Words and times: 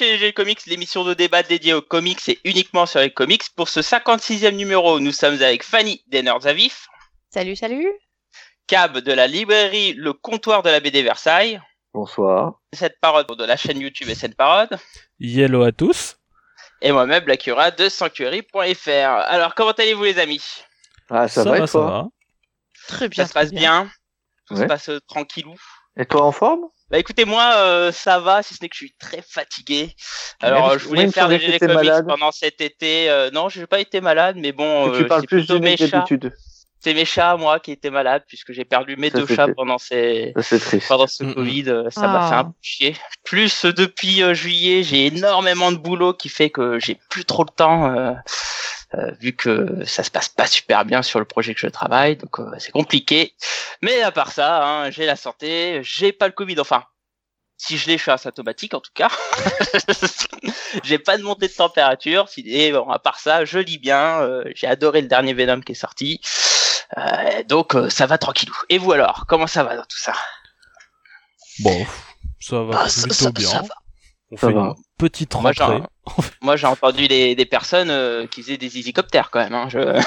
Chez 0.00 0.16
les 0.16 0.32
Comics, 0.32 0.64
l'émission 0.64 1.04
de 1.04 1.12
débat 1.12 1.42
dédiée 1.42 1.74
aux 1.74 1.82
comics 1.82 2.26
et 2.30 2.40
uniquement 2.44 2.86
sur 2.86 3.00
les 3.00 3.12
comics. 3.12 3.42
Pour 3.54 3.68
ce 3.68 3.80
56e 3.80 4.52
numéro, 4.52 4.98
nous 4.98 5.12
sommes 5.12 5.42
avec 5.42 5.62
Fanny 5.62 6.02
des 6.06 6.22
Nerds 6.22 6.46
à 6.46 6.54
Vif. 6.54 6.88
Salut, 7.28 7.54
salut. 7.54 7.86
Cab 8.66 8.96
de 8.96 9.12
la 9.12 9.26
librairie 9.26 9.92
Le 9.92 10.14
Comptoir 10.14 10.62
de 10.62 10.70
la 10.70 10.80
BD 10.80 11.02
Versailles. 11.02 11.60
Bonsoir. 11.92 12.60
Cette 12.72 12.98
parole 12.98 13.26
de 13.26 13.44
la 13.44 13.58
chaîne 13.58 13.78
YouTube 13.78 14.08
et 14.08 14.14
cette 14.14 14.36
parole. 14.36 14.68
Yellow 15.18 15.64
à 15.64 15.72
tous. 15.72 16.16
Et 16.80 16.92
moi-même, 16.92 17.26
la 17.26 17.36
Cura 17.36 17.70
de 17.70 17.90
Sanctuary.fr. 17.90 18.88
Alors, 18.88 19.54
comment 19.54 19.72
allez-vous 19.72 20.04
les 20.04 20.18
amis? 20.18 20.42
Ah, 21.10 21.28
ça, 21.28 21.44
va, 21.44 21.58
et 21.58 21.68
toi? 21.68 22.08
Très 22.88 23.10
bien. 23.10 23.24
Ça 23.24 23.28
se 23.28 23.34
passe 23.34 23.50
bien? 23.50 23.82
bien, 23.82 23.92
Tout 24.46 24.56
se 24.56 24.64
passe 24.64 24.90
tranquillou? 25.06 25.56
Et 25.98 26.06
toi 26.06 26.22
en 26.22 26.32
forme? 26.32 26.70
Bah 26.90 26.98
écoutez, 26.98 27.24
moi, 27.24 27.52
euh, 27.56 27.92
ça 27.92 28.18
va, 28.18 28.42
si 28.42 28.54
ce 28.54 28.58
n'est 28.62 28.68
que 28.68 28.74
je 28.74 28.80
suis 28.86 28.94
très 28.98 29.22
fatigué. 29.22 29.94
Alors, 30.42 30.66
Même- 30.68 30.70
euh, 30.76 30.78
je 30.80 30.88
voulais 30.88 31.10
faire 31.12 31.28
des 31.28 31.38
comics 31.38 31.62
malade. 31.62 32.06
pendant 32.08 32.32
cet 32.32 32.60
été. 32.60 33.08
Euh, 33.08 33.30
non, 33.30 33.48
j'ai 33.48 33.66
pas 33.66 33.78
été 33.78 34.00
malade, 34.00 34.36
mais 34.40 34.50
bon, 34.52 34.90
tu 34.92 35.02
euh, 35.02 35.06
parles 35.06 35.20
c'est 35.20 35.26
plus 35.28 35.38
plutôt 35.38 35.54
du 35.58 35.64
mes 35.64 35.76
chats. 35.76 36.04
C'est 36.82 36.94
mes 36.94 37.04
chats, 37.04 37.36
moi, 37.36 37.60
qui 37.60 37.72
étaient 37.72 37.90
malades, 37.90 38.24
puisque 38.26 38.52
j'ai 38.52 38.64
perdu 38.64 38.96
mes 38.96 39.10
Ça, 39.10 39.18
deux 39.18 39.26
chats 39.34 39.48
pendant 39.54 39.76
ces 39.78 40.32
pendant 40.88 41.06
ce. 41.06 41.22
Covid. 41.32 41.64
euh, 41.68 41.90
Ça 41.90 42.08
m'a 42.08 42.26
Ah. 42.26 42.28
fait 42.28 42.34
un 42.36 42.44
peu 42.46 42.50
chier. 42.62 42.96
Plus 43.22 43.66
euh, 43.66 43.72
depuis 43.72 44.22
euh, 44.22 44.32
juillet, 44.34 44.82
j'ai 44.82 45.06
énormément 45.06 45.70
de 45.72 45.76
boulot 45.76 46.14
qui 46.14 46.28
fait 46.30 46.48
que 46.50 46.78
j'ai 46.80 46.98
plus 47.10 47.24
trop 47.26 47.44
le 47.44 47.54
temps. 47.54 47.94
Euh, 48.94 49.10
vu 49.20 49.34
que 49.36 49.84
ça 49.84 50.02
se 50.02 50.10
passe 50.10 50.28
pas 50.28 50.46
super 50.46 50.84
bien 50.84 51.02
sur 51.02 51.18
le 51.20 51.24
projet 51.24 51.54
que 51.54 51.60
je 51.60 51.68
travaille, 51.68 52.16
donc 52.16 52.38
euh, 52.40 52.50
c'est 52.58 52.72
compliqué. 52.72 53.34
Mais 53.82 54.02
à 54.02 54.10
part 54.12 54.32
ça, 54.32 54.64
hein, 54.66 54.90
j'ai 54.90 55.06
la 55.06 55.16
santé, 55.16 55.80
j'ai 55.82 56.12
pas 56.12 56.26
le 56.26 56.32
Covid. 56.32 56.58
Enfin, 56.60 56.84
si 57.56 57.76
je 57.78 57.86
l'ai, 57.88 57.98
je 57.98 58.02
suis 58.02 58.10
asymptomatique 58.10 58.74
en 58.74 58.80
tout 58.80 58.90
cas. 58.94 59.10
j'ai 60.82 60.98
pas 60.98 61.16
de 61.18 61.22
montée 61.22 61.48
de 61.48 61.52
température. 61.52 62.28
si- 62.28 62.42
Et 62.46 62.72
bon, 62.72 62.88
à 62.90 62.98
part 62.98 63.18
ça, 63.20 63.44
je 63.44 63.58
lis 63.58 63.78
bien. 63.78 64.20
euh, 64.22 64.44
j'ai 64.54 64.66
adoré 64.66 65.02
le 65.02 65.08
dernier 65.08 65.34
Venom 65.34 65.60
qui 65.60 65.72
est 65.72 65.74
sorti. 65.74 66.20
Euh, 66.98 67.42
donc 67.44 67.74
euh, 67.76 67.88
ça 67.90 68.06
va 68.06 68.18
tranquillou. 68.18 68.56
Et 68.68 68.78
vous 68.78 68.92
alors, 68.92 69.24
comment 69.28 69.46
ça 69.46 69.62
va 69.62 69.76
dans 69.76 69.84
tout 69.84 69.98
ça? 69.98 70.14
Bon, 71.60 71.86
ça 72.40 72.62
va 72.62 72.82
Ah, 72.84 72.88
ça- 72.88 73.02
plutôt 73.02 73.24
ça- 73.24 73.30
bien. 73.30 73.48
ça 73.48 73.60
va. 73.62 73.74
On 74.32 74.36
Ça 74.36 74.46
fait 74.48 74.52
va. 74.54 74.74
Petite 75.00 75.34
Moi, 75.34 75.52
j'ai 75.52 75.62
rentrée. 75.64 75.82
Moi, 76.42 76.56
j'ai 76.56 76.66
entendu 76.66 77.08
des, 77.08 77.34
des 77.34 77.44
personnes 77.46 77.90
euh, 77.90 78.26
qui 78.26 78.42
faisaient 78.42 78.56
des 78.56 78.78
hélicoptères 78.78 79.30
quand 79.30 79.40
même. 79.40 79.54
Hein. 79.54 79.68
Je... 79.70 79.78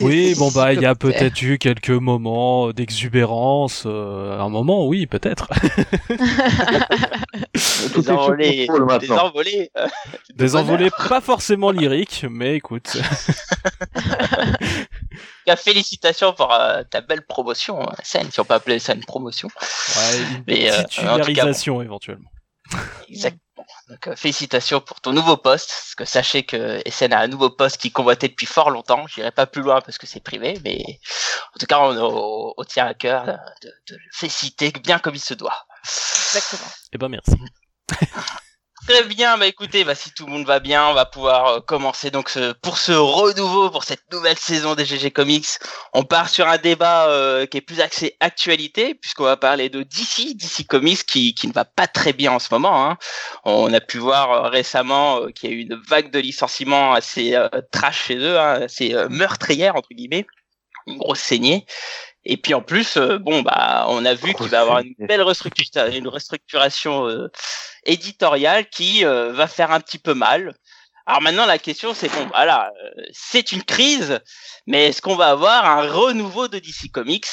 Oui, 0.00 0.34
bon 0.36 0.50
bah 0.50 0.72
il 0.72 0.80
y 0.80 0.86
a 0.86 0.96
peut-être 0.96 1.40
eu 1.42 1.58
quelques 1.58 1.90
moments 1.90 2.72
d'exubérance. 2.72 3.84
euh, 3.86 4.40
un 4.40 4.48
moment, 4.48 4.86
oui, 4.88 5.06
peut-être. 5.06 5.48
Tout 7.92 8.02
des 8.36 8.66
contrôle 8.66 8.98
des 8.98 9.10
envolés. 9.12 9.70
euh, 9.76 9.86
Des 10.34 10.56
envolées 10.56 10.90
pas 11.08 11.20
forcément 11.20 11.70
lyriques, 11.70 12.26
mais 12.28 12.56
écoute. 12.56 12.96
Félicitations 15.56 16.32
pour 16.32 16.52
euh, 16.52 16.82
ta 16.90 17.00
belle 17.00 17.22
promotion, 17.22 17.86
scène, 18.02 18.30
si 18.30 18.40
on 18.40 18.44
peut 18.44 18.54
appeler 18.54 18.78
ça 18.78 18.94
une 18.94 19.04
promotion. 19.04 19.48
Ouais, 19.96 20.18
une 20.18 20.44
Mais, 20.46 20.70
euh, 20.72 20.80
en 20.80 20.82
tout 20.82 20.82
cas, 20.82 20.88
titularisation 20.88 21.82
éventuellement. 21.82 22.30
Exactement. 23.08 23.40
Donc, 23.88 24.06
euh, 24.08 24.16
félicitations 24.16 24.80
pour 24.80 25.00
ton 25.00 25.12
nouveau 25.12 25.36
poste. 25.36 25.68
Parce 25.68 25.94
que 25.94 26.04
sachez 26.04 26.44
que 26.44 26.82
SN 26.88 27.12
a 27.12 27.20
un 27.20 27.26
nouveau 27.28 27.50
poste 27.50 27.76
qui 27.78 27.90
convoitait 27.92 28.28
depuis 28.28 28.46
fort 28.46 28.70
longtemps. 28.70 29.06
J'irai 29.06 29.30
pas 29.30 29.46
plus 29.46 29.62
loin 29.62 29.80
parce 29.80 29.98
que 29.98 30.06
c'est 30.06 30.20
privé, 30.22 30.58
mais 30.64 30.82
en 31.54 31.58
tout 31.58 31.66
cas, 31.66 31.80
on, 31.80 31.96
on- 31.98 32.54
on 32.56 32.64
tient 32.64 32.86
à 32.86 32.94
cœur 32.94 33.26
de, 33.26 33.68
de 33.88 33.94
le 33.94 34.00
féliciter 34.12 34.72
bien 34.82 34.98
comme 34.98 35.14
il 35.14 35.20
se 35.20 35.34
doit. 35.34 35.66
Exactement. 36.34 36.70
Eh 36.92 36.98
ben 36.98 37.08
merci. 37.08 37.32
Très 38.86 39.02
bien, 39.04 39.38
bah 39.38 39.46
écoutez, 39.46 39.82
bah 39.82 39.94
si 39.94 40.12
tout 40.12 40.26
le 40.26 40.32
monde 40.32 40.44
va 40.44 40.60
bien, 40.60 40.88
on 40.88 40.92
va 40.92 41.06
pouvoir 41.06 41.46
euh, 41.46 41.60
commencer 41.60 42.10
donc 42.10 42.28
ce, 42.28 42.52
pour 42.52 42.76
ce 42.76 42.92
renouveau, 42.92 43.70
pour 43.70 43.82
cette 43.82 44.12
nouvelle 44.12 44.36
saison 44.36 44.74
des 44.74 44.84
GG 44.84 45.10
Comics. 45.10 45.46
On 45.94 46.04
part 46.04 46.28
sur 46.28 46.46
un 46.46 46.58
débat 46.58 47.08
euh, 47.08 47.46
qui 47.46 47.56
est 47.56 47.60
plus 47.62 47.80
axé 47.80 48.14
actualité, 48.20 48.94
puisqu'on 48.94 49.24
va 49.24 49.38
parler 49.38 49.70
de 49.70 49.84
DC, 49.84 50.36
DC 50.36 50.66
Comics 50.68 51.02
qui, 51.06 51.34
qui 51.34 51.48
ne 51.48 51.54
va 51.54 51.64
pas 51.64 51.86
très 51.86 52.12
bien 52.12 52.32
en 52.32 52.38
ce 52.38 52.48
moment. 52.52 52.86
Hein. 52.86 52.98
On 53.44 53.72
a 53.72 53.80
pu 53.80 53.96
voir 53.96 54.30
euh, 54.32 54.48
récemment 54.50 55.22
euh, 55.22 55.30
qu'il 55.30 55.48
y 55.48 55.52
a 55.54 55.56
eu 55.56 55.60
une 55.60 55.80
vague 55.88 56.10
de 56.10 56.18
licenciements 56.18 56.92
assez 56.92 57.34
trash 57.72 58.08
chez 58.08 58.18
eux, 58.18 58.38
hein, 58.38 58.64
assez 58.64 58.94
meurtrière 59.08 59.76
entre 59.76 59.94
guillemets, 59.94 60.26
une 60.86 60.98
grosse 60.98 61.20
saignée. 61.20 61.64
Et 62.26 62.36
puis 62.36 62.54
en 62.54 62.62
plus, 62.62 62.96
euh, 62.96 63.18
bon 63.18 63.42
bah, 63.42 63.86
on 63.88 64.04
a 64.04 64.14
vu 64.14 64.34
qu'il 64.34 64.48
va 64.48 64.58
y 64.58 64.60
avoir 64.60 64.78
une 64.80 64.94
belle 64.98 65.22
restructuration, 65.22 65.98
une 65.98 66.08
restructuration 66.08 67.06
euh, 67.08 67.30
éditoriale 67.84 68.68
qui 68.68 69.04
euh, 69.04 69.32
va 69.32 69.46
faire 69.46 69.70
un 69.72 69.80
petit 69.80 69.98
peu 69.98 70.14
mal. 70.14 70.54
Alors 71.06 71.20
maintenant, 71.20 71.44
la 71.44 71.58
question 71.58 71.92
c'est 71.92 72.08
bon, 72.08 72.26
voilà, 72.28 72.72
c'est 73.12 73.52
une 73.52 73.62
crise, 73.62 74.20
mais 74.66 74.86
est-ce 74.86 75.02
qu'on 75.02 75.16
va 75.16 75.30
avoir 75.30 75.66
un 75.66 75.90
renouveau 75.90 76.48
de 76.48 76.58
DC 76.58 76.90
Comics? 76.90 77.26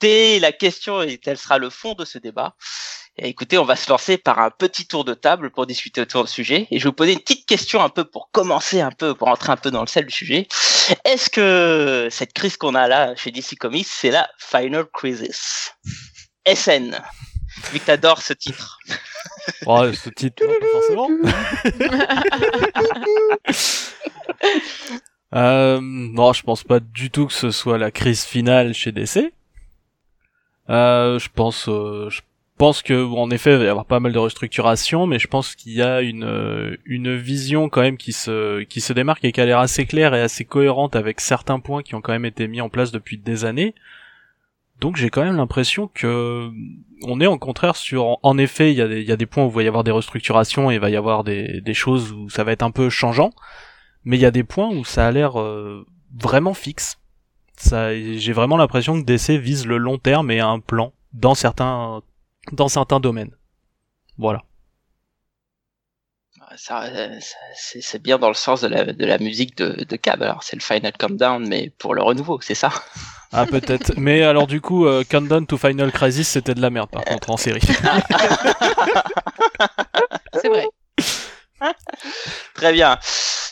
C'est 0.00 0.40
la 0.40 0.50
question 0.50 1.02
et 1.02 1.18
tel 1.18 1.38
sera 1.38 1.58
le 1.58 1.70
fond 1.70 1.94
de 1.94 2.04
ce 2.04 2.18
débat. 2.18 2.56
Et 3.18 3.28
écoutez, 3.28 3.58
on 3.58 3.64
va 3.64 3.76
se 3.76 3.90
lancer 3.90 4.16
par 4.16 4.38
un 4.38 4.50
petit 4.50 4.86
tour 4.86 5.04
de 5.04 5.12
table 5.12 5.50
pour 5.50 5.66
discuter 5.66 6.00
autour 6.00 6.24
du 6.24 6.30
sujet. 6.30 6.66
Et 6.70 6.78
je 6.78 6.84
vais 6.84 6.88
vous 6.88 6.94
poser 6.94 7.12
une 7.12 7.20
petite 7.20 7.46
question 7.46 7.82
un 7.82 7.90
peu 7.90 8.04
pour 8.04 8.30
commencer 8.30 8.80
un 8.80 8.90
peu, 8.90 9.14
pour 9.14 9.28
entrer 9.28 9.52
un 9.52 9.56
peu 9.56 9.70
dans 9.70 9.82
le 9.82 9.86
sel 9.86 10.06
du 10.06 10.12
sujet. 10.12 10.48
Est-ce 11.04 11.28
que 11.28 12.08
cette 12.10 12.32
crise 12.32 12.56
qu'on 12.56 12.74
a 12.74 12.88
là 12.88 13.14
chez 13.16 13.30
DC 13.30 13.58
Comics, 13.58 13.86
c'est 13.86 14.10
la 14.10 14.30
Final 14.38 14.86
Crisis? 14.92 15.74
SN, 16.46 16.98
vu 17.70 17.78
que 17.78 17.84
t'adores 17.84 18.22
ce 18.22 18.32
titre. 18.32 18.78
Oh, 19.66 19.92
ce 19.92 20.08
titre, 20.08 20.44
forcément. 20.72 21.08
Euh, 25.34 25.80
non, 25.80 26.34
je 26.34 26.42
pense 26.42 26.62
pas 26.62 26.78
du 26.78 27.10
tout 27.10 27.26
que 27.26 27.32
ce 27.32 27.50
soit 27.50 27.78
la 27.78 27.90
crise 27.90 28.24
finale 28.24 28.74
chez 28.74 28.92
DC. 28.92 29.32
Euh, 30.68 31.18
je 31.18 31.28
pense, 31.30 31.68
euh, 31.68 32.10
je 32.10 32.20
pense 32.62 32.80
que 32.80 32.94
en 32.94 33.28
effet, 33.32 33.54
il 33.54 33.58
va 33.58 33.64
y 33.64 33.68
avoir 33.68 33.86
pas 33.86 33.98
mal 33.98 34.12
de 34.12 34.18
restructuration, 34.20 35.08
mais 35.08 35.18
je 35.18 35.26
pense 35.26 35.56
qu'il 35.56 35.72
y 35.72 35.82
a 35.82 36.00
une 36.00 36.22
euh, 36.22 36.76
une 36.84 37.16
vision 37.16 37.68
quand 37.68 37.80
même 37.80 37.96
qui 37.96 38.12
se 38.12 38.62
qui 38.62 38.80
se 38.80 38.92
démarque 38.92 39.24
et 39.24 39.32
qui 39.32 39.40
a 39.40 39.46
l'air 39.46 39.58
assez 39.58 39.84
claire 39.84 40.14
et 40.14 40.20
assez 40.20 40.44
cohérente 40.44 40.94
avec 40.94 41.20
certains 41.20 41.58
points 41.58 41.82
qui 41.82 41.96
ont 41.96 42.00
quand 42.00 42.12
même 42.12 42.24
été 42.24 42.46
mis 42.46 42.60
en 42.60 42.68
place 42.68 42.92
depuis 42.92 43.18
des 43.18 43.44
années. 43.44 43.74
Donc 44.80 44.94
j'ai 44.94 45.10
quand 45.10 45.24
même 45.24 45.38
l'impression 45.38 45.90
que 45.92 46.52
on 47.02 47.20
est 47.20 47.26
en 47.26 47.36
contraire 47.36 47.74
sur 47.74 48.18
en 48.22 48.38
effet 48.38 48.70
il 48.70 48.78
y 48.78 48.82
a 48.82 48.86
des 48.86 49.00
il 49.00 49.08
y 49.08 49.12
a 49.12 49.16
des 49.16 49.26
points 49.26 49.44
où 49.44 49.48
il 49.48 49.54
va 49.54 49.62
y 49.64 49.66
avoir 49.66 49.82
des 49.82 49.90
restructurations 49.90 50.70
et 50.70 50.74
il 50.74 50.80
va 50.80 50.90
y 50.90 50.96
avoir 50.96 51.24
des 51.24 51.60
des 51.62 51.74
choses 51.74 52.12
où 52.12 52.30
ça 52.30 52.44
va 52.44 52.52
être 52.52 52.62
un 52.62 52.70
peu 52.70 52.90
changeant 52.90 53.32
mais 54.04 54.16
il 54.16 54.20
y 54.20 54.26
a 54.26 54.30
des 54.30 54.44
points 54.44 54.70
où 54.70 54.84
ça 54.84 55.08
a 55.08 55.10
l'air 55.10 55.40
euh, 55.40 55.84
vraiment 56.14 56.54
fixe. 56.54 57.00
Ça, 57.56 57.92
j'ai 57.92 58.32
vraiment 58.32 58.56
l'impression 58.56 59.00
que 59.00 59.04
DC 59.04 59.40
vise 59.40 59.66
le 59.66 59.78
long 59.78 59.98
terme 59.98 60.30
et 60.30 60.38
un 60.38 60.60
plan 60.60 60.92
dans 61.12 61.34
certains, 61.34 62.02
dans 62.50 62.68
certains 62.68 63.00
domaines. 63.00 63.36
Voilà. 64.18 64.42
Ça, 66.56 66.82
euh, 66.84 67.18
c'est 67.54 68.02
bien 68.02 68.18
dans 68.18 68.28
le 68.28 68.34
sens 68.34 68.60
de 68.60 68.68
la, 68.68 68.84
de 68.84 69.06
la 69.06 69.18
musique 69.18 69.56
de, 69.56 69.84
de 69.84 69.96
Cab. 69.96 70.22
Alors 70.22 70.42
c'est 70.42 70.56
le 70.56 70.60
Final 70.60 70.92
Countdown, 70.98 71.48
mais 71.48 71.70
pour 71.78 71.94
le 71.94 72.02
renouveau, 72.02 72.40
c'est 72.42 72.54
ça? 72.54 72.70
Ah 73.32 73.46
peut-être. 73.46 73.94
mais 73.96 74.22
alors 74.22 74.46
du 74.46 74.60
coup, 74.60 74.86
euh, 74.86 75.02
Countdown 75.08 75.46
to 75.46 75.56
Final 75.56 75.90
Crisis, 75.92 76.28
c'était 76.28 76.54
de 76.54 76.60
la 76.60 76.68
merde 76.70 76.90
par 76.90 77.04
contre 77.04 77.30
en 77.30 77.38
série. 77.38 77.62
C'est 80.40 80.48
vrai. 80.48 80.66
Très 82.54 82.72
bien. 82.72 82.98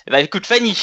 Ben, 0.09 0.19
écoute 0.19 0.47
Fanny, 0.47 0.77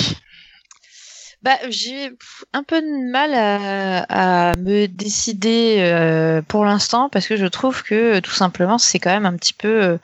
Bah, 1.44 1.58
j'ai 1.70 2.12
un 2.54 2.64
peu 2.64 2.82
de 2.82 3.12
mal 3.12 3.34
à, 3.34 4.50
à 4.50 4.56
me 4.58 4.88
décider 4.88 5.78
euh, 5.80 6.42
pour 6.42 6.66
l'instant 6.66 7.10
parce 7.10 7.28
que 7.28 7.38
je 7.38 7.46
trouve 7.46 7.84
que 7.84 8.20
tout 8.20 8.32
simplement 8.32 8.78
c'est 8.80 9.00
quand 9.00 9.12
même 9.12 9.28
un 9.28 9.38
petit 9.38 9.54
peu, 9.54 9.84
euh, 9.84 9.98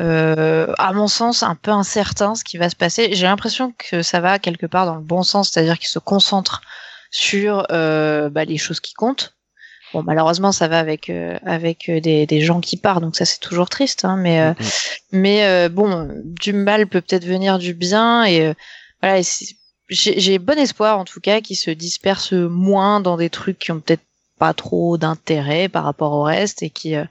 euh, 0.00 0.72
à 0.78 0.92
mon 0.92 1.08
sens, 1.08 1.42
un 1.42 1.56
peu 1.56 1.72
incertain 1.72 2.36
ce 2.36 2.44
qui 2.44 2.56
va 2.56 2.70
se 2.70 2.76
passer. 2.76 3.10
J'ai 3.12 3.26
l'impression 3.26 3.74
que 3.76 4.02
ça 4.02 4.20
va 4.20 4.38
quelque 4.38 4.66
part 4.66 4.86
dans 4.86 4.94
le 4.94 5.02
bon 5.02 5.24
sens, 5.24 5.50
c'est-à-dire 5.50 5.78
qu'il 5.78 5.88
se 5.88 5.98
concentre 5.98 6.62
sur 7.10 7.66
euh, 7.72 8.30
bah, 8.30 8.44
les 8.44 8.56
choses 8.58 8.78
qui 8.80 8.94
comptent. 8.94 9.34
Bon, 9.92 10.04
malheureusement, 10.04 10.52
ça 10.52 10.68
va 10.68 10.78
avec 10.78 11.10
euh, 11.10 11.36
avec 11.44 11.88
euh, 11.88 12.00
des, 12.00 12.24
des 12.24 12.40
gens 12.40 12.60
qui 12.60 12.76
partent, 12.76 13.02
donc 13.02 13.16
ça 13.16 13.24
c'est 13.24 13.40
toujours 13.40 13.68
triste. 13.68 14.04
Hein, 14.04 14.16
mais 14.16 14.40
euh, 14.40 14.54
mais 15.10 15.44
euh, 15.44 15.68
bon, 15.68 16.08
du 16.24 16.52
mal 16.52 16.86
peut 16.86 17.00
peut-être 17.00 17.26
venir 17.26 17.58
du 17.58 17.74
bien 17.74 18.22
et 18.22 18.46
euh, 18.46 18.54
voilà. 19.02 19.18
et 19.18 19.24
J'ai 19.90 20.38
bon 20.38 20.58
espoir 20.58 20.98
en 20.98 21.04
tout 21.04 21.20
cas 21.20 21.40
qu'ils 21.40 21.56
se 21.56 21.70
dispersent 21.70 22.32
moins 22.32 23.00
dans 23.00 23.16
des 23.16 23.30
trucs 23.30 23.58
qui 23.58 23.72
ont 23.72 23.80
peut-être 23.80 24.04
pas 24.38 24.54
trop 24.54 24.96
d'intérêt 24.96 25.68
par 25.68 25.84
rapport 25.84 26.12
au 26.12 26.22
reste 26.22 26.62
et 26.62 26.70
qui 26.70 26.94
euh, 26.94 27.04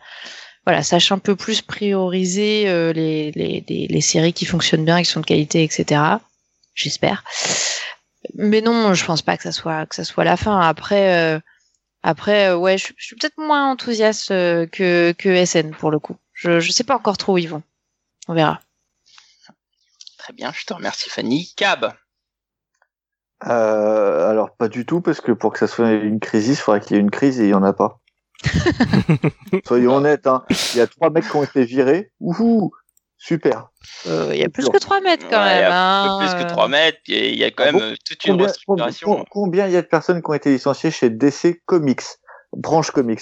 voilà 0.65 0.81
sachent 0.81 1.11
un 1.11 1.19
peu 1.19 1.35
plus 1.35 1.61
prioriser 1.61 2.69
euh, 2.69 2.93
les, 2.93 3.31
les, 3.33 3.63
les 3.87 4.01
séries 4.01 4.33
qui 4.33 4.45
fonctionnent 4.45 4.85
bien, 4.85 4.99
qui 4.99 5.09
sont 5.09 5.19
de 5.19 5.25
qualité, 5.25 5.63
etc. 5.63 6.01
J'espère. 6.73 7.23
Mais 8.35 8.61
non, 8.61 8.93
je 8.93 9.05
pense 9.05 9.21
pas 9.21 9.37
que 9.37 9.43
ça 9.43 9.51
soit 9.51 9.85
que 9.85 9.95
ça 9.95 10.03
soit 10.03 10.23
la 10.23 10.37
fin. 10.37 10.59
Après. 10.59 11.35
euh, 11.35 11.39
après, 12.01 12.49
euh, 12.49 12.57
ouais, 12.57 12.77
je 12.77 12.93
suis 12.97 13.15
peut-être 13.15 13.37
moins 13.37 13.69
enthousiaste 13.69 14.31
euh, 14.31 14.65
que, 14.65 15.13
que 15.17 15.45
SN 15.45 15.71
pour 15.71 15.91
le 15.91 15.99
coup. 15.99 16.15
Je, 16.33 16.59
je 16.59 16.71
sais 16.71 16.83
pas 16.83 16.95
encore 16.95 17.17
trop 17.17 17.33
où 17.33 17.37
ils 17.37 17.49
vont. 17.49 17.63
On 18.27 18.33
verra. 18.33 18.61
Très 20.17 20.33
bien, 20.33 20.53
je 20.55 20.65
te 20.65 20.73
remercie 20.73 21.09
Fanny. 21.09 21.53
Cab 21.57 21.93
euh, 23.47 24.29
Alors 24.29 24.51
pas 24.55 24.67
du 24.67 24.85
tout, 24.85 25.01
parce 25.01 25.21
que 25.21 25.31
pour 25.31 25.53
que 25.53 25.59
ça 25.59 25.67
soit 25.67 25.91
une 25.91 26.19
crise, 26.19 26.47
il 26.49 26.55
faudrait 26.55 26.81
qu'il 26.81 26.95
y 26.95 26.99
ait 26.99 27.01
une 27.01 27.11
crise 27.11 27.39
et 27.39 27.43
il 27.45 27.47
n'y 27.47 27.53
en 27.53 27.63
a 27.63 27.73
pas. 27.73 27.99
Soyons 29.67 29.95
honnêtes, 29.95 30.27
hein. 30.27 30.43
il 30.73 30.77
y 30.77 30.81
a 30.81 30.87
trois 30.87 31.09
mecs 31.09 31.27
qui 31.29 31.35
ont 31.35 31.43
été 31.43 31.63
virés. 31.65 32.11
Ouhou, 32.19 32.71
super. 33.17 33.69
Euh, 34.07 34.29
il 34.33 34.39
y 34.39 34.43
a 34.43 34.49
plus 34.49 34.67
que 34.69 34.77
3 34.77 35.01
mètres 35.01 35.25
quand 35.29 35.37
Ouais, 35.41 35.45
même. 35.45 35.57
Il 35.57 35.61
y 35.61 35.65
a 35.65 36.01
hein, 36.03 36.03
un 36.15 36.19
peu 36.19 36.25
plus 36.25 36.35
que 36.43 36.45
euh. 36.49 36.53
3 36.53 36.67
mètres, 36.67 36.99
il 37.07 37.37
y 37.37 37.43
a 37.43 37.51
quand 37.51 37.63
Ah 37.67 37.71
même 37.71 37.81
bon 37.81 37.85
euh, 37.87 37.95
toute 38.07 38.25
une 38.25 38.31
Combien, 38.33 38.47
restructuration. 38.47 39.07
com- 39.15 39.23
combien 39.29 39.67
il 39.67 39.73
y 39.73 39.77
a 39.77 39.81
de 39.81 39.87
personnes 39.87 40.21
qui 40.21 40.29
ont 40.29 40.33
été 40.33 40.51
licenciées 40.51 40.91
chez 40.91 41.09
DC 41.09 41.61
Comics, 41.65 42.03
branche 42.53 42.91
comics 42.91 43.21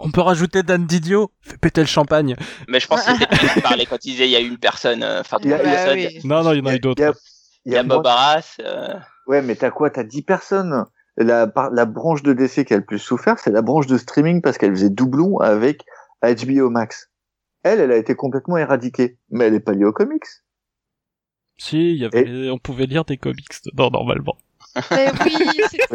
On 0.00 0.10
peut 0.10 0.20
rajouter 0.22 0.62
Dan 0.62 0.86
Didio, 0.86 1.30
fais 1.42 1.56
péter 1.58 1.80
le 1.82 1.86
champagne. 1.86 2.34
Mais 2.68 2.80
je 2.80 2.86
pense 2.88 3.02
que 3.04 3.12
c'était 3.12 3.26
plus 3.26 3.60
parler 3.62 3.86
quand 3.86 4.04
il 4.04 4.10
disait 4.12 4.26
il 4.26 4.30
y 4.32 4.36
a 4.36 4.40
une 4.40 4.58
personne, 4.58 5.02
euh, 5.02 5.20
enfin 5.20 5.38
y 5.42 5.48
trois 5.50 5.58
y 5.94 6.06
oui. 6.08 6.20
Non, 6.24 6.42
non, 6.42 6.52
il 6.52 6.58
y 6.58 6.62
en 6.62 6.66
a 6.66 6.74
eu 6.74 6.78
Il 6.82 6.84
y 6.84 7.02
a- 7.02 7.06
d'autres. 7.06 7.20
Il 7.64 7.72
y 7.72 7.76
a 7.76 7.82
Bob 7.82 8.06
Arras. 8.06 8.56
euh, 8.60 8.94
Ouais, 9.28 9.42
mais 9.42 9.54
t'as 9.54 9.70
quoi? 9.70 9.90
T'as 9.90 10.04
10 10.04 10.22
personnes. 10.22 10.86
La, 11.16 11.46
branche 11.46 12.22
de 12.22 12.32
DC 12.32 12.64
qui 12.64 12.74
a 12.74 12.76
le 12.76 12.84
plus 12.84 12.98
souffert, 12.98 13.38
c'est 13.38 13.50
la 13.50 13.62
branche 13.62 13.86
de 13.86 13.98
streaming 13.98 14.40
parce 14.40 14.56
qu'elle 14.56 14.70
faisait 14.70 14.90
doublon 14.90 15.38
avec 15.38 15.84
HBO 16.22 16.70
Max. 16.70 17.10
Elle, 17.64 17.80
elle 17.80 17.92
a 17.92 17.96
été 17.96 18.14
complètement 18.14 18.56
éradiquée, 18.56 19.18
mais 19.30 19.46
elle 19.46 19.54
est 19.54 19.60
pas 19.60 19.72
liée 19.72 19.84
aux 19.84 19.92
comics. 19.92 20.24
Si, 21.58 21.90
il 21.90 21.98
y 21.98 22.04
avait, 22.04 22.50
on 22.50 22.58
pouvait 22.58 22.86
lire 22.86 23.04
des 23.04 23.16
comics 23.16 23.52
dedans 23.66 23.90
normalement. 23.90 24.36
Mais 24.92 25.10
oui, 25.24 25.38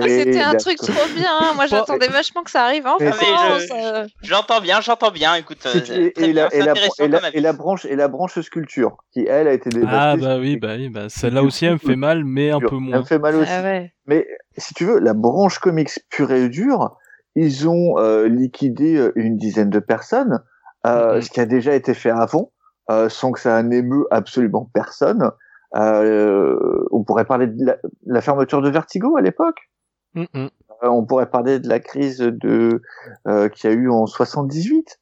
c'était 0.07 0.41
un 0.41 0.55
truc 0.55 0.77
trop 0.77 1.07
bien. 1.15 1.53
Moi, 1.55 1.67
j'attendais 1.67 2.07
vachement 2.07 2.43
que 2.43 2.51
ça 2.51 2.63
arrive 2.65 2.85
en 2.85 2.97
France. 2.99 3.63
je- 3.69 3.73
euh. 4.03 4.07
J'entends 4.23 4.59
bien, 4.61 4.81
j'entends 4.81 5.11
bien. 5.11 5.35
Écoute, 5.35 5.65
euh, 5.65 6.11
et, 6.17 6.33
la, 6.33 6.49
c'est 6.49 6.57
et, 6.57 6.61
la, 6.63 6.71
intéressant 6.71 7.03
et, 7.03 7.07
la, 7.07 7.17
comme 7.19 7.25
avis. 7.27 7.37
et 7.37 7.41
la 7.41 7.53
branche 7.53 7.85
et 7.85 7.95
la 7.95 8.07
branche 8.07 8.39
sculpture 8.41 8.97
qui 9.13 9.25
elle 9.27 9.47
a 9.47 9.53
été 9.53 9.69
dévastée. 9.69 9.95
Ah 9.97 10.15
bah 10.17 10.37
oui, 10.39 10.57
bah 10.57 10.73
oui, 10.77 10.89
bah 10.89 11.07
celle-là 11.09 11.43
aussi 11.43 11.65
elle 11.65 11.73
me 11.73 11.77
fait 11.77 11.95
mal, 11.95 12.23
mais 12.25 12.51
un 12.51 12.59
peu 12.59 12.67
Elle 12.73 12.79
moins. 12.79 12.99
me 12.99 13.03
fait 13.03 13.19
mal 13.19 13.35
aussi. 13.35 13.51
Ah 13.53 13.61
ouais. 13.63 13.93
Mais 14.05 14.27
si 14.57 14.73
tu 14.73 14.85
veux, 14.85 14.99
la 14.99 15.13
branche 15.13 15.59
comics 15.59 15.91
pure 16.09 16.31
et 16.31 16.49
dure, 16.49 16.97
ils 17.35 17.67
ont 17.69 17.97
euh, 17.99 18.27
liquidé 18.27 19.09
une 19.15 19.37
dizaine 19.37 19.69
de 19.69 19.79
personnes, 19.79 20.39
euh, 20.85 21.15
Mhm. 21.15 21.21
ce 21.21 21.29
qui 21.29 21.39
a 21.39 21.45
déjà 21.45 21.73
été 21.73 21.93
fait 21.93 22.09
avant, 22.11 22.51
euh, 22.91 23.07
sans 23.09 23.31
que 23.31 23.39
ça 23.39 23.63
n'émeut 23.63 24.05
absolument 24.11 24.69
personne. 24.73 25.31
Euh, 25.75 26.85
on 26.91 27.03
pourrait 27.03 27.25
parler 27.25 27.47
de 27.47 27.65
la, 27.65 27.77
la 28.05 28.21
fermeture 28.21 28.61
de 28.61 28.69
Vertigo 28.69 29.17
à 29.17 29.21
l'époque. 29.21 29.69
Mm. 30.15 30.25
Euh, 30.35 30.47
on 30.83 31.05
pourrait 31.05 31.29
parler 31.29 31.59
de 31.59 31.67
la 31.67 31.79
crise 31.79 32.19
de 32.19 32.81
euh, 33.27 33.49
qu'il 33.49 33.69
y 33.69 33.73
a 33.73 33.75
eu 33.75 33.89
en 33.89 34.05
78. 34.05 34.99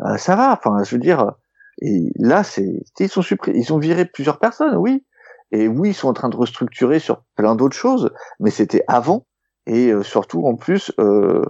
Euh, 0.00 0.16
ça 0.16 0.36
va, 0.36 0.52
enfin, 0.52 0.82
je 0.84 0.94
veux 0.94 1.00
dire. 1.00 1.32
Et 1.80 2.10
là, 2.16 2.42
c'est 2.42 2.82
ils 2.98 3.08
sont 3.08 3.22
supprimés, 3.22 3.58
ils 3.58 3.72
ont 3.72 3.78
viré 3.78 4.04
plusieurs 4.04 4.38
personnes, 4.38 4.76
oui. 4.76 5.04
Et 5.50 5.68
oui, 5.68 5.90
ils 5.90 5.94
sont 5.94 6.08
en 6.08 6.12
train 6.12 6.28
de 6.28 6.36
restructurer 6.36 6.98
sur 6.98 7.22
plein 7.36 7.54
d'autres 7.54 7.76
choses, 7.76 8.12
mais 8.40 8.50
c'était 8.50 8.84
avant. 8.88 9.26
Et 9.66 9.92
euh, 9.92 10.02
surtout, 10.02 10.44
en 10.46 10.56
plus, 10.56 10.92
euh, 10.98 11.42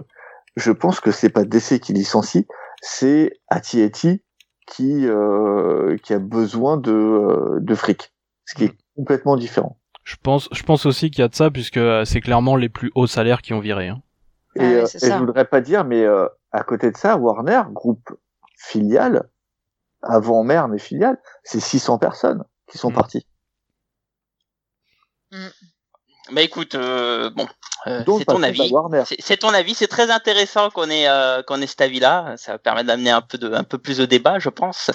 je 0.55 0.71
pense 0.71 0.99
que 0.99 1.11
c'est 1.11 1.29
pas 1.29 1.43
DC 1.43 1.79
qui 1.79 1.93
licencie, 1.93 2.47
c'est 2.81 3.31
Ati 3.49 3.89
qui 4.67 5.07
euh, 5.07 5.97
qui 6.03 6.13
a 6.13 6.19
besoin 6.19 6.77
de 6.77 6.91
euh, 6.91 7.59
de 7.59 7.75
fric, 7.75 8.13
ce 8.49 8.55
qui 8.55 8.63
est 8.65 8.75
complètement 8.95 9.35
différent. 9.37 9.77
Je 10.03 10.15
pense, 10.21 10.49
je 10.51 10.63
pense 10.63 10.87
aussi 10.87 11.11
qu'il 11.11 11.21
y 11.21 11.25
a 11.25 11.27
de 11.27 11.35
ça 11.35 11.51
puisque 11.51 11.77
euh, 11.77 12.03
c'est 12.03 12.19
clairement 12.19 12.55
les 12.55 12.69
plus 12.69 12.91
hauts 12.95 13.05
salaires 13.05 13.41
qui 13.43 13.53
ont 13.53 13.59
viré. 13.59 13.89
Hein. 13.89 14.01
Et, 14.55 14.61
Ah 14.61 14.63
oui, 14.63 14.73
euh, 14.73 14.85
et 14.85 15.11
je 15.11 15.17
voudrais 15.17 15.45
pas 15.45 15.61
dire, 15.61 15.85
mais 15.85 16.03
euh, 16.03 16.27
à 16.51 16.63
côté 16.63 16.91
de 16.91 16.97
ça, 16.97 17.15
Warner, 17.17 17.61
groupe 17.71 18.09
filial, 18.57 19.29
avant 20.01 20.43
mère 20.43 20.67
mais 20.67 20.79
filiale, 20.79 21.19
c'est 21.43 21.59
600 21.59 21.99
personnes 21.99 22.43
qui 22.67 22.77
sont 22.79 22.89
Mm. 22.89 22.95
parties. 22.95 23.27
Bah 26.31 26.41
écoute, 26.41 26.75
euh, 26.75 27.29
bon, 27.31 27.47
euh, 27.87 27.99
c'est 27.99 28.05
ton 28.25 28.39
passons 28.39 28.43
à 28.43 28.47
avis. 28.47 28.71
C'est- 29.19 29.37
ton 29.37 29.53
avis. 29.53 29.73
C'est 29.73 29.87
très 29.87 30.11
intéressant 30.11 30.69
qu'on 30.69 30.89
ait 30.89 31.07
euh, 31.07 31.41
qu'on 31.43 31.61
ait 31.61 31.67
cet 31.67 31.81
avis-là. 31.81 32.35
Ça 32.37 32.53
va 32.53 32.57
permettre 32.59 32.87
d'amener 32.87 33.11
un 33.11 33.21
peu 33.21 33.37
de 33.37 33.51
un 33.53 33.63
peu 33.63 33.77
plus 33.77 33.97
de 33.97 34.05
débat, 34.05 34.39
je 34.39 34.49
pense. 34.49 34.91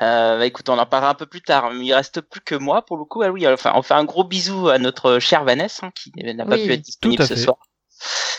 Euh, 0.00 0.38
bah 0.38 0.46
écoute, 0.46 0.68
on 0.68 0.78
en 0.78 0.86
parlera 0.86 1.10
un 1.10 1.14
peu 1.14 1.26
plus 1.26 1.42
tard. 1.42 1.70
Il 1.74 1.92
reste 1.94 2.20
plus 2.22 2.40
que 2.40 2.54
moi 2.54 2.82
pour 2.82 2.96
le 2.96 3.04
coup. 3.04 3.22
Ah 3.22 3.30
oui, 3.30 3.46
enfin, 3.46 3.72
on 3.74 3.82
fait 3.82 3.94
un 3.94 4.04
gros 4.04 4.24
bisou 4.24 4.68
à 4.68 4.78
notre 4.78 5.18
chère 5.18 5.44
Vanessa 5.44 5.86
hein, 5.86 5.90
qui 5.94 6.10
n'a 6.16 6.44
pas 6.46 6.56
Oui, 6.56 6.66
pu 6.66 6.72
être 6.72 6.80
disponible 6.82 7.22
à 7.22 7.26
ce 7.26 7.34
fait. 7.34 7.40
soir 7.40 7.56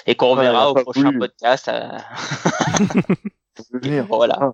et 0.06 0.16
qu'on 0.16 0.32
elle 0.34 0.40
reverra 0.48 0.72
au 0.72 0.76
prochain 0.76 1.04
voulu. 1.04 1.20
podcast. 1.20 1.70
euh, 1.70 1.88
voilà. 4.10 4.38
Ah. 4.42 4.50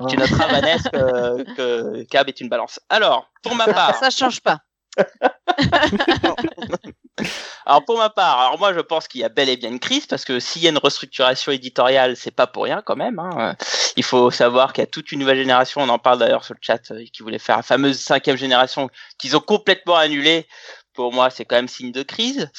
Ah. 0.00 0.04
Tu 0.08 0.16
noteras 0.16 0.46
Vanessa 0.48 0.90
que, 0.90 1.54
que 1.54 2.02
Cab 2.04 2.28
est 2.28 2.40
une 2.40 2.48
balance. 2.48 2.80
Alors, 2.88 3.28
pour 3.42 3.54
ma 3.56 3.66
part, 3.66 3.96
ça 3.96 4.10
change 4.10 4.40
pas. 4.40 4.58
Alors 7.66 7.84
pour 7.84 7.98
ma 7.98 8.08
part, 8.08 8.40
alors 8.40 8.58
moi 8.58 8.72
je 8.72 8.80
pense 8.80 9.08
qu'il 9.08 9.20
y 9.20 9.24
a 9.24 9.28
bel 9.28 9.48
et 9.48 9.56
bien 9.56 9.68
une 9.68 9.80
crise 9.80 10.06
parce 10.06 10.24
que 10.24 10.40
s'il 10.40 10.62
y 10.62 10.66
a 10.66 10.70
une 10.70 10.78
restructuration 10.78 11.52
éditoriale, 11.52 12.16
c'est 12.16 12.30
pas 12.30 12.46
pour 12.46 12.64
rien 12.64 12.82
quand 12.84 12.96
même. 12.96 13.18
Hein. 13.18 13.56
Il 13.96 14.04
faut 14.04 14.30
savoir 14.30 14.72
qu'il 14.72 14.82
y 14.82 14.86
a 14.86 14.90
toute 14.90 15.12
une 15.12 15.20
nouvelle 15.20 15.38
génération, 15.38 15.82
on 15.82 15.88
en 15.88 15.98
parle 15.98 16.18
d'ailleurs 16.18 16.44
sur 16.44 16.54
le 16.54 16.60
chat, 16.62 16.90
euh, 16.90 17.04
qui 17.12 17.22
voulait 17.22 17.38
faire 17.38 17.56
la 17.56 17.62
fameuse 17.62 17.98
cinquième 17.98 18.36
génération 18.36 18.88
qu'ils 19.18 19.36
ont 19.36 19.40
complètement 19.40 19.96
annulée. 19.96 20.46
Pour 20.94 21.12
moi, 21.12 21.30
c'est 21.30 21.44
quand 21.44 21.56
même 21.56 21.68
signe 21.68 21.92
de 21.92 22.02
crise. 22.02 22.50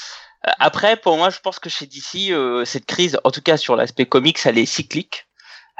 Euh, 0.47 0.51
Après, 0.59 0.95
pour 0.95 1.17
moi, 1.17 1.29
je 1.29 1.39
pense 1.39 1.59
que 1.59 1.69
chez 1.69 1.85
DC, 1.85 2.31
euh, 2.31 2.65
cette 2.65 2.85
crise, 2.85 3.19
en 3.23 3.31
tout 3.31 3.41
cas 3.41 3.57
sur 3.57 3.75
l'aspect 3.75 4.05
comics, 4.05 4.39
elle 4.45 4.57
est 4.57 4.65
cyclique. 4.65 5.28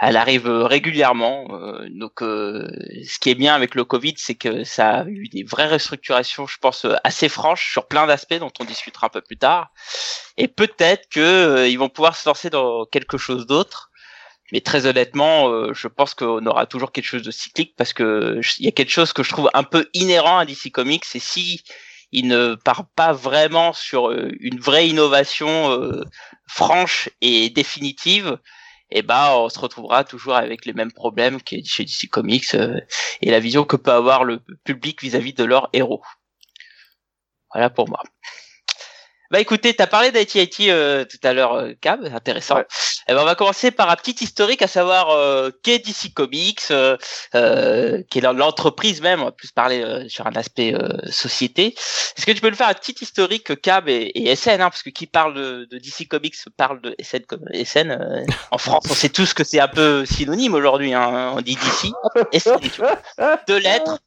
Elle 0.01 0.15
arrive 0.15 0.47
euh, 0.47 0.65
régulièrement. 0.65 1.47
euh, 1.51 1.87
donc, 1.91 2.21
euh, 2.21 2.67
ce 3.05 3.19
qui 3.19 3.29
est 3.29 3.35
bien 3.35 3.53
avec 3.53 3.75
le 3.75 3.83
Covid, 3.83 4.13
c'est 4.17 4.35
que 4.35 4.63
ça 4.63 4.99
a 4.99 5.05
eu 5.05 5.27
des 5.27 5.43
vraies 5.43 5.67
restructurations, 5.67 6.47
je 6.47 6.57
pense, 6.57 6.85
euh, 6.85 6.95
assez 7.03 7.27
franches 7.27 7.71
sur 7.71 7.87
plein 7.87 8.07
d'aspects 8.07 8.35
dont 8.35 8.51
on 8.59 8.63
discutera 8.65 9.07
un 9.07 9.09
peu 9.09 9.21
plus 9.21 9.37
tard. 9.37 9.71
Et 10.37 10.47
peut-être 10.47 11.09
que 11.09 11.19
euh, 11.19 11.68
ils 11.68 11.77
vont 11.77 11.89
pouvoir 11.89 12.15
se 12.15 12.27
lancer 12.29 12.49
dans 12.49 12.85
quelque 12.85 13.18
chose 13.18 13.45
d'autre. 13.45 13.89
Mais 14.51 14.61
très 14.61 14.85
honnêtement, 14.87 15.49
euh, 15.49 15.73
je 15.73 15.87
pense 15.87 16.13
qu'on 16.13 16.45
aura 16.45 16.65
toujours 16.65 16.91
quelque 16.91 17.06
chose 17.06 17.21
de 17.21 17.31
cyclique 17.31 17.75
parce 17.77 17.94
que 17.94 18.39
il 18.59 18.65
y 18.65 18.68
a 18.69 18.71
quelque 18.71 18.89
chose 18.91 19.13
que 19.13 19.21
je 19.23 19.29
trouve 19.29 19.49
un 19.53 19.63
peu 19.63 19.87
inhérent 19.94 20.39
à 20.39 20.45
DC 20.45 20.71
Comics, 20.71 21.06
c'est 21.06 21.19
si 21.19 21.63
il 22.11 22.27
ne 22.27 22.56
part 22.56 22.85
pas 22.95 23.13
vraiment 23.13 23.73
sur 23.73 24.11
une 24.11 24.59
vraie 24.59 24.87
innovation 24.89 25.79
franche 26.47 27.09
et 27.21 27.51
définitive, 27.51 28.39
et 28.91 29.01
ben 29.01 29.31
on 29.31 29.49
se 29.49 29.59
retrouvera 29.59 30.03
toujours 30.03 30.35
avec 30.35 30.65
les 30.65 30.73
mêmes 30.73 30.91
problèmes 30.91 31.41
que 31.41 31.55
chez 31.63 31.83
DC 31.83 32.09
Comics 32.09 32.55
euh, 32.55 32.79
et 33.21 33.29
la 33.29 33.39
vision 33.39 33.63
que 33.63 33.75
peut 33.75 33.91
avoir 33.91 34.23
le 34.23 34.41
public 34.63 35.01
vis-à-vis 35.01 35.33
de 35.33 35.43
leurs 35.43 35.69
héros. 35.73 36.01
Voilà 37.53 37.69
pour 37.69 37.89
moi. 37.89 38.01
Bah 39.31 39.39
écoutez, 39.39 39.75
t'as 39.75 39.85
parlé 39.85 40.11
d'IT 40.11 40.69
euh, 40.69 41.05
tout 41.05 41.19
à 41.21 41.33
l'heure, 41.33 41.53
euh, 41.53 41.73
Cab, 41.79 42.03
intéressant. 42.05 42.63
Eh 43.09 43.13
ben, 43.16 43.21
on 43.21 43.25
va 43.25 43.33
commencer 43.33 43.71
par 43.71 43.89
un 43.89 43.95
petit 43.95 44.23
historique, 44.23 44.61
à 44.61 44.68
savoir 44.68 45.09
euh, 45.09 45.49
qu'est 45.63 45.80
DC 45.80 46.13
Comics, 46.13 46.61
euh, 46.69 46.95
euh, 47.33 48.04
qui 48.07 48.19
est 48.19 48.21
l'entreprise 48.21 49.01
même, 49.01 49.21
on 49.21 49.25
va 49.25 49.31
plus 49.31 49.51
parler 49.51 49.81
euh, 49.83 50.07
sur 50.07 50.28
un 50.28 50.31
aspect 50.35 50.75
euh, 50.75 50.89
société. 51.09 51.73
Est-ce 52.18 52.28
que 52.28 52.31
tu 52.31 52.39
peux 52.39 52.51
nous 52.51 52.56
faire 52.56 52.68
un 52.68 52.73
petit 52.75 52.95
historique 53.01 53.59
Cab 53.63 53.89
et, 53.89 54.11
et 54.13 54.35
SN, 54.35 54.61
hein, 54.61 54.69
parce 54.69 54.83
que 54.83 54.92
qui 54.92 55.07
parle 55.07 55.33
de, 55.33 55.68
de 55.71 55.80
DC 55.80 56.07
Comics 56.07 56.35
parle 56.56 56.81
de 56.81 56.95
SN 57.01 57.21
comme 57.28 57.45
SN. 57.51 57.89
euh, 57.89 58.23
en 58.51 58.59
France, 58.59 58.83
on 58.87 58.94
sait 58.94 59.09
tous 59.09 59.33
que 59.33 59.44
c'est 59.44 59.59
un 59.59 59.68
peu 59.68 60.06
synonyme 60.06 60.54
aujourd'hui, 60.54 60.94
hein, 60.94 61.33
on 61.35 61.42
dit 61.42 61.56
DC, 61.56 61.92
SN, 62.39 62.59
tu 62.59 62.69
vois. 62.81 62.99
Deux 63.47 63.57
lettres, 63.57 63.97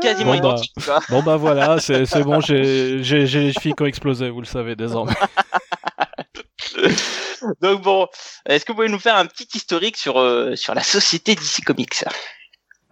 quasiment 0.00 0.36
Bon, 0.36 0.38
bah. 0.38 0.48
identiques. 0.50 0.74
Bon 1.08 1.22
bah 1.24 1.36
voilà, 1.36 1.80
c'est 1.80 2.22
bon, 2.22 2.40
j'ai 2.40 2.98
les 3.00 3.52
filles 3.52 3.74
qui 3.74 3.82
ont 3.82 3.86
explosé, 3.86 4.30
vous 4.30 4.42
le 4.42 4.46
savez 4.46 4.76
désormais. 4.76 5.14
Donc 7.60 7.82
bon, 7.82 8.06
est-ce 8.46 8.64
que 8.64 8.72
vous 8.72 8.76
pouvez 8.76 8.88
nous 8.88 8.98
faire 8.98 9.16
un 9.16 9.26
petit 9.26 9.48
historique 9.54 9.96
sur 9.96 10.18
euh, 10.18 10.54
sur 10.56 10.74
la 10.74 10.82
société 10.82 11.34
DC 11.34 11.64
Comics? 11.66 12.04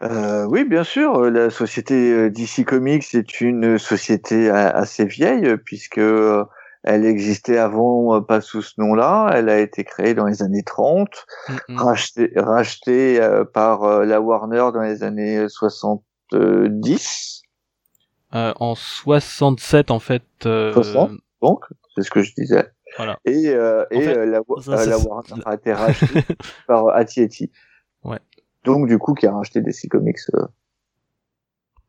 Euh, 0.02 0.44
oui, 0.46 0.64
bien 0.64 0.84
sûr. 0.84 1.30
La 1.30 1.48
société 1.50 1.94
euh, 2.12 2.28
DC 2.30 2.64
Comics 2.66 3.14
est 3.14 3.40
une 3.40 3.78
société 3.78 4.50
a- 4.50 4.68
assez 4.70 5.04
vieille 5.04 5.56
puisque 5.64 6.00
elle 6.84 7.06
existait 7.06 7.58
avant, 7.58 8.20
pas 8.20 8.40
sous 8.40 8.62
ce 8.62 8.72
nom-là. 8.78 9.30
Elle 9.34 9.48
a 9.48 9.58
été 9.60 9.84
créée 9.84 10.14
dans 10.14 10.26
les 10.26 10.42
années 10.42 10.64
30, 10.64 11.08
Mm, 11.48 11.54
mm. 11.68 11.78
rachetée, 11.78 12.32
rachetée 12.36 13.20
euh, 13.22 13.44
par 13.44 13.84
euh, 13.84 14.04
la 14.04 14.20
Warner 14.20 14.70
dans 14.74 14.82
les 14.82 15.04
années 15.04 15.46
70. 15.48 17.42
Euh, 18.34 18.52
en 18.58 18.74
67 18.74 19.90
en 19.90 20.00
fait. 20.00 20.22
Euh, 20.46 20.72
60. 20.72 21.12
Donc, 21.42 21.64
c'est 21.94 22.02
ce 22.02 22.10
que 22.10 22.22
je 22.22 22.32
disais. 22.36 22.66
Voilà. 22.96 23.18
Et, 23.24 23.48
euh, 23.50 23.84
et 23.90 24.00
fait, 24.02 24.16
euh, 24.18 24.26
la, 24.26 24.40
wa- 24.46 24.60
ça, 24.62 24.72
euh, 24.72 24.86
la 24.86 24.98
Warner 24.98 25.42
a 25.46 25.54
été 25.54 25.72
rachetée 25.72 26.22
par 26.66 26.88
AT&T. 26.90 27.50
Ouais. 28.04 28.18
Donc, 28.64 28.86
du 28.88 28.98
coup, 28.98 29.14
qui 29.14 29.26
a 29.26 29.32
racheté 29.32 29.60
DC 29.60 29.88
Comics. 29.90 30.18
euh, 30.34 30.46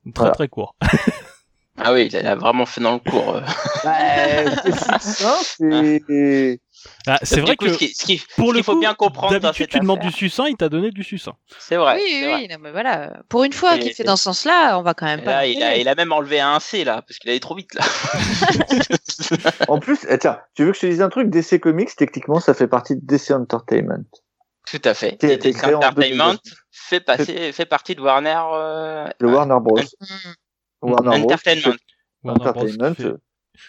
Très 0.06 0.12
Voilà. 0.16 0.32
très 0.34 0.48
court. 0.48 0.76
Ah 1.82 1.92
oui, 1.94 2.08
il 2.12 2.16
a 2.28 2.36
vraiment 2.36 2.66
fait 2.68 2.82
dans 2.82 2.94
le 2.94 3.00
cours. 3.00 3.36
euh. 3.38 3.42
Bah, 3.84 3.96
c'est 4.64 4.72
succinct, 5.02 5.38
c'est... 5.58 6.60
Ah, 7.08 7.18
c'est 7.24 7.40
vrai 7.40 7.56
coup, 7.56 7.66
que 7.66 7.74
ce 7.74 7.78
qui- 7.78 7.94
ce 7.96 8.06
qui- 8.06 8.22
pour 8.36 8.50
ce 8.50 8.52
le 8.52 8.56
qu'il 8.58 8.64
faut 8.66 8.74
coup, 8.74 8.80
bien 8.82 8.94
comprendre 8.94 9.40
d'habitude 9.40 9.70
tu 9.70 9.80
demandes 9.80 10.00
du 10.02 10.12
succinct, 10.12 10.46
il 10.48 10.56
t'a 10.58 10.68
donné 10.70 10.92
du 10.92 11.02
succinct. 11.04 11.34
C'est 11.58 11.78
vrai. 11.78 11.96
oui, 11.96 12.02
oui, 12.06 12.24
vrai. 12.26 12.34
oui, 12.42 12.48
non, 12.50 12.58
mais 12.60 12.72
voilà. 12.72 13.22
Pour 13.30 13.44
une 13.46 13.54
fois 13.54 13.78
qu'il 13.78 13.94
fait 13.94 14.04
dans 14.04 14.18
ce 14.18 14.24
sens-là, 14.24 14.78
on 14.78 14.82
va 14.84 14.94
quand 14.94 15.06
même 15.06 15.22
Et 15.22 15.24
pas. 15.24 15.32
là, 15.32 15.48
il 15.48 15.64
a, 15.64 15.78
il 15.78 15.86
même 15.96 16.12
enlevé 16.12 16.40
un 16.42 16.60
C 16.60 16.84
là, 16.84 17.02
parce 17.08 17.18
qu'il 17.20 17.30
allait 17.32 17.40
trop 17.40 17.56
vite 17.56 17.74
là. 17.74 17.84
En 19.68 19.80
plus, 19.80 20.00
eh, 20.10 20.18
tiens, 20.18 20.40
tu 20.56 20.64
veux 20.66 20.72
que 20.72 20.76
je 20.78 20.82
te 20.82 20.86
dise 20.88 21.02
un 21.02 21.10
truc? 21.10 21.30
DC 21.30 21.60
Comics, 21.60 21.96
techniquement, 21.96 22.40
ça 22.40 22.54
fait 22.54 22.68
partie 22.68 22.96
de 22.96 23.02
DC 23.04 23.32
Entertainment. 23.32 24.04
Tout 24.70 24.82
à 24.86 24.94
fait. 24.94 25.18
DC 25.20 25.56
Entertainment 25.64 25.90
2009. 26.34 26.38
fait 26.72 27.00
passer, 27.00 27.52
fait 27.54 27.66
partie 27.66 27.96
de 27.96 28.02
Warner. 28.02 28.42
euh, 28.54 29.08
Le 29.20 29.28
ouais, 29.30 29.34
Warner 29.36 29.58
Bros. 29.62 29.80
Mm. 29.80 30.06
Warner 30.84 31.20
Bros. 31.20 31.32
Entertainment. 31.32 31.78
Warner 32.24 32.40
Bros. 32.40 32.48
Entertainment, 32.50 32.96
euh, 33.02 33.18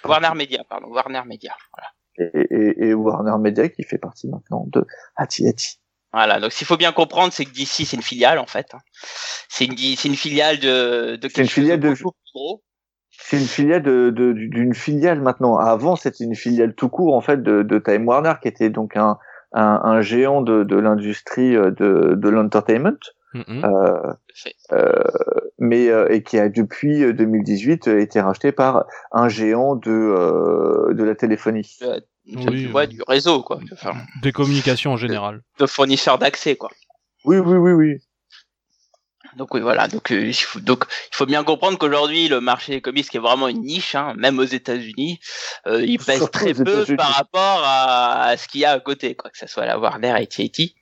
Warner 0.05 0.31
Media, 0.35 0.65
pardon. 0.69 0.89
Warner 0.89 1.23
Media. 1.27 1.55
Voilà. 1.75 1.89
et, 2.35 2.55
et, 2.55 2.89
et 2.89 2.95
Warner 2.95 3.37
Media 3.41 3.69
qui 3.69 3.83
fait 3.85 3.99
partie 3.99 4.29
maintenant 4.29 4.65
de 4.69 4.85
Hati 5.17 5.47
Hati. 5.49 5.79
Voilà. 6.13 6.39
Donc, 6.41 6.53
s'il 6.53 6.67
faut 6.67 6.77
bien 6.77 6.93
comprendre, 6.93 7.33
c'est 7.33 7.45
que 7.45 7.51
DC, 7.53 7.85
c'est 7.87 7.97
une 7.97 8.03
filiale 8.03 8.39
en 8.39 8.47
fait. 8.47 8.69
hein. 8.75 8.79
C'est 9.49 9.65
une, 9.65 9.77
c'est 9.77 10.09
une 10.09 10.15
filiale 10.17 10.59
de, 10.61 11.17
de 11.17 11.19
C'est 11.23 11.27
une 11.29 11.31
quelque 11.31 11.47
chose 11.47 11.55
filiale 11.55 11.81
de- 11.81 11.89
beaucoup 11.91 12.13
plus 12.13 12.33
gros. 12.35 12.63
C'est 13.17 13.39
une 13.39 13.47
filiale 13.47 13.83
de, 13.83 14.11
de- 14.11 14.33
d'une 14.33 14.75
filiale 14.75 15.21
maintenant. 15.21 15.57
Avant, 15.57 15.97
c'était 15.97 16.25
une 16.25 16.35
filiale 16.37 16.75
tout 16.75 16.89
court 16.89 17.15
en 17.17 17.21
fait 17.21 17.43
de, 17.43 17.63
de 17.63 17.79
Time 17.79 18.07
Warner, 18.07 18.35
qui 18.43 18.49
était 18.49 18.71
donc 18.71 18.97
un, 18.97 19.19
un, 19.53 19.81
un 19.85 20.01
géant 20.03 20.41
de, 20.41 20.63
de 20.65 20.77
l'industrie 20.77 21.57
euh, 21.57 21.71
de, 21.73 22.15
de 22.17 22.29
l'entertainment, 22.29 22.99
Mhm. 23.35 23.65
euh, 23.65 24.13
euh, 24.73 24.93
mais 25.59 25.89
euh, 25.89 26.09
et 26.13 26.23
qui 26.23 26.39
a 26.39 26.49
depuis 26.49 27.03
euh, 27.03 27.13
2018 27.13 27.89
euh, 27.89 28.01
été 28.01 28.21
racheté 28.21 28.53
par 28.53 28.85
un 29.13 29.29
géant 29.29 29.75
de 29.75 29.91
euh, 29.91 30.95
de 30.95 31.03
la 31.05 31.15
téléphonie. 31.15 31.69
De- 31.81 32.05
Oui, 32.49 32.67
ouais, 32.73 32.85
euh. 32.85 32.87
du 32.87 33.03
réseau, 33.07 33.43
quoi. 33.43 33.59
Enfin, 33.73 33.93
Des 34.23 34.33
communications 34.33 34.93
en 34.93 34.97
général. 34.97 35.43
de 35.59 35.67
fournisseurs 35.67 36.19
d'accès, 36.19 36.57
quoi. 36.57 36.71
Oui, 37.25 37.39
oui, 37.39 37.57
oui, 37.57 37.73
oui. 37.73 37.99
Donc 39.37 39.53
oui, 39.53 39.61
voilà. 39.61 39.89
Donc, 39.89 40.13
euh, 40.13 40.21
il 40.27 40.35
faut, 40.35 40.61
donc 40.61 40.85
il 41.13 41.17
faut 41.17 41.27
bien 41.27 41.43
comprendre 41.43 41.77
qu'aujourd'hui 41.77 42.29
le 42.29 42.41
marché 42.41 42.73
des 42.73 42.81
comics 42.81 43.09
qui 43.09 43.17
est 43.17 43.21
vraiment 43.21 43.49
une 43.49 43.63
niche, 43.63 43.95
hein, 43.97 44.15
même 44.17 44.39
aux 44.39 44.45
États-Unis, 44.45 45.19
euh, 45.67 45.83
il 45.85 45.99
pèse 45.99 46.31
très 46.31 46.55
peu 46.55 46.85
par 46.97 47.09
rapport 47.11 47.63
à, 47.65 48.23
à 48.27 48.37
ce 48.37 48.47
qu'il 48.47 48.61
y 48.61 48.65
a 48.65 48.71
à 48.73 48.81
côté, 48.81 49.17
quoi. 49.17 49.31
Que 49.31 49.39
ce 49.39 49.47
soit 49.49 49.67
la 49.67 49.79
Warner 49.79 50.15
et 50.21 50.27
TAT. 50.29 50.75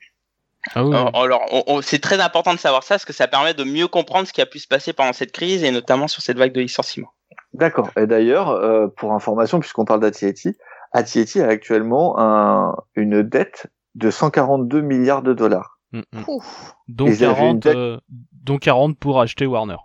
Ah 0.74 0.84
oui. 0.84 0.94
Alors, 1.14 1.42
c'est 1.82 1.98
très 2.00 2.20
important 2.20 2.54
de 2.54 2.58
savoir 2.58 2.82
ça, 2.82 2.94
parce 2.94 3.04
que 3.04 3.12
ça 3.12 3.26
permet 3.28 3.54
de 3.54 3.64
mieux 3.64 3.88
comprendre 3.88 4.26
ce 4.28 4.32
qui 4.32 4.40
a 4.40 4.46
pu 4.46 4.58
se 4.58 4.68
passer 4.68 4.92
pendant 4.92 5.12
cette 5.12 5.32
crise 5.32 5.64
et 5.64 5.70
notamment 5.70 6.08
sur 6.08 6.22
cette 6.22 6.38
vague 6.38 6.52
de 6.52 6.60
licenciement. 6.60 7.08
D'accord. 7.54 7.90
Et 7.96 8.06
d'ailleurs, 8.06 8.50
euh, 8.50 8.86
pour 8.88 9.12
information, 9.12 9.60
puisqu'on 9.60 9.84
parle 9.84 10.00
d'Atieti, 10.00 10.56
Atieti 10.92 11.40
a 11.40 11.48
actuellement 11.48 12.18
un, 12.18 12.76
une 12.94 13.22
dette 13.22 13.66
de 13.94 14.10
142 14.10 14.80
milliards 14.80 15.22
de 15.22 15.32
dollars. 15.34 15.78
Mhm. 15.92 16.02
Ouf. 16.28 16.74
Donc 16.88 17.08
Ils 17.08 17.24
avaient 17.24 17.50
une 17.50 17.60
40, 17.60 17.62
dette- 17.62 17.76
euh, 17.76 17.98
donc 18.32 18.60
40 18.60 18.98
pour 18.98 19.20
acheter 19.20 19.46
Warner. 19.46 19.76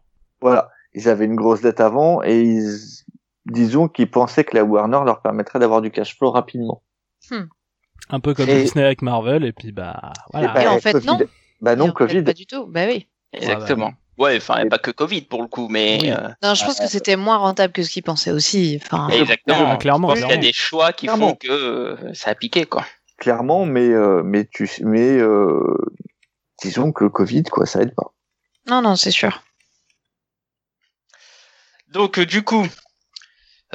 Voilà. 0.42 0.70
Ils 0.94 1.10
avaient 1.10 1.26
une 1.26 1.36
grosse 1.36 1.62
dette 1.62 1.80
avant 1.82 2.24
et 2.24 2.40
ils, 2.42 3.04
disons 3.46 3.88
qu'ils 3.90 4.10
pensaient 4.10 4.44
que 4.46 4.56
la 4.56 4.64
Warner 4.64 5.00
leur 5.06 5.22
permettrait 5.22 5.60
d'avoir 5.60 5.82
du 5.82 5.92
cash 5.92 6.18
flow 6.18 6.32
rapidement. 6.32 6.84
Un 8.10 8.20
peu 8.20 8.34
comme 8.34 8.50
Et- 8.50 8.64
Disney 8.64 8.84
avec 8.86 9.02
Marvel, 9.02 9.44
et 9.44 9.52
puis 9.54 9.72
bah 9.72 10.14
voilà. 10.32 10.54
bah, 10.54 10.64
Et 10.64 10.68
en 10.68 10.80
fait, 10.80 10.94
Covid. 10.94 11.08
non. 11.08 11.20
Bah 11.62 11.76
non, 11.76 11.86
Et 11.86 11.90
en 11.90 11.92
fait, 11.92 11.98
Covid. 11.98 12.22
Pas 12.24 12.34
du 12.34 12.46
tout. 12.46 12.66
Bah 12.68 12.86
oui. 12.88 13.08
Exactement. 13.34 13.94
Ouais, 14.18 14.38
enfin, 14.38 14.62
il 14.64 14.70
pas 14.70 14.80
que 14.80 14.90
Covid 14.90 15.22
pour 15.24 15.42
le 15.44 15.48
coup, 15.48 15.68
mais 15.70 16.00
Oui. 16.02 16.10
euh, 16.12 16.30
Non, 16.42 16.56
je 16.56 16.66
pense 16.66 16.80
que 16.80 16.88
c'était 16.88 17.16
moins 17.18 17.38
rentable 17.38 17.72
que 17.74 17.84
ce 17.84 17.90
qu'ils 17.92 18.02
pensaient 18.04 18.32
aussi. 18.32 18.80
Enfin, 18.84 19.10
exactement. 19.10 19.70
Ah, 19.70 19.78
clairement, 19.78 20.14
qu'il 20.14 20.28
y 20.28 20.32
a 20.32 20.38
des 20.38 20.54
choix 20.54 20.92
qui 20.94 21.06
Clairement. 21.06 21.30
font 21.30 21.36
que 21.36 21.48
euh, 21.52 22.14
ça 22.14 22.32
a 22.32 22.36
piqué, 22.36 22.66
quoi. 22.66 22.84
Clairement, 23.20 23.66
mais 23.66 23.90
euh, 23.90 24.24
mais 24.24 24.46
tu 24.52 24.70
mais 24.82 25.18
euh, 25.20 25.60
disons 26.64 26.92
que 26.92 27.06
Covid 27.06 27.44
quoi, 27.44 27.66
ça 27.68 27.82
aide 27.82 27.94
pas. 27.96 28.12
non, 28.68 28.82
non, 28.82 28.96
c'est 28.96 29.12
sûr. 29.12 29.44
Donc, 31.90 32.20
du 32.20 32.44
coup, 32.44 32.66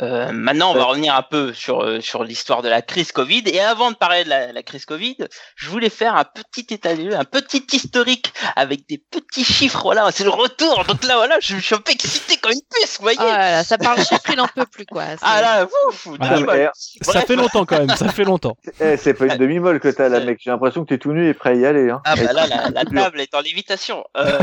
euh, 0.00 0.32
maintenant, 0.32 0.70
on 0.70 0.75
va 0.75 0.84
revenir 0.84 1.14
un 1.14 1.22
peu 1.22 1.52
sur, 1.52 1.82
euh, 1.82 2.00
sur 2.00 2.25
l'histoire 2.25 2.62
de 2.62 2.68
la 2.70 2.80
crise 2.80 3.12
Covid. 3.12 3.42
Et 3.46 3.61
avant 3.61 3.90
de 3.90 3.96
parler 3.96 4.25
de 4.25 4.30
la, 4.30 4.50
la 4.50 4.62
crise 4.62 4.87
Covid, 4.87 5.16
je 5.54 5.68
voulais 5.68 5.90
faire 5.90 6.16
un 6.16 6.25
petit 6.25 6.72
état 6.72 6.94
des 6.94 7.04
lieux, 7.04 7.14
un 7.16 7.25
petit 7.25 7.62
historique 7.72 8.32
avec 8.56 8.88
des 8.88 8.96
petits 8.96 9.44
chiffres. 9.44 9.82
Voilà, 9.82 10.11
c'est 10.11 10.25
le 10.25 10.30
retour. 10.30 10.84
Donc 10.88 11.04
là, 11.04 11.16
voilà, 11.16 11.37
je, 11.40 11.56
je 11.56 11.61
suis 11.61 11.75
un 11.75 11.78
peu 11.80 11.92
excité 11.92 12.38
comme 12.38 12.52
une 12.52 12.61
puce, 12.75 12.96
vous 12.99 13.02
voyez. 13.02 13.18
Oh 13.20 13.25
là 13.25 13.50
là, 13.50 13.64
ça 13.64 13.76
parle 13.76 13.99
chiffre, 13.99 14.30
il 14.32 14.40
en 14.40 14.49
peut 14.49 14.64
plus, 14.64 14.87
quoi. 14.87 15.04
Ah 15.20 15.42
là, 15.42 15.66
ouf, 15.88 16.08
Ah, 16.20 16.37
Ça 16.38 17.12
Bref. 17.12 17.26
fait 17.26 17.37
longtemps 17.37 17.66
quand 17.66 17.78
même, 17.78 17.94
ça 17.94 18.08
fait 18.08 18.25
longtemps. 18.25 18.56
eh, 18.80 18.96
c'est 18.96 19.12
pas 19.12 19.26
une 19.26 19.37
demi-molle 19.37 19.78
que 19.78 19.88
t'as 19.88 20.08
là, 20.08 20.20
mec. 20.20 20.38
J'ai 20.42 20.50
l'impression 20.50 20.84
que 20.84 20.88
t'es 20.88 20.99
tout 20.99 21.12
nu 21.12 21.28
et 21.28 21.34
prêt 21.34 21.50
à 21.50 21.54
y 21.54 21.66
aller. 21.66 21.90
Hein. 21.90 22.00
Ah 22.06 22.16
bah 22.16 22.32
là, 22.32 22.46
la, 22.46 22.70
la 22.70 22.84
table 22.87 23.20
est 23.20 23.34
en 23.34 23.40
lévitation. 23.40 24.04
Euh, 24.16 24.38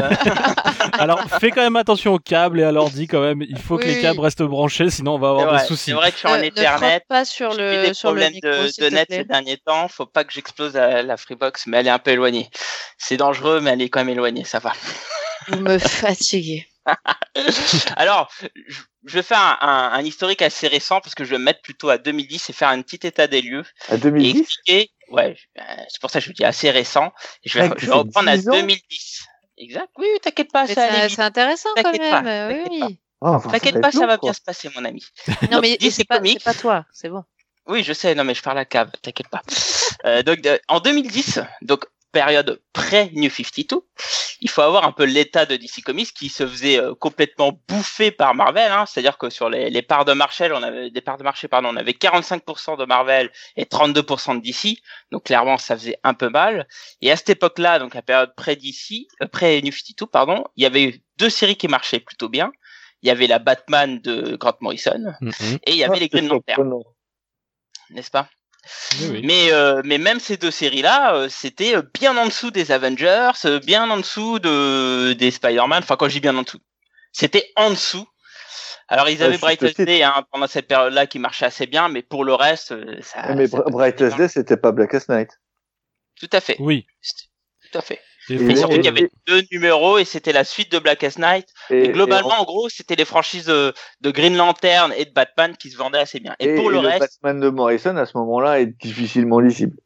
Alors 0.99 1.23
fais 1.39 1.49
quand 1.49 1.61
même 1.61 1.75
attention 1.75 2.13
aux 2.13 2.19
câbles 2.19 2.59
et 2.59 2.63
à 2.63 2.71
l'ordi 2.71 3.07
quand 3.07 3.21
même. 3.21 3.41
Il 3.41 3.57
faut 3.57 3.77
que 3.77 3.85
les 3.85 3.99
câbles 3.99 4.19
restent 4.19 4.43
branchés, 4.43 4.91
sinon 4.91 5.15
on 5.15 5.19
va 5.19 5.38
c'est 5.38 5.38
avoir 5.41 5.53
vrai, 5.55 5.63
des 5.63 5.67
soucis. 5.67 5.83
c'est 5.85 5.91
vrai 5.93 6.09
que 6.11 6.15
je 6.15 6.19
suis 6.19 6.27
en 6.27 6.35
Ne- 6.37 6.41
ne 6.41 6.45
Ethernet. 6.47 7.03
pas 7.07 7.25
sur 7.25 7.53
le 7.53 7.85
des 7.87 7.93
sur 7.93 8.09
le 8.11 8.15
problèmes 8.21 8.33
micro, 8.33 8.49
de, 8.49 8.81
de 8.81 8.89
net 8.95 9.07
plaît. 9.07 9.17
ces 9.17 9.23
derniers 9.25 9.57
temps. 9.57 9.87
Faut 9.87 10.05
pas 10.05 10.23
que 10.23 10.31
j'explose 10.33 10.73
la, 10.73 11.01
la 11.03 11.17
Freebox, 11.17 11.67
mais 11.67 11.77
elle 11.77 11.87
est 11.87 11.91
un 11.91 11.99
peu 11.99 12.11
éloignée. 12.11 12.49
C'est 12.97 13.17
dangereux, 13.17 13.61
mais 13.61 13.71
elle 13.71 13.81
est 13.81 13.89
quand 13.89 13.99
même 14.01 14.09
éloignée, 14.09 14.43
ça 14.45 14.59
va. 14.59 14.73
Vous 15.47 15.59
me 15.59 15.77
fatiguez. 15.79 16.67
Alors, 17.95 18.31
je 18.67 18.79
je 19.05 19.13
vais 19.13 19.23
faire 19.23 19.39
un, 19.39 19.57
un- 19.61 19.91
un 19.93 20.01
historique 20.03 20.41
assez 20.41 20.67
récent 20.67 20.99
parce 20.99 21.15
que 21.15 21.23
je 21.23 21.29
vais 21.31 21.37
me 21.37 21.43
mettre 21.45 21.61
plutôt 21.61 21.89
à 21.89 21.97
2010 21.97 22.49
et 22.49 22.53
faire 22.53 22.67
un 22.69 22.81
petit 22.81 23.07
état 23.07 23.27
des 23.27 23.41
lieux 23.41 23.63
À 23.89 23.95
et 23.95 23.97
2010. 23.97 24.39
expliquer. 24.41 24.91
Ouais, 25.09 25.37
euh, 25.57 25.61
c'est 25.87 26.01
pour 26.01 26.09
ça 26.11 26.19
que 26.19 26.25
je 26.25 26.29
vous 26.29 26.33
dis 26.35 26.43
assez 26.43 26.69
récent. 26.69 27.11
Et 27.43 27.49
je 27.49 27.59
vais, 27.59 27.69
je 27.77 27.85
fait 27.85 27.91
reprendre 27.91 28.29
à 28.29 28.35
10 28.37 28.49
ans 28.49 28.53
2010. 28.53 29.23
Exact. 29.57 29.87
Oui, 29.97 30.07
t'inquiète 30.21 30.51
pas, 30.51 30.65
Mais 30.67 30.73
ça 30.75 30.83
allait 30.85 31.09
c'est 31.09 31.21
intéressant 31.21 31.69
quand 31.81 31.91
même. 31.97 32.23
pas, 32.23 32.29
euh, 32.29 32.63
oui. 32.69 32.99
Ah, 33.21 33.31
enfin, 33.31 33.49
T'inquiète 33.49 33.81
pas, 33.81 33.91
ça 33.91 33.99
long, 34.01 34.07
va 34.07 34.17
quoi. 34.17 34.27
bien 34.29 34.33
se 34.33 34.41
passer, 34.41 34.69
mon 34.75 34.85
ami. 34.85 35.03
Non, 35.51 35.59
mais 35.61 35.77
DC 35.77 35.91
c'est 35.91 36.03
pas, 36.05 36.19
pas 36.43 36.53
toi, 36.53 36.85
c'est 36.91 37.09
bon. 37.09 37.23
Oui, 37.67 37.83
je 37.83 37.93
sais, 37.93 38.15
non, 38.15 38.23
mais 38.23 38.33
je 38.33 38.41
parle 38.41 38.57
à 38.57 38.61
la 38.61 38.65
cave, 38.65 38.91
t'inquiète 39.01 39.27
pas. 39.29 39.41
Euh, 40.05 40.23
donc, 40.23 40.41
de- 40.41 40.59
en 40.67 40.79
2010, 40.79 41.39
donc 41.61 41.85
période 42.11 42.59
pré-New 42.73 43.29
52, 43.29 43.81
il 44.41 44.49
faut 44.49 44.61
avoir 44.61 44.83
un 44.85 44.91
peu 44.91 45.03
l'état 45.03 45.45
de 45.45 45.55
DC 45.57 45.83
Comics 45.83 46.11
qui 46.13 46.29
se 46.29 46.47
faisait 46.47 46.79
euh, 46.79 46.95
complètement 46.95 47.59
bouffer 47.67 48.09
par 48.09 48.33
Marvel, 48.33 48.71
hein, 48.71 48.85
c'est-à-dire 48.87 49.17
que 49.19 49.29
sur 49.29 49.49
les, 49.49 49.69
les 49.69 49.81
parts 49.83 50.05
de 50.05 50.13
marché, 50.13 50.49
on 50.51 50.63
avait 50.63 50.89
des 50.89 51.01
parts 51.01 51.17
de 51.17 51.23
marché, 51.23 51.47
pardon, 51.47 51.69
on 51.71 51.75
avait 51.75 51.91
45% 51.91 52.79
de 52.79 52.85
Marvel 52.85 53.29
et 53.57 53.65
32% 53.65 54.37
de 54.37 54.41
DC, 54.41 54.79
donc 55.11 55.25
clairement 55.25 55.57
ça 55.59 55.75
faisait 55.77 55.97
un 56.03 56.15
peu 56.15 56.29
mal. 56.29 56.67
Et 57.01 57.11
à 57.11 57.15
cette 57.15 57.29
époque-là, 57.29 57.77
donc 57.77 57.93
la 57.93 58.01
période 58.01 58.33
pré-DC, 58.35 59.05
euh, 59.21 59.27
pré-New 59.27 59.71
52, 59.73 60.07
pardon, 60.07 60.43
il 60.55 60.63
y 60.63 60.65
avait 60.65 60.83
eu 60.83 61.01
deux 61.17 61.29
séries 61.29 61.57
qui 61.57 61.67
marchaient 61.67 61.99
plutôt 61.99 62.29
bien. 62.29 62.51
Il 63.01 63.07
y 63.07 63.11
avait 63.11 63.27
la 63.27 63.39
Batman 63.39 63.99
de 63.99 64.35
Grant 64.35 64.57
Morrison 64.61 65.13
Mhm. 65.21 65.31
et 65.65 65.71
il 65.71 65.77
y 65.77 65.83
avait 65.83 65.97
Ah, 65.97 65.99
les 65.99 66.09
Green 66.09 66.27
Lantern, 66.27 66.73
n'est-ce 67.91 68.11
pas? 68.11 68.29
Oui, 68.99 69.07
oui. 69.11 69.21
mais, 69.23 69.51
euh, 69.53 69.81
mais 69.85 69.97
même 69.97 70.19
ces 70.19 70.35
deux 70.37 70.51
séries-là, 70.51 71.15
euh, 71.15 71.29
c'était 71.29 71.75
euh, 71.77 71.81
bien 71.93 72.15
en 72.17 72.25
dessous 72.25 72.51
des 72.51 72.71
Avengers, 72.71 73.31
euh, 73.45 73.59
bien 73.59 73.89
en 73.89 73.97
dessous 73.97 74.39
de, 74.39 75.13
des 75.13 75.31
Spider-Man. 75.31 75.81
Enfin, 75.81 75.95
quand 75.95 76.07
je 76.09 76.13
dis 76.13 76.19
bien 76.19 76.35
en 76.37 76.43
dessous, 76.43 76.59
c'était 77.13 77.51
en 77.55 77.69
dessous. 77.71 78.05
Alors, 78.89 79.07
ils 79.07 79.23
avaient 79.23 79.37
titre. 79.37 79.83
Day 79.83 80.03
hein, 80.03 80.25
pendant 80.31 80.47
cette 80.47 80.67
période-là 80.67 81.07
qui 81.07 81.19
marchait 81.19 81.45
assez 81.45 81.67
bien, 81.67 81.87
mais 81.89 82.01
pour 82.01 82.25
le 82.25 82.33
reste, 82.33 82.71
euh, 82.73 82.99
ça. 83.01 83.33
Mais 83.33 83.47
ça- 83.47 83.59
Br- 83.59 83.71
Brightest 83.71 84.17
Day, 84.17 84.27
c'était 84.27 84.57
pas 84.57 84.71
Blackest 84.71 85.09
Night. 85.09 85.29
Tout 86.19 86.29
à 86.33 86.41
fait. 86.41 86.57
Oui. 86.59 86.85
Tout 87.71 87.77
à 87.77 87.81
fait. 87.81 88.01
Et 88.29 88.37
faut- 88.37 88.55
surtout 88.55 88.75
qu'il 88.75 88.85
y 88.85 88.87
avait 88.87 89.09
deux 89.27 89.41
numéros 89.51 89.97
et 89.97 90.05
c'était 90.05 90.31
la 90.33 90.43
suite 90.43 90.71
de 90.71 90.79
Blackest 90.79 91.17
Night. 91.19 91.47
Et, 91.69 91.85
Et, 91.85 91.89
globalement, 91.89 92.35
et, 92.35 92.39
en 92.39 92.43
gros, 92.43 92.69
c'était 92.69 92.95
les 92.95 93.05
franchises 93.05 93.45
de, 93.45 93.73
de 94.01 94.11
Green 94.11 94.35
Lantern 94.37 94.93
et 94.97 95.05
de 95.05 95.11
Batman 95.11 95.55
qui 95.57 95.69
se 95.71 95.77
vendaient 95.77 95.99
assez 95.99 96.19
bien. 96.19 96.35
Et, 96.39 96.45
et- 96.49 96.55
pour 96.55 96.69
et 96.71 96.73
le 96.73 96.79
reste, 96.79 97.19
Batman 97.23 97.39
de 97.39 97.49
Morrison 97.49 97.95
à 97.97 98.05
ce 98.05 98.17
moment-là 98.17 98.59
est 98.61 98.67
difficilement 98.81 99.39
lisible. 99.39 99.77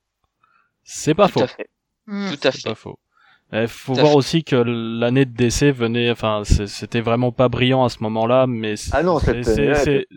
c'est 0.84 1.14
pas 1.14 1.28
tout 1.28 1.34
faux. 1.40 1.44
à 1.44 1.48
fait. 1.48 1.68
Hmm. 2.08 2.30
Tout 2.32 2.48
à 2.48 2.52
C'est 2.52 2.62
fait. 2.62 2.70
pas 2.70 2.76
faux. 2.76 3.00
Il 3.56 3.68
faut 3.68 3.94
Tout 3.94 4.00
à 4.00 4.02
voir 4.02 4.14
fait. 4.14 4.18
aussi 4.18 4.44
que 4.44 4.56
l'année 4.56 5.26
de 5.26 5.34
décès 5.36 5.72
venait, 5.72 6.10
enfin, 6.10 6.42
c'est- 6.44 6.66
c'était 6.68 7.02
vraiment 7.02 7.32
pas 7.32 7.50
brillant 7.50 7.86
à 7.86 7.90
ce 7.90 7.98
moment-là, 8.02 8.48
mais 8.48 8.76
c'est- 8.78 8.90
Ah 8.94 9.04
c'est- 9.24 9.44
c'est 9.44 9.76
c'est- 9.76 10.08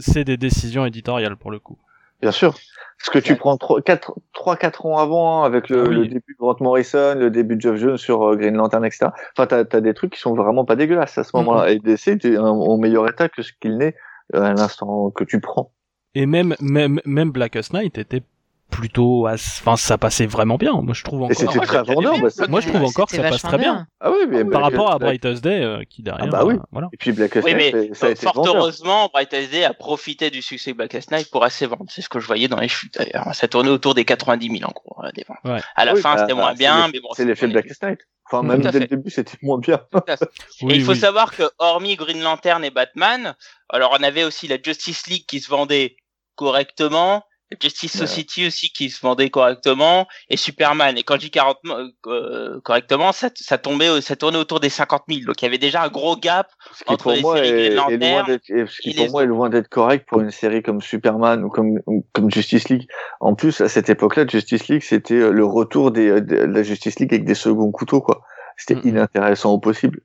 c'est 0.00 0.24
des 0.24 0.36
décisions 0.36 0.84
éditoriales 0.84 1.36
pour 1.36 1.52
le 1.52 1.60
coup. 1.60 1.78
Bien 2.24 2.32
sûr. 2.32 2.54
Parce 2.98 3.10
que 3.10 3.18
tu 3.18 3.32
Ouais. 3.32 3.38
prends 3.38 3.56
3-4 3.56 4.86
ans 4.86 4.96
avant, 4.98 5.42
hein, 5.42 5.46
avec 5.46 5.68
le, 5.68 5.84
Ah 5.84 5.88
oui. 5.88 5.94
le 5.96 6.06
début 6.06 6.32
de 6.32 6.38
Grant 6.38 6.56
Morrison, 6.60 7.14
le 7.18 7.30
début 7.30 7.56
de 7.56 7.60
Geoff 7.60 7.76
Jones 7.76 7.98
sur 7.98 8.22
euh, 8.30 8.36
Green 8.36 8.54
Lantern, 8.56 8.84
etc. 8.84 9.08
Enfin, 9.36 9.46
t'as 9.46 9.64
as 9.76 9.80
des 9.82 9.92
trucs 9.92 10.14
qui 10.14 10.20
sont 10.20 10.34
vraiment 10.34 10.64
pas 10.64 10.74
dégueulasses 10.76 11.18
à 11.18 11.24
ce 11.24 11.36
moment-là. 11.36 11.70
Et 11.70 11.78
DC 11.80 12.08
était 12.08 12.38
en, 12.38 12.46
en 12.46 12.78
meilleur 12.78 13.06
état 13.08 13.28
que 13.28 13.42
ce 13.42 13.52
qu'il 13.60 13.76
n'est 13.76 13.94
euh, 14.34 14.40
à 14.42 14.54
l'instant 14.54 15.10
que 15.10 15.24
tu 15.24 15.38
prends. 15.40 15.70
Et 16.14 16.24
même 16.26 16.54
même 16.60 17.00
même 17.04 17.30
Blackest 17.30 17.74
Night 17.74 17.98
était 17.98 18.22
plutôt, 18.70 19.28
enfin 19.28 19.76
ça 19.76 19.98
passait 19.98 20.26
vraiment 20.26 20.56
bien. 20.56 20.72
Moi 20.82 20.94
je 20.94 21.04
trouve 21.04 21.20
Et 21.20 21.24
encore. 21.24 21.36
c'était 21.36 21.54
moi, 21.56 21.66
très 21.66 21.82
vendeur. 21.82 22.18
bah, 22.20 22.30
ça- 22.30 22.46
Moi 22.48 22.60
je 22.60 22.68
trouve 22.68 22.82
encore 22.84 23.06
que 23.06 23.12
ça 23.12 23.18
c'était 23.18 23.30
passe 23.30 23.42
très 23.42 23.58
bien. 23.58 23.86
Ah 24.00 24.10
oui, 24.10 24.26
mais 24.28 24.40
Par 24.44 24.60
Black- 24.60 24.62
rapport 24.62 24.90
à 24.90 24.98
Black- 24.98 25.20
Brightest 25.20 25.44
Day 25.44 25.62
euh, 25.62 25.82
qui 25.88 26.02
derrière. 26.02 26.24
Ah 26.26 26.30
bah 26.30 26.44
oui. 26.44 26.54
euh, 26.54 26.60
voilà. 26.72 26.88
Et 26.92 26.96
puis 26.96 27.12
Blackest 27.12 27.44
Oui, 27.46 27.54
Night, 27.54 27.74
mais 27.74 27.94
ça- 27.94 28.06
a 28.06 28.10
été 28.10 28.22
fort 28.22 28.34
vendeur. 28.34 28.56
heureusement, 28.56 29.08
Bright 29.12 29.32
SD 29.32 29.62
a 29.64 29.74
profité 29.74 30.30
du 30.30 30.42
succès 30.42 30.72
de 30.72 30.76
Blackest 30.76 31.12
Night 31.12 31.30
pour 31.30 31.44
assez 31.44 31.66
vendre. 31.66 31.84
C'est 31.88 32.02
ce 32.02 32.08
que 32.08 32.18
je 32.18 32.26
voyais 32.26 32.48
dans 32.48 32.58
les 32.58 32.68
chutes 32.68 32.94
d'ailleurs. 32.98 33.32
Ça 33.34 33.46
tournait 33.48 33.70
autour 33.70 33.94
des 33.94 34.04
90 34.04 34.58
000 34.58 34.68
en 34.68 34.72
gros, 34.72 35.04
euh, 35.04 35.10
des 35.14 35.24
ventes. 35.28 35.38
Ouais. 35.44 35.60
À 35.76 35.84
la 35.84 35.94
Oui, 35.94 36.00
fin, 36.00 36.14
bah, 36.14 36.20
c'était 36.22 36.34
moins 36.34 36.50
c'est 36.50 36.58
bien, 36.58 36.88
mais 36.92 37.00
bon. 37.00 37.08
C'est 37.14 37.24
l'effet 37.24 37.46
est- 37.46 37.50
Blackest 37.50 37.82
Night. 37.84 38.00
Enfin, 38.26 38.42
même 38.42 38.62
dès 38.62 38.80
le 38.80 38.86
début, 38.86 39.10
c'était 39.10 39.36
moins 39.42 39.58
bien. 39.58 39.80
Et 40.62 40.74
il 40.74 40.82
faut 40.82 40.94
savoir 40.94 41.36
que 41.36 41.42
hormis 41.58 41.94
Green 41.96 42.22
Lantern 42.22 42.64
et 42.64 42.70
Batman, 42.70 43.34
alors 43.68 43.94
on 43.98 44.02
avait 44.02 44.24
aussi 44.24 44.48
la 44.48 44.56
Justice 44.60 45.06
League 45.06 45.26
qui 45.28 45.40
se 45.40 45.50
vendait 45.50 45.96
correctement, 46.34 47.22
Justice 47.60 47.94
Ouais. 47.94 48.06
Society 48.06 48.46
aussi 48.46 48.70
qui 48.70 48.90
se 48.90 49.00
vendait 49.00 49.30
correctement, 49.30 50.06
et 50.28 50.36
Superman. 50.36 50.96
Et 50.98 51.02
quand 51.02 51.14
je 51.14 51.20
dis 51.20 51.30
40, 51.30 51.58
euh, 52.06 52.60
correctement, 52.62 53.12
ça, 53.12 53.30
ça 53.34 53.58
tombait, 53.58 53.88
au- 53.88 54.00
ça 54.00 54.16
tournait 54.16 54.38
autour 54.38 54.60
des 54.60 54.68
50 54.68 55.02
000. 55.08 55.20
Donc 55.26 55.40
il 55.42 55.44
y 55.44 55.48
avait 55.48 55.58
déjà 55.58 55.82
un 55.82 55.88
gros 55.88 56.16
gap. 56.16 56.48
Ce 56.74 56.84
qui 56.84 56.92
Entre 56.92 57.02
pour 57.02 57.12
les 57.12 57.20
moi 57.20 57.36
séries 57.36 57.48
est, 57.48 57.74
Green 57.76 58.02
est 58.02 58.10
loin 58.10 58.24
et 58.28 58.66
ce 58.66 58.80
qui 58.80 58.90
et 58.90 58.94
pour 58.94 59.04
les 59.04 59.10
moi 59.10 59.22
est 59.22 59.26
loin 59.26 59.48
d'être 59.50 59.68
correct 59.68 60.06
pour 60.08 60.20
une 60.20 60.30
série 60.30 60.62
comme 60.62 60.80
Superman 60.80 61.44
ou 61.44 61.48
comme 61.50 61.80
ou 61.86 62.06
comme 62.12 62.30
Justice 62.30 62.68
League. 62.68 62.88
En 63.20 63.34
plus, 63.34 63.60
à 63.60 63.68
cette 63.68 63.88
époque-là, 63.88 64.26
Justice 64.26 64.68
League, 64.68 64.82
c'était 64.82 65.14
euh, 65.14 65.30
le 65.30 65.44
retour 65.44 65.90
des, 65.90 66.08
euh, 66.08 66.20
de 66.20 66.36
la 66.36 66.62
Justice 66.62 66.98
League 67.00 67.12
avec 67.12 67.24
des 67.24 67.34
seconds 67.34 67.70
couteaux, 67.70 68.00
quoi. 68.00 68.22
C'était 68.56 68.86
inintéressant 68.88 69.52
au 69.52 69.58
possible. 69.58 70.00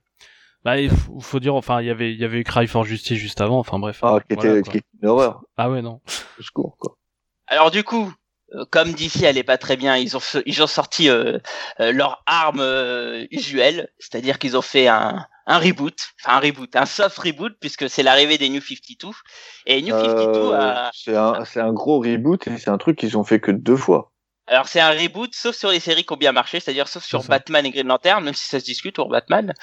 Bah, 0.65 0.77
il 0.77 0.89
faut, 0.89 1.19
faut 1.21 1.39
dire, 1.39 1.55
enfin, 1.55 1.79
il 1.81 1.87
y 1.87 1.89
avait, 1.89 2.11
il 2.11 2.19
y 2.19 2.25
avait 2.25 2.39
eu 2.39 2.43
Cry 2.43 2.67
for 2.67 2.83
Justice 2.83 3.17
juste 3.17 3.39
avant, 3.39 3.59
enfin 3.59 3.79
bref. 3.79 3.99
Ah, 4.01 4.17
qui 4.27 4.35
Voilà, 4.35 4.51
était, 4.55 4.61
quoi. 4.63 4.71
qui 4.73 4.77
était 4.79 4.87
une 5.01 5.07
horreur. 5.07 5.41
Ah 5.55 5.69
ouais, 5.69 5.81
non. 5.81 6.01
Au 6.37 6.41
secours, 6.41 6.75
quoi. 6.77 6.97
Alors 7.49 7.71
du 7.71 7.83
coup, 7.83 8.13
euh, 8.53 8.65
comme 8.71 8.93
d'ici 8.93 9.25
elle 9.25 9.37
est 9.37 9.43
pas 9.43 9.57
très 9.57 9.75
bien, 9.77 9.97
ils 9.97 10.15
ont 10.15 10.21
ils 10.45 10.63
ont 10.63 10.67
sorti 10.67 11.09
euh, 11.09 11.39
euh, 11.79 11.91
leur 11.91 12.23
arme 12.25 12.61
euh, 12.61 13.25
usuelle, 13.31 13.89
c'est-à-dire 13.99 14.39
qu'ils 14.39 14.57
ont 14.57 14.61
fait 14.61 14.87
un 14.87 15.25
un 15.45 15.57
reboot, 15.57 15.95
enfin 16.21 16.37
un 16.37 16.39
reboot, 16.39 16.75
un 16.75 16.85
soft 16.85 17.17
reboot 17.17 17.53
puisque 17.59 17.89
c'est 17.89 18.03
l'arrivée 18.03 18.37
des 18.37 18.49
New 18.49 18.61
52 18.61 19.09
et 19.65 19.81
New 19.81 19.89
52 19.89 20.39
Euh, 20.39 20.53
a 20.53 20.91
c'est 20.93 21.15
un, 21.15 21.43
c'est 21.45 21.59
un 21.59 21.73
gros 21.73 21.99
reboot 21.99 22.47
et 22.47 22.57
c'est 22.57 22.69
un 22.69 22.77
truc 22.77 22.97
qu'ils 22.97 23.17
ont 23.17 23.23
fait 23.23 23.39
que 23.39 23.51
deux 23.51 23.75
fois. 23.75 24.11
Alors 24.49 24.67
c'est 24.67 24.79
un 24.79 24.89
reboot 24.91 25.33
sauf 25.33 25.55
sur 25.55 25.69
les 25.69 25.79
séries 25.79 26.03
qui 26.03 26.13
ont 26.13 26.17
bien 26.17 26.31
marché, 26.31 26.59
c'est-à-dire 26.59 26.87
sauf 26.87 27.03
sur. 27.03 27.23
Batman 27.23 27.65
et 27.65 27.71
Green 27.71 27.87
Lantern, 27.87 28.23
même 28.23 28.33
si 28.33 28.47
ça 28.47 28.59
se 28.59 28.65
discute 28.65 28.95
pour 28.95 29.09
Batman. 29.09 29.53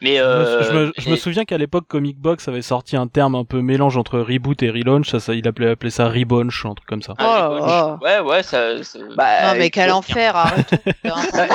Mais 0.00 0.16
Je 0.16 0.22
me- 0.22 0.26
euh, 0.26 0.62
je, 0.62 0.72
me, 0.72 0.92
je 0.98 1.10
me 1.10 1.14
et- 1.14 1.18
souviens 1.18 1.44
qu'à 1.44 1.58
l'époque, 1.58 1.86
Comic 1.88 2.18
Box 2.18 2.46
avait 2.48 2.62
sorti 2.62 2.96
un 2.96 3.06
terme 3.08 3.34
un 3.34 3.44
peu 3.44 3.60
mélange 3.62 3.96
entre 3.96 4.18
reboot 4.20 4.62
et 4.62 4.70
relaunch. 4.70 5.10
Ça, 5.10 5.20
ça 5.20 5.34
il 5.34 5.46
appelait, 5.48 5.70
appelait 5.70 5.90
ça 5.90 6.08
rebunch, 6.08 6.64
un 6.64 6.74
truc 6.74 6.88
comme 6.88 7.02
ça. 7.02 7.14
un 7.18 7.48
Oh 7.50 7.58
là. 7.66 7.98
Ouais 8.02 8.20
ouais 8.20 8.42
ça. 8.42 8.82
ça- 8.82 8.98
Bah, 9.16 9.52
Non, 9.52 9.58
mais 9.58 9.70
quel 9.70 9.90
enfer, 9.92 10.34
arrête. 10.36 10.70
Ah, 11.04 11.48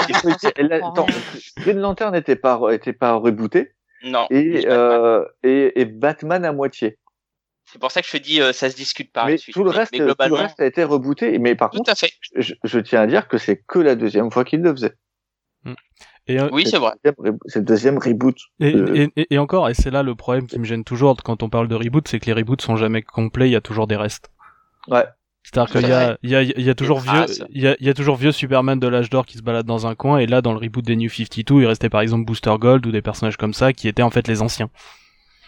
Green 1.58 1.80
Lantern 1.80 2.12
n'était 2.14 2.36
pas, 2.36 2.60
était 2.72 2.94
pas 2.94 3.14
rebooté 3.14 3.72
Non. 4.04 4.28
et, 4.30 4.66
euh, 4.68 5.24
et, 5.44 5.80
et 5.82 5.86
Batman 5.86 6.44
à 6.46 6.52
moitié. 6.52 6.98
C'est 7.72 7.80
pour 7.80 7.92
ça 7.92 8.02
que 8.02 8.08
je 8.08 8.12
te 8.12 8.18
dis 8.18 8.42
euh, 8.42 8.52
ça 8.54 8.70
se 8.70 8.76
discute 8.76 9.12
par 9.14 9.26
mais 9.26 9.34
la 9.34 9.38
suite. 9.38 9.54
tout 9.56 9.64
le 9.64 9.70
reste, 9.70 9.92
mais 9.94 10.00
tout 10.00 10.04
le 10.04 10.08
globalement, 10.14 10.38
reste 10.38 10.60
a 10.60 10.66
été 10.66 10.84
rebooté. 10.84 11.40
Mais 11.40 11.56
par 11.56 11.70
tout 11.70 11.78
contre, 11.78 11.92
à 11.92 11.96
fait. 11.96 12.12
je, 12.36 12.54
je 12.64 12.80
tiens 12.80 13.02
à 13.02 13.08
dire 13.08 13.28
que 13.28 13.38
c'est 13.38 13.64
que 13.66 13.80
la 13.80 13.96
deuxième 13.96 14.30
fois 14.32 14.44
qu'il 14.44 14.62
le 14.62 14.72
faisait. 14.72 14.94
Et, 16.28 16.40
euh, 16.40 16.50
Oui 16.52 16.66
c'est 16.68 16.78
vrai. 16.78 16.94
C'est 17.48 17.60
le 17.60 17.66
deuxième 17.66 17.98
reboot. 17.98 18.36
et, 18.60 18.70
et, 18.70 19.10
et- 19.16 19.34
et 19.34 19.38
encore, 19.40 19.70
et 19.70 19.74
c'est 19.74 19.90
là 19.90 20.04
le 20.04 20.14
problème 20.16 20.48
qui 20.48 20.60
me 20.60 20.66
gêne 20.66 20.84
toujours 20.84 21.16
quand 21.24 21.42
on 21.44 21.50
parle 21.50 21.68
de 21.68 21.76
reboot, 21.76 22.08
c'est 22.08 22.20
que 22.20 22.26
les 22.28 22.34
reboots 22.34 22.62
sont 22.62 22.76
jamais 22.76 23.02
complets. 23.02 23.48
Il 23.50 23.54
y 23.54 23.56
a 23.56 23.62
toujours 23.62 23.88
des 23.88 23.96
restes. 23.96 24.30
Ouais. 24.88 25.06
C'est-à-dire 25.44 25.72
Tout 25.72 25.80
qu'il 25.80 25.90
y 25.90 25.94
a, 25.94 26.18
il 26.22 26.30
y 26.30 26.36
a, 26.36 26.42
il 26.44 26.62
y 26.62 26.70
a 26.70 26.76
toujours 26.76 27.00
vieux, 27.00 27.26
il 27.50 27.62
y 27.64 27.68
a, 27.68 27.76
y 27.80 27.90
a 27.90 27.94
toujours 27.96 28.16
vieux 28.16 28.32
Superman 28.32 28.80
de 28.80 28.88
l'âge 28.88 29.10
d'or 29.10 29.26
qui 29.26 29.40
se 29.40 29.42
balade 29.42 29.66
dans 29.66 29.88
un 29.88 29.96
coin, 29.96 30.20
et 30.20 30.28
là, 30.28 30.42
dans 30.44 30.52
le 30.54 30.60
reboot 30.60 30.86
des 30.86 30.96
New 30.96 31.10
52, 31.10 31.62
il 31.62 31.66
restait 31.66 31.90
par 31.90 32.02
exemple 32.02 32.26
Booster 32.26 32.54
Gold 32.60 32.86
ou 32.86 32.92
des 32.92 33.02
personnages 33.02 33.38
comme 33.38 33.54
ça 33.54 33.74
qui 33.74 33.88
étaient 33.88 34.04
en 34.04 34.12
fait 34.12 34.28
les 34.28 34.44
anciens. 34.44 34.70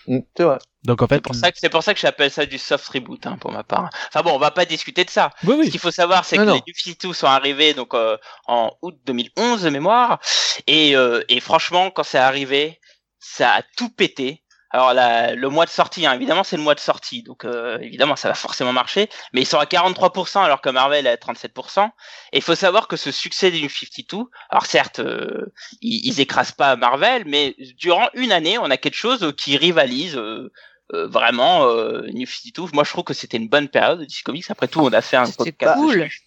Mm, 0.08 0.20
C'est 0.36 0.44
vrai. 0.44 0.58
Donc 0.86 1.02
en 1.02 1.08
fait, 1.08 1.16
C'est 1.16 1.22
pour 1.22 1.36
ça 1.36 1.52
que 1.52 1.58
c'est 1.60 1.70
pour 1.70 1.84
ça 1.84 1.94
que 1.94 2.00
j'appelle 2.00 2.30
ça 2.32 2.46
du 2.46 2.58
soft 2.58 2.88
reboot 2.90 3.26
hein, 3.26 3.38
pour 3.40 3.52
ma 3.52 3.64
part. 3.64 3.90
Enfin 4.10 4.22
bon, 4.22 4.32
on 4.36 4.40
va 4.40 4.52
pas 4.52 4.66
discuter 4.66 5.06
de 5.06 5.10
ça. 5.10 5.30
oui, 5.44 5.54
Ce 5.54 5.60
oui. 5.60 5.70
qu'il 5.72 5.80
faut 5.80 5.92
savoir, 5.92 6.26
c'est 6.26 6.38
que 6.38 6.42
Non, 6.44 6.54
les 6.56 6.62
New 6.68 6.74
52 6.76 7.14
sont 7.14 7.28
arrivés 7.28 7.74
donc 7.74 7.94
euh, 7.94 8.18
en 8.48 8.72
août 8.82 8.96
2011 9.06 9.62
de 9.64 9.70
mémoire, 9.70 10.20
et, 10.68 10.96
euh, 10.96 11.22
et 11.30 11.40
franchement, 11.40 11.90
quand 11.90 12.04
c'est 12.04 12.18
arrivé, 12.18 12.80
ça 13.20 13.54
a 13.54 13.62
tout 13.78 13.90
pété. 13.90 14.42
Alors 14.76 14.96
la, 14.96 15.36
le 15.36 15.50
mois 15.50 15.66
de 15.66 15.70
sortie, 15.70 16.08
hein, 16.08 16.14
évidemment, 16.14 16.44
c'est 16.44 16.58
le 16.58 16.64
mois 16.64 16.74
de 16.74 16.80
sortie, 16.80 17.22
donc 17.22 17.46
euh, 17.46 17.78
évidemment, 17.80 18.16
ça 18.16 18.28
va 18.28 18.34
forcément 18.34 18.74
marcher. 18.74 19.08
Mais 19.32 19.42
ils 19.42 19.46
sont 19.46 19.60
à 19.60 19.66
43%, 19.66 20.44
alors 20.44 20.62
que 20.62 20.70
Marvel 20.70 21.06
est 21.06 21.12
à 21.12 21.16
37%. 21.16 21.92
Et 22.32 22.38
il 22.38 22.42
faut 22.42 22.56
savoir 22.56 22.88
que 22.88 22.98
ce 22.98 23.12
succès 23.12 23.52
des 23.52 23.62
New 23.62 23.70
52, 23.70 24.24
alors 24.50 24.66
certes, 24.66 24.98
euh, 24.98 25.54
ils, 25.82 26.08
ils 26.08 26.20
écrasent 26.22 26.54
pas 26.54 26.76
Marvel, 26.76 27.22
mais 27.28 27.56
durant 27.78 28.10
une 28.16 28.32
année, 28.32 28.58
on 28.58 28.72
a 28.72 28.78
quelque 28.78 28.96
chose 28.98 29.32
qui 29.38 29.58
rivalise. 29.58 30.18
euh, 30.18 30.52
euh, 30.92 31.08
vraiment 31.08 31.66
euh, 31.68 32.02
New 32.14 32.26
52 32.28 32.72
moi 32.74 32.84
je 32.84 32.90
trouve 32.92 33.06
que 33.06 33.14
c'était 33.14 33.38
une 33.38 33.48
bonne 33.48 33.70
période 33.70 34.00
de 34.00 34.04
DC 34.06 34.24
Comics 34.26 34.46
après 34.50 34.68
tout 34.68 34.82
on 34.82 34.92
a 34.92 35.02
fait 35.02 35.16
un 35.18 35.26
podcast 35.30 35.76
cool. 35.80 36.00
dessus. 36.02 36.22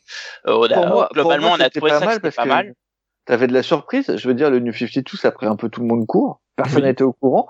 Euh, 0.46 0.54
on 0.56 0.64
a- 0.64 0.74
Pour 0.74 0.86
moi, 0.86 1.08
globalement 1.12 1.48
pour 1.48 1.58
moi, 1.58 1.58
on 1.60 1.64
a 1.66 1.70
trouvé 1.70 1.90
pas 1.90 1.98
ça 2.00 2.06
mal 2.06 2.20
parce 2.20 2.36
pas 2.36 2.44
que 2.44 2.48
mal 2.48 2.74
T'avais 3.26 3.48
de 3.48 3.52
la 3.52 3.64
surprise. 3.64 4.16
Je 4.16 4.28
veux 4.28 4.34
dire, 4.34 4.50
le 4.50 4.60
New 4.60 4.72
52, 4.72 5.16
ça 5.16 5.28
a 5.28 5.30
pris 5.32 5.46
un 5.46 5.56
peu 5.56 5.68
tout 5.68 5.80
le 5.80 5.88
monde 5.88 6.06
court. 6.06 6.40
Personne 6.54 6.82
Oui. 6.82 6.88
n'était 6.88 7.02
au 7.02 7.12
courant. 7.12 7.48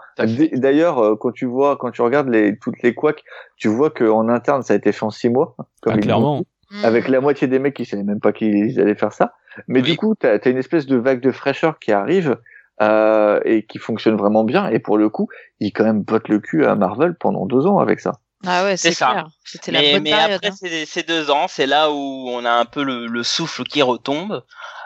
D'ailleurs, 0.54 0.98
euh, 0.98 1.16
quand 1.16 1.32
tu 1.32 1.44
vois, 1.44 1.76
quand 1.76 1.90
tu 1.90 2.00
regardes 2.00 2.30
les, 2.30 2.58
toutes 2.58 2.82
les 2.82 2.94
couacs, 2.94 3.22
tu 3.58 3.68
vois 3.68 3.90
qu'en 3.90 4.28
interne, 4.30 4.62
ça 4.62 4.72
a 4.72 4.76
été 4.78 4.90
fait 4.92 5.04
en 5.04 5.10
six 5.10 5.28
mois. 5.28 5.54
Comme 5.82 5.92
Ah, 5.96 5.98
clairement. 5.98 6.40
dit. 6.40 6.46
Mm. 6.78 6.84
Avec 6.86 7.08
la 7.08 7.20
moitié 7.20 7.46
des 7.46 7.58
mecs 7.58 7.74
qui 7.76 7.84
savaient 7.84 8.02
même 8.04 8.20
pas 8.20 8.32
qu'ils 8.32 8.80
allaient 8.80 8.94
faire 8.94 9.12
ça. 9.12 9.34
Mais 9.68 9.80
Oui. 9.82 9.90
du 9.92 9.96
coup, 9.98 10.14
t'as 10.18 10.38
as 10.42 10.48
une 10.48 10.56
espèce 10.56 10.86
de 10.86 10.96
vague 10.96 11.20
de 11.20 11.30
fraîcheur 11.30 11.78
qui 11.78 11.92
arrive 11.92 12.38
euh, 12.82 13.40
et 13.44 13.64
qui 13.66 13.78
fonctionne 13.78 14.16
vraiment 14.16 14.44
bien. 14.44 14.68
Et 14.68 14.78
pour 14.78 14.98
le 14.98 15.08
coup, 15.08 15.28
ils 15.60 15.72
quand 15.72 15.84
même 15.84 16.02
bottent 16.02 16.28
le 16.28 16.40
cul 16.40 16.64
à 16.66 16.74
Marvel 16.74 17.14
pendant 17.14 17.46
deux 17.46 17.66
ans 17.66 17.78
avec 17.78 18.00
ça. 18.00 18.12
Ah 18.46 18.64
ouais, 18.64 18.76
c'est 18.76 18.92
ça. 18.92 19.10
clair. 19.10 19.28
C'était 19.44 19.72
la 19.72 19.80
mais, 19.80 19.92
bonne 19.94 20.02
mais 20.02 20.10
période. 20.10 20.30
après 20.32 20.48
hein. 20.48 20.56
ces, 20.56 20.84
ces 20.84 21.02
deux 21.02 21.30
ans 21.30 21.46
c'est 21.48 21.66
là 21.66 21.90
où 21.90 22.28
on 22.28 22.44
a 22.44 22.50
un 22.52 22.66
peu 22.66 22.84
le, 22.84 23.06
le 23.06 23.22
souffle 23.22 23.64
qui 23.64 23.80
retombe 23.80 24.42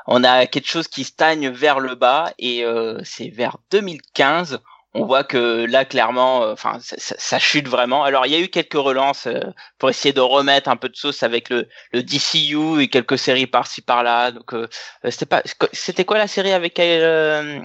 on 0.07 0.25
a 0.25 0.47
quelque 0.47 0.69
chose 0.69 0.89
qui 0.89 1.05
stagne 1.05 1.49
vers 1.49 1.81
le 1.81 1.95
bas 1.95 2.33
et 2.39 2.65
euh, 2.65 3.01
c'est 3.05 3.29
vers 3.29 3.59
2015 3.71 4.61
on 4.95 5.05
voit 5.07 5.23
que 5.25 5.65
là 5.67 5.85
clairement 5.85 6.43
euh, 6.43 6.53
enfin 6.53 6.79
ça, 6.81 6.97
ça- 6.99 7.15
ça 7.19 7.39
chute 7.39 7.69
vraiment 7.69 8.03
alors 8.03 8.27
il 8.27 8.33
y 8.33 8.35
a 8.35 8.41
eu 8.41 8.49
quelques 8.49 8.75
relances 8.75 9.27
euh, 9.29 9.41
pour 9.79 9.89
essayer 9.91 10.13
de 10.13 10.21
remettre 10.21 10.69
un 10.69 10.77
peu 10.77 10.89
de 10.89 10.97
sauce 10.97 11.23
avec 11.23 11.49
le, 11.49 11.69
le 11.93 12.03
DCU 12.03 12.81
et 12.83 12.89
quelques 12.89 13.17
séries 13.19 13.47
par-ci 13.47 13.83
par-là 13.83 14.33
donc 14.33 14.53
euh, 14.53 14.67
c'était 15.09 15.27
pas 15.27 15.43
c'était 15.73 16.05
quoi 16.05 16.19
la 16.19 16.27
série 16.27 16.53
avec 16.53 16.81
euh, 16.81 17.61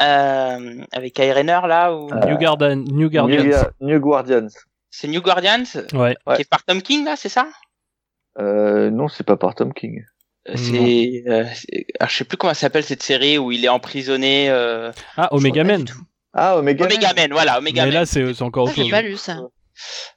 euh, 0.00 0.84
avec 0.92 1.18
Irener 1.18 1.60
là 1.68 1.94
ou? 1.94 2.08
New 2.26 2.38
Garden, 2.38 2.84
New 2.84 3.10
Guardians. 3.10 3.68
New, 3.80 4.00
Guardians. 4.00 4.48
c'est 4.90 5.06
New 5.08 5.20
Guardians? 5.22 5.64
Ouais. 5.92 6.16
Qui 6.34 6.42
est 6.42 6.48
par 6.48 6.64
Tom 6.64 6.80
King 6.82 7.04
là 7.04 7.14
c'est 7.16 7.28
ça? 7.28 7.46
Euh, 8.40 8.90
non, 8.90 9.06
c'est 9.08 9.22
pas 9.24 9.36
par 9.36 9.54
Tom 9.54 9.72
King. 9.72 10.02
C'est, 10.56 11.22
euh, 11.28 11.44
je 12.06 12.14
sais 12.14 12.24
plus 12.24 12.36
comment 12.36 12.52
ça 12.52 12.60
s'appelle 12.62 12.84
cette 12.84 13.02
série 13.02 13.38
où 13.38 13.52
il 13.52 13.64
est 13.64 13.68
emprisonné. 13.68 14.50
Euh... 14.50 14.90
Ah, 15.16 15.28
Omega 15.32 15.62
Man. 15.64 15.84
Ah, 16.34 16.56
Omega. 16.58 16.84
Omega 16.84 17.08
Man. 17.08 17.16
Man, 17.16 17.32
voilà, 17.32 17.58
Omega 17.58 17.82
Mais 17.84 17.90
Man. 17.92 18.00
là, 18.00 18.06
c'est 18.06 18.42
encore 18.42 18.66
Ah, 18.66 18.70
autre 18.70 18.76
j'ai 18.76 18.82
chose. 18.82 18.90
pas 18.90 19.02
lu 19.02 19.16
ça. 19.16 19.36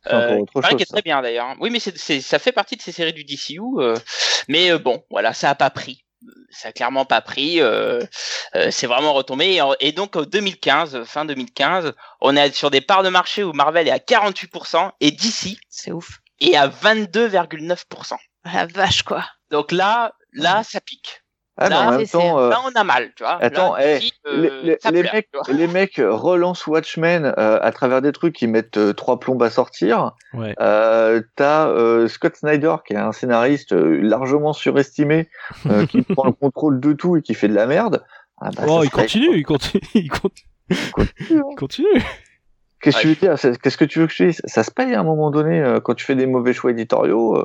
C'est 0.03 0.09
encore 0.13 0.19
Euh, 0.21 0.37
autre 0.39 0.61
chose, 0.69 0.81
est 0.81 0.85
ça. 0.85 0.93
très 0.93 1.01
bien 1.01 1.21
d'ailleurs. 1.21 1.55
Oui, 1.59 1.69
mais 1.69 1.79
c'est, 1.79 1.97
c'est, 1.97 2.21
ça 2.21 2.39
fait 2.39 2.51
partie 2.51 2.75
de 2.75 2.81
ces 2.81 2.91
séries 2.91 3.13
du 3.13 3.23
DCU. 3.23 3.59
euh, 3.79 3.95
mais 4.47 4.71
euh, 4.71 4.77
bon, 4.79 5.03
voilà, 5.09 5.33
ça 5.33 5.49
a 5.49 5.55
pas 5.55 5.69
pris. 5.69 6.03
Ça 6.49 6.69
a 6.69 6.71
clairement 6.71 7.05
pas 7.05 7.21
pris. 7.21 7.61
euh, 7.61 8.01
euh, 8.55 8.71
c'est 8.71 8.87
vraiment 8.87 9.13
retombé. 9.13 9.55
Et, 9.79 9.87
et 9.87 9.91
donc, 9.91 10.15
en 10.15 10.23
2015, 10.23 11.03
fin 11.05 11.25
2015, 11.25 11.93
on 12.21 12.35
est 12.35 12.51
sur 12.55 12.71
des 12.71 12.81
parts 12.81 13.03
de 13.03 13.09
marché 13.09 13.43
où 13.43 13.53
Marvel 13.53 13.87
est 13.87 13.91
à 13.91 13.99
48% 13.99 14.91
et 14.99 15.11
DC 15.11 15.57
C'est 15.69 15.91
ouf. 15.91 16.19
est 16.39 16.55
à 16.55 16.67
22,9%. 16.67 18.15
Ah, 18.43 18.53
La 18.53 18.65
vache, 18.65 19.03
quoi. 19.03 19.25
Donc 19.51 19.71
là, 19.71 20.13
là, 20.33 20.63
ça 20.63 20.81
pique. 20.81 21.21
Ah, 21.59 21.63
mais 21.63 21.69
Là, 21.69 21.87
en 21.87 21.91
même 21.91 22.05
c'est- 22.05 22.11
temps, 22.17 22.39
euh, 22.39 22.49
Là, 22.49 22.59
on 22.65 22.71
a 22.79 22.83
mal, 22.83 23.11
tu 23.15 23.23
vois. 23.23 23.37
Attends, 23.41 23.75
Là, 23.75 23.97
eh, 23.97 23.99
euh, 24.27 24.61
les, 24.61 24.75
pleure, 24.77 25.13
mecs, 25.13 25.29
vois. 25.33 25.53
les 25.55 25.67
mecs 25.67 25.99
relancent 26.03 26.67
Watchmen 26.67 27.25
euh, 27.37 27.57
à 27.61 27.71
travers 27.71 28.01
des 28.03 28.11
trucs 28.11 28.35
qui 28.35 28.45
mettent 28.47 28.77
euh, 28.77 28.93
trois 28.93 29.19
plombes 29.19 29.41
à 29.41 29.49
sortir. 29.49 30.11
Ouais. 30.33 30.53
Euh, 30.61 31.21
T'as 31.35 31.67
euh, 31.69 32.07
Scott 32.07 32.35
Snyder 32.35 32.75
qui 32.85 32.93
est 32.93 32.97
un 32.97 33.11
scénariste 33.11 33.73
euh, 33.73 33.99
largement 34.01 34.53
surestimé, 34.53 35.29
euh, 35.65 35.85
qui 35.87 36.03
prend 36.03 36.25
le 36.27 36.33
contrôle 36.33 36.79
de 36.79 36.93
tout 36.93 37.17
et 37.17 37.21
qui 37.23 37.33
fait 37.33 37.47
de 37.47 37.55
la 37.55 37.65
merde. 37.65 38.03
Ah, 38.39 38.49
bah, 38.55 38.63
Oh, 38.67 38.81
il 38.83 38.91
continue, 38.91 39.35
il 39.37 39.43
continue, 39.43 39.81
il 39.95 40.09
continue. 40.11 40.47
hein. 40.99 41.05
Il 41.31 41.55
continue. 41.57 41.87
Qu'est-ce 42.81 42.97
que 42.97 43.01
tu 43.01 43.07
veux 43.07 43.15
dire? 43.15 43.35
Qu'est-ce 43.63 43.77
que 43.77 43.85
tu 43.85 43.97
veux 43.99 44.05
que 44.05 44.13
je 44.13 44.17
te 44.19 44.23
dise? 44.25 44.41
Ça 44.45 44.63
se 44.63 44.69
paye 44.69 44.93
à 44.93 44.99
un 44.99 45.03
moment 45.03 45.31
donné 45.31 45.59
euh, 45.59 45.79
quand 45.79 45.95
tu 45.95 46.05
fais 46.05 46.13
des 46.15 46.27
mauvais 46.27 46.53
choix 46.53 46.69
éditoriaux. 46.69 47.43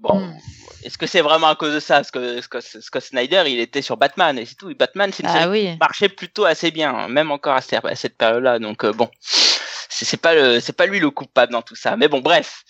Bon, 0.00 0.18
Hmm. 0.18 0.38
est-ce 0.84 0.98
que 0.98 1.06
c'est 1.06 1.20
vraiment 1.20 1.48
à 1.48 1.56
cause 1.56 1.74
de 1.74 1.80
ça? 1.80 1.96
Parce 1.96 2.10
que 2.10 2.40
Scott, 2.40 2.62
Scott 2.62 3.02
Snyder, 3.02 3.44
il 3.46 3.60
était 3.60 3.82
sur 3.82 3.96
Batman 3.96 4.38
et 4.38 4.46
c'est 4.46 4.54
tout. 4.54 4.70
Et 4.70 4.74
Batman, 4.74 5.12
c'est 5.12 5.22
une 5.22 5.28
série 5.28 5.42
Ah 5.44 5.48
oui. 5.48 5.72
qui 5.72 5.76
marchait 5.78 6.08
plutôt 6.08 6.44
assez 6.44 6.70
bien, 6.70 6.94
hein, 6.94 7.08
même 7.08 7.30
encore 7.30 7.54
à 7.54 7.60
cette, 7.60 8.16
période-là. 8.16 8.58
Donc 8.58 8.84
euh, 8.84 8.92
bon, 8.92 9.10
c'est 9.20 10.16
pas 10.20 10.34
le, 10.34 10.60
c'est 10.60 10.72
pas 10.72 10.86
lui 10.86 11.00
le 11.00 11.10
coupable 11.10 11.52
dans 11.52 11.62
tout 11.62 11.76
ça. 11.76 11.96
Mais 11.96 12.08
bon, 12.08 12.20
bref, 12.20 12.64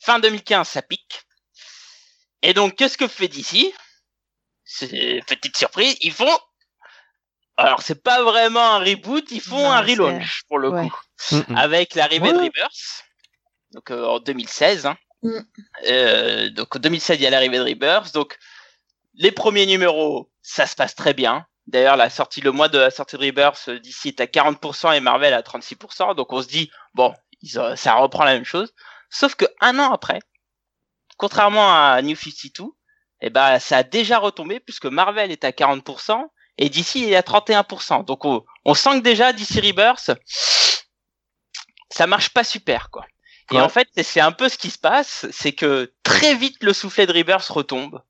fin 0.00 0.18
2015, 0.18 0.68
ça 0.68 0.82
pique. 0.82 1.22
Et 2.42 2.52
donc, 2.54 2.76
qu'est-ce 2.76 2.98
que 2.98 3.08
fait 3.08 3.28
DC 3.28 3.72
petite 5.26 5.56
surprise, 5.56 5.96
ils 6.00 6.12
font. 6.12 6.38
Alors, 7.56 7.82
c'est 7.82 8.02
pas 8.02 8.22
vraiment 8.22 8.74
un 8.74 8.78
reboot, 8.80 9.30
ils 9.30 9.40
font 9.40 9.58
Non, 9.58 9.70
un 9.70 9.80
relaunch 9.80 10.42
pour 10.48 10.58
le 10.58 10.70
ouais. 10.70 10.88
coup, 10.88 11.00
Mm, 11.30 11.56
avec 11.56 11.94
l'arrivée 11.94 12.32
de 12.32 12.38
Ouais. 12.38 12.44
Rebirth, 12.46 13.04
donc 13.72 13.90
euh, 13.92 14.04
en 14.06 14.18
2016. 14.18 14.86
Hein. 14.86 14.96
Mm. 15.24 15.38
Euh, 15.88 16.50
donc 16.50 16.76
en 16.76 16.78
2016, 16.78 17.18
il 17.18 17.22
y 17.22 17.26
a 17.26 17.30
l'arrivée 17.30 17.58
de 17.58 17.64
Rebirth. 17.64 18.14
Donc 18.14 18.38
les 19.14 19.32
premiers 19.32 19.66
numéros, 19.66 20.30
ça 20.42 20.66
se 20.66 20.76
passe 20.76 20.94
très 20.94 21.14
bien. 21.14 21.46
D'ailleurs, 21.66 21.96
la 21.96 22.10
sortie, 22.10 22.42
le 22.42 22.52
mois 22.52 22.68
de 22.68 22.78
la 22.78 22.90
sortie 22.90 23.16
de 23.16 23.24
Rebirth, 23.24 23.68
euh, 23.68 23.80
d'ici 23.80 24.08
est 24.08 24.20
à 24.20 24.26
40% 24.26 24.94
et 24.94 25.00
Marvel 25.00 25.32
à 25.32 25.40
36%. 25.42 26.14
Donc 26.14 26.32
on 26.32 26.42
se 26.42 26.46
dit, 26.46 26.70
bon, 26.92 27.14
ça 27.74 27.94
reprend 27.94 28.24
la 28.24 28.34
même 28.34 28.44
chose. 28.44 28.72
Sauf 29.10 29.34
que 29.34 29.46
un 29.60 29.78
an 29.78 29.92
après, 29.92 30.20
contrairement 31.16 31.74
à 31.74 32.00
New 32.02 32.16
52, 32.16 32.64
eh 33.22 33.30
ben, 33.30 33.58
ça 33.58 33.78
a 33.78 33.82
déjà 33.82 34.18
retombé 34.18 34.60
puisque 34.60 34.86
Marvel 34.86 35.32
est 35.32 35.44
à 35.44 35.50
40% 35.50 36.22
et 36.58 36.68
DC 36.68 36.96
est 36.96 37.16
à 37.16 37.22
31%. 37.22 38.04
Donc 38.04 38.26
on, 38.26 38.44
on 38.66 38.74
sent 38.74 38.98
que 38.98 39.04
déjà 39.04 39.32
DC 39.32 39.64
Rebirth, 39.64 40.10
ça 41.90 42.06
marche 42.06 42.30
pas 42.30 42.44
super, 42.44 42.90
quoi. 42.90 43.06
Et 43.52 43.60
en 43.60 43.68
fait, 43.68 43.88
c'est- 43.96 44.20
un 44.20 44.32
peu 44.32 44.48
ce 44.48 44.56
qui 44.58 44.70
se 44.70 44.78
passe, 44.78 45.26
c'est 45.30 45.52
que 45.52 45.92
très 46.02 46.34
vite 46.34 46.62
le 46.62 46.72
soufflet 46.72 47.06
de 47.06 47.12
Rebirth 47.12 47.46
retombe. 47.48 48.00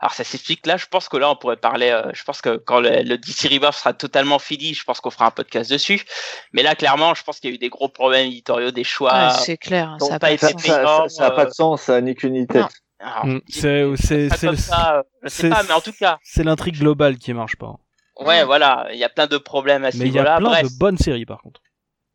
Alors 0.00 0.12
ça 0.12 0.24
s'explique 0.24 0.66
là, 0.66 0.76
je 0.76 0.86
pense 0.86 1.08
que 1.08 1.16
là 1.16 1.30
on 1.30 1.36
pourrait 1.36 1.56
parler, 1.56 1.88
euh, 1.90 2.10
je 2.12 2.24
pense 2.24 2.42
que 2.42 2.56
quand 2.56 2.78
le, 2.80 3.02
le 3.02 3.16
DC 3.16 3.48
Rebirth 3.48 3.74
sera 3.74 3.92
totalement 3.94 4.38
fini, 4.38 4.74
je 4.74 4.84
pense 4.84 5.00
qu'on 5.00 5.10
fera 5.10 5.24
un 5.26 5.30
podcast 5.30 5.70
dessus. 5.70 6.02
Mais 6.52 6.62
là 6.62 6.74
clairement, 6.74 7.14
je 7.14 7.22
pense 7.22 7.40
qu'il 7.40 7.50
y 7.50 7.52
a 7.52 7.56
eu 7.56 7.58
des 7.58 7.70
gros 7.70 7.88
problèmes 7.88 8.26
éditoriaux, 8.26 8.70
des 8.70 8.84
choix. 8.84 9.12
Ouais, 9.28 9.30
c'est 9.40 9.56
clair, 9.56 9.96
ça 10.00 10.16
a 10.16 10.18
pas 10.18 10.36
Ça, 10.36 10.48
ça, 10.58 11.04
ça, 11.08 11.26
a 11.26 11.30
pas 11.30 11.46
de 11.46 11.50
sens, 11.52 11.82
ça 11.82 11.94
a 11.96 12.00
ni 12.02 12.14
queue 12.14 12.28
ni 12.28 12.46
tête. 12.46 12.62
Non. 12.62 12.68
Alors, 13.00 13.26
Mm, 13.26 13.40
C'est 13.48 13.84
c'est 13.96 14.28
pas 14.28 14.36
c'est 14.36 14.48
euh, 14.48 15.02
c'est- 15.26 15.48
pas, 15.50 15.62
mais 15.62 15.72
en 15.72 15.80
tout 15.80 15.92
cas, 15.98 16.18
c'est 16.22 16.44
l'intrigue 16.44 16.78
globale 16.78 17.16
qui 17.16 17.32
marche 17.32 17.56
pas. 17.56 17.74
ouais, 18.20 18.44
voilà, 18.44 18.86
il 18.92 18.98
y 18.98 19.04
a 19.04 19.08
plein 19.08 19.26
de 19.26 19.38
problèmes 19.38 19.84
à 19.84 19.90
ce 19.92 19.96
Mais 19.98 20.06
il 20.06 20.12
y 20.14 20.18
a 20.18 20.22
niveau-là. 20.22 20.36
plein 20.38 20.50
Bref, 20.50 20.62
de 20.72 20.78
bonnes 20.78 20.98
séries 20.98 21.26
par 21.26 21.40
contre. 21.40 21.60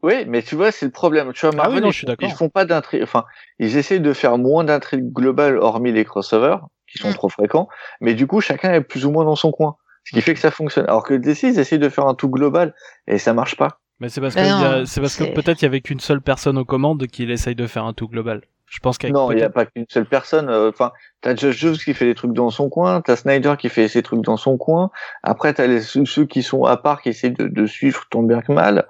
Oui, 0.01 0.25
mais 0.27 0.41
tu 0.41 0.55
vois, 0.55 0.71
c'est 0.71 0.85
le 0.85 0.91
problème. 0.91 1.33
Tu 1.33 1.41
vois, 1.45 1.49
Ah 1.53 1.57
Marvel, 1.57 1.75
oui, 1.75 1.81
non, 1.81 1.87
ils, 1.87 1.91
je 1.91 1.97
suis 1.97 2.05
font- 2.05 2.11
d'accord. 2.11 2.29
ils 2.29 2.33
font 2.35 2.49
pas 2.49 2.65
d'intrigue. 2.65 3.03
Enfin, 3.03 3.25
ils 3.59 3.75
essayent 3.77 3.99
de 3.99 4.13
faire 4.13 4.37
moins 4.37 4.63
d'intrigues 4.63 5.11
globales, 5.11 5.57
hormis 5.57 5.91
les 5.91 6.05
crossovers, 6.05 6.57
qui 6.87 6.97
sont 6.99 7.09
Mm. 7.09 7.13
trop 7.15 7.29
fréquents. 7.29 7.67
Mais 8.01 8.13
du 8.13 8.25
coup, 8.27 8.39
chacun 8.41 8.73
est 8.73 8.81
plus 8.81 9.05
ou 9.05 9.11
moins 9.11 9.25
dans 9.25 9.35
son 9.35 9.51
coin. 9.51 9.75
Ce 10.05 10.11
qui 10.15 10.21
fait 10.21 10.33
que 10.33 10.39
ça 10.39 10.51
fonctionne. 10.51 10.85
Alors 10.85 11.03
que 11.03 11.13
DC, 11.13 11.43
ils 11.49 11.59
essayent 11.59 11.77
de 11.79 11.89
faire 11.89 12.07
un 12.07 12.15
tout 12.15 12.29
global, 12.29 12.73
et 13.07 13.17
ça 13.17 13.33
marche 13.33 13.57
pas. 13.57 13.79
Mais 13.99 14.07
c'est 14.07 14.21
parce 14.21 14.33
Ben 14.35 14.79
que 14.79 14.85
c'est 14.85 15.01
parce 15.01 15.17
que 15.17 15.25
peut-être 15.25 15.61
il 15.61 15.65
y 15.65 15.67
avait 15.67 15.81
qu'une 15.81 15.99
seule 15.99 16.21
personne 16.21 16.57
aux 16.57 16.63
commandes 16.65 17.05
qui 17.07 17.29
essaye 17.29 17.53
de 17.55 17.67
faire 17.67 17.83
un 17.83 17.91
tout 17.93 18.07
global. 18.07 18.41
Je 18.67 18.79
pense 18.79 18.97
qu'avec 18.97 19.13
Non, 19.13 19.31
il 19.31 19.39
y 19.39 19.43
a 19.43 19.49
pas 19.49 19.65
qu'une 19.65 19.85
seule 19.89 20.05
personne. 20.05 20.47
euh, 20.47 20.69
Enfin, 20.69 20.91
t'as 21.21 21.35
Josh 21.35 21.57
Jones 21.57 21.75
qui 21.77 21.93
fait 21.93 22.05
des 22.05 22.15
trucs 22.15 22.31
dans 22.33 22.49
son 22.51 22.69
coin, 22.69 23.01
t'as 23.01 23.17
Snyder 23.17 23.55
qui 23.59 23.67
fait 23.67 23.87
ses 23.89 24.01
trucs 24.01 24.21
dans 24.21 24.37
son 24.37 24.57
coin. 24.57 24.89
Après, 25.23 25.53
t'as 25.53 25.67
les 25.67 25.81
ceux 25.81 26.25
qui 26.25 26.43
sont 26.43 26.63
à 26.63 26.77
part 26.77 27.01
qui 27.01 27.09
essayent 27.09 27.33
de, 27.33 27.47
de 27.47 27.65
suivre 27.65 28.03
ton 28.09 28.23
bien 28.23 28.41
que 28.41 28.53
mal. 28.53 28.87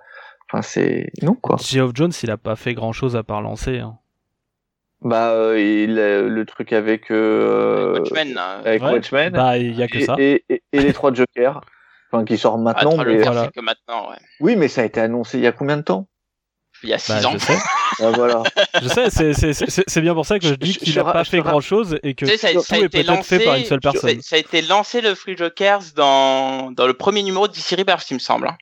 Enfin, 0.52 0.62
c'est 0.62 1.12
non 1.22 1.36
quoi. 1.36 1.58
Geoff 1.62 1.92
Jones, 1.94 2.12
il 2.24 2.32
a 2.32 2.38
pas 2.38 2.56
fait 2.56 2.74
grand 2.74 2.92
chose 2.94 3.16
à 3.16 3.24
part 3.24 3.42
lancer. 3.42 3.80
hein. 3.80 3.98
Bah, 5.02 5.30
euh, 5.32 5.60
il 5.62 5.98
a 6.00 6.22
le 6.24 6.46
truc 6.46 6.74
avec 6.74 7.10
euh, 7.12 7.94
Watchmen, 8.00 8.38
hein. 8.38 8.62
avec 8.66 8.82
Ouais. 8.84 8.92
Watchmen 8.94 9.32
Bah, 9.32 9.58
il 9.58 9.76
y 9.78 9.84
a 9.84 9.88
que 9.88 9.98
et, 10.00 10.06
ça. 10.06 10.16
et, 10.18 10.44
et- 10.50 10.62
et 10.74 10.80
les 10.82 10.92
trois 10.94 11.14
Jokers. 11.14 11.62
Enfin, 12.12 12.26
qui 12.26 12.38
sort 12.38 12.56
Ah, 12.56 12.62
maintenant, 12.62 12.94
Troll 12.94 13.08
mais 13.08 13.22
voilà. 13.22 13.48
que 13.56 13.62
maintenant, 13.62 14.10
ouais. 14.10 14.18
oui, 14.42 14.56
mais 14.56 14.68
ça 14.68 14.82
a 14.82 14.84
été 14.86 15.00
annoncé 15.00 15.38
il 15.38 15.44
y 15.44 15.48
a 15.48 15.52
combien 15.52 15.78
de 15.78 15.84
temps? 15.84 16.08
Il 16.84 16.90
y 16.90 16.94
a 16.94 16.98
six 16.98 17.12
Bah, 17.22 17.28
ans. 17.28 17.32
je 17.34 17.38
sais. 17.38 17.58
Ah, 18.02 18.12
Voilà. 18.12 18.44
Je 18.82 18.88
sais, 18.88 19.10
c'est- 19.10 19.34
c'est- 19.34 19.54
c'est 19.70 19.84
c'est 19.86 20.02
bien 20.02 20.14
pour 20.14 20.26
ça 20.26 20.40
que 20.40 20.46
je 20.48 20.54
dis 20.56 20.74
qu'il 20.76 20.92
je 20.94 21.00
a 21.00 21.04
ra- 21.04 21.12
pas 21.14 21.24
fait 21.26 21.40
ra- 21.42 21.52
grand 21.52 21.60
chose 21.62 22.00
et 22.04 22.14
que 22.16 22.26
Tu 22.26 22.32
sais, 22.32 22.38
ça, 22.38 22.54
tout 22.54 22.62
ça 22.62 22.76
a 22.76 22.78
est 22.80 22.84
été 22.86 23.00
peut-être 23.04 23.08
lancé, 23.18 23.40
fait 23.40 23.46
par 23.46 23.56
une 23.56 23.66
seule 23.66 23.80
personne. 23.82 24.22
ça, 24.22 24.30
ça 24.30 24.36
a 24.38 24.40
été 24.40 24.62
lancé 24.62 25.02
le 25.02 25.14
Free 25.16 25.36
Jokers 25.38 25.82
dans, 25.96 26.72
dans 26.72 26.88
le 26.88 26.94
premier 26.94 27.22
numéro 27.24 27.48
de 27.50 27.54
DC 27.54 27.76
Rebirth, 27.78 28.10
il 28.12 28.14
me 28.16 28.20
semble. 28.20 28.48
hein. 28.48 28.58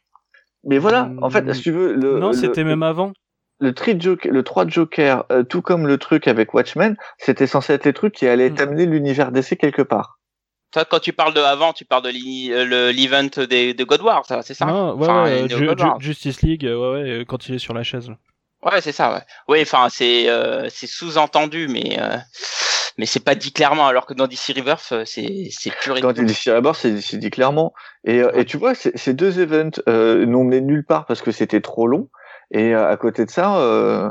Mais 0.68 0.78
voilà, 0.78 1.10
en 1.22 1.30
fait, 1.30 1.42
Hmm. 1.44 1.54
si 1.54 1.62
tu 1.64 1.72
veux, 1.72 1.94
le, 1.94 2.20
non, 2.20 2.28
le- 2.28 2.34
c'était 2.34 2.64
même 2.64 2.84
avant. 2.84 3.14
le, 3.60 3.74
tri 3.74 4.00
Joker, 4.00 4.32
le 4.32 4.44
3 4.44 4.68
Joker, 4.68 5.24
euh, 5.32 5.44
tout 5.44 5.62
comme 5.64 5.88
le 5.88 5.98
truc 5.98 6.28
avec 6.28 6.54
Watchmen, 6.54 6.96
c'était 7.18 7.48
censé 7.48 7.74
être 7.74 7.86
les 7.86 7.94
trucs 7.94 8.14
qui 8.14 8.28
allaient 8.28 8.50
Hmm. 8.52 8.56
t'amener 8.56 8.86
l'univers 8.86 9.32
DC 9.32 9.56
quelque 9.58 9.82
part. 9.82 10.20
Toi, 10.74 10.84
quand 10.86 11.00
tu 11.00 11.14
parles 11.14 11.34
de 11.34 11.40
avant, 11.40 11.72
tu 11.74 11.86
parles 11.86 12.04
de 12.04 12.10
euh, 12.10 12.66
le- 12.66 12.92
l'event 12.92 13.24
des, 13.50 13.74
de 13.74 13.84
God 13.86 14.02
War, 14.02 14.26
ça, 14.26 14.42
c'est 14.42 14.54
ça 14.54 14.66
Non, 14.66 14.94
ouais, 14.96 15.04
Enfin, 15.08 15.24
ouais, 15.24 15.50
Ju- 15.50 15.70
Ju-. 15.78 15.86
Justice 16.00 16.42
League, 16.42 16.66
euh, 16.66 16.76
ouais, 16.78 17.18
ouais, 17.20 17.26
quand 17.26 17.48
il 17.48 17.56
est 17.56 17.60
sur 17.60 17.74
la 17.74 17.84
chaise. 17.84 18.10
là. 18.10 18.18
Ouais, 18.64 18.82
c'est 18.82 18.92
ça, 18.92 19.14
ouais. 19.14 19.22
Oui, 19.48 19.60
enfin, 19.62 19.88
c'est 19.90 20.30
euh, 20.30 20.68
c'est 20.70 20.88
sous-entendu, 20.88 21.68
mais 21.70 21.98
euh, 22.00 22.18
mais 22.98 23.06
c'est 23.06 23.20
pas 23.20 23.36
dit 23.36 23.52
clairement, 23.52 23.88
alors 23.88 24.06
que 24.06 24.14
dans 24.14 24.28
DC 24.28 24.54
Rebirth, 24.56 24.92
euh, 24.92 25.04
c'est 25.06 25.50
c'est 25.52 25.72
pur 25.72 25.98
et 25.98 26.02
dit 26.02 26.50
à 26.50 26.62
bord, 26.62 26.76
c'est 26.76 27.18
dit 27.18 27.30
clairement. 27.30 27.74
Et, 28.04 28.22
euh, 28.22 28.32
et 28.34 28.46
tu 28.46 28.58
vois, 28.58 28.74
ces 28.76 29.14
deux 29.14 29.40
events 29.40 29.80
euh, 29.88 30.26
n'ont 30.26 30.44
mené 30.44 30.62
nulle 30.62 30.86
part 30.86 31.06
parce 31.06 31.22
que 31.22 31.32
c'était 31.32 31.62
trop 31.62 31.88
long. 31.88 32.10
Et 32.52 32.74
euh, 32.74 32.90
à 32.90 32.98
côté 32.98 33.26
de 33.26 33.32
ça, 33.32 33.58
euh, 33.58 34.10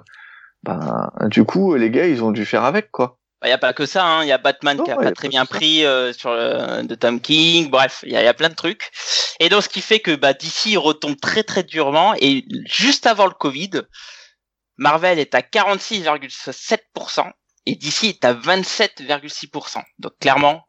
ben, 0.63 1.11
du 1.25 1.45
coup, 1.45 1.75
les 1.75 1.91
gars, 1.91 2.07
ils 2.07 2.23
ont 2.23 2.31
dû 2.33 2.45
faire 2.45 2.65
avec, 2.65 2.91
quoi. 2.91 3.19
Il 3.45 3.49
y 3.49 3.53
a 3.53 3.59
pas 3.59 3.73
que 3.73 3.87
ça, 3.87 4.05
hein. 4.05 4.23
Il 4.23 4.29
y 4.29 4.33
a 4.33 4.39
Batman 4.39 4.77
Non, 4.77 4.85
qui 4.85 4.91
a 4.91 4.97
ouais, 4.97 5.05
pas 5.05 5.11
a 5.11 5.13
très 5.13 5.29
pas 5.29 5.33
bien 5.33 5.47
pris 5.47 5.85
euh, 5.85 6.13
sur 6.13 6.33
le, 6.33 6.83
de 6.83 6.95
Tom 6.95 7.21
King. 7.21 7.71
Bref, 7.71 8.01
il 8.05 8.11
y 8.11 8.15
y 8.15 8.17
a 8.17 8.35
plein 8.35 8.49
de 8.49 8.55
trucs. 8.55 8.91
Et 9.41 9.49
donc, 9.49 9.63
ce 9.63 9.69
qui 9.69 9.81
fait 9.81 10.01
que 10.01 10.15
bah, 10.17 10.33
DC 10.33 10.77
retombe 10.77 11.21
très 11.21 11.43
très 11.43 11.63
durement. 11.63 12.15
Et 12.21 12.45
juste 12.67 13.07
avant 13.07 13.27
le 13.27 13.33
Covid, 13.33 13.83
Marvel 14.79 15.19
est 15.19 15.35
à 15.35 15.41
46,7% 15.41 17.31
et 17.67 17.75
DC 17.77 18.05
est 18.05 18.25
à 18.25 18.33
27,6%. 18.35 19.83
Donc, 19.99 20.19
clairement, 20.21 20.67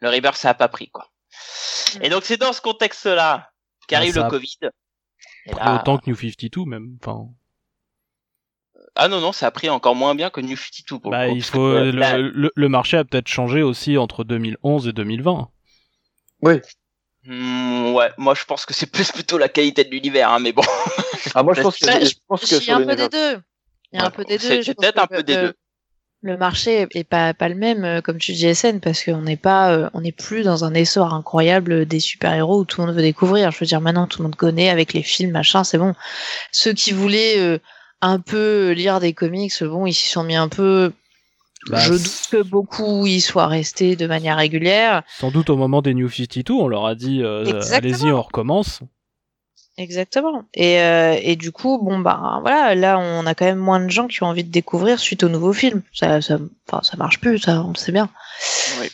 le 0.00 0.08
Rebirth, 0.10 0.36
ça 0.36 0.50
a 0.50 0.54
pas 0.54 0.68
pris, 0.68 0.88
quoi. 0.90 1.10
Et 2.00 2.08
donc, 2.08 2.24
c'est 2.24 2.36
dans 2.36 2.52
ce 2.52 2.60
contexte-là 2.60 3.50
qu'arrive 3.86 4.16
le 4.16 4.28
Covid. 4.28 4.58
Et 5.46 5.50
Plus 5.50 5.58
là- 5.58 5.76
Autant 5.76 5.98
que 5.98 6.08
New 6.10 6.16
52 6.16 6.64
même. 6.64 6.96
Enfin, 7.02 7.26
Ah 8.94 9.08
non, 9.08 9.20
non, 9.20 9.32
ça 9.32 9.46
a 9.46 9.50
pris 9.50 9.68
encore 9.68 9.94
moins 9.94 10.14
bien 10.14 10.30
que 10.30 10.40
New 10.40 10.56
52 10.56 10.98
pour 11.00 11.10
le 11.12 11.16
bah, 11.16 11.28
coup, 11.28 11.34
il 11.36 11.42
faut 11.44 11.58
que, 11.58 11.58
le, 11.84 11.90
là- 11.92 12.18
le, 12.18 12.50
le 12.54 12.68
marché 12.68 12.96
a 12.96 13.04
peut-être 13.04 13.28
changé 13.28 13.62
aussi 13.62 13.96
entre 13.96 14.24
2011 14.24 14.88
et 14.88 14.92
2020. 14.92 15.48
Hmm, 17.24 17.92
ouais, 17.94 18.10
moi 18.16 18.34
je 18.34 18.44
pense 18.44 18.64
que 18.64 18.72
c'est 18.72 18.86
plus 18.86 19.10
plutôt 19.12 19.38
la 19.38 19.48
qualité 19.48 19.84
de 19.84 19.90
l'univers, 19.90 20.30
hein, 20.30 20.38
mais 20.38 20.52
bon. 20.52 20.62
Ah, 21.34 21.42
moi, 21.42 21.52
je 21.54 21.62
pense 21.62 21.78
que, 21.78 21.86
je 21.86 22.14
pense 22.26 22.40
que 22.40 22.46
Il 22.46 22.52
y 22.52 22.56
a 22.56 22.60
sur 22.60 22.76
un 22.76 22.78
le 22.80 22.86
peu 22.86 22.96
des 22.96 23.08
deux. 23.08 23.42
Il 23.92 23.98
y 23.98 24.02
a 24.02 24.06
un 24.06 24.10
peu 24.10 24.24
des 24.24 24.38
c'est- 24.38 24.56
deux. 24.58 24.62
c'est 24.62 24.74
peut-être 24.74 24.98
un 24.98 25.06
peu 25.06 25.22
des 25.22 25.34
le- 25.36 25.42
deux. 25.48 25.54
Le 26.20 26.36
marché 26.36 26.88
est 26.90 27.04
pas 27.04 27.32
pas 27.32 27.48
le 27.48 27.54
même, 27.54 27.84
euh, 27.84 28.00
comme 28.00 28.18
tu 28.18 28.32
dis 28.32 28.52
SN, 28.52 28.80
parce 28.80 29.04
qu'on 29.04 29.22
n'est 29.22 29.36
pas, 29.36 29.70
euh, 29.72 29.88
on 29.94 30.00
n'est 30.00 30.12
plus 30.12 30.42
dans 30.42 30.64
un 30.64 30.74
essor 30.74 31.14
incroyable 31.14 31.86
des 31.86 32.00
super 32.00 32.34
héros 32.34 32.60
où 32.60 32.64
tout 32.64 32.80
le 32.80 32.88
monde 32.88 32.96
veut 32.96 33.02
découvrir. 33.02 33.52
Je 33.52 33.60
veux 33.60 33.66
dire, 33.66 33.80
maintenant 33.80 34.08
tout 34.08 34.22
le 34.22 34.24
monde 34.24 34.34
connaît 34.34 34.68
avec 34.68 34.94
les 34.94 35.02
films, 35.02 35.30
machin, 35.30 35.62
c'est 35.62 35.78
bon. 35.78 35.94
Ceux 36.50 36.72
qui 36.72 36.90
voulaient 36.90 37.38
euh, 37.38 37.58
un 38.00 38.18
peu 38.18 38.72
lire 38.72 38.98
des 38.98 39.12
comics, 39.12 39.62
bon, 39.62 39.86
ils 39.86 39.94
s'y 39.94 40.08
sont 40.08 40.24
mis 40.24 40.34
un 40.34 40.48
peu. 40.48 40.92
Bah, 41.68 41.78
je 41.78 41.92
doute 41.92 42.28
que 42.30 42.42
beaucoup 42.42 43.06
y 43.06 43.20
soient 43.20 43.46
restés 43.46 43.94
de 43.94 44.06
manière 44.06 44.38
régulière. 44.38 45.02
Sans 45.18 45.30
doute 45.30 45.50
au 45.50 45.56
moment 45.56 45.82
des 45.82 45.94
New 45.94 46.08
52, 46.08 46.52
on 46.52 46.66
leur 46.66 46.86
a 46.86 46.96
dit 46.96 47.22
euh, 47.22 47.60
allez-y, 47.72 48.10
on 48.10 48.22
recommence. 48.22 48.80
Exactement. 49.78 50.42
Et, 50.54 50.80
euh, 50.80 51.16
et 51.22 51.36
du 51.36 51.52
coup, 51.52 51.78
bon 51.80 52.00
bah 52.00 52.38
voilà, 52.40 52.74
là 52.74 52.98
on 52.98 53.24
a 53.26 53.34
quand 53.36 53.44
même 53.44 53.58
moins 53.58 53.78
de 53.78 53.88
gens 53.88 54.08
qui 54.08 54.22
ont 54.24 54.26
envie 54.26 54.42
de 54.42 54.50
découvrir 54.50 54.98
suite 54.98 55.22
au 55.22 55.28
nouveau 55.28 55.52
film. 55.52 55.82
Ça, 55.92 56.20
ça, 56.20 56.38
enfin, 56.66 56.82
ça 56.82 56.96
marche 56.96 57.20
plus, 57.20 57.38
ça, 57.38 57.62
on 57.62 57.68
le 57.70 57.76
sait 57.76 57.92
bien. 57.92 58.10
Oui. 58.80 58.90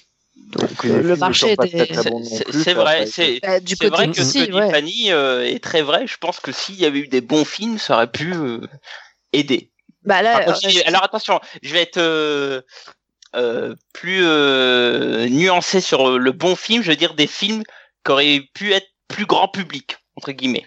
Donc 0.58 0.84
euh, 0.84 1.02
le 1.02 1.16
marché 1.16 1.52
était. 1.52 1.88
C'est- 1.94 2.74
vrai, 2.74 3.06
c'est 3.06 3.40
Bah, 3.42 3.58
vrai 3.88 4.08
que 4.08 4.14
ce 4.14 4.20
que 4.20 4.24
si, 4.24 4.46
dit 4.46 4.52
ouais. 4.52 4.70
Fanny 4.70 5.10
euh, 5.10 5.42
est 5.46 5.62
très 5.62 5.80
vrai. 5.80 6.06
Je 6.06 6.18
pense 6.18 6.38
que 6.38 6.52
s'il 6.52 6.76
y 6.76 6.84
avait 6.84 6.98
eu 7.00 7.08
des 7.08 7.22
bons 7.22 7.46
films, 7.46 7.78
ça 7.78 7.94
aurait 7.94 8.10
pu 8.10 8.34
euh, 8.34 8.60
aider. 9.32 9.70
Bah 10.04 10.20
là, 10.20 10.32
Par 10.34 10.44
contre, 10.44 10.66
euh, 10.66 10.70
si- 10.70 10.82
alors 10.82 11.02
attention, 11.02 11.40
je 11.62 11.72
vais 11.72 11.80
être 11.80 11.96
euh, 11.96 12.60
euh, 13.34 13.74
plus 13.94 14.20
euh, 14.22 15.26
nuancé 15.30 15.80
sur 15.80 16.18
le 16.18 16.32
bon 16.32 16.56
film. 16.56 16.82
Je 16.82 16.90
veux 16.90 16.96
dire 16.96 17.14
des 17.14 17.26
films 17.26 17.62
qui 18.04 18.12
auraient 18.12 18.42
pu 18.52 18.74
être 18.74 18.88
plus 19.08 19.24
grand 19.24 19.48
public 19.48 19.96
entre 20.16 20.30
guillemets. 20.32 20.66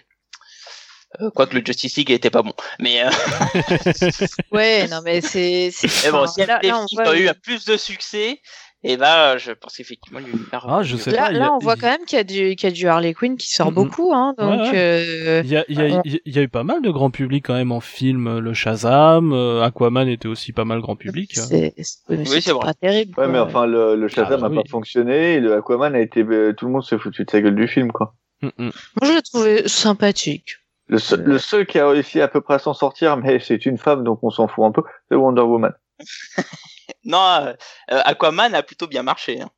Euh, 1.20 1.30
Quoique 1.34 1.56
le 1.56 1.62
Justice 1.64 1.96
League 1.96 2.10
était 2.10 2.30
pas 2.30 2.42
bon, 2.42 2.52
mais, 2.78 3.02
euh, 3.04 3.08
ouais, 4.52 4.86
non 4.88 4.98
mais 5.04 5.20
c'est. 5.20 5.70
c'est- 5.72 6.06
mais 6.06 6.12
bon, 6.12 6.24
y 6.36 6.46
là- 6.46 6.60
là, 6.62 6.80
on 6.92 7.08
ont 7.08 7.14
eu 7.14 7.28
plus 7.42 7.64
de 7.64 7.76
succès, 7.76 8.40
et 8.84 8.96
bah, 8.96 9.36
je 9.38 9.50
pense 9.50 9.76
qu'effectivement 9.76 10.20
l'univers. 10.20 10.64
Ah, 10.68 10.82
je 10.84 10.96
sais 10.96 11.10
Là, 11.10 11.22
pas, 11.24 11.30
il 11.30 11.34
y 11.34 11.36
a- 11.36 11.40
là, 11.40 11.52
on 11.52 11.58
voit 11.58 11.74
quand 11.74 11.88
même 11.88 12.04
qu'il 12.06 12.16
y 12.18 12.20
a 12.20 12.24
du, 12.24 12.54
qu'il 12.54 12.68
y 12.68 12.72
a 12.72 12.74
du 12.74 12.86
Harley 12.86 13.14
Quinn 13.14 13.36
qui 13.36 13.48
sort 13.48 13.68
Mhm. 13.70 13.74
beaucoup, 13.74 14.12
hein. 14.14 14.34
Donc, 14.38 14.60
Ouais, 14.60 14.78
euh, 14.78 15.42
Il 15.44 15.50
y 15.50 15.56
a, 15.56 15.64
il 15.68 15.78
y, 15.80 15.82
a, 15.82 16.00
il 16.04 16.36
y 16.36 16.38
a 16.38 16.42
eu 16.42 16.48
pas 16.48 16.62
mal 16.62 16.82
de 16.82 16.90
grand 16.90 17.10
public 17.10 17.44
quand 17.46 17.54
même 17.54 17.72
en 17.72 17.80
film. 17.80 18.38
Le 18.38 18.54
Shazam, 18.54 19.32
euh, 19.32 19.62
Aquaman 19.64 20.08
était 20.08 20.28
aussi 20.28 20.52
pas 20.52 20.64
mal 20.64 20.80
grand 20.80 20.94
public. 20.96 21.32
c'est 21.34 21.74
c'est- 21.78 21.98
oui, 22.10 22.40
c'est 22.40 22.52
vrai. 22.52 22.66
pas 22.66 22.74
terrible. 22.74 23.10
Ouais, 23.18 23.24
quoi. 23.24 23.26
mais 23.28 23.38
enfin, 23.40 23.66
le, 23.66 23.96
le 23.96 24.06
Shazam 24.08 24.40
Ah, 24.44 24.46
a 24.46 24.50
oui. 24.50 24.56
pas 24.56 24.70
fonctionné, 24.70 25.34
et 25.34 25.40
le 25.40 25.54
Aquaman 25.54 25.96
a 25.96 26.00
été, 26.00 26.22
euh, 26.22 26.52
tout 26.56 26.66
le 26.66 26.72
monde 26.72 26.84
s'est 26.84 26.98
foutu 26.98 27.24
de 27.24 27.30
sa 27.30 27.40
gueule 27.40 27.56
du 27.56 27.66
film, 27.66 27.90
quoi. 27.90 28.14
Mm, 28.42 28.46
mm. 28.56 28.62
Moi, 28.66 28.70
je 29.02 29.12
l'ai 29.14 29.22
trouvé 29.22 29.66
sympathique. 29.66 30.57
Le 30.88 30.98
seul, 30.98 31.22
le 31.22 31.38
seul 31.38 31.66
qui 31.66 31.78
a 31.78 31.88
réussi 31.88 32.20
à 32.20 32.28
peu 32.28 32.40
près 32.40 32.54
à 32.54 32.58
s'en 32.58 32.74
sortir, 32.74 33.16
mais 33.18 33.38
c'est 33.40 33.66
une 33.66 33.76
femme, 33.78 34.04
donc 34.04 34.20
on 34.22 34.30
s'en 34.30 34.48
fout 34.48 34.64
un 34.64 34.72
peu, 34.72 34.82
c'est 35.10 35.16
Wonder 35.16 35.42
Woman. 35.42 35.72
non, 37.04 37.18
euh, 37.18 37.52
euh, 37.92 38.00
Aquaman 38.04 38.54
a 38.54 38.62
plutôt 38.62 38.86
bien 38.86 39.02
marché. 39.02 39.40
hein. 39.40 39.50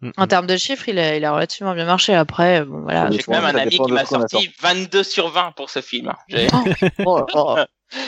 Mm, 0.00 0.10
En 0.16 0.26
termes 0.28 0.46
de 0.46 0.56
chiffres, 0.56 0.88
il 0.88 0.98
a, 0.98 1.16
il 1.16 1.24
a 1.24 1.32
relativement 1.32 1.74
bien 1.74 1.84
marché. 1.84 2.14
Après, 2.14 2.64
bon, 2.64 2.82
voilà. 2.82 3.10
J'ai 3.10 3.18
quand 3.18 3.32
même 3.32 3.44
un 3.44 3.58
ami 3.58 3.70
qui 3.70 3.78
de 3.78 3.92
m'a 3.92 4.04
sorti 4.04 4.50
22 4.60 5.02
sur 5.02 5.28
20 5.30 5.52
pour 5.56 5.70
ce 5.70 5.80
film. 5.80 6.12
J'ai- 6.28 6.46
Oh, 7.04 7.26
oh. 7.34 7.56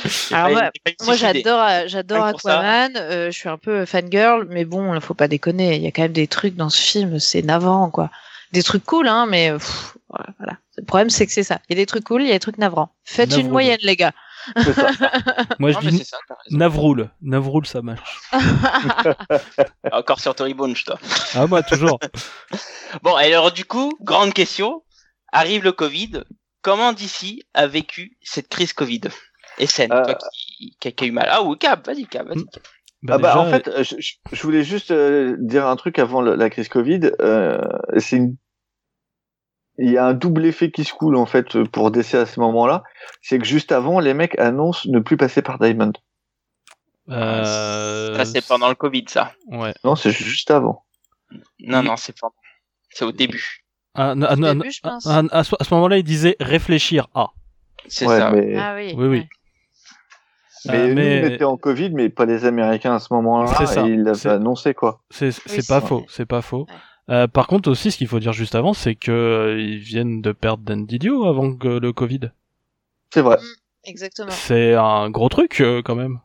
j'ai 0.05 0.35
Alors, 0.37 0.61
pas- 0.61 0.71
moi- 1.05 1.17
j'adore, 1.17 1.61
euh, 1.69 1.83
j'adore. 1.89 2.25
Aquaman. 2.27 2.93
euh, 2.97 3.27
je 3.33 3.37
suis 3.37 3.49
un 3.49 3.59
peu 3.59 3.85
fangirl, 3.87 4.47
mais 4.51 4.65
bon, 4.65 4.95
il 4.95 5.01
faut 5.01 5.15
pas 5.15 5.27
déconner. 5.27 5.75
Il 5.77 5.83
y 5.83 5.89
a 5.89 5.91
quand 5.91 6.03
même 6.03 6.13
des 6.13 6.29
trucs 6.29 6.55
dans 6.55 6.71
ce 6.71 6.81
film, 6.81 7.19
c'est 7.19 7.43
navrant, 7.43 7.91
quoi. 7.91 8.09
Des 8.53 8.63
trucs 8.63 8.85
cool, 8.85 9.09
hein, 9.09 9.27
mais 9.27 9.51
pff, 9.53 9.97
voilà. 10.09 10.59
Le 10.81 10.85
problème, 10.87 11.11
c'est 11.11 11.27
que 11.27 11.33
c'est 11.33 11.43
ça. 11.43 11.59
Il 11.69 11.77
y 11.77 11.79
a 11.79 11.83
des 11.83 11.87
trucs 11.87 12.05
cool, 12.05 12.23
il 12.23 12.29
y 12.29 12.31
a 12.31 12.35
des 12.35 12.41
trucs 12.41 12.57
navrants. 12.59 12.95
Faites 13.05 13.37
une 13.37 13.51
moyenne, 13.51 13.79
les 13.83 13.97
gars. 13.97 14.13
Ça. 14.57 14.91
Moi, 15.59 15.73
Non, 15.73 15.81
je 15.83 15.91
dis 15.91 16.05
ça. 16.05 16.17
Navroul. 16.51 17.11
Navroul, 17.21 17.67
ça 17.67 17.83
marche. 17.83 18.19
Encore 19.93 20.21
sur 20.21 20.35
Tory 20.35 20.55
Bones, 20.55 20.75
toi. 20.85 20.99
Ah, 21.35 21.47
moi, 21.47 21.63
toujours. 21.63 21.99
Bon, 23.03 23.17
et 23.19 23.33
alors 23.33 23.53
du 23.53 23.65
coup, 23.65 23.93
grande 24.01 24.33
question. 24.33 24.83
Arrive 25.33 25.63
le 25.63 25.71
Covid. 25.73 26.25
Comment 26.63 26.93
DC 26.93 27.39
a 27.55 27.67
vécu 27.69 28.17
cette 28.23 28.49
crise 28.49 28.73
Covid? 28.73 29.03
Et 29.59 29.67
Euh. 29.79 29.87
toi 30.05 30.15
qui, 30.33 30.77
qui, 30.81 30.93
qui 30.93 31.05
a 31.05 31.07
eu 31.07 31.13
mal. 31.13 31.29
Ah 31.31 31.43
oui, 31.43 31.57
Cap, 31.59 31.87
vas-y, 31.87 32.07
Cap, 32.07 32.27
vas-y. 32.27 32.43
Bah, 33.03 33.15
ah 33.15 33.19
bah, 33.19 33.29
déjà, 33.29 33.39
en 33.41 33.51
fait, 33.51 33.71
je, 33.85 33.95
je- 34.01 34.15
je 34.33 34.43
voulais 34.43 34.65
juste 34.65 34.91
euh, 34.91 35.37
dire 35.39 35.67
un 35.67 35.77
truc 35.77 35.99
avant 36.01 36.21
le- 36.21 36.35
la 36.35 36.51
crise 36.51 36.69
Covid. 36.69 37.13
Euh, 37.21 37.61
c'est 37.99 38.17
une... 38.17 38.37
Il 39.83 39.91
y 39.91 39.97
a 39.99 40.05
un 40.05 40.13
double 40.15 40.45
effet 40.45 40.71
qui 40.71 40.85
se 40.85 40.93
coule 40.93 41.17
en 41.17 41.25
fait 41.27 41.63
pour 41.65 41.91
DC 41.91 42.15
à 42.15 42.27
ce 42.27 42.39
moment-là. 42.41 42.83
C'est 43.23 43.39
que 43.39 43.45
juste 43.47 43.73
avant, 43.73 43.99
les 43.99 44.13
mecs 44.15 44.39
annoncent 44.39 44.89
ne 44.91 44.99
plus 45.01 45.17
passer 45.17 45.41
par 45.43 45.59
Diamond. 45.59 45.93
euh, 47.09 48.15
Ça, 48.17 48.25
c'est 48.25 48.47
pendant 48.47 48.69
le 48.69 48.75
Covid, 48.75 49.05
ça. 49.09 49.33
Ouais. 49.49 49.73
Non, 49.85 49.97
c'est 49.97 50.11
juste 50.11 50.51
avant. 50.51 50.85
Non, 51.61 51.83
non, 51.83 51.97
c'est 51.97 52.15
pendant. 52.19 52.35
C'est 52.91 53.05
au 53.05 53.13
début. 53.13 53.65
Ah, 53.95 54.15
non, 54.15 54.27
ah, 54.29 54.37
non, 54.37 54.55
début, 54.55 54.71
je 54.71 54.81
ah, 54.83 54.89
pense. 54.91 55.07
ah, 55.07 55.23
à 55.31 55.45
ce, 55.45 55.55
à 55.59 55.65
ce 55.65 55.75
moment-là, 55.75 55.99
il 55.99 56.05
disait 56.05 56.37
réfléchir 56.41 57.09
à. 57.15 57.29
C'est 57.89 58.07
Ouais, 58.07 58.19
ça. 58.19 58.31
mais, 58.31 58.57
Ah 58.57 58.75
oui. 58.77 58.95
Oui, 58.97 59.07
oui. 59.07 59.19
ouais. 59.19 59.29
mais, 60.67 60.75
Euh, 60.79 60.89
nous, 60.89 60.95
mais- 60.95 61.23
on 61.25 61.31
était 61.35 61.45
en 61.45 61.57
Covid, 61.57 61.91
mais 61.91 62.09
pas 62.11 62.27
les 62.27 62.45
Américains 62.45 62.95
à 62.95 62.99
ce 62.99 63.13
moment-là. 63.15 63.53
C'est 63.59 63.67
ça. 63.67 63.87
Et 63.87 63.91
ils 63.93 64.03
l'avaient 64.03 64.29
annoncé 64.31 64.75
quoi. 64.75 65.01
C'est 65.11 65.31
c'est 65.31 65.51
Oui, 65.61 65.67
pas 65.67 65.81
faux, 65.81 66.05
c'est 66.09 66.27
pas 66.27 66.43
faux. 66.43 66.67
Euh, 67.09 67.27
par 67.27 67.47
contre 67.47 67.71
aussi, 67.71 67.91
ce 67.91 67.97
qu'il 67.97 68.07
faut 68.07 68.21
dire 68.21 68.33
juste 68.33 68.55
avant, 68.55 68.73
c'est 68.73 68.95
que 68.95 69.11
euh, 69.11 69.61
ils 69.61 69.79
viennent 69.79 70.21
de 70.23 70.33
perdre 70.33 70.63
Dan 70.65 70.87
Didio 70.87 71.27
avant 71.27 71.57
que 71.57 71.69
le 71.69 71.93
Covid. 71.93 72.31
C'est 73.13 73.23
vrai. 73.23 73.39
Exactement. 73.85 74.31
C'est 74.31 74.75
un 74.75 75.11
gros 75.11 75.29
truc 75.29 75.61
euh, 75.61 75.83
quand 75.83 75.97
même. 75.97 76.21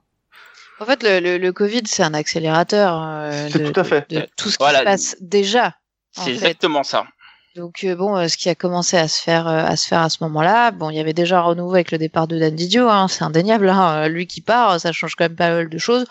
En 0.80 0.86
fait, 0.86 1.02
le, 1.04 1.20
le, 1.20 1.38
le 1.38 1.54
Covid, 1.54 1.84
c'est 1.86 2.04
un 2.04 2.14
accélérateur 2.14 3.02
euh, 3.02 3.48
C'est 3.50 3.60
de, 3.60 3.70
tout 3.70 3.80
à 3.80 3.84
fait. 3.84 4.10
de 4.12 4.28
tout 4.36 4.50
ce 4.50 4.58
qui 4.58 4.66
se 4.66 4.84
passe 4.84 5.16
déjà. 5.22 5.74
C'est 6.12 6.32
exactement 6.32 6.84
ça. 6.84 7.06
Donc 7.56 7.86
euh, 7.86 7.96
bon, 7.96 8.18
euh, 8.18 8.28
ce 8.28 8.36
qui 8.36 8.50
a 8.50 8.56
commencé 8.56 8.98
à 8.98 9.08
se 9.08 9.22
faire 9.22 9.48
euh, 9.48 9.64
à 9.64 9.78
se 9.78 9.88
faire 9.88 10.02
à 10.02 10.10
ce 10.10 10.18
moment-là, 10.26 10.72
bon, 10.72 10.90
il 10.90 10.98
y 10.98 11.00
avait 11.00 11.14
déjà 11.14 11.40
un 11.40 11.44
renouveau 11.44 11.76
avec 11.76 11.92
le 11.92 11.98
départ 11.98 12.28
de 12.28 12.38
Dan 12.38 12.54
Didio, 12.54 12.90
hein, 12.90 13.08
c'est 13.08 13.24
indéniable. 13.24 13.70
Hein, 13.70 14.10
lui 14.10 14.28
qui 14.28 14.42
part, 14.42 14.78
ça 14.80 14.92
change 14.92 15.16
quand 15.16 15.24
même 15.24 15.38
pas 15.38 15.50
mal 15.50 15.70
de 15.70 15.78
choses. 15.78 16.06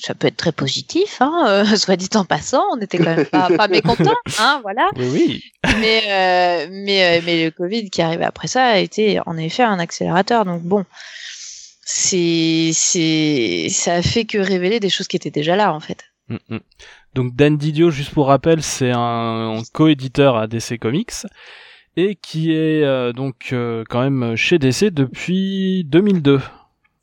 Ça 0.00 0.14
peut 0.14 0.26
être 0.28 0.36
très 0.36 0.52
positif, 0.52 1.20
hein, 1.20 1.44
euh, 1.48 1.64
soit 1.76 1.96
dit 1.96 2.08
en 2.14 2.24
passant, 2.24 2.62
on 2.72 2.80
était 2.80 2.98
quand 2.98 3.16
même 3.16 3.26
pas, 3.26 3.48
pas 3.56 3.68
mécontents, 3.68 4.16
hein, 4.38 4.60
voilà. 4.62 4.88
Oui, 4.96 5.08
oui. 5.12 5.42
Mais 5.80 6.02
euh, 6.06 6.68
mais 6.70 7.18
euh, 7.18 7.22
mais 7.24 7.44
le 7.44 7.50
Covid 7.50 7.90
qui 7.90 8.02
arrivait 8.02 8.24
après 8.24 8.48
ça 8.48 8.64
a 8.64 8.78
été 8.78 9.20
en 9.26 9.36
effet 9.36 9.62
un 9.62 9.78
accélérateur. 9.78 10.44
Donc 10.44 10.62
bon, 10.62 10.84
c'est 11.84 12.70
c'est 12.72 13.68
ça 13.70 13.94
a 13.94 14.02
fait 14.02 14.24
que 14.24 14.38
révéler 14.38 14.80
des 14.80 14.90
choses 14.90 15.08
qui 15.08 15.16
étaient 15.16 15.30
déjà 15.30 15.56
là 15.56 15.74
en 15.74 15.80
fait. 15.80 16.04
Mm, 16.28 16.36
mm. 16.48 16.60
Donc 17.14 17.34
Dan 17.34 17.56
Didio, 17.56 17.90
juste 17.90 18.12
pour 18.12 18.26
rappel, 18.28 18.62
c'est 18.62 18.92
un 18.94 19.62
coéditeur 19.72 20.36
à 20.36 20.46
DC 20.46 20.78
Comics 20.78 21.26
et 21.96 22.14
qui 22.14 22.52
est 22.52 22.82
euh, 22.84 23.12
donc 23.12 23.54
quand 23.88 24.02
même 24.02 24.36
chez 24.36 24.58
DC 24.58 24.86
depuis 24.86 25.84
2002. 25.84 26.40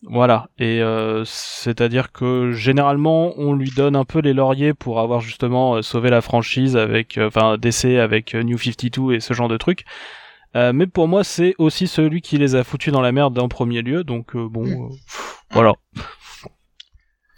Voilà, 0.10 0.48
et 0.60 0.82
euh, 0.82 1.24
c'est-à-dire 1.26 2.12
que 2.12 2.52
généralement 2.52 3.34
on 3.38 3.54
lui 3.54 3.72
donne 3.72 3.96
un 3.96 4.04
peu 4.04 4.20
les 4.20 4.34
lauriers 4.34 4.74
pour 4.74 5.00
avoir 5.00 5.22
justement 5.22 5.76
euh, 5.76 5.82
sauvé 5.82 6.10
la 6.10 6.20
franchise 6.22 6.76
avec, 6.76 7.18
euh, 7.18 7.28
enfin 7.28 7.58
DC 7.58 7.86
avec 7.98 8.36
euh, 8.36 8.44
New 8.44 8.58
52 8.58 9.14
et 9.14 9.20
ce 9.22 9.34
genre 9.34 9.48
de 9.48 9.56
trucs. 9.58 9.86
Euh, 10.58 10.74
mais 10.74 10.88
pour 10.88 11.08
moi 11.08 11.24
c'est 11.24 11.56
aussi 11.58 11.88
celui 11.88 12.22
qui 12.22 12.38
les 12.38 12.56
a 12.56 12.64
foutus 12.66 12.92
dans 12.92 13.00
la 13.02 13.14
merde 13.14 13.40
en 13.40 13.48
premier 13.48 13.82
lieu, 13.82 14.04
donc 14.04 14.36
euh, 14.36 14.48
bon, 14.50 14.66
Mm. 14.66 14.92
euh, 14.92 14.96
voilà. 15.52 15.74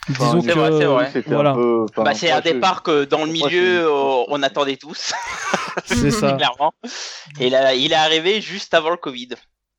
Enfin, 0.10 0.26
Disons 0.26 0.42
c'est 0.42 0.48
que 0.54 0.60
vrai, 0.60 0.72
c'est 0.78 0.86
vrai. 0.86 1.24
Voilà. 1.28 1.52
un 1.52 1.56
peu. 1.56 1.86
bah, 1.98 2.14
c'est 2.14 2.32
un 2.32 2.38
je- 2.38 2.44
départ 2.44 2.84
que 2.84 3.06
dans 3.06 3.26
le 3.26 3.32
milieu, 3.32 3.86
euh, 3.88 4.24
on 4.28 4.42
attendait 4.44 4.78
tous, 4.78 5.14
c'est 5.86 6.12
ça. 6.12 6.34
clairement. 6.34 6.74
Et 7.40 7.50
là, 7.50 7.74
il 7.74 7.92
est 7.92 7.96
arrivé 7.96 8.40
juste 8.42 8.74
avant 8.76 8.92
le 8.92 8.98
Covid. 8.98 9.30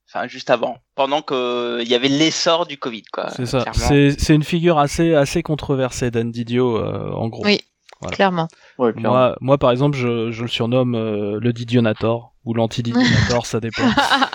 Enfin, 0.08 0.28
juste 0.28 0.50
avant. 0.50 0.78
Pendant 0.94 1.22
que 1.22 1.80
il 1.82 1.88
y 1.88 1.94
avait 1.94 2.08
l'essor 2.08 2.66
du 2.66 2.78
Covid, 2.78 3.02
quoi. 3.12 3.28
C'est 3.30 3.46
ça. 3.46 3.64
C'est 3.74 4.34
une 4.34 4.44
figure 4.44 4.78
assez 4.78 5.14
assez 5.14 5.42
controversée 5.42 6.10
Dan 6.10 6.30
Didio 6.30 6.76
euh, 6.78 7.10
en 7.12 7.28
gros. 7.28 7.44
Oui. 7.44 7.60
Voilà. 8.00 8.14
Clairement. 8.14 8.48
Ouais, 8.78 8.92
clairement. 8.92 9.10
Moi 9.16 9.36
moi 9.40 9.58
par 9.58 9.70
exemple 9.70 9.96
je, 9.96 10.30
je 10.30 10.42
le 10.42 10.48
surnomme 10.48 10.94
euh, 10.94 11.38
le 11.40 11.52
Didionator 11.54 12.34
ou 12.44 12.52
l'anti-Didionator 12.52 13.46
ça 13.46 13.58
dépend. 13.58 13.88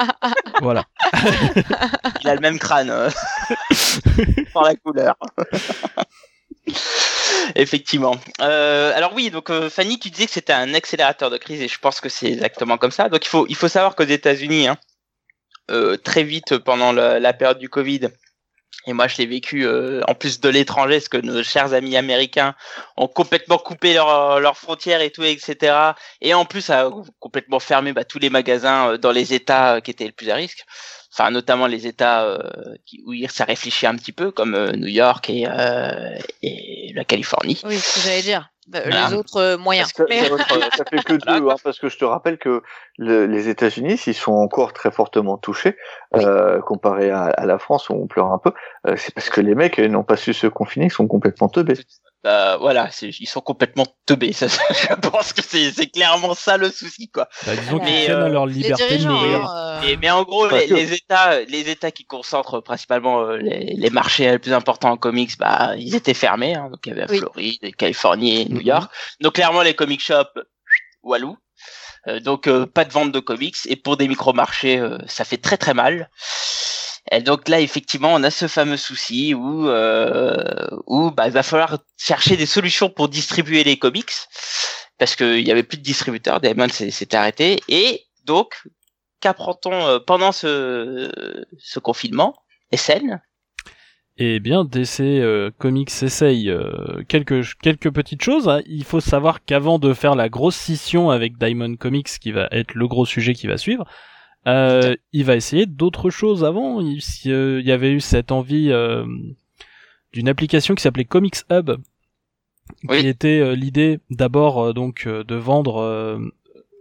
voilà. 0.61 0.83
Il 2.23 2.27
a 2.27 2.33
le 2.33 2.41
même 2.41 2.57
crâne. 2.57 2.89
euh, 2.89 3.09
Par 4.53 4.63
la 4.63 4.75
couleur. 4.75 5.15
Effectivement. 7.55 8.15
Euh, 8.41 8.95
alors 8.95 9.13
oui, 9.15 9.29
donc 9.29 9.49
euh, 9.49 9.69
Fanny, 9.69 9.99
tu 9.99 10.09
disais 10.09 10.25
que 10.25 10.31
c'était 10.31 10.53
un 10.53 10.73
accélérateur 10.73 11.29
de 11.29 11.37
crise 11.37 11.61
et 11.61 11.67
je 11.67 11.79
pense 11.79 12.01
que 12.01 12.09
c'est 12.09 12.31
exactement 12.31 12.77
comme 12.77 12.91
ça. 12.91 13.09
Donc 13.09 13.25
il 13.25 13.29
faut 13.29 13.45
il 13.47 13.55
faut 13.55 13.67
savoir 13.67 13.95
qu'aux 13.95 14.03
États-Unis, 14.03 14.67
hein, 14.67 14.73
euh, 14.73 14.75
très 16.03 16.23
vite 16.23 16.57
pendant 16.57 16.91
la, 16.91 17.33
période 17.33 17.59
du 17.59 17.69
Covid, 17.69 18.09
et 18.87 18.93
moi 18.93 19.07
je 19.07 19.17
l'ai 19.17 19.25
vécu 19.25 19.65
euh, 19.65 20.01
en 20.07 20.15
plus 20.15 20.39
de 20.39 20.49
l'étranger, 20.49 20.95
parce 20.95 21.09
que 21.09 21.17
nos 21.17 21.43
chers 21.43 21.73
amis 21.73 21.95
américains 21.95 22.55
ont 22.97 23.07
complètement 23.07 23.57
coupé 23.57 23.93
leurs 23.93 24.39
leurs 24.39 24.57
frontières 24.57 25.01
et 25.01 25.11
tout, 25.11 25.23
etc. 25.23 25.93
Et 26.21 26.33
en 26.33 26.45
plus 26.45 26.69
a 26.69 26.89
complètement 27.19 27.59
fermé 27.59 27.93
bah, 27.93 28.05
tous 28.05 28.19
les 28.19 28.29
magasins 28.29 28.91
euh, 28.93 28.97
dans 28.97 29.11
les 29.11 29.33
États 29.33 29.75
euh, 29.75 29.79
qui 29.81 29.91
étaient 29.91 30.07
le 30.07 30.11
plus 30.11 30.29
à 30.29 30.35
risque 30.35 30.65
enfin 31.13 31.31
notamment 31.31 31.67
les 31.67 31.87
États 31.87 32.23
euh, 32.23 32.75
où 33.05 33.13
ça 33.27 33.45
réfléchit 33.45 33.85
un 33.85 33.95
petit 33.95 34.11
peu, 34.11 34.31
comme 34.31 34.55
euh, 34.55 34.71
New 34.73 34.87
York 34.87 35.29
et, 35.29 35.45
euh, 35.47 36.17
et 36.41 36.91
la 36.95 37.03
Californie. 37.03 37.61
Oui, 37.65 37.77
ce 37.77 37.95
que 37.95 38.01
j'allais 38.01 38.21
dire. 38.21 38.50
Bah, 38.67 38.79
Voilà. 38.83 39.09
Les 39.09 39.15
autres 39.15 39.37
euh, 39.37 39.57
moyens. 39.57 39.91
Ça, 39.95 40.05
Mais- 40.07 40.21
ça- 40.29 40.37
ça 40.77 40.85
fait 40.89 41.03
que 41.03 41.13
deux, 41.41 41.49
hein, 41.49 41.55
parce 41.63 41.79
que 41.79 41.89
je 41.89 41.97
te 41.97 42.05
rappelle 42.05 42.37
que 42.37 42.61
le- 42.97 43.25
les 43.25 43.49
États-Unis, 43.49 43.97
s'ils 43.97 44.13
sont 44.13 44.33
encore 44.33 44.71
très 44.73 44.91
fortement 44.91 45.37
touchés, 45.37 45.75
euh, 46.15 46.61
comparé 46.61 47.09
à, 47.09 47.23
à 47.23 47.45
la 47.45 47.57
France 47.57 47.89
où 47.89 47.93
on 47.93 48.07
pleure 48.07 48.31
un 48.31 48.37
peu, 48.37 48.51
euh, 48.87 48.95
c'est 48.97 49.13
parce 49.15 49.29
que 49.29 49.41
les 49.41 49.55
mecs 49.55 49.79
euh, 49.79 49.87
n'ont 49.87 50.03
pas 50.03 50.15
su 50.15 50.33
se 50.33 50.47
confiner, 50.47 50.85
ils 50.85 50.91
sont 50.91 51.07
complètement 51.07 51.49
teubés. 51.49 51.73
Bah, 52.23 52.57
voilà, 52.57 52.91
c'est- 52.91 53.09
ils 53.19 53.25
sont 53.27 53.41
complètement 53.41 53.87
teubés. 54.05 54.31
Ça, 54.33 54.45
je 54.47 54.93
pense 55.09 55.33
que 55.33 55.41
c'est 55.41 55.71
c'est 55.71 55.87
clairement 55.87 56.35
ça 56.35 56.57
le 56.57 56.69
souci, 56.69 57.09
quoi. 57.09 57.27
Bah, 57.47 57.55
disons 57.55 57.79
qu'ils 57.79 58.11
à 58.11 58.15
euh, 58.25 58.27
leur 58.29 58.45
liberté 58.45 58.99
de 58.99 59.07
mourir. 59.07 59.43
hein, 59.49 59.81
euh, 59.83 59.87
Et, 59.87 59.97
mais 59.97 60.11
en 60.11 60.21
gros, 60.23 60.47
les, 60.47 60.67
que. 60.67 60.73
les 60.75 60.93
États, 60.93 61.41
les 61.41 61.69
États 61.69 61.89
qui 61.91 62.05
concentrent 62.05 62.61
principalement 62.61 63.21
euh, 63.21 63.37
les, 63.37 63.73
les 63.75 63.89
marchés 63.89 64.29
les 64.29 64.37
plus 64.39 64.53
importants 64.53 64.91
en 64.91 64.97
comics, 64.97 65.35
bah, 65.39 65.73
ils 65.77 65.95
étaient 65.95 66.13
fermés. 66.13 66.53
Hein, 66.55 66.69
donc 66.69 66.79
il 66.85 66.89
y 66.89 66.91
avait 66.91 67.01
la 67.07 67.11
Oui. 67.11 67.17
Floride, 67.17 67.57
la 67.63 67.71
Californie, 67.71 68.41
et 68.41 68.45
New 68.45 68.57
Mhm. 68.61 68.67
York. 68.67 68.91
Donc 69.21 69.33
clairement, 69.33 69.63
les 69.63 69.73
comic 69.73 69.99
shops, 70.01 70.39
walou. 71.01 71.37
Euh, 72.07 72.19
donc 72.19 72.45
euh, 72.47 72.65
pas 72.67 72.85
de 72.85 72.91
vente 72.91 73.11
de 73.11 73.19
comics. 73.19 73.57
Et 73.65 73.75
pour 73.75 73.97
des 73.97 74.07
micro-marchés, 74.07 74.77
euh, 74.79 74.97
ça 75.07 75.23
fait 75.25 75.37
très 75.37 75.57
très 75.57 75.73
mal. 75.73 76.09
Et 77.11 77.21
donc 77.21 77.49
là, 77.49 77.59
effectivement, 77.59 78.13
on 78.13 78.23
a 78.23 78.31
ce 78.31 78.47
fameux 78.47 78.77
souci 78.77 79.33
où, 79.33 79.67
euh, 79.67 80.67
où 80.87 81.11
bah, 81.11 81.27
il 81.27 81.33
va 81.33 81.43
falloir 81.43 81.79
chercher 81.97 82.37
des 82.37 82.45
solutions 82.45 82.89
pour 82.89 83.09
distribuer 83.09 83.65
les 83.65 83.77
comics 83.77 84.11
parce 84.97 85.15
qu'il 85.15 85.45
y 85.45 85.51
avait 85.51 85.63
plus 85.63 85.77
de 85.77 85.83
distributeurs. 85.83 86.39
Diamond 86.39 86.69
s'est 86.69 87.15
arrêté. 87.15 87.59
Et 87.67 88.03
donc, 88.25 88.63
qu'apprend-on 89.19 89.73
euh, 89.73 89.99
pendant 89.99 90.31
ce, 90.31 91.11
ce 91.57 91.79
confinement 91.79 92.35
SN 92.73 93.19
Eh 94.17 94.39
bien, 94.39 94.63
DC 94.63 95.01
euh, 95.01 95.51
Comics 95.57 95.91
essaye 96.03 96.49
euh, 96.49 97.03
quelques 97.09 97.57
quelques 97.61 97.91
petites 97.91 98.23
choses. 98.23 98.47
hein. 98.47 98.61
Il 98.67 98.83
faut 98.83 98.99
savoir 99.01 99.43
qu'avant 99.43 99.79
de 99.79 99.93
faire 99.93 100.15
la 100.15 100.29
grosse 100.29 100.55
scission 100.55 101.09
avec 101.09 101.37
Diamond 101.37 101.75
Comics, 101.75 102.19
qui 102.21 102.31
va 102.31 102.47
être 102.51 102.73
le 102.73 102.87
gros 102.87 103.05
sujet 103.05 103.33
qui 103.33 103.47
va 103.47 103.57
suivre, 103.57 103.85
euh, 104.47 104.95
il 105.13 105.23
va 105.25 105.35
essayer 105.35 105.65
d'autres 105.65 106.09
choses 106.09 106.43
avant. 106.43 106.81
Il, 106.81 107.01
si, 107.01 107.31
euh, 107.31 107.59
il 107.61 107.67
y 107.67 107.71
avait 107.71 107.91
eu 107.91 107.99
cette 107.99 108.31
envie 108.31 108.71
euh, 108.71 109.05
d'une 110.13 110.29
application 110.29 110.75
qui 110.75 110.81
s'appelait 110.81 111.05
Comics 111.05 111.37
Hub, 111.51 111.71
Oui. 112.87 112.99
qui 113.01 113.07
était 113.07 113.39
euh, 113.39 113.55
l'idée 113.55 113.99
d'abord 114.09 114.73
donc 114.73 115.07
de 115.07 115.35
vendre. 115.35 115.77
euh, 115.77 116.19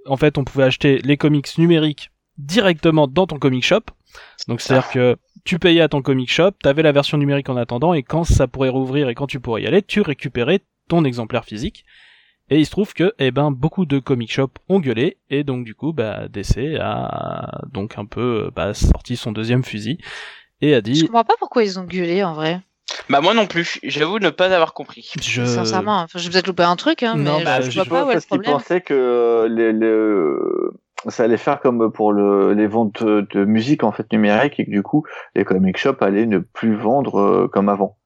en 0.07 0.16
fait, 0.16 0.38
on 0.38 0.44
pouvait 0.44 0.64
acheter 0.64 0.99
les 0.99 1.16
comics 1.16 1.59
numériques 1.59 2.11
directement 2.38 3.07
dans 3.07 3.27
ton 3.27 3.38
comic 3.38 3.62
shop. 3.64 3.83
Donc 4.49 4.61
c'est-à-dire 4.61 4.90
que 4.90 5.16
tu 5.44 5.59
payais 5.59 5.83
à 5.83 5.88
ton 5.88 6.03
comic 6.03 6.31
shop, 6.31 6.53
t'avais 6.62 6.83
la 6.83 6.92
version 6.92 7.18
numérique 7.18 7.49
en 7.49 7.57
attendant, 7.57 7.92
et 7.94 8.03
quand 8.03 8.25
ça 8.25 8.49
pourrait 8.49 8.68
rouvrir 8.70 9.09
et 9.09 9.14
quand 9.14 9.27
tu 9.27 9.40
pourrais 9.40 9.62
y 9.62 9.66
aller, 9.66 9.83
tu 9.83 10.01
récupérais 10.01 10.61
ton 10.88 11.05
exemplaire 11.05 11.44
physique. 11.44 11.85
Et 12.50 12.58
il 12.58 12.66
se 12.66 12.70
trouve 12.70 12.92
que, 12.94 13.14
eh 13.18 13.30
ben, 13.30 13.50
beaucoup 13.52 13.86
de 13.86 13.98
comic 14.00 14.32
shops 14.32 14.54
ont 14.68 14.80
gueulé, 14.80 15.18
et 15.30 15.44
donc 15.44 15.64
du 15.64 15.74
coup, 15.74 15.92
bah, 15.92 16.26
DC 16.28 16.76
a 16.80 17.60
donc 17.72 17.96
un 17.96 18.04
peu 18.06 18.50
bah, 18.54 18.74
sorti 18.74 19.16
son 19.16 19.30
deuxième 19.32 19.62
fusil 19.64 19.98
et 20.60 20.74
a 20.74 20.78
Je 20.78 20.82
dit, 20.82 21.06
comprends 21.06 21.24
pas 21.24 21.34
pourquoi 21.38 21.62
ils 21.64 21.78
ont 21.78 21.84
gueulé 21.84 22.24
en 22.24 22.34
vrai. 22.34 22.60
Bah 23.08 23.20
moi 23.20 23.34
non 23.34 23.46
plus, 23.46 23.78
j'avoue 23.84 24.18
ne 24.18 24.30
pas 24.30 24.46
avoir 24.52 24.74
compris. 24.74 25.12
je... 25.22 25.44
Sincèrement, 25.44 26.00
enfin, 26.00 26.18
j'ai 26.18 26.28
peut-être 26.28 26.48
loupé 26.48 26.64
un 26.64 26.74
truc, 26.76 27.02
hein, 27.04 27.14
Non, 27.16 27.38
mais 27.38 27.44
bah, 27.44 27.60
je, 27.60 27.70
je 27.70 27.76
vois 27.76 27.84
pas 27.84 28.04
où 28.04 28.10
est 28.10 28.14
le 28.14 28.14
parce 28.14 28.26
qu'ils 28.26 28.40
problème. 28.40 28.52
pensaient 28.52 28.80
que 28.80 28.94
euh, 28.94 29.48
les, 29.48 29.72
les, 29.72 29.86
euh, 29.86 30.72
ça 31.06 31.22
allait 31.24 31.36
faire 31.36 31.60
comme 31.60 31.92
pour 31.92 32.12
le, 32.12 32.52
les 32.52 32.66
ventes 32.66 33.02
de 33.04 33.44
musique 33.44 33.84
en 33.84 33.92
fait 33.92 34.10
numérique 34.12 34.58
et 34.58 34.66
que 34.66 34.70
du 34.70 34.82
coup 34.82 35.04
les 35.36 35.44
comic 35.44 35.76
shops 35.76 36.02
allaient 36.02 36.26
ne 36.26 36.38
plus 36.38 36.74
vendre 36.74 37.20
euh, 37.20 37.48
comme 37.48 37.68
avant. 37.68 37.96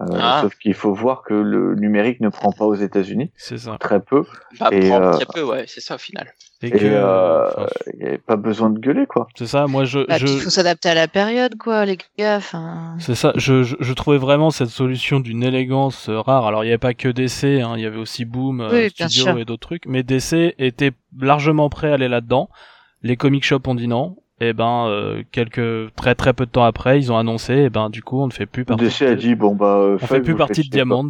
Euh, 0.00 0.06
Ah. 0.18 0.40
Sauf 0.42 0.56
qu'il 0.56 0.74
faut 0.74 0.92
voir 0.92 1.22
que 1.22 1.34
le 1.34 1.76
numérique 1.76 2.20
ne 2.20 2.28
prend 2.28 2.50
pas 2.50 2.64
aux 2.64 2.74
États-Unis, 2.74 3.30
C'est 3.36 3.58
ça. 3.58 3.76
très 3.78 4.00
peu, 4.00 4.24
Bah, 4.58 4.70
Et, 4.72 4.88
prendre 4.88 5.06
euh, 5.06 5.12
très 5.12 5.26
peu, 5.26 5.42
ouais, 5.44 5.64
c'est 5.68 5.80
ça 5.80 5.94
au 5.94 5.98
final. 5.98 6.32
Et 6.62 6.66
et 6.66 6.70
que, 6.72 6.78
euh, 6.84 7.46
enfin, 7.46 7.66
il 7.92 7.98
n'y 8.00 8.06
avait 8.08 8.18
pas 8.18 8.34
besoin 8.36 8.70
de 8.70 8.78
gueuler 8.80 9.06
quoi. 9.06 9.28
c'est 9.36 9.46
ça, 9.46 9.66
moi 9.68 9.84
je, 9.84 10.00
Bah, 10.06 10.18
je... 10.18 10.26
il 10.26 10.40
faut 10.40 10.50
s'adapter 10.50 10.88
à 10.88 10.94
la 10.94 11.06
période, 11.06 11.56
quoi, 11.58 11.84
les 11.84 11.96
gars. 12.18 12.38
Enfin, 12.38 12.96
C'est 12.98 13.14
ça, 13.14 13.32
je, 13.36 13.62
je, 13.62 13.76
je 13.78 13.92
trouvais 13.92 14.18
vraiment 14.18 14.50
cette 14.50 14.70
solution 14.70 15.20
d'une 15.20 15.44
élégance 15.44 16.08
euh, 16.08 16.18
rare. 16.20 16.46
Alors 16.46 16.64
il 16.64 16.66
n'y 16.66 16.72
avait 16.72 16.78
pas 16.78 16.94
que 16.94 17.08
DC, 17.08 17.62
hein, 17.62 17.74
il 17.76 17.82
y 17.82 17.86
avait 17.86 17.98
aussi 17.98 18.24
Boom, 18.24 18.62
euh, 18.62 18.70
Oui, 18.72 18.90
Studio 18.90 19.38
et 19.38 19.44
d'autres 19.44 19.66
trucs, 19.68 19.86
mais 19.86 20.02
DC 20.02 20.54
était 20.58 20.90
largement 21.20 21.68
prêt 21.68 21.90
à 21.90 21.94
aller 21.94 22.08
là-dedans. 22.08 22.48
Les 23.02 23.16
comic 23.16 23.44
shops 23.44 23.68
ont 23.68 23.74
dit 23.76 23.86
non, 23.86 24.16
et 24.40 24.52
ben 24.52 24.86
euh, 24.88 25.22
quelques 25.32 25.94
très 25.94 26.14
très 26.14 26.32
peu 26.32 26.46
de 26.46 26.50
temps 26.50 26.64
après, 26.64 26.98
ils 26.98 27.12
ont 27.12 27.18
annoncé, 27.18 27.54
et 27.54 27.70
ben 27.70 27.90
du 27.90 28.02
coup 28.02 28.20
on 28.22 28.26
ne 28.26 28.32
fait 28.32 28.46
plus 28.46 28.64
partie. 28.64 28.84
DC 28.84 29.02
a 29.02 29.10
de- 29.10 29.14
dit 29.14 29.34
bon 29.34 29.54
bah 29.54 29.76
on 30.00 30.06
fait 30.06 30.20
plus 30.20 30.36
partie 30.36 30.62
de 30.62 30.68
Diamond. 30.70 31.08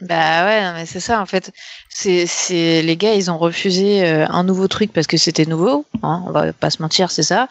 bah 0.00 0.44
ouais, 0.46 0.62
non, 0.64 0.72
mais 0.74 0.86
c'est 0.86 1.00
ça 1.00 1.20
en 1.20 1.26
fait. 1.26 1.52
C'est, 1.88 2.26
c'est 2.26 2.82
les 2.82 2.96
gars, 2.96 3.14
ils 3.14 3.30
ont 3.30 3.38
refusé 3.38 4.04
euh, 4.06 4.26
un 4.28 4.44
nouveau 4.44 4.68
truc 4.68 4.92
parce 4.92 5.06
que 5.06 5.16
c'était 5.16 5.46
nouveau. 5.46 5.86
Hein, 6.02 6.22
on 6.26 6.30
va 6.32 6.52
pas 6.52 6.70
se 6.70 6.82
mentir, 6.82 7.10
c'est 7.10 7.22
ça. 7.22 7.48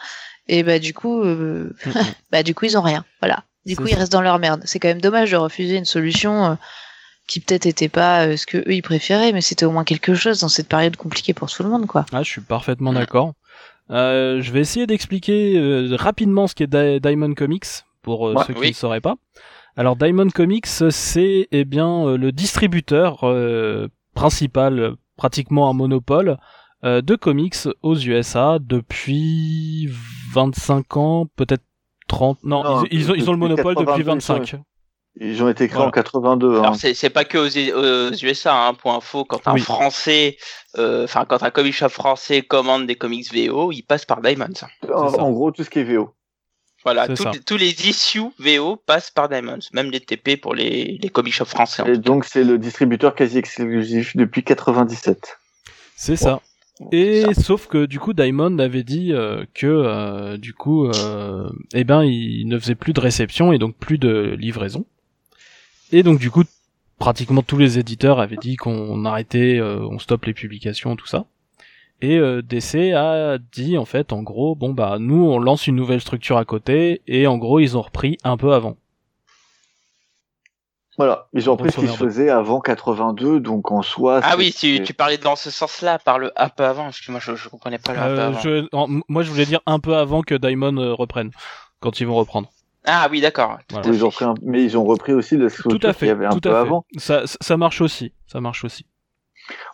Et 0.48 0.62
bah 0.62 0.78
du 0.78 0.92
coup, 0.94 1.22
euh, 1.22 1.74
bah 2.32 2.42
du 2.42 2.54
coup 2.54 2.66
ils 2.66 2.76
ont 2.76 2.82
rien. 2.82 3.04
Voilà. 3.20 3.44
Du 3.66 3.74
C'est 3.74 3.76
coup 3.82 3.86
ça. 3.88 3.94
ils 3.94 3.98
restent 3.98 4.12
dans 4.12 4.20
leur 4.22 4.38
merde. 4.38 4.60
C'est 4.66 4.78
quand 4.78 4.88
même 4.88 5.00
dommage 5.00 5.30
de 5.30 5.36
refuser 5.36 5.76
une 5.76 5.86
solution 5.86 6.44
euh, 6.44 6.54
qui 7.26 7.40
peut-être 7.40 7.64
était 7.64 7.88
pas 7.88 8.26
euh, 8.26 8.36
ce 8.36 8.44
que 8.44 8.58
eux 8.58 8.74
ils 8.74 8.82
préféraient, 8.82 9.32
mais 9.32 9.40
c'était 9.40 9.64
au 9.64 9.70
moins 9.70 9.84
quelque 9.84 10.14
chose 10.14 10.40
dans 10.40 10.48
cette 10.50 10.68
période 10.68 10.96
compliquée 10.96 11.32
pour 11.32 11.50
tout 11.50 11.62
le 11.62 11.70
monde, 11.70 11.86
quoi. 11.86 12.04
Ah, 12.12 12.22
je 12.22 12.28
suis 12.28 12.42
parfaitement 12.42 12.92
d'accord. 12.92 13.32
Euh, 13.90 14.40
je 14.40 14.50
vais 14.52 14.60
essayer 14.60 14.86
d'expliquer 14.86 15.56
euh, 15.58 15.94
rapidement 15.96 16.46
ce 16.46 16.54
qu'est 16.54 16.66
Di- 16.66 17.00
Diamond 17.00 17.34
Comics 17.34 17.66
pour 18.02 18.28
euh, 18.28 18.34
Ouais, 18.34 18.44
ceux 18.46 18.54
qui 18.54 18.60
oui. 18.60 18.68
ne 18.68 18.72
sauraient 18.74 19.00
pas. 19.00 19.16
Alors 19.76 19.96
Diamond 19.96 20.28
Comics, 20.30 20.66
c'est 20.66 21.48
eh 21.50 21.64
bien 21.64 22.06
euh, 22.06 22.16
le 22.16 22.32
distributeur 22.32 23.24
euh, 23.24 23.88
principal, 24.14 24.94
pratiquement 25.16 25.68
un 25.68 25.72
monopole 25.74 26.38
euh, 26.84 27.02
de 27.02 27.14
comics 27.16 27.56
aux 27.82 27.96
USA 27.96 28.58
depuis 28.60 29.88
25 30.32 30.96
ans, 30.96 31.26
peut-être 31.36 31.64
30. 32.08 32.44
Non, 32.44 32.62
Non, 32.62 32.84
ils, 32.90 33.00
ils 33.00 33.10
ont, 33.10 33.14
ils 33.14 33.28
ont 33.28 33.32
le 33.32 33.38
monopole 33.38 33.74
depuis 33.74 34.04
82, 34.04 34.04
25. 34.04 34.56
Ils 35.20 35.42
ont 35.44 35.48
été 35.48 35.68
créés 35.68 35.76
Voilà. 35.76 35.88
en 35.88 35.92
82. 35.92 36.56
hein. 36.56 36.60
Alors 36.62 36.74
c'est 36.76 36.92
c'est 36.94 37.10
pas 37.10 37.24
que 37.24 37.38
aux, 37.38 38.10
aux 38.10 38.12
USA, 38.24 38.66
hein, 38.66 38.74
point 38.74 38.96
info, 38.96 39.24
quand 39.24 39.46
un 39.46 39.54
Oui. 39.54 39.60
français, 39.60 40.36
euh, 40.76 41.04
enfin 41.04 41.24
quand 41.24 41.42
un 41.44 41.50
comic 41.50 41.72
shop 41.72 41.88
français 41.90 42.42
commande 42.42 42.86
des 42.86 42.96
comics 42.96 43.32
VO, 43.32 43.70
il 43.70 43.82
passe 43.82 44.04
par 44.04 44.20
Diamond. 44.20 44.46
en, 44.92 45.08
ça. 45.10 45.22
en 45.22 45.30
gros 45.30 45.52
tout 45.52 45.62
ce 45.62 45.70
qui 45.70 45.78
est 45.78 45.84
VO. 45.84 46.10
Voilà, 46.84 47.06
tous 47.46 47.56
les- 47.56 47.88
issues 47.88 48.24
VO 48.38 48.76
passent 48.76 49.10
par 49.10 49.28
Diamond, 49.30 49.58
même 49.72 49.90
les 49.90 50.00
TP 50.00 50.36
pour 50.36 50.54
les, 50.54 50.98
les 51.00 51.08
comic 51.08 51.32
shops 51.32 51.46
français. 51.48 51.82
en 51.82 51.86
Et 51.86 51.96
donc 51.96 52.24
c'est 52.26 52.44
le 52.44 52.58
distributeur 52.58 53.14
quasi 53.14 53.38
exclusif 53.38 54.14
depuis 54.16 54.42
97. 54.44 55.38
C'est 55.96 56.16
ça. 56.16 56.40
Et 56.90 57.22
sauf 57.40 57.68
que 57.68 57.86
du 57.86 58.00
coup 58.00 58.12
Diamond 58.14 58.58
avait 58.58 58.82
dit 58.82 59.12
euh, 59.12 59.44
que 59.54 59.66
euh, 59.68 60.36
du 60.36 60.52
coup 60.54 60.86
euh, 60.88 61.48
eh 61.72 61.84
ben 61.84 62.02
il 62.02 62.48
ne 62.48 62.58
faisait 62.58 62.74
plus 62.74 62.92
de 62.92 63.00
réception 63.00 63.52
et 63.52 63.58
donc 63.58 63.76
plus 63.76 63.96
de 63.96 64.34
livraison. 64.38 64.84
Et 65.96 66.02
donc 66.02 66.18
du 66.18 66.30
coup 66.30 66.42
pratiquement 66.98 67.42
tous 67.42 67.56
les 67.58 67.78
éditeurs 67.78 68.18
avaient 68.18 68.36
dit 68.36 68.56
qu'on 68.56 69.04
arrêtait, 69.04 69.58
euh, 69.58 69.78
on 69.88 69.98
stoppe 70.00 70.24
les 70.24 70.34
publications, 70.34 70.96
tout 70.96 71.06
ça. 71.06 71.26
Et 72.00 72.18
euh, 72.18 72.42
DC 72.42 72.92
a 72.92 73.38
dit 73.52 73.78
en 73.78 73.84
fait 73.84 74.12
en 74.12 74.22
gros 74.22 74.54
bon 74.56 74.72
bah 74.72 74.96
nous 74.98 75.24
on 75.24 75.38
lance 75.38 75.68
une 75.68 75.76
nouvelle 75.76 76.00
structure 76.00 76.36
à 76.36 76.44
côté 76.44 77.02
et 77.06 77.26
en 77.28 77.38
gros 77.38 77.60
ils 77.60 77.76
ont 77.76 77.82
repris 77.82 78.18
un 78.24 78.36
peu 78.36 78.52
avant. 78.54 78.76
Voilà, 80.96 81.26
ils 81.32 81.48
ont 81.50 81.56
pris 81.56 81.72
ce 81.72 81.80
qui 81.80 81.88
se 81.88 81.96
faisait 81.96 82.30
avant 82.30 82.60
82, 82.60 83.40
donc 83.40 83.72
en 83.72 83.82
soi. 83.82 84.20
Ah 84.22 84.36
oui, 84.38 84.52
tu, 84.56 84.80
tu 84.82 84.94
parlais 84.94 85.18
dans 85.18 85.34
ce 85.34 85.50
sens-là, 85.50 85.98
par 85.98 86.20
le 86.20 86.30
un 86.36 86.48
peu 86.48 86.64
avant, 86.64 86.86
excuse-moi, 86.88 87.18
je, 87.20 87.34
je 87.34 87.48
comprenais 87.48 87.78
pas 87.78 87.94
le 87.94 87.98
un 87.98 88.02
peu 88.06 88.10
Euh, 88.20 88.26
avant. 88.28 88.38
je- 88.40 88.68
en- 88.72 89.00
moi 89.08 89.22
je 89.24 89.30
voulais 89.30 89.44
dire 89.46 89.60
un 89.66 89.80
peu 89.80 89.96
avant 89.96 90.22
que 90.22 90.36
Diamond 90.36 90.94
reprenne 90.96 91.32
quand 91.80 91.98
ils 92.00 92.06
vont 92.06 92.14
reprendre. 92.14 92.48
Ah 92.86 93.08
oui, 93.10 93.20
d'accord. 93.20 93.58
tout 93.68 93.74
Voilà. 93.76 93.88
à 93.88 93.92
Ils 93.92 94.04
ont 94.04 94.10
fait. 94.10 94.16
pris 94.16 94.24
un- 94.26 94.34
Mais 94.42 94.62
ils 94.62 94.76
ont 94.76 94.84
repris 94.84 95.12
aussi 95.14 95.36
le 95.36 95.50
Tout 95.50 95.78
qu'il 95.78 95.92
fait. 95.94 96.06
y 96.06 96.10
avait 96.10 96.26
un 96.26 96.30
tout 96.30 96.40
peu 96.40 96.50
à 96.50 96.52
fait. 96.52 96.58
avant. 96.58 96.84
Ça, 96.96 97.26
ça 97.26 97.36
ça 97.40 97.56
marche 97.56 97.80
aussi. 97.80 98.12
Ça 98.26 98.40
marche 98.40 98.64
aussi. 98.64 98.86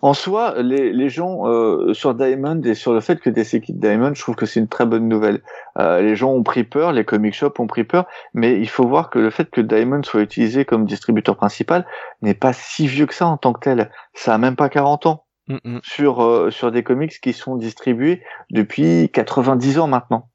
En 0.02 0.14
soi, 0.14 0.54
les, 0.62 0.92
les 0.92 1.08
gens 1.08 1.46
euh, 1.46 1.94
sur 1.94 2.14
Diamond 2.16 2.60
et 2.62 2.74
sur 2.74 2.92
le 2.92 3.00
fait 3.00 3.20
que 3.20 3.30
DC 3.30 3.60
quitte 3.60 3.78
Diamond, 3.78 4.12
je 4.14 4.20
trouve 4.20 4.34
que 4.34 4.44
c'est 4.44 4.58
une 4.58 4.66
très 4.66 4.84
bonne 4.84 5.08
nouvelle. 5.08 5.42
Euh, 5.78 6.00
les 6.00 6.16
gens 6.16 6.32
ont 6.32 6.42
pris 6.42 6.64
peur, 6.64 6.92
les 6.92 7.04
comic 7.04 7.34
shops 7.34 7.60
ont 7.60 7.68
pris 7.68 7.84
peur, 7.84 8.06
mais 8.34 8.58
il 8.58 8.68
faut 8.68 8.84
voir 8.88 9.10
que 9.10 9.20
le 9.20 9.30
fait 9.30 9.48
que 9.48 9.60
Diamond 9.60 10.02
soit 10.02 10.22
utilisé 10.22 10.64
comme 10.64 10.86
distributeur 10.86 11.36
principal 11.36 11.86
n'est 12.20 12.34
pas 12.34 12.52
si 12.52 12.88
vieux 12.88 13.06
que 13.06 13.14
ça 13.14 13.28
en 13.28 13.36
tant 13.36 13.52
que 13.52 13.60
tel. 13.60 13.92
Ça 14.12 14.34
a 14.34 14.38
même 14.38 14.56
pas 14.56 14.68
40 14.68 15.06
ans 15.06 15.24
Mm, 15.48 15.56
mm. 15.64 15.80
sur 15.82 16.22
euh, 16.22 16.50
sur 16.50 16.70
des 16.72 16.82
comics 16.82 17.20
qui 17.20 17.32
sont 17.32 17.54
distribués 17.56 18.22
depuis 18.50 19.08
90 19.12 19.78
ans 19.78 19.86
maintenant. 19.86 20.28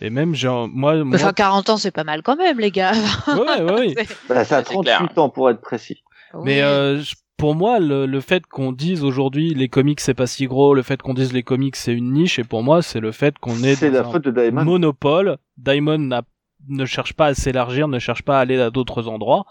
Et 0.00 0.10
même, 0.10 0.34
genre, 0.34 0.68
moi, 0.68 1.02
moi... 1.04 1.16
Enfin, 1.16 1.32
40 1.32 1.70
ans, 1.70 1.76
c'est 1.76 1.90
pas 1.90 2.04
mal 2.04 2.22
quand 2.22 2.36
même, 2.36 2.60
les 2.60 2.70
gars. 2.70 2.92
ouais, 3.26 3.62
ouais, 3.62 3.72
ouais. 3.72 3.94
Bah, 4.28 4.34
ça 4.36 4.40
a 4.40 4.44
Ça, 4.44 4.56
c'est 4.58 4.72
38 4.74 4.82
clair. 4.84 5.08
ans 5.18 5.28
pour 5.28 5.50
être 5.50 5.60
précis. 5.60 6.02
Mais 6.44 6.62
euh, 6.62 6.98
je- 7.00 7.14
pour 7.36 7.54
moi, 7.54 7.78
le, 7.80 8.06
le 8.06 8.20
fait 8.20 8.44
qu'on 8.46 8.72
dise 8.72 9.02
aujourd'hui 9.04 9.54
les 9.54 9.68
comics 9.68 10.00
c'est 10.00 10.12
pas 10.14 10.26
si 10.26 10.46
gros, 10.46 10.74
le 10.74 10.82
fait 10.82 11.00
qu'on 11.00 11.14
dise 11.14 11.32
les 11.32 11.44
comics 11.44 11.76
c'est 11.76 11.92
une 11.94 12.12
niche, 12.12 12.38
et 12.40 12.44
pour 12.44 12.64
moi 12.64 12.82
c'est 12.82 12.98
le 12.98 13.12
fait 13.12 13.38
qu'on 13.38 13.62
est 13.62 13.76
C'est 13.76 13.90
dans 13.92 14.02
la 14.02 14.08
un 14.08 14.10
faute 14.12 14.24
de 14.24 14.30
Diamond. 14.32 14.64
monopole. 14.64 15.38
Diamond 15.56 15.98
n'a- 15.98 16.22
ne 16.68 16.84
cherche 16.84 17.12
pas 17.14 17.26
à 17.26 17.34
s'élargir, 17.34 17.86
ne 17.88 17.98
cherche 18.00 18.22
pas 18.22 18.38
à 18.38 18.40
aller 18.40 18.60
à 18.60 18.70
d'autres 18.70 19.06
endroits. 19.08 19.46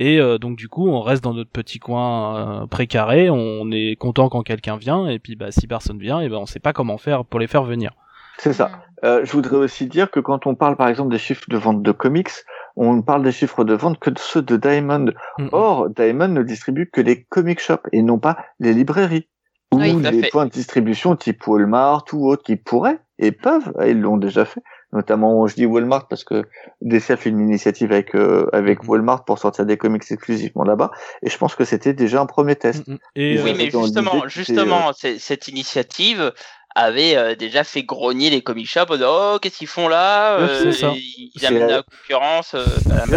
Et 0.00 0.20
euh, 0.20 0.38
donc 0.38 0.56
du 0.58 0.68
coup, 0.68 0.88
on 0.88 1.00
reste 1.00 1.22
dans 1.24 1.32
notre 1.34 1.50
petit 1.50 1.78
coin 1.78 2.62
euh, 2.62 2.66
précaré, 2.66 3.30
on 3.30 3.70
est 3.70 3.96
content 3.96 4.28
quand 4.28 4.42
quelqu'un 4.42 4.76
vient, 4.76 5.06
et 5.06 5.18
puis 5.20 5.34
bah 5.36 5.50
si 5.52 5.66
personne 5.68 5.98
vient, 5.98 6.20
et 6.20 6.28
ben 6.28 6.36
on 6.38 6.46
sait 6.46 6.60
pas 6.60 6.72
comment 6.72 6.98
faire 6.98 7.24
pour 7.24 7.38
les 7.40 7.46
faire 7.46 7.62
venir. 7.64 7.92
C'est 8.40 8.52
ça. 8.52 8.70
Euh, 9.04 9.24
je 9.24 9.32
voudrais 9.32 9.56
aussi 9.56 9.86
dire 9.86 10.10
que 10.10 10.20
quand 10.20 10.46
on 10.46 10.54
parle 10.54 10.76
par 10.76 10.88
exemple 10.88 11.10
des 11.10 11.18
chiffres 11.18 11.44
de 11.48 11.56
vente 11.56 11.82
de 11.82 11.92
comics, 11.92 12.30
on 12.76 13.02
parle 13.02 13.22
des 13.22 13.32
chiffres 13.32 13.64
de 13.64 13.74
vente 13.74 13.98
que 13.98 14.10
de 14.10 14.18
ceux 14.18 14.42
de 14.42 14.56
Diamond. 14.56 15.10
Mm, 15.38 15.44
mm. 15.44 15.48
Or, 15.52 15.90
Diamond 15.90 16.28
ne 16.28 16.42
distribue 16.42 16.88
que 16.92 17.00
les 17.00 17.24
comic 17.24 17.60
shops 17.60 17.86
et 17.92 18.02
non 18.02 18.18
pas 18.18 18.36
les 18.60 18.72
librairies 18.72 19.28
ou 19.72 19.78
Oui, 19.80 19.94
les 20.00 20.22
fait. 20.22 20.30
points 20.30 20.46
de 20.46 20.50
distribution 20.50 21.14
type 21.16 21.46
Walmart 21.46 22.04
ou 22.12 22.28
autres 22.30 22.42
qui 22.42 22.56
pourraient 22.56 22.98
et 23.18 23.32
peuvent, 23.32 23.72
et 23.82 23.90
ils 23.90 24.00
l'ont 24.00 24.16
déjà 24.16 24.44
fait. 24.44 24.62
Notamment, 24.92 25.46
je 25.46 25.54
dis 25.54 25.66
Walmart 25.66 26.08
parce 26.08 26.24
que 26.24 26.44
DC 26.80 27.10
a 27.10 27.16
fait 27.18 27.28
une 27.28 27.40
initiative 27.40 27.92
avec 27.92 28.14
euh, 28.14 28.48
avec. 28.54 28.88
Walmart 28.88 29.24
pour 29.26 29.38
sortir 29.38 29.66
des 29.66 29.76
comics 29.76 30.02
exclusivement 30.10 30.64
là-bas, 30.64 30.92
et 31.22 31.28
je 31.28 31.36
pense 31.36 31.54
que 31.54 31.64
c'était 31.64 31.92
déjà 31.92 32.22
un 32.22 32.26
premier 32.26 32.56
test. 32.56 32.88
Mm, 32.88 32.92
mm. 32.94 32.98
Et 33.16 33.38
euh, 33.38 33.42
Oui, 33.44 33.54
mais 33.58 33.70
justement, 33.70 34.26
justement, 34.28 34.92
c'est- 34.96 35.18
cette 35.18 35.46
initiative 35.48 36.32
avait 36.74 37.16
euh, 37.16 37.34
déjà 37.34 37.64
fait 37.64 37.82
grogner 37.82 38.30
les 38.30 38.42
comic 38.42 38.66
shops. 38.68 38.90
en 38.90 38.94
disant, 38.96 39.08
Oh, 39.34 39.38
qu'est-ce 39.40 39.58
qu'ils 39.58 39.66
font 39.66 39.88
là 39.88 40.38
Euh, 40.38 40.46
sûr. 40.62 40.72
C'est 40.72 40.78
ça. 40.80 40.92
Ils, 40.94 41.30
ils 41.34 41.46
amènent 41.46 41.62
euh, 41.64 41.68
la 41.68 41.82
concurrence. 41.82 42.54
euh, 42.54 42.64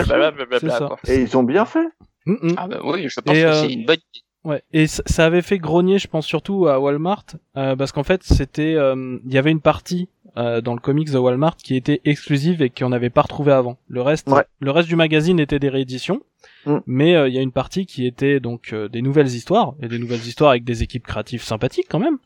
blablabla, 0.06 0.60
ça. 0.60 0.86
quoi. 0.88 0.99
Et 1.08 1.22
ils 1.22 1.38
ont 1.38 1.43
bien 1.43 1.66
fait. 1.66 1.86
mm, 2.26 2.34
mm. 2.41 2.54
Ah 2.58 2.68
bah 2.68 2.80
oui, 2.84 3.08
je 3.10 3.20
pense 3.20 3.36
Et, 3.36 3.41
que 3.41 3.45
euh, 3.47 3.62
c'est 3.62 3.74
une 3.74 3.86
bonne 3.86 3.97
idée. 3.97 4.24
Ouais, 4.43 4.64
et 4.74 4.88
ça 4.88 5.26
avait 5.26 5.43
fait 5.43 5.60
grogner, 5.60 5.99
je 5.99 6.08
pense 6.08 6.26
surtout 6.26 6.66
à 6.68 6.80
Walmart, 6.80 7.26
euh, 7.58 7.76
parce 7.76 7.91
qu'en 7.91 8.02
fait, 8.04 8.24
c'était, 8.24 8.74
euh, 8.74 9.20
il 9.24 9.32
y 9.32 9.38
avait 9.38 9.52
une 9.52 9.62
partie 9.62 10.10
euh, 10.36 10.62
dans 10.62 10.74
le 10.74 10.80
comics 10.80 11.12
de 11.12 11.18
Walmart 11.20 11.58
qui 11.58 11.76
était 11.76 12.02
exclusive 12.06 12.60
et 12.64 12.72
qu'on 12.72 12.89
n'avait 12.89 13.12
pas 13.12 13.22
retrouvé 13.22 13.52
avant. 13.52 13.78
Le 13.88 14.02
reste, 14.02 14.28
Ouais. 14.30 14.43
le 14.60 14.72
reste 14.72 14.88
du 14.88 14.95
magazine 14.95 15.39
était 15.39 15.60
des 15.60 15.70
rééditions, 15.70 16.22
Mm. 16.66 16.78
mais 16.88 17.16
euh, 17.16 17.28
il 17.28 17.36
y 17.36 17.38
a 17.38 17.41
une 17.41 17.52
partie 17.52 17.86
qui 17.86 18.08
était 18.08 18.39
donc 18.39 18.72
euh, 18.74 18.88
des 18.88 19.04
nouvelles 19.04 19.28
histoires 19.28 19.74
et 19.82 19.88
des 19.88 19.99
nouvelles 19.99 20.26
histoires 20.26 20.49
avec 20.52 20.64
des 20.64 20.82
équipes 20.82 21.06
créatives 21.06 21.43
sympathiques 21.43 21.88
quand 21.89 21.99
même. 21.99 22.18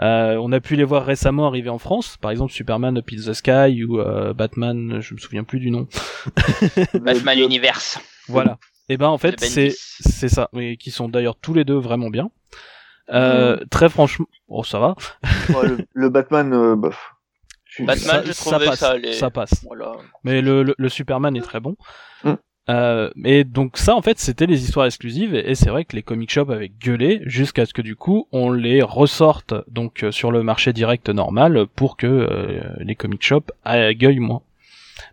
Euh, 0.00 0.36
on 0.36 0.52
a 0.52 0.60
pu 0.60 0.76
les 0.76 0.84
voir 0.84 1.04
récemment 1.06 1.46
arriver 1.46 1.70
en 1.70 1.78
France, 1.78 2.16
par 2.18 2.30
exemple 2.30 2.52
Superman 2.52 2.98
Up 2.98 3.08
in 3.12 3.16
the 3.16 3.32
Sky 3.32 3.82
ou 3.84 3.98
euh, 3.98 4.34
Batman, 4.34 5.00
je 5.00 5.14
me 5.14 5.18
souviens 5.18 5.44
plus 5.44 5.58
du 5.58 5.70
nom. 5.70 5.88
Batman 6.94 7.38
Universe. 7.38 7.98
Voilà. 8.28 8.58
Et 8.88 8.96
ben 8.98 9.08
en 9.08 9.18
fait 9.18 9.40
c'est 9.40 9.74
c'est 9.74 10.28
ça, 10.28 10.48
mais 10.52 10.76
qui 10.76 10.90
sont 10.90 11.08
d'ailleurs 11.08 11.36
tous 11.36 11.54
les 11.54 11.64
deux 11.64 11.78
vraiment 11.78 12.10
bien. 12.10 12.30
Euh, 13.10 13.56
Très 13.70 13.88
franchement, 13.88 14.26
oh 14.48 14.64
ça 14.64 14.78
va. 14.78 14.96
Ouais, 15.48 15.68
le, 15.68 15.78
le 15.94 16.08
Batman, 16.08 16.52
euh, 16.52 16.76
bof. 16.76 17.12
Batman, 17.78 17.96
ça, 17.98 18.24
j'ai 18.24 18.32
ça 18.32 18.58
passe, 18.58 18.78
ça 18.78 18.90
allait. 18.90 19.12
ça 19.12 19.30
passe. 19.30 19.64
Voilà. 19.64 19.92
Mais 20.24 20.40
le, 20.40 20.62
le, 20.62 20.74
le 20.76 20.88
Superman 20.88 21.36
est 21.36 21.42
très 21.42 21.60
bon. 21.60 21.76
Mm. 22.24 22.32
Euh, 22.68 23.10
et 23.24 23.44
donc 23.44 23.76
ça, 23.76 23.94
en 23.94 24.02
fait, 24.02 24.18
c'était 24.18 24.46
les 24.46 24.64
histoires 24.64 24.86
exclusives. 24.86 25.34
Et, 25.34 25.54
c'est 25.54 25.70
vrai 25.70 25.84
que 25.84 25.94
les 25.94 26.02
comic 26.02 26.30
shops 26.30 26.50
avaient 26.50 26.68
gueulé 26.68 27.22
jusqu'à 27.24 27.66
ce 27.66 27.72
que 27.72 27.82
du 27.82 27.96
coup, 27.96 28.26
on 28.32 28.50
les 28.50 28.82
ressorte 28.82 29.54
donc 29.68 30.02
euh, 30.02 30.10
sur 30.10 30.32
le 30.32 30.42
marché 30.42 30.72
direct 30.72 31.08
normal 31.08 31.66
pour 31.76 31.96
que 31.96 32.06
euh, 32.06 32.60
les 32.78 32.96
comic 32.96 33.22
shops 33.22 33.52
gueulent 33.64 34.20
moins. 34.20 34.42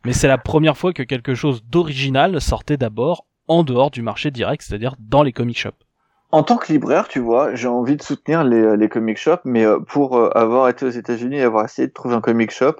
Mais 0.06 0.14
c'est 0.14 0.28
la 0.28 0.38
première 0.38 0.78
fois 0.78 0.94
que 0.94 1.04
quelque 1.04 1.36
chose 1.36 1.64
d'original 1.70 2.42
sortait 2.42 2.78
d'abord 2.78 3.26
en 3.48 3.64
dehors 3.64 3.92
du 3.92 4.02
marché 4.02 4.32
direct, 4.32 4.64
c'est-à-dire 4.64 4.96
dans 5.00 5.24
les 5.24 5.34
comic 5.34 5.58
shops. 5.58 5.72
En 6.32 6.42
tant 6.42 6.58
que 6.58 6.72
libraire, 6.72 7.08
tu 7.08 7.20
vois, 7.20 7.54
j'ai 7.54 7.68
envie 7.68 7.96
de 7.96 8.02
soutenir 8.02 8.44
les, 8.44 8.76
les 8.76 8.90
comic 8.90 9.18
shops, 9.18 9.42
mais 9.46 9.66
euh, 9.66 9.80
pour 9.80 10.36
avoir 10.36 10.68
été 10.68 10.86
aux 10.86 10.90
États-Unis 10.90 11.38
et 11.38 11.44
avoir 11.44 11.64
essayé 11.64 11.88
de 11.88 11.94
trouver 11.94 12.16
un 12.16 12.22
comic 12.22 12.50
shop, 12.50 12.76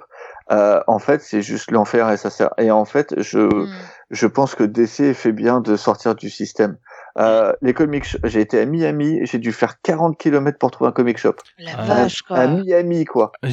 euh, 0.52 0.80
en 0.86 0.98
fait, 0.98 1.20
c'est 1.22 1.42
juste 1.42 1.70
l'enfer 1.70 2.10
et 2.10 2.16
ça 2.16 2.30
sert. 2.30 2.50
Et 2.58 2.70
en 2.70 2.84
fait, 2.84 3.14
je, 3.20 3.38
Mm. 3.38 3.68
je 4.10 4.26
pense 4.26 4.54
que 4.54 4.64
DC 4.64 5.14
fait 5.14 5.32
bien 5.32 5.60
de 5.60 5.76
sortir 5.76 6.14
du 6.14 6.28
système. 6.30 6.76
Euh, 7.16 7.52
les 7.62 7.74
comic 7.74 8.02
shops, 8.04 8.18
j'ai 8.24 8.40
été 8.40 8.58
à 8.60 8.66
Miami, 8.66 9.20
j'ai 9.22 9.38
dû 9.38 9.52
faire 9.52 9.80
40 9.82 10.18
km 10.18 10.58
pour 10.58 10.72
trouver 10.72 10.88
un 10.88 10.92
comic 10.92 11.16
shop. 11.16 11.36
La 11.58 11.70
Ah, 11.78 11.84
vache, 11.86 12.22
quoi. 12.22 12.38
À 12.38 12.46
Miami, 12.48 13.04
quoi. 13.04 13.30
Ah 13.42 13.48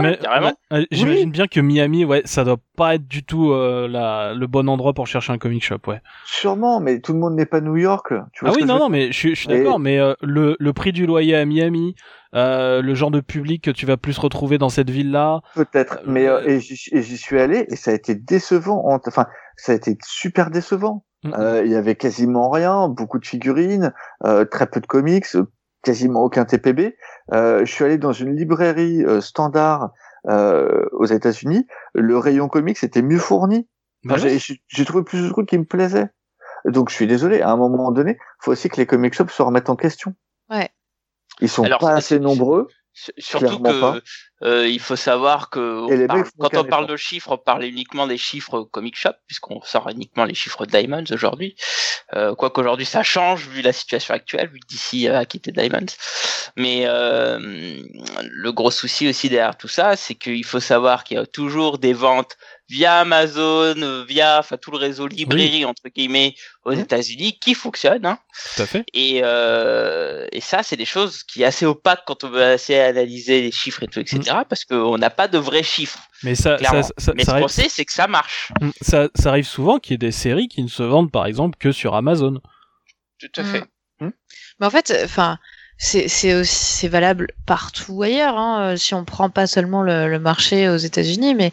ouais, 0.00 0.52
euh, 0.72 0.84
J'imagine 0.92 1.32
bien 1.32 1.48
que 1.48 1.58
Miami, 1.58 2.04
ouais, 2.04 2.22
ça 2.24 2.44
doit 2.44 2.58
pas 2.76 2.94
être 2.94 3.08
du 3.08 3.24
tout 3.24 3.50
euh, 3.50 3.88
la, 3.88 4.34
le 4.34 4.46
bon 4.46 4.68
endroit 4.68 4.92
pour 4.92 5.08
chercher 5.08 5.32
un 5.32 5.38
comic 5.38 5.64
shop, 5.64 5.78
ouais. 5.88 6.00
Sûrement, 6.24 6.80
mais 6.80 7.00
tout 7.00 7.12
le 7.12 7.18
monde 7.18 7.34
n'est 7.34 7.44
pas 7.46 7.60
New 7.60 7.76
York. 7.76 8.12
Tu 8.32 8.44
vois 8.44 8.50
Ah 8.50 8.56
oui, 8.56 8.64
non, 8.64 8.78
non, 8.78 8.88
mais 8.88 9.10
je, 9.10 9.34
suis- 9.34 9.48
d'accord, 9.48 9.80
mais 9.80 9.98
euh, 9.98 10.14
le, 10.22 10.56
le 10.60 10.72
prix 10.72 10.92
du 10.92 11.04
loyer 11.06 11.34
à 11.36 11.44
Miami, 11.44 11.96
euh, 12.34 12.80
le 12.82 12.94
genre 12.94 13.10
de 13.10 13.20
public 13.20 13.64
que 13.64 13.70
tu 13.70 13.86
vas 13.86 13.96
plus 13.96 14.18
retrouver 14.18 14.58
dans 14.58 14.68
cette 14.68 14.90
ville-là, 14.90 15.42
Peut-être, 15.54 16.00
mais 16.06 16.26
euh, 16.28 16.42
et 16.46 16.60
j'y 16.60 16.78
et 16.92 17.02
j'y 17.02 17.16
suis 17.18 17.40
allé 17.40 17.66
et 17.68 17.76
ça 17.76 17.90
a 17.90 17.94
été 17.94 18.14
décevant. 18.14 18.84
en- 18.86 19.00
Enfin, 19.06 19.26
ça 19.56 19.72
a 19.72 19.74
été 19.74 19.96
super 20.06 20.50
décevant. 20.50 21.04
Euh, 21.26 21.62
Il 21.64 21.70
y 21.70 21.76
avait 21.76 21.94
quasiment 21.94 22.50
rien, 22.50 22.88
beaucoup 22.88 23.18
de 23.20 23.26
figurines, 23.26 23.92
euh, 24.24 24.44
très 24.44 24.66
peu 24.66 24.80
de 24.80 24.86
comics, 24.86 25.26
euh, 25.36 25.44
quasiment 25.84 26.22
aucun 26.24 26.44
TPB. 26.44 26.96
Euh, 27.32 27.64
je 27.64 27.72
suis 27.72 27.84
allé 27.84 27.96
dans 27.98 28.12
une 28.12 28.34
librairie 28.34 29.04
euh, 29.04 29.20
standard 29.20 29.90
euh, 30.28 30.84
aux 30.92 31.04
États-Unis. 31.06 31.66
Le 31.94 32.18
rayon 32.18 32.48
comics 32.48 32.82
était 32.82 33.02
mieux 33.02 33.18
fourni. 33.18 33.68
Bah 34.04 34.14
Enfin, 34.18 34.26
j'ai 34.68 34.84
trouvé 34.84 35.04
plus 35.04 35.22
de 35.22 35.28
trucs 35.28 35.48
qui 35.48 35.58
me 35.58 35.64
plaisaient. 35.64 36.08
Donc 36.64 36.90
je 36.90 36.94
suis 36.94 37.06
désolé. 37.06 37.40
À 37.40 37.50
un 37.50 37.56
moment 37.56 37.92
donné, 37.92 38.18
faut 38.40 38.50
aussi 38.52 38.68
que 38.68 38.76
les 38.76 38.86
comic 38.86 39.14
shops 39.14 39.30
se 39.30 39.42
remettent 39.42 39.70
en 39.70 39.76
question. 39.76 40.14
Ouais. 40.50 40.70
Ils 41.40 41.48
sont 41.48 41.64
Alors, 41.64 41.80
pas 41.80 41.94
assez 41.94 42.18
nombreux. 42.18 42.68
Surtout 43.16 43.58
que 43.58 44.02
euh, 44.44 44.68
il 44.68 44.78
faut 44.78 44.96
savoir 44.96 45.48
que 45.48 45.80
on 45.80 46.06
parle- 46.06 46.24
quand 46.38 46.54
on 46.58 46.64
parle 46.64 46.86
de 46.86 46.96
chiffres, 46.96 47.32
on 47.32 47.38
parle 47.38 47.64
uniquement 47.64 48.06
des 48.06 48.18
chiffres 48.18 48.62
comic 48.64 48.96
shop 48.96 49.12
puisqu'on 49.26 49.62
sort 49.62 49.88
uniquement 49.88 50.24
les 50.24 50.34
chiffres 50.34 50.66
Diamonds 50.66 51.04
aujourd'hui. 51.10 51.56
Euh, 52.14 52.34
quoi 52.34 52.50
qu'aujourd'hui 52.50 52.84
ça 52.84 53.02
change 53.02 53.48
vu 53.48 53.62
la 53.62 53.72
situation 53.72 54.12
actuelle, 54.12 54.50
vu 54.50 54.60
que 54.60 54.66
DC 54.66 55.08
a 55.08 55.24
quitté 55.24 55.52
Diamonds. 55.52 55.86
Mais 56.58 56.82
euh, 56.84 57.38
le 57.40 58.52
gros 58.52 58.70
souci 58.70 59.08
aussi 59.08 59.30
derrière 59.30 59.56
tout 59.56 59.68
ça, 59.68 59.96
c'est 59.96 60.14
qu'il 60.14 60.44
faut 60.44 60.60
savoir 60.60 61.04
qu'il 61.04 61.16
y 61.16 61.20
a 61.20 61.24
toujours 61.24 61.78
des 61.78 61.94
ventes 61.94 62.36
via 62.72 63.00
Amazon, 63.00 64.04
via 64.08 64.38
enfin 64.38 64.56
tout 64.56 64.70
le 64.70 64.78
réseau 64.78 65.06
librairie 65.06 65.64
entre 65.66 65.88
guillemets 65.94 66.34
aux 66.64 66.72
Mhm. 66.72 66.80
États-Unis 66.80 67.38
qui 67.38 67.54
fonctionne. 67.54 68.06
Hein. 68.06 68.18
Tout 68.56 68.62
à 68.62 68.66
fait. 68.66 68.84
Et, 68.94 69.20
euh, 69.22 70.26
et 70.32 70.40
ça, 70.40 70.62
c'est 70.62 70.76
des 70.76 70.86
choses 70.86 71.22
qui 71.22 71.42
est 71.42 71.44
assez 71.44 71.66
opaque 71.66 72.02
quand 72.06 72.24
on 72.24 72.30
veut 72.30 72.52
essayer 72.52 72.78
d'analyser 72.78 73.42
les 73.42 73.52
chiffres 73.52 73.82
et 73.82 73.88
tout, 73.88 74.00
etc. 74.00 74.20
Parce 74.48 74.64
qu'on 74.64 74.96
n'a 74.96 75.10
pas 75.10 75.28
de 75.28 75.36
vrais 75.38 75.62
chiffres. 75.62 75.98
Mais 76.22 76.34
ça, 76.34 76.42
ça, 76.52 76.56
Clairement. 76.56 76.82
ça, 76.96 77.12
Mais 77.14 77.24
ça 77.24 77.26
ce 77.26 77.30
arrive, 77.32 77.42
qu'on 77.42 77.48
sait, 77.48 77.68
c'est 77.68 77.84
que 77.84 77.92
ça 77.92 78.06
marche. 78.06 78.52
Mm, 78.60 78.70
ça, 78.80 79.08
ça 79.14 79.28
arrive 79.28 79.46
souvent 79.46 79.78
qu'il 79.78 79.92
y 79.92 79.94
ait 79.96 79.98
des 79.98 80.12
séries 80.12 80.48
qui 80.48 80.62
ne 80.62 80.68
se 80.68 80.82
vendent 80.82 81.12
par 81.12 81.26
exemple 81.26 81.58
que 81.58 81.72
sur 81.72 81.94
Amazon. 81.94 82.40
Tout 83.20 83.40
à 83.40 83.44
fait. 83.44 83.64
Mais 84.00 84.66
en 84.66 84.70
fait, 84.70 84.92
enfin, 85.04 85.38
c'est 85.78 86.08
c'est 86.08 86.34
aussi 86.34 86.54
c'est 86.54 86.88
valable 86.88 87.28
partout 87.46 88.02
ailleurs. 88.02 88.36
Hein, 88.38 88.76
si 88.76 88.94
on 88.94 89.04
prend 89.04 89.30
pas 89.30 89.46
seulement 89.46 89.82
le, 89.82 90.08
le 90.08 90.18
marché 90.18 90.68
aux 90.68 90.76
États-Unis, 90.76 91.34
mais 91.34 91.52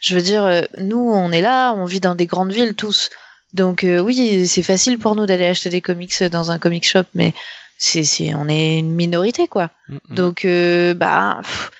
je 0.00 0.14
veux 0.16 0.22
dire, 0.22 0.44
euh, 0.44 0.62
nous, 0.78 0.98
on 0.98 1.30
est 1.30 1.42
là, 1.42 1.72
on 1.74 1.84
vit 1.84 2.00
dans 2.00 2.14
des 2.14 2.26
grandes 2.26 2.52
villes 2.52 2.74
tous. 2.74 3.10
Donc 3.52 3.84
euh, 3.84 3.98
oui, 4.00 4.46
c'est 4.46 4.62
facile 4.62 4.98
pour 4.98 5.14
nous 5.16 5.26
d'aller 5.26 5.46
acheter 5.46 5.70
des 5.70 5.80
comics 5.80 6.22
dans 6.24 6.50
un 6.50 6.58
comic 6.58 6.86
shop, 6.86 7.02
mais 7.14 7.32
c'est 7.78 8.04
c'est 8.04 8.34
on 8.34 8.48
est 8.48 8.78
une 8.78 8.92
minorité 8.94 9.48
quoi. 9.48 9.70
Mm, 9.88 9.94
mm. 9.94 10.14
Donc 10.14 10.44
euh, 10.44 10.94
bah 10.94 11.38
pff, 11.42 11.70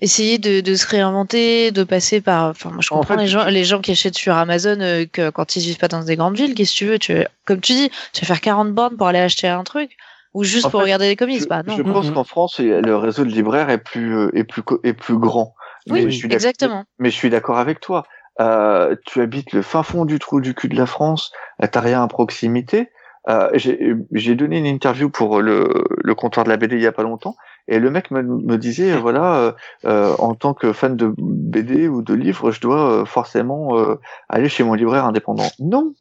essayer 0.00 0.38
de, 0.38 0.60
de 0.60 0.74
se 0.74 0.86
réinventer, 0.88 1.70
de 1.70 1.84
passer 1.84 2.20
par. 2.20 2.50
Enfin, 2.50 2.70
moi 2.70 2.80
je 2.80 2.92
En 2.92 2.98
comprends 2.98 3.14
fait, 3.14 3.20
les 3.22 3.28
gens 3.28 3.44
les 3.44 3.64
gens 3.64 3.80
qui 3.80 3.92
achètent 3.92 4.16
sur 4.16 4.34
Amazon 4.34 4.80
euh, 4.80 5.04
que 5.10 5.30
quand 5.30 5.54
ils 5.54 5.60
vivent 5.62 5.78
pas 5.78 5.86
dans 5.88 6.02
des 6.02 6.16
grandes 6.16 6.36
villes, 6.36 6.54
qu'est-ce 6.54 6.72
que 6.72 6.78
tu 6.78 6.86
veux, 6.86 6.98
tu 6.98 7.24
comme 7.44 7.60
tu 7.60 7.74
dis, 7.74 7.90
tu 8.12 8.22
vas 8.22 8.26
faire 8.26 8.40
40 8.40 8.72
bornes 8.72 8.96
pour 8.96 9.06
aller 9.06 9.20
acheter 9.20 9.46
un 9.46 9.62
truc 9.62 9.96
ou 10.34 10.42
juste 10.42 10.68
pour 10.68 10.80
fait, 10.80 10.84
regarder 10.86 11.06
des 11.06 11.14
comics, 11.14 11.42
Je, 11.42 11.46
bah 11.46 11.62
non. 11.64 11.76
je 11.76 11.82
pense 11.82 12.06
Mhm. 12.06 12.14
qu'en 12.14 12.24
France, 12.24 12.58
le 12.58 12.96
réseau 12.96 13.24
de 13.24 13.30
libraires 13.30 13.70
est 13.70 13.78
plus 13.78 14.30
est 14.34 14.42
plus 14.42 14.62
est 14.82 14.94
plus 14.94 15.16
grand. 15.16 15.54
Oui, 15.88 16.04
Mais 16.04 16.10
je 16.10 16.16
suis 16.16 16.28
d'ac- 16.28 16.36
exactement. 16.36 16.84
Mais 16.98 17.10
je 17.10 17.14
suis 17.16 17.30
d'accord 17.30 17.58
avec 17.58 17.80
toi. 17.80 18.04
Euh, 18.40 18.96
tu 19.06 19.20
habites 19.20 19.52
le 19.52 19.62
fin 19.62 19.82
fond 19.82 20.04
du 20.04 20.18
trou 20.18 20.40
du 20.40 20.54
cul 20.54 20.68
de 20.68 20.76
la 20.76 20.86
France, 20.86 21.32
euh, 21.62 21.66
t'as 21.70 21.80
rien 21.80 22.02
à 22.02 22.08
proximité. 22.08 22.90
Euh, 23.28 23.48
j'ai 23.54 24.34
donné 24.34 24.58
une 24.58 24.66
interview 24.66 25.08
pour 25.08 25.40
le, 25.40 25.84
le 26.02 26.14
comptoir 26.14 26.44
de 26.44 26.50
la 26.50 26.58
BD 26.58 26.76
il 26.76 26.82
y 26.82 26.86
a 26.86 26.92
pas 26.92 27.04
longtemps, 27.04 27.36
et 27.68 27.78
le 27.78 27.90
mec 27.90 28.10
me, 28.10 28.22
me 28.22 28.58
disait 28.58 28.94
voilà, 28.98 29.36
euh, 29.36 29.52
euh, 29.86 30.14
en 30.18 30.34
tant 30.34 30.52
que 30.52 30.74
fan 30.74 30.94
de 30.94 31.14
BD 31.16 31.88
ou 31.88 32.02
de 32.02 32.12
livres, 32.12 32.50
je 32.50 32.60
dois 32.60 32.90
euh, 33.00 33.04
forcément 33.06 33.78
euh, 33.78 33.94
aller 34.28 34.50
chez 34.50 34.62
mon 34.62 34.74
libraire 34.74 35.06
indépendant. 35.06 35.48
Non, 35.58 35.94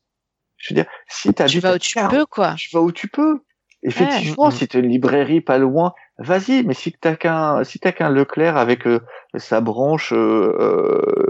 je 0.58 0.74
veux 0.74 0.76
dire, 0.82 0.90
si 1.08 1.34
Tu 1.34 1.60
vas 1.60 1.76
où 1.76 1.78
tu 1.78 1.94
40 1.94 2.12
peux 2.12 2.26
quoi. 2.26 2.56
tu 2.58 2.70
vas 2.76 2.82
où 2.82 2.92
tu 2.92 3.08
peux. 3.08 3.40
Effectivement, 3.84 4.46
Ouais. 4.46 4.52
si 4.52 4.68
tu 4.68 4.78
as 4.78 4.80
une 4.82 4.90
librairie 4.90 5.42
pas 5.42 5.58
loin, 5.58 5.94
vas-y. 6.18 6.64
Mais 6.64 6.74
si 6.74 6.92
t'as 6.92 7.16
qu'un, 7.16 7.64
si 7.64 7.80
t'as 7.80 7.92
qu'un 7.92 8.10
Leclerc 8.10 8.58
avec 8.58 8.86
euh, 8.88 9.00
sa 9.38 9.62
branche 9.62 10.14
euh, 10.14 10.56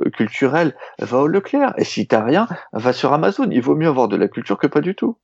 euh, 0.05 0.09
culturelle, 0.11 0.75
va 0.99 1.19
au 1.19 1.27
Leclerc. 1.27 1.73
Et 1.77 1.83
si 1.83 2.07
t'as 2.07 2.23
rien, 2.23 2.47
va 2.73 2.93
sur 2.93 3.13
Amazon. 3.13 3.47
Il 3.51 3.61
vaut 3.61 3.75
mieux 3.75 3.87
avoir 3.87 4.07
de 4.07 4.15
la 4.17 4.27
culture 4.27 4.57
que 4.57 4.67
pas 4.67 4.81
du 4.81 4.95
tout. 4.95 5.17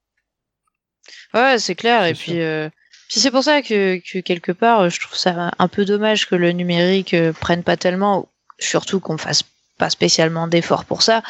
Ouais, 1.34 1.58
c'est 1.60 1.76
clair. 1.76 2.06
Et 2.06 2.14
puis, 2.14 2.42
euh, 2.42 2.70
puis 3.10 3.20
c'est 3.20 3.32
pour 3.32 3.44
ça 3.44 3.62
que, 3.62 3.98
que 3.98 4.20
quelque 4.20 4.52
part, 4.52 4.90
je 4.90 5.00
trouve 5.00 5.16
ça 5.16 5.52
un 5.58 5.68
peu 5.68 5.86
dommage 5.86 6.28
que 6.28 6.36
le 6.36 6.52
numérique 6.52 7.16
prenne 7.40 7.64
pas 7.64 7.78
tellement, 7.78 8.30
surtout 8.60 9.00
qu'on 9.00 9.18
fasse 9.18 9.44
pas 9.78 9.90
spécialement 9.90 10.48
d'efforts 10.48 10.86
pour 10.86 11.02
ça, 11.02 11.22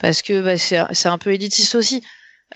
parce 0.00 0.22
que 0.22 0.42
bah, 0.42 0.58
c'est 0.58 0.80
c'est 0.92 1.08
un 1.08 1.18
peu 1.18 1.32
élitiste 1.32 1.74
aussi. 1.74 2.02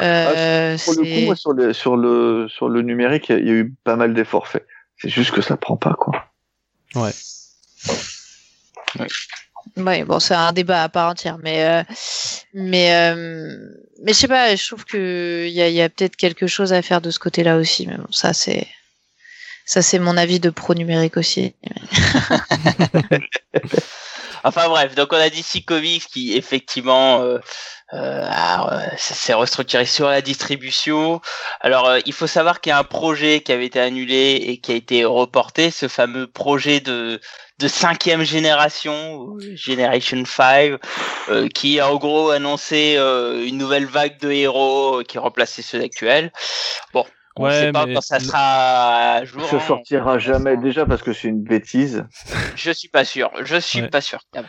Euh, 0.03 0.77
Pour 0.85 0.95
le 0.95 1.03
coup, 1.03 1.20
moi, 1.24 1.37
sur 1.37 1.53
le 1.53 1.72
sur 1.72 1.97
le 1.97 2.49
sur 2.49 2.68
le 2.68 2.83
numérique, 2.83 3.29
il 3.29 3.33
y 3.33 3.37
a- 3.37 3.39
il 3.39 3.47
y, 3.47 3.51
a 3.51 3.55
eu 3.55 3.74
pas 3.85 3.97
mal 3.97 4.12
d'efforts 4.12 4.49
faits. 4.49 4.66
C'est 4.99 5.09
juste 5.09 5.30
que 5.30 5.42
ça 5.42 5.57
prend 5.57 5.76
pas 5.76 5.94
quoi. 5.94 6.24
Ouais, 9.76 10.05
bon, 10.05 10.20
c'est 10.20 10.34
un 10.34 10.53
débat 10.53 10.84
à 10.84 10.88
part 10.88 11.11
entière, 11.11 11.38
mais 11.38 11.64
euh, 11.64 11.82
mais 12.55 12.94
euh, 12.94 13.59
mais 14.03 14.12
je 14.12 14.18
sais 14.18 14.28
pas, 14.28 14.55
je 14.55 14.66
trouve 14.66 14.84
que 14.84 15.44
il 15.47 15.53
y 15.53 15.61
a, 15.61 15.68
y 15.68 15.82
a 15.82 15.88
peut-être 15.88 16.16
quelque 16.16 16.47
chose 16.47 16.72
à 16.72 16.80
faire 16.82 17.01
de 17.01 17.11
ce 17.11 17.18
côté-là 17.18 17.57
aussi, 17.57 17.86
mais 17.86 17.97
bon, 17.97 18.11
ça 18.11 18.32
c'est 18.32 18.66
ça 19.66 19.82
c'est 19.82 19.99
mon 19.99 20.16
avis 20.16 20.40
de 20.40 20.51
pro 20.51 20.74
numérique 20.74 21.16
aussi. 21.16 21.55
Enfin 24.44 24.68
bref, 24.68 24.94
donc 24.94 25.12
on 25.12 25.16
a 25.16 25.28
DC 25.28 25.64
Comics 25.66 26.07
qui 26.07 26.34
effectivement 26.34 27.20
euh, 27.22 27.38
euh, 27.93 28.26
a, 28.28 28.74
euh, 28.74 28.89
ça 28.97 29.14
s'est 29.14 29.34
restructuré 29.34 29.87
sur 29.87 30.09
la 30.09 30.20
distribution. 30.20 31.20
Alors 31.61 31.89
euh, 31.89 31.99
il 32.05 32.12
faut 32.12 32.26
savoir 32.26 32.61
qu'il 32.61 32.70
y 32.70 32.72
a 32.72 32.78
un 32.78 32.84
projet 32.84 33.41
qui 33.41 33.53
avait 33.53 33.66
été 33.66 33.80
annulé 33.80 34.43
et 34.47 34.59
qui 34.59 34.72
a 34.72 34.74
été 34.74 35.05
reporté, 35.05 35.70
ce 35.70 35.87
fameux 35.89 36.26
projet 36.26 36.80
de 36.80 37.20
de 37.59 37.68
cinquième 37.68 38.22
génération, 38.22 39.39
Generation 39.55 40.24
5, 40.26 40.78
euh, 41.30 41.49
qui 41.49 41.80
a 41.80 41.91
en 41.91 41.97
gros 41.97 42.30
annoncé 42.30 42.97
euh, 42.99 43.47
une 43.47 43.57
nouvelle 43.57 43.87
vague 43.87 44.20
de 44.20 44.30
héros 44.30 45.03
qui 45.09 45.18
remplaçait 45.18 45.62
ceux 45.62 45.82
actuels. 45.82 46.32
Bon, 46.93 47.07
on 47.39 47.45
Ouais, 47.45 47.53
sait 47.53 47.72
pas 47.72 47.87
mais 47.87 47.95
quand 47.95 48.01
ça 48.01 48.18
sera 48.18 49.12
à 49.16 49.24
jour. 49.24 49.45
Ça 49.45 49.57
hein. 49.57 49.61
sortira 49.61 50.18
jamais 50.18 50.57
déjà 50.57 50.87
parce 50.87 51.03
que 51.03 51.12
c'est 51.12 51.28
une 51.28 51.43
bêtise. 51.43 52.05
Je 52.57 52.70
suis 52.70 52.89
pas 52.89 53.05
sûr. 53.05 53.30
Je 53.43 53.57
suis 53.57 53.82
Ouais. 53.82 53.89
pas 53.89 54.01
sûr. 54.01 54.18
Ouais, 54.34 54.43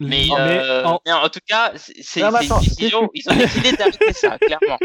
Mais, 0.00 0.26
mais 0.28 0.28
euh, 0.38 0.84
en- 0.84 1.00
mais 1.04 1.12
en 1.12 1.28
tout 1.28 1.40
cas, 1.46 1.72
c'est 1.76 2.20
une 2.20 2.30
décision. 2.60 3.10
Ils 3.14 3.28
ont 3.30 3.34
décidé 3.36 3.72
d'arrêter 3.72 4.12
ça, 4.12 4.38
clairement. 4.40 4.78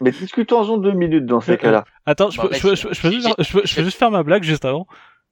Mais 0.00 0.10
discutons-en 0.10 0.78
deux 0.78 0.92
minutes 0.92 1.26
dans 1.26 1.40
ces 1.40 1.52
Euh, 1.52 1.56
cas-là. 1.56 1.84
Attends, 2.06 2.30
je 2.30 2.38
Bon, 2.40 2.48
peux, 2.48 2.54
je, 2.54 2.62
peux, 2.62 2.74
je, 2.74 2.84
peux- 3.00 3.62
je 3.66 3.74
peux 3.76 3.84
juste, 3.84 3.98
faire 3.98 4.10
ma 4.10 4.22
blague 4.22 4.42
juste 4.42 4.64
avant. 4.64 4.86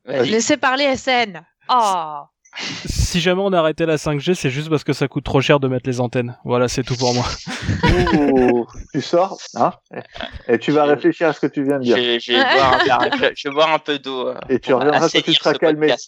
Laissez 0.06 0.56
parler 0.56 0.94
SN. 0.96 1.42
Oh. 1.68 2.20
Si 2.56 3.20
jamais 3.20 3.40
on 3.42 3.52
a 3.52 3.58
arrêté 3.58 3.86
la 3.86 3.96
5G, 3.96 4.34
c'est 4.34 4.50
juste 4.50 4.68
parce 4.68 4.84
que 4.84 4.92
ça 4.92 5.08
coûte 5.08 5.24
trop 5.24 5.40
cher 5.40 5.60
de 5.60 5.68
mettre 5.68 5.88
les 5.88 6.00
antennes. 6.00 6.36
Voilà, 6.44 6.68
c'est 6.68 6.82
tout 6.82 6.96
pour 6.96 7.14
moi. 7.14 7.24
Ouh, 8.14 8.66
tu 8.92 9.00
sors, 9.00 9.38
hein? 9.54 9.72
Et 10.48 10.58
tu 10.58 10.72
vas 10.72 10.84
réfléchir 10.84 11.28
à 11.28 11.32
ce 11.32 11.40
que 11.40 11.46
tu 11.46 11.64
viens 11.64 11.78
de 11.78 11.84
dire. 11.84 11.96
Je, 11.96 12.18
je 12.18 12.32
vais 12.32 12.42
boire 12.42 12.74
un, 12.74 12.84
verre- 12.84 13.10
je, 13.18 13.26
je 13.36 13.48
vais 13.48 13.54
boire 13.54 13.72
un 13.72 13.78
peu 13.78 13.98
d'eau. 13.98 14.28
euh, 14.28 14.34
Et 14.48 14.58
tu 14.58 14.72
reviendras 14.74 15.08
quand 15.08 15.22
tu 15.22 15.32
seras 15.34 15.54
calmé. 15.54 15.94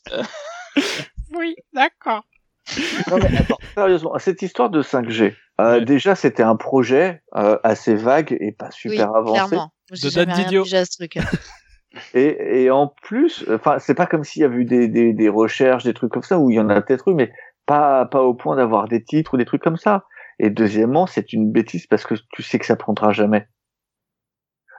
Oui, 1.34 1.55
d'accord. 1.72 2.24
Non 3.11 3.16
mais 3.18 3.36
attends, 3.38 3.59
sérieusement, 3.74 4.12
cette 4.18 4.43
histoire 4.43 4.70
de 4.70 4.82
5G, 4.82 5.34
euh, 5.61 5.78
Ouais. 5.78 5.84
déjà 5.84 6.14
c'était 6.14 6.43
un 6.43 6.57
projet 6.57 7.22
euh, 7.36 7.59
assez 7.64 7.95
vague 7.95 8.36
et 8.40 8.53
pas 8.53 8.70
super 8.70 9.11
oui, 9.12 9.18
avancé. 9.18 9.49
clairement. 9.49 9.72
J'ai 9.93 10.09
De 10.11 10.14
date 10.14 10.28
d'idiot. 10.36 10.64
Et, 12.14 12.64
et 12.64 12.70
en 12.70 12.88
plus, 12.88 13.45
enfin, 13.51 13.78
c'est 13.78 13.95
pas 13.95 14.07
comme 14.07 14.24
s'il 14.24 14.43
y 14.43 14.45
avait 14.45 14.57
eu 14.57 14.64
des, 14.64 14.88
des, 14.88 15.12
des 15.12 15.28
recherches, 15.28 15.84
des 15.84 15.95
trucs 15.95 16.12
comme 16.12 16.22
ça, 16.22 16.38
où 16.38 16.51
il 16.51 16.57
y 16.57 16.61
en 16.61 16.68
a 16.68 16.80
peut-être 16.80 17.09
eu, 17.09 17.14
mais 17.14 17.32
pas, 17.66 18.07
pas 18.07 18.22
au 18.22 18.34
point 18.34 18.57
d'avoir 18.57 18.88
des 18.88 19.03
titres 19.03 19.34
ou 19.34 19.36
des 19.36 19.45
trucs 19.45 19.62
comme 19.62 19.76
ça. 19.76 20.07
Et 20.38 20.51
deuxièmement, 20.51 21.07
c'est 21.07 21.32
une 21.32 21.53
bêtise 21.53 21.86
parce 21.86 22.05
que 22.05 22.14
tu 22.32 22.43
sais 22.43 22.59
que 22.59 22.66
ça 22.66 22.76
prendra 22.76 23.12
jamais. 23.12 23.47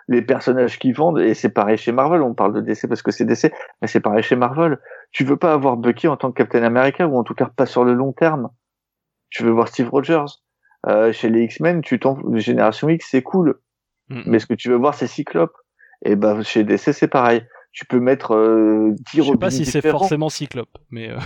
Les 0.10 0.22
personnages 0.22 0.80
qui 0.80 0.92
vendent, 0.92 1.20
et 1.20 1.34
c'est 1.34 1.50
pareil 1.50 1.78
chez 1.78 1.94
Marvel, 1.94 2.22
on 2.22 2.34
parle 2.34 2.54
de 2.54 2.60
DC 2.60 2.88
parce 2.88 3.02
que 3.02 3.12
c'est 3.12 3.24
DC, 3.24 3.54
mais 3.82 3.88
c'est 3.88 4.02
pareil 4.02 4.24
chez 4.24 4.36
Marvel. 4.36 4.80
Tu 5.12 5.24
veux 5.24 5.38
pas 5.38 5.54
avoir 5.54 5.78
Bucky 5.78 6.10
en 6.10 6.18
tant 6.18 6.32
que 6.32 6.38
Captain 6.38 6.64
America, 6.64 7.08
ou 7.08 7.18
en 7.18 7.24
tout 7.24 7.36
cas 7.36 7.46
pas 7.46 7.66
sur 7.66 7.86
le 7.86 7.94
long 7.94 8.12
terme. 8.12 8.50
Tu 9.30 9.44
veux 9.44 9.52
voir 9.52 9.70
Steve 9.70 9.90
Rogers. 9.90 10.26
Euh, 10.88 11.14
chez 11.14 11.30
les 11.30 11.44
X-Men, 11.44 11.82
tu 11.82 12.00
tombes, 12.00 12.36
Génération 12.36 12.90
X, 12.90 13.08
c'est 13.10 13.22
cool. 13.22 13.62
Mm. 14.10 14.24
Mais 14.26 14.40
ce 14.40 14.46
que 14.46 14.54
tu 14.54 14.70
veux 14.70 14.76
voir, 14.76 14.94
c'est 14.94 15.08
Cyclope. 15.08 15.56
Et 16.06 16.16
ben 16.16 16.42
chez 16.44 16.64
DC, 16.64 16.94
c'est 16.94 17.08
pareil. 17.08 17.44
Tu 17.72 17.86
peux 17.86 18.00
mettre 18.00 18.36
euh, 18.36 18.92
10 18.92 19.18
Je 19.18 19.22
sais 19.22 19.22
Robins 19.30 19.40
pas 19.40 19.52
si 19.52 19.66
c'est 19.66 19.82
forcément 19.82 20.30
Cyclope, 20.30 20.78
mais 20.92 21.10
euh, 21.10 21.18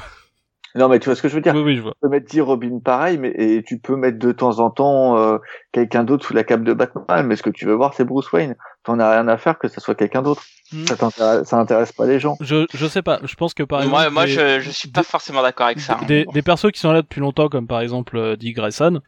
Non, 0.76 0.88
mais 0.88 1.00
tu 1.00 1.06
vois 1.06 1.16
ce 1.16 1.22
que 1.22 1.28
je 1.28 1.36
veux 1.36 1.42
dire. 1.42 1.54
oui, 1.56 1.62
oui, 1.62 1.76
je 1.76 1.82
vois. 1.82 1.92
Tu 1.94 2.00
peux 2.04 2.10
mettre 2.10 2.28
10 2.30 2.42
Robins 2.42 2.80
pareil, 2.80 3.18
mais 3.18 3.34
et 3.36 3.64
tu 3.64 3.80
peux 3.80 3.96
mettre 3.96 4.20
de 4.20 4.32
temps 4.32 4.60
en 4.60 4.70
temps 4.70 5.18
euh, 5.18 5.40
quelqu'un 5.72 6.04
d'autre 6.04 6.26
sous 6.26 6.34
la 6.34 6.44
cape 6.44 6.64
de 6.64 6.74
Batman. 6.74 7.26
Mais 7.26 7.36
ce 7.36 7.44
que 7.44 7.50
tu 7.50 7.66
veux 7.66 7.74
voir, 7.74 7.94
c'est 7.96 8.06
Bruce 8.06 8.32
Wayne. 8.32 8.56
T'en 8.84 9.00
as 9.00 9.10
rien 9.12 9.28
à 9.28 9.38
faire 9.38 9.58
que 9.58 9.68
ça 9.68 9.82
soit 9.82 9.96
quelqu'un 9.96 10.22
d'autre. 10.22 10.44
Mm. 10.72 10.86
Ça 10.86 10.96
t'intéresse, 10.96 11.48
ça 11.48 11.58
intéresse 11.58 11.92
pas 11.92 12.06
les 12.06 12.20
gens. 12.20 12.38
Je, 12.40 12.66
je 12.74 12.86
sais 12.86 13.02
pas. 13.02 13.20
Je 13.24 13.36
pense 13.36 13.54
que 13.54 13.64
par 13.64 13.80
exemple, 13.80 13.96
moi, 13.98 14.10
moi 14.12 14.26
des- 14.26 14.32
je, 14.32 14.60
je 14.62 14.70
suis 14.70 14.90
pas 14.90 15.04
forcément 15.04 15.42
d'accord 15.42 15.66
avec 15.66 15.80
ça. 15.80 15.98
hein. 16.02 16.06
des, 16.08 16.26
des 16.34 16.42
persos 16.44 16.72
qui 16.72 16.80
sont 16.80 16.92
là 16.94 17.02
depuis 17.02 17.20
longtemps, 17.20 17.50
comme 17.50 17.68
par 17.68 17.82
exemple 17.82 18.16
euh, 18.16 18.36
Dick 18.38 18.56
Grayson, 18.56 19.02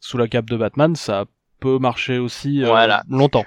sous 0.00 0.16
la 0.18 0.26
cape 0.26 0.46
de 0.50 0.56
Batman, 0.56 0.96
ça 0.96 1.26
peut 1.60 1.78
marcher 1.78 2.18
aussi 2.18 2.62
euh, 2.64 2.66
Voilà. 2.66 3.02
longtemps. 3.08 3.44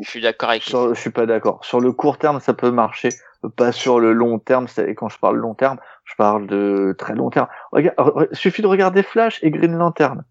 Je 0.00 0.08
suis 0.08 0.20
d'accord 0.20 0.50
avec 0.50 0.62
Sur- 0.62 0.94
je 0.94 1.00
suis 1.00 1.10
pas 1.10 1.26
d'accord. 1.26 1.64
Sur 1.64 1.80
le 1.80 1.92
court 1.92 2.18
terme, 2.18 2.40
ça 2.40 2.54
peut 2.54 2.70
marcher, 2.70 3.10
pas 3.56 3.72
sur 3.72 4.00
le 4.00 4.12
long 4.12 4.38
terme. 4.38 4.66
quand 4.96 5.08
je 5.08 5.18
parle 5.18 5.36
long 5.36 5.54
terme, 5.54 5.78
je 6.04 6.14
parle 6.16 6.46
de 6.46 6.94
très 6.98 7.14
long 7.14 7.30
terme. 7.30 7.46
Regarde, 7.72 7.96
re- 7.98 8.34
suffit 8.34 8.62
de 8.62 8.66
regarder 8.66 9.02
Flash 9.02 9.38
et 9.42 9.50
Green 9.50 9.72
Lantern 9.76 10.24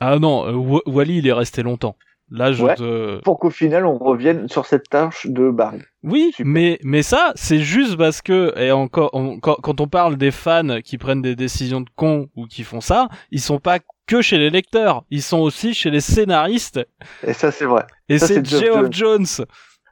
Ah 0.00 0.18
non, 0.18 0.46
euh, 0.46 0.52
Wa- 0.54 0.82
Wally, 0.86 1.18
il 1.18 1.28
est 1.28 1.32
resté 1.32 1.62
longtemps. 1.62 1.96
Là, 2.34 2.50
je 2.50 2.64
Ouais. 2.64 2.74
te... 2.76 3.20
pour 3.20 3.38
qu'au 3.38 3.50
final 3.50 3.84
on 3.84 3.98
revienne 3.98 4.48
sur 4.48 4.64
cette 4.64 4.88
tâche 4.88 5.26
de 5.26 5.50
Barry. 5.50 5.82
Oui, 6.02 6.30
Super. 6.34 6.50
mais 6.50 6.78
mais 6.82 7.02
ça, 7.02 7.32
c'est 7.34 7.58
juste 7.58 7.98
parce 7.98 8.22
que 8.22 8.54
et 8.58 8.72
encore, 8.72 9.10
on- 9.12 9.38
quand, 9.38 9.56
quand 9.62 9.82
on 9.82 9.86
parle 9.86 10.16
des 10.16 10.30
fans 10.30 10.80
qui 10.82 10.96
prennent 10.96 11.20
des 11.20 11.36
décisions 11.36 11.82
de 11.82 11.90
cons 11.94 12.28
ou 12.34 12.46
qui 12.46 12.62
font 12.64 12.80
ça, 12.80 13.08
ils 13.32 13.40
sont 13.40 13.58
pas 13.58 13.80
que 14.06 14.22
chez 14.22 14.38
les 14.38 14.50
lecteurs, 14.50 15.04
ils 15.10 15.22
sont 15.22 15.38
aussi 15.38 15.74
chez 15.74 15.90
les 15.90 16.00
scénaristes. 16.00 16.80
Et 17.26 17.32
ça, 17.32 17.50
c'est 17.50 17.64
vrai. 17.64 17.84
Et 18.08 18.18
Ça, 18.18 18.26
c'est 18.26 18.46
c'est 18.46 18.66
Geoff 18.66 18.88
Jones. 18.90 19.26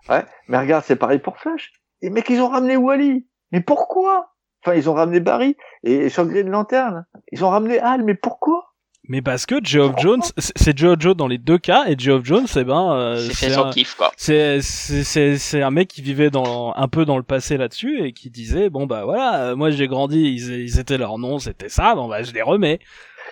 Ouais. 0.08 0.24
Mais 0.48 0.58
regarde, 0.58 0.84
c'est 0.86 0.96
pareil 0.96 1.18
pour 1.18 1.38
Flash. 1.38 1.72
Et 2.02 2.10
mec, 2.10 2.28
ils 2.30 2.40
ont 2.40 2.48
ramené 2.48 2.76
Wally. 2.76 3.26
Mais 3.52 3.60
pourquoi? 3.60 4.32
Enfin, 4.62 4.76
ils 4.76 4.90
ont 4.90 4.94
ramené 4.94 5.20
Barry. 5.20 5.56
Et 5.84 6.08
sur 6.08 6.26
Green 6.26 6.48
Lantern, 6.48 7.06
ils 7.32 7.44
ont 7.44 7.50
ramené 7.50 7.78
Hal. 7.78 8.04
Mais 8.04 8.14
pourquoi? 8.14 8.66
Mais 9.08 9.22
parce 9.22 9.46
que 9.46 9.56
Geoff 9.62 9.94
Jones, 9.98 10.20
c'est 10.36 10.78
Geoff 10.78 11.00
Jones 11.00 11.14
dans 11.14 11.26
les 11.26 11.38
deux 11.38 11.58
cas, 11.58 11.86
et 11.88 11.96
Geoff 11.98 12.24
Jones, 12.24 12.46
eh 12.54 12.64
ben, 12.64 12.92
euh, 12.92 13.16
C'est 13.16 13.28
fait 13.34 13.46
c'est 13.48 13.54
son 13.54 13.64
un, 13.64 13.70
kiff, 13.72 13.94
quoi. 13.96 14.12
c'est 14.16 14.60
c'est 14.60 15.02
c'est 15.02 15.36
c'est 15.38 15.62
un 15.62 15.70
mec 15.70 15.88
qui 15.88 16.00
vivait 16.02 16.30
dans 16.30 16.74
un 16.76 16.86
peu 16.86 17.04
dans 17.04 17.16
le 17.16 17.24
passé 17.24 17.56
là-dessus 17.56 18.04
et 18.04 18.12
qui 18.12 18.30
disait 18.30 18.70
bon 18.70 18.86
bah 18.86 19.04
voilà, 19.04 19.40
euh, 19.40 19.56
moi 19.56 19.70
j'ai 19.70 19.88
grandi, 19.88 20.20
ils, 20.20 20.50
ils 20.60 20.78
étaient 20.78 20.98
leur 20.98 21.18
nom, 21.18 21.38
c'était 21.40 21.70
ça, 21.70 21.94
bon 21.96 22.08
bah 22.08 22.22
je 22.22 22.32
les 22.32 22.42
remets. 22.42 22.78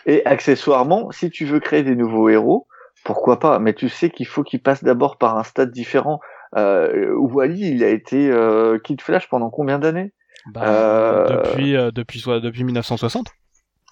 Et 0.07 0.24
accessoirement, 0.26 1.11
si 1.11 1.30
tu 1.30 1.45
veux 1.45 1.61
créer 1.61 1.82
des 1.82 1.95
nouveaux 1.97 2.28
héros, 2.28 2.66
pourquoi 3.05 3.39
pas? 3.39 3.59
Mais 3.59 3.74
tu 3.74 3.89
sais 3.89 4.11
qu'il 4.11 4.26
faut 4.26 4.43
qu'ils 4.43 4.62
passent 4.62 4.84
d'abord 4.84 5.18
par 5.18 5.36
un 5.39 5.45
stade 5.45 5.70
différent. 5.70 6.20
Euh, 6.57 7.12
Wally, 7.16 7.70
il 7.72 7.84
a 7.84 7.89
été 7.89 8.30
euh, 8.30 8.78
Kid 8.78 9.01
Flash 9.01 9.28
pendant 9.28 9.51
combien 9.51 9.78
d'années? 9.78 10.12
Bah, 10.53 10.62
Euh, 10.64 11.26
depuis 11.28 11.76
euh, 11.76 11.91
depuis 11.91 12.20
soit 12.20 12.41
depuis 12.41 12.64
1960. 12.64 13.26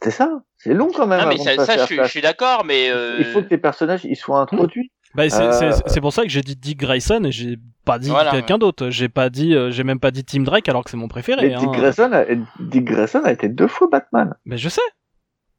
C'est 0.03 0.11
ça. 0.11 0.31
C'est 0.59 0.75
long 0.75 0.89
quand 0.95 1.07
même. 1.07 1.21
Ah, 1.23 1.27
mais 1.27 1.39
ça, 1.39 1.55
je, 1.57 1.63
suis- 1.85 1.97
je 1.97 2.01
Flash. 2.01 2.11
suis 2.11 2.21
d'accord, 2.21 2.65
mais 2.65 2.91
euh, 2.91 3.17
Il 3.19 3.25
faut 3.27 3.43
que 3.43 3.49
les 3.51 3.59
personnages 3.59 4.05
ils 4.05 4.17
soient 4.17 4.41
introduits. 4.41 4.91
Bah, 5.15 5.29
c'est 5.31 5.41
Euh, 5.43 5.53
c'est- 5.73 5.83
c'est 5.89 6.01
pour 6.01 6.13
ça 6.13 6.23
que 6.23 6.29
j'ai 6.29 6.43
dit 6.43 6.57
Dick 6.57 6.79
Grayson 6.79 7.25
et 7.25 7.33
j'ai 7.33 7.57
pas 7.85 7.99
dit 7.99 8.11
Voilà, 8.11 8.31
quelqu'un 8.31 8.59
d'autre. 8.59 8.91
J'ai 8.91 9.09
pas 9.09 9.31
dit, 9.31 9.55
euh, 9.55 9.71
j'ai 9.71 9.85
même 9.85 10.01
pas 10.01 10.11
dit 10.11 10.25
Tim 10.25 10.43
Drake 10.43 10.69
alors 10.69 10.85
que 10.85 10.91
c'est 10.91 10.97
mon 10.99 11.09
préféré. 11.09 11.55
Hein. 11.55 11.59
Dick, 11.59 11.71
Grayson 11.71 12.13
a, 12.13 12.25
Dick 12.59 12.85
Grayson 12.85 13.23
a 13.25 13.33
été 13.33 13.49
deux 13.49 13.69
fois 13.69 13.89
Batman. 13.91 14.35
Mais 14.45 14.59
je 14.59 14.69
sais. 14.69 14.83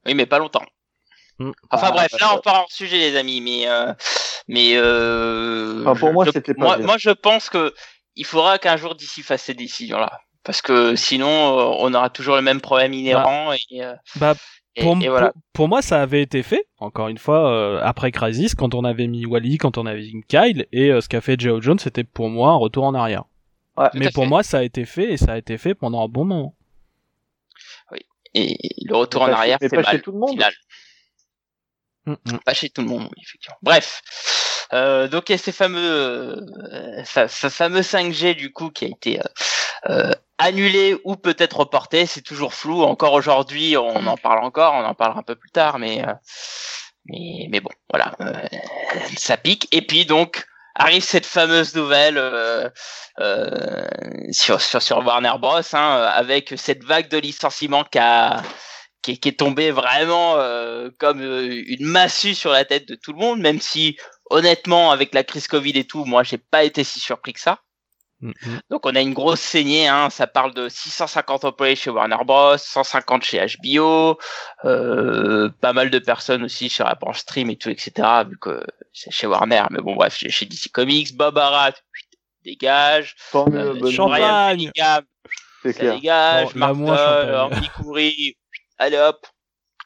Oui, 0.08 0.16
mais 0.16 0.26
pas 0.26 0.39
longtemps. 0.39 0.66
Mm. 1.39 1.51
Enfin 1.70 1.88
Ah, 1.89 1.91
bref, 1.91 2.12
bah, 2.14 2.18
là 2.22 2.34
on 2.36 2.39
part 2.41 2.62
hors 2.62 2.72
sujet, 2.72 2.97
les 2.97 3.16
amis, 3.16 3.41
mais 3.41 3.68
euh, 3.68 3.93
mais 4.47 4.72
euh, 4.76 5.84
Enfin, 5.86 5.99
pour 5.99 6.14
moi, 6.14 6.26
je- 6.26 6.32
c'était 6.32 6.53
pas 6.55 6.64
moi, 6.64 6.78
moi, 6.80 6.95
je 6.97 7.12
pense 7.12 7.49
que 7.49 7.74
il 8.16 8.26
faudra 8.26 8.58
qu'un 8.58 8.78
jour 8.78 8.95
d'ici 8.95 9.22
fasse 9.22 9.43
ces 9.43 9.53
décisions-là, 9.53 10.20
parce 10.43 10.62
que 10.64 10.95
sinon 10.95 11.28
euh, 11.30 11.76
on 11.80 11.93
aura 11.93 12.10
toujours 12.10 12.36
le 12.36 12.41
même 12.41 12.62
problème 12.62 12.93
inhérent 12.93 13.51
et, 13.53 13.84
euh, 13.84 13.93
Bah, 14.16 14.34
et, 14.76 14.82
pour, 14.82 14.97
et 15.01 15.10
voilà. 15.10 15.32
pour, 15.32 15.41
pour 15.53 15.68
moi, 15.68 15.84
ça 15.84 16.01
avait 16.01 16.24
été 16.24 16.41
fait, 16.41 16.66
encore 16.80 17.08
une 17.10 17.20
fois, 17.20 17.51
euh, 17.51 17.80
après 17.84 18.12
Crisis, 18.12 18.55
quand 18.55 18.74
on 18.74 18.84
avait 18.84 19.05
mis 19.08 19.26
Wally, 19.28 19.58
quand 19.60 19.78
on 19.78 19.86
avait 19.86 20.01
mis 20.01 20.24
Kyle, 20.28 20.66
et 20.72 20.91
euh, 20.91 21.01
ce 21.01 21.10
qu'a 21.10 21.22
fait 21.22 21.39
Geoff 21.39 21.62
Jones, 21.62 21.78
c'était 21.80 22.03
pour 22.03 22.30
moi 22.30 22.51
un 22.51 22.55
retour 22.58 22.84
en 22.86 22.95
arrière. 22.95 23.26
Ouais. 23.76 23.89
Mais 23.93 24.10
pour 24.10 24.24
fait. 24.24 24.30
moi, 24.30 24.41
ça 24.41 24.58
a 24.60 24.64
été 24.64 24.86
fait, 24.86 25.14
et 25.14 25.18
ça 25.18 25.34
a 25.34 25.38
été 25.38 25.60
fait 25.60 25.76
pendant 25.76 26.03
un 26.03 26.08
bon 26.08 26.26
moment. 26.26 26.55
Et 28.40 28.58
le 28.86 28.96
retour 28.96 29.26
Mais 29.28 29.34
en 29.34 29.38
arrière, 29.38 29.58
c'est 29.62 29.70
pas 29.70 29.78
mal. 29.82 29.96
chez 29.96 30.02
tout 30.02 30.12
le 30.12 30.20
monde. 30.20 30.30
au 30.30 30.34
final. 30.34 30.54
Mm, 32.06 32.14
mm. 32.26 32.38
Pas 32.46 32.54
chez 32.54 32.70
tout 32.70 32.82
le 32.82 32.88
monde, 32.88 33.04
oui, 33.16 33.24
effectivement. 33.26 33.58
Bref, 33.62 34.02
euh, 34.74 35.08
donc 35.08 35.30
il 35.30 35.34
y 35.34 35.36
a 35.36 35.38
ces 35.38 35.52
fameux, 35.52 35.80
euh, 35.82 37.04
fa- 37.04 37.28
fa- 37.28 37.50
fameux 37.50 37.82
5G 37.82 38.36
du 38.36 38.52
coup 38.52 38.70
qui 38.70 38.86
a 38.86 38.88
été 38.90 39.20
euh, 39.90 40.12
annulé 40.38 40.98
ou 41.04 41.16
peut-être 41.16 41.58
reporté, 41.58 42.06
c'est 42.06 42.22
toujours 42.22 42.54
flou. 42.54 42.84
Encore 42.84 43.14
aujourd'hui, 43.14 43.76
on 43.78 44.06
en 44.08 44.18
parle 44.18 44.40
encore, 44.44 44.74
on 44.76 44.84
en 44.86 44.94
parlera 44.94 45.20
un 45.20 45.24
peu 45.24 45.36
plus 45.36 45.52
tard, 45.52 45.80
mais 45.80 46.06
euh, 46.08 46.14
mais, 47.06 47.48
mais 47.50 47.60
bon, 47.62 47.72
voilà, 47.90 48.14
euh, 48.22 48.34
ça 49.18 49.38
pique. 49.38 49.68
Et 49.72 49.82
puis 49.82 50.06
donc 50.06 50.46
arrive 50.78 51.03
cette 51.03 51.25
fameuse 51.25 51.75
nouvelle 51.75 52.17
euh, 52.17 52.69
euh, 53.19 53.88
sur, 54.32 54.61
sur 54.61 54.82
sur 54.82 55.05
Warner 55.05 55.34
Bros. 55.39 55.59
Hein, 55.73 56.11
avec 56.13 56.53
cette 56.55 56.84
vague 56.84 57.09
de 57.09 57.17
licenciements 57.17 57.84
qui 57.84 57.97
est, 57.97 59.17
qui 59.17 59.30
est 59.30 59.39
tombé 59.39 59.71
vraiment 59.71 60.36
euh, 60.38 60.89
comme 60.99 61.21
une 61.21 61.86
massue 61.86 62.36
sur 62.36 62.51
la 62.51 62.63
tête 62.63 62.88
de 62.88 62.95
tout 62.95 63.11
le 63.11 63.19
monde, 63.19 63.39
même 63.39 63.59
si 63.59 63.97
honnêtement 64.30 64.91
avec 64.91 65.13
la 65.13 65.23
crise 65.23 65.47
Covid 65.47 65.78
et 65.78 65.88
tout, 65.88 66.05
moi 66.05 66.23
j'ai 66.23 66.38
pas 66.38 66.63
été 66.63 66.84
si 66.84 66.99
surpris 66.99 67.34
que 67.34 67.39
ça. 67.39 67.59
Mm, 68.22 68.30
mm. 68.32 68.59
Donc 68.72 68.86
on 68.86 68.95
a 68.95 69.01
une 69.01 69.13
grosse 69.13 69.41
saignée, 69.41 69.88
hein, 69.88 70.09
ça 70.09 70.26
parle 70.26 70.53
de 70.53 70.70
650 70.70 71.45
employés 71.45 71.76
chez 71.76 71.91
Warner 71.91 72.18
Bros, 72.26 72.57
150 72.57 73.24
chez 73.24 73.45
HBO, 73.61 74.18
euh, 74.65 75.49
pas 75.61 75.74
mal 75.74 75.89
de 75.91 75.99
personnes 75.99 76.43
aussi 76.43 76.70
sur 76.70 76.86
la 76.86 76.95
branche 76.95 77.20
stream 77.20 77.49
et 77.51 77.57
tout, 77.57 77.70
etc. 77.70 77.91
Vu 78.28 78.38
que 78.39 78.65
c'est 78.91 79.11
chez 79.11 79.28
Warner, 79.28 79.63
mais 79.70 79.80
bon 79.82 79.95
bref, 79.95 80.15
chez, 80.18 80.30
chez 80.30 80.45
DC 80.47 80.72
Comics, 80.72 81.15
Bob 81.15 81.39
dégage, 82.43 83.15
mieux, 83.34 83.57
euh, 83.57 83.91
Champagne. 83.91 84.22
Brian 84.22 84.49
Cunningham, 84.51 85.03
c'est 85.63 85.74
ça 85.74 85.80
clair. 85.80 85.95
dégage, 85.95 86.53
Bon, 86.55 86.88
champagne. 86.88 87.70
Coury, 87.76 88.38
allez 88.80 88.97
hop, 88.97 89.28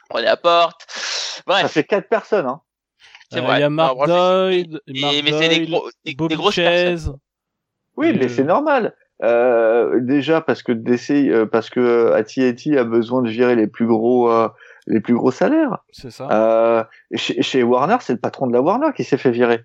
prenez 0.09 0.25
la 0.25 0.38
porte. 0.38 0.86
Ça 0.88 1.41
Bref, 1.47 1.71
fait 1.71 1.84
quatre 1.84 2.07
personnes. 2.07 2.45
Hein. 2.45 2.61
c'est 3.32 3.39
Euh, 3.39 3.41
vrai. 3.41 3.57
Il 3.57 3.61
y 3.61 3.63
a 3.63 3.69
Mark 3.69 3.97
Doyle, 4.05 4.79
mais 4.88 5.32
c'est 5.32 5.49
des, 5.49 5.65
gros, 5.65 5.89
des, 6.05 6.13
grosses 6.13 6.55
personnes. 6.55 7.17
Oui, 8.02 8.10
Euh, 8.10 8.18
mais 8.20 8.28
c'est 8.30 8.43
normal. 8.43 8.95
Euh, 9.24 9.99
déjà 10.02 10.41
parce 10.41 10.64
que 10.64 10.72
DC, 10.72 11.30
euh, 11.30 11.45
parce 11.45 11.70
que 11.70 11.80
euh, 11.80 12.16
AT&T 12.16 12.76
a 12.78 12.84
besoin 12.84 13.22
de 13.22 13.30
virer 13.30 13.56
les 13.56 13.68
plus 13.68 13.86
gros, 13.86 14.32
euh, 14.32 14.49
les 14.88 14.99
plus 14.99 15.14
gros 15.14 15.30
salaires. 15.32 15.78
C'est 15.91 16.10
ça. 16.12 16.28
Euh, 16.32 16.84
chez, 17.14 17.41
chez 17.43 17.62
Warner, 17.64 17.97
c'est 18.02 18.14
le 18.14 18.20
patron 18.20 18.47
de 18.47 18.54
la 18.54 18.62
Warner 18.62 18.88
qui 18.95 19.04
s'est 19.04 19.18
fait 19.18 19.32
virer. 19.32 19.64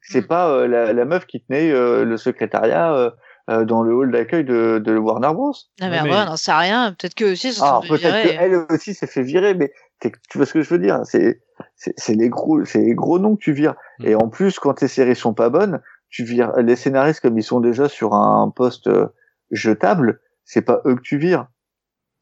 C'est 0.00 0.22
Mm. 0.22 0.26
pas 0.26 0.48
euh, 0.50 0.66
la, 0.66 0.92
la 0.92 1.04
meuf 1.04 1.26
qui 1.26 1.42
tenait 1.44 1.70
euh, 1.70 2.04
le 2.04 2.16
secrétariat 2.16 2.94
euh, 2.94 3.10
euh, 3.50 3.64
dans 3.66 3.82
le 3.82 3.94
hall 3.94 4.10
d'accueil 4.10 4.44
de, 4.44 4.78
de 4.78 4.96
Warner 4.96 5.32
Bros. 5.34 5.52
Non, 5.82 5.88
mais 5.90 6.00
Ouais, 6.00 6.02
mais- 6.04 6.10
on 6.14 6.24
n'en 6.24 6.36
sait 6.36 6.52
rien. 6.52 6.94
Peut-être 6.98 7.14
que 7.14 7.32
aussi, 7.32 7.58
Ah, 7.62 7.80
peut-être 7.86 8.22
qu'elle 8.36 8.54
aussi 8.70 8.94
s'est 8.94 9.06
fait 9.06 9.22
virer, 9.22 9.52
mais 9.54 9.70
tu 10.00 10.38
vois 10.38 10.46
ce 10.46 10.52
que 10.54 10.62
je 10.62 10.68
veux 10.70 10.78
dire? 10.78 11.00
C'est 11.04 11.40
c'est 11.76 11.92
c'est 11.96 12.14
les 12.14 12.28
gros, 12.30 12.64
c'est 12.64 12.80
les 12.80 12.94
gros 12.94 13.18
noms 13.18 13.36
que 13.36 13.42
tu 13.42 13.52
vires. 13.52 13.74
Mm. 14.00 14.06
Et 14.06 14.14
en 14.14 14.28
plus, 14.28 14.58
quand 14.58 14.74
tes 14.74 14.88
séries 14.88 15.14
sont 15.16 15.34
pas 15.34 15.50
bonnes, 15.50 15.80
tu 16.14 16.22
vires 16.22 16.52
les 16.58 16.76
scénaristes 16.76 17.20
comme 17.20 17.36
ils 17.36 17.42
sont 17.42 17.58
déjà 17.58 17.88
sur 17.88 18.14
un 18.14 18.48
poste 18.48 18.86
euh, 18.86 19.08
jetable. 19.50 20.20
C'est 20.44 20.62
pas 20.62 20.80
eux 20.86 20.94
que 20.94 21.00
tu 21.00 21.18
vires. 21.18 21.48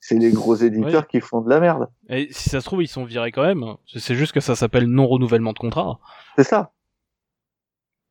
C'est 0.01 0.15
les 0.17 0.33
gros 0.33 0.55
éditeurs 0.55 1.07
qui 1.07 1.21
font 1.21 1.43
de 1.43 1.51
la 1.51 1.61
merde. 1.61 1.89
Et 2.09 2.29
si 2.33 2.49
ça 2.49 2.61
se 2.63 2.65
trouve, 2.65 2.83
ils 2.83 2.89
sont 2.89 3.05
virés 3.05 3.33
quand 3.33 3.43
même. 3.45 3.63
C'est 3.87 4.15
juste 4.15 4.33
que 4.33 4.41
ça 4.41 4.57
s'appelle 4.57 4.87
non-renouvellement 4.87 5.53
de 5.53 5.59
contrat. 5.59 6.01
C'est 6.37 6.45
ça. 6.45 6.73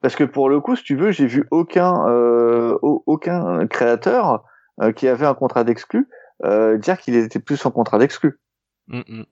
Parce 0.02 0.16
que 0.16 0.24
pour 0.24 0.50
le 0.50 0.62
coup, 0.62 0.76
si 0.76 0.84
tu 0.84 0.96
veux, 0.96 1.12
j'ai 1.12 1.26
vu 1.26 1.48
aucun 1.50 2.08
euh, 2.10 2.78
au- 2.84 3.04
aucun 3.08 3.66
créateur 3.68 4.44
euh, 4.82 4.92
qui 4.92 5.08
avait 5.08 5.26
un 5.26 5.34
contrat 5.34 5.64
d'exclus 5.64 6.08
euh, 6.44 6.78
dire 6.78 7.00
qu'il 7.00 7.16
était 7.16 7.40
plus 7.40 7.66
en 7.66 7.72
contrat 7.72 7.98
d'exclus. 7.98 8.40
Mm, 8.88 9.02
mm. 9.08 9.26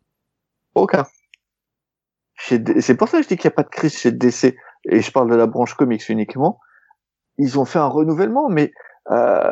Aucun. 0.75 1.05
C'est 2.79 2.95
pour 2.95 3.07
ça 3.07 3.17
que 3.17 3.23
je 3.23 3.27
dis 3.27 3.37
qu'il 3.37 3.47
n'y 3.49 3.53
a 3.53 3.55
pas 3.55 3.63
de 3.63 3.69
crise 3.69 3.97
chez 3.97 4.11
DC. 4.11 4.55
Et 4.89 5.01
je 5.01 5.11
parle 5.11 5.29
de 5.29 5.35
la 5.35 5.47
branche 5.47 5.73
comics 5.73 6.07
uniquement. 6.09 6.59
Ils 7.37 7.59
ont 7.59 7.65
fait 7.65 7.79
un 7.79 7.87
renouvellement, 7.87 8.49
mais 8.49 8.71
euh, 9.11 9.51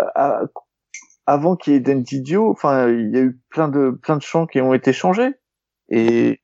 avant 1.25 1.55
qu'il 1.55 1.73
y 1.73 1.75
ait 1.75 1.79
d'Endidio, 1.79 2.49
enfin, 2.49 2.89
il 2.89 3.11
y 3.13 3.17
a 3.17 3.21
eu 3.21 3.39
plein 3.49 3.67
de 3.67 3.91
plein 4.01 4.17
de 4.17 4.21
champs 4.21 4.47
qui 4.47 4.61
ont 4.61 4.73
été 4.73 4.93
changés. 4.93 5.33
Et, 5.89 6.41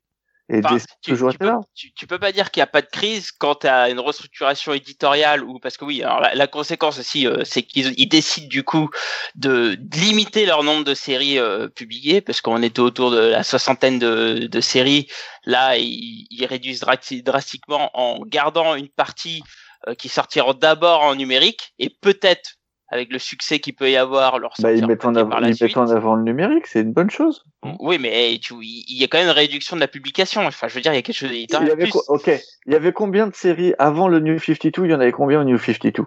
et 0.49 0.59
Enfin, 0.63 0.77
tu, 0.77 1.11
toujours 1.11 1.29
tu 1.29 1.35
été 1.35 1.45
peux, 1.45 1.51
là. 1.51 1.61
tu, 1.73 1.93
tu 1.93 2.05
peux 2.05 2.19
pas 2.19 2.31
dire 2.33 2.51
qu'il 2.51 2.59
n'y 2.59 2.65
a 2.65 2.67
pas 2.67 2.81
de 2.81 2.87
crise 2.87 3.31
quand 3.31 3.55
tu 3.55 3.67
as 3.67 3.89
une 3.89 3.99
restructuration 3.99 4.73
éditoriale 4.73 5.43
ou 5.43 5.57
parce 5.59 5.77
que 5.77 5.85
oui, 5.85 6.03
alors 6.03 6.19
la, 6.19 6.35
la 6.35 6.47
conséquence 6.47 6.99
aussi, 6.99 7.25
euh, 7.25 7.43
c'est 7.45 7.63
qu'ils 7.63 7.93
ils 7.97 8.07
décident 8.09 8.47
du 8.49 8.63
coup 8.63 8.89
de, 9.35 9.75
de 9.79 9.97
limiter 9.97 10.45
leur 10.45 10.63
nombre 10.63 10.83
de 10.83 10.93
séries 10.93 11.39
euh, 11.39 11.69
publiées 11.69 12.19
parce 12.19 12.41
qu'on 12.41 12.61
était 12.61 12.81
autour 12.81 13.09
de 13.11 13.19
la 13.19 13.43
soixantaine 13.43 13.99
de, 13.99 14.47
de 14.47 14.61
séries. 14.61 15.07
Là, 15.45 15.77
ils, 15.77 16.27
ils 16.29 16.45
réduisent 16.45 16.81
drasti- 16.81 17.23
drastiquement 17.23 17.89
en 17.93 18.19
gardant 18.25 18.75
une 18.75 18.89
partie 18.89 19.43
euh, 19.87 19.95
qui 19.95 20.09
sortiront 20.09 20.53
d'abord 20.53 21.03
en 21.03 21.15
numérique 21.15 21.73
et 21.79 21.89
peut-être 21.89 22.55
avec 22.93 23.11
le 23.11 23.19
succès 23.19 23.59
qu'il 23.59 23.73
peut 23.75 23.89
y 23.89 23.97
avoir 23.97 24.37
leur 24.39 24.53
Bah, 24.59 24.71
ils 24.71 24.85
mettent 24.85 25.03
en 25.05 25.11
mettent 25.11 25.77
en 25.77 25.89
avant 25.89 26.15
le 26.15 26.23
numérique, 26.23 26.67
c'est 26.67 26.81
une 26.81 26.93
bonne 26.93 27.09
chose. 27.09 27.43
Oui, 27.79 27.97
mais 27.99 28.09
hey, 28.09 28.39
tu, 28.39 28.53
il 28.61 28.85
il 28.87 28.97
y 28.97 29.03
a 29.03 29.07
quand 29.07 29.17
même 29.17 29.27
une 29.27 29.33
réduction 29.33 29.75
de 29.75 29.81
la 29.81 29.87
publication. 29.87 30.41
Enfin, 30.45 30.67
je 30.67 30.75
veux 30.75 30.81
dire, 30.81 30.93
il 30.93 30.97
y 30.97 30.99
a 30.99 31.01
quelque 31.01 31.15
chose 31.15 31.29
Il 31.31 31.35
y 31.35 31.39
d'éditorial. 31.41 31.71
avait 31.71 31.83
plus. 31.89 31.99
ok, 32.07 32.29
il 32.67 32.73
y 32.73 32.75
avait 32.75 32.93
combien 32.93 33.27
de 33.27 33.35
séries 33.35 33.73
avant 33.79 34.07
le 34.07 34.19
New 34.19 34.37
52 34.39 34.85
Il 34.85 34.91
y 34.91 34.93
en 34.93 34.99
avait 34.99 35.11
combien 35.11 35.41
au 35.41 35.43
New 35.43 35.57
52 35.57 36.05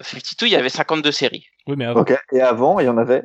52, 0.00 0.46
il 0.46 0.52
y 0.52 0.56
avait 0.56 0.68
52 0.68 1.12
séries. 1.12 1.46
Oui, 1.68 1.76
mais 1.76 1.84
avant. 1.84 2.00
Ok, 2.00 2.12
et 2.32 2.40
avant, 2.40 2.80
il 2.80 2.86
y 2.86 2.88
en 2.88 2.98
avait? 2.98 3.22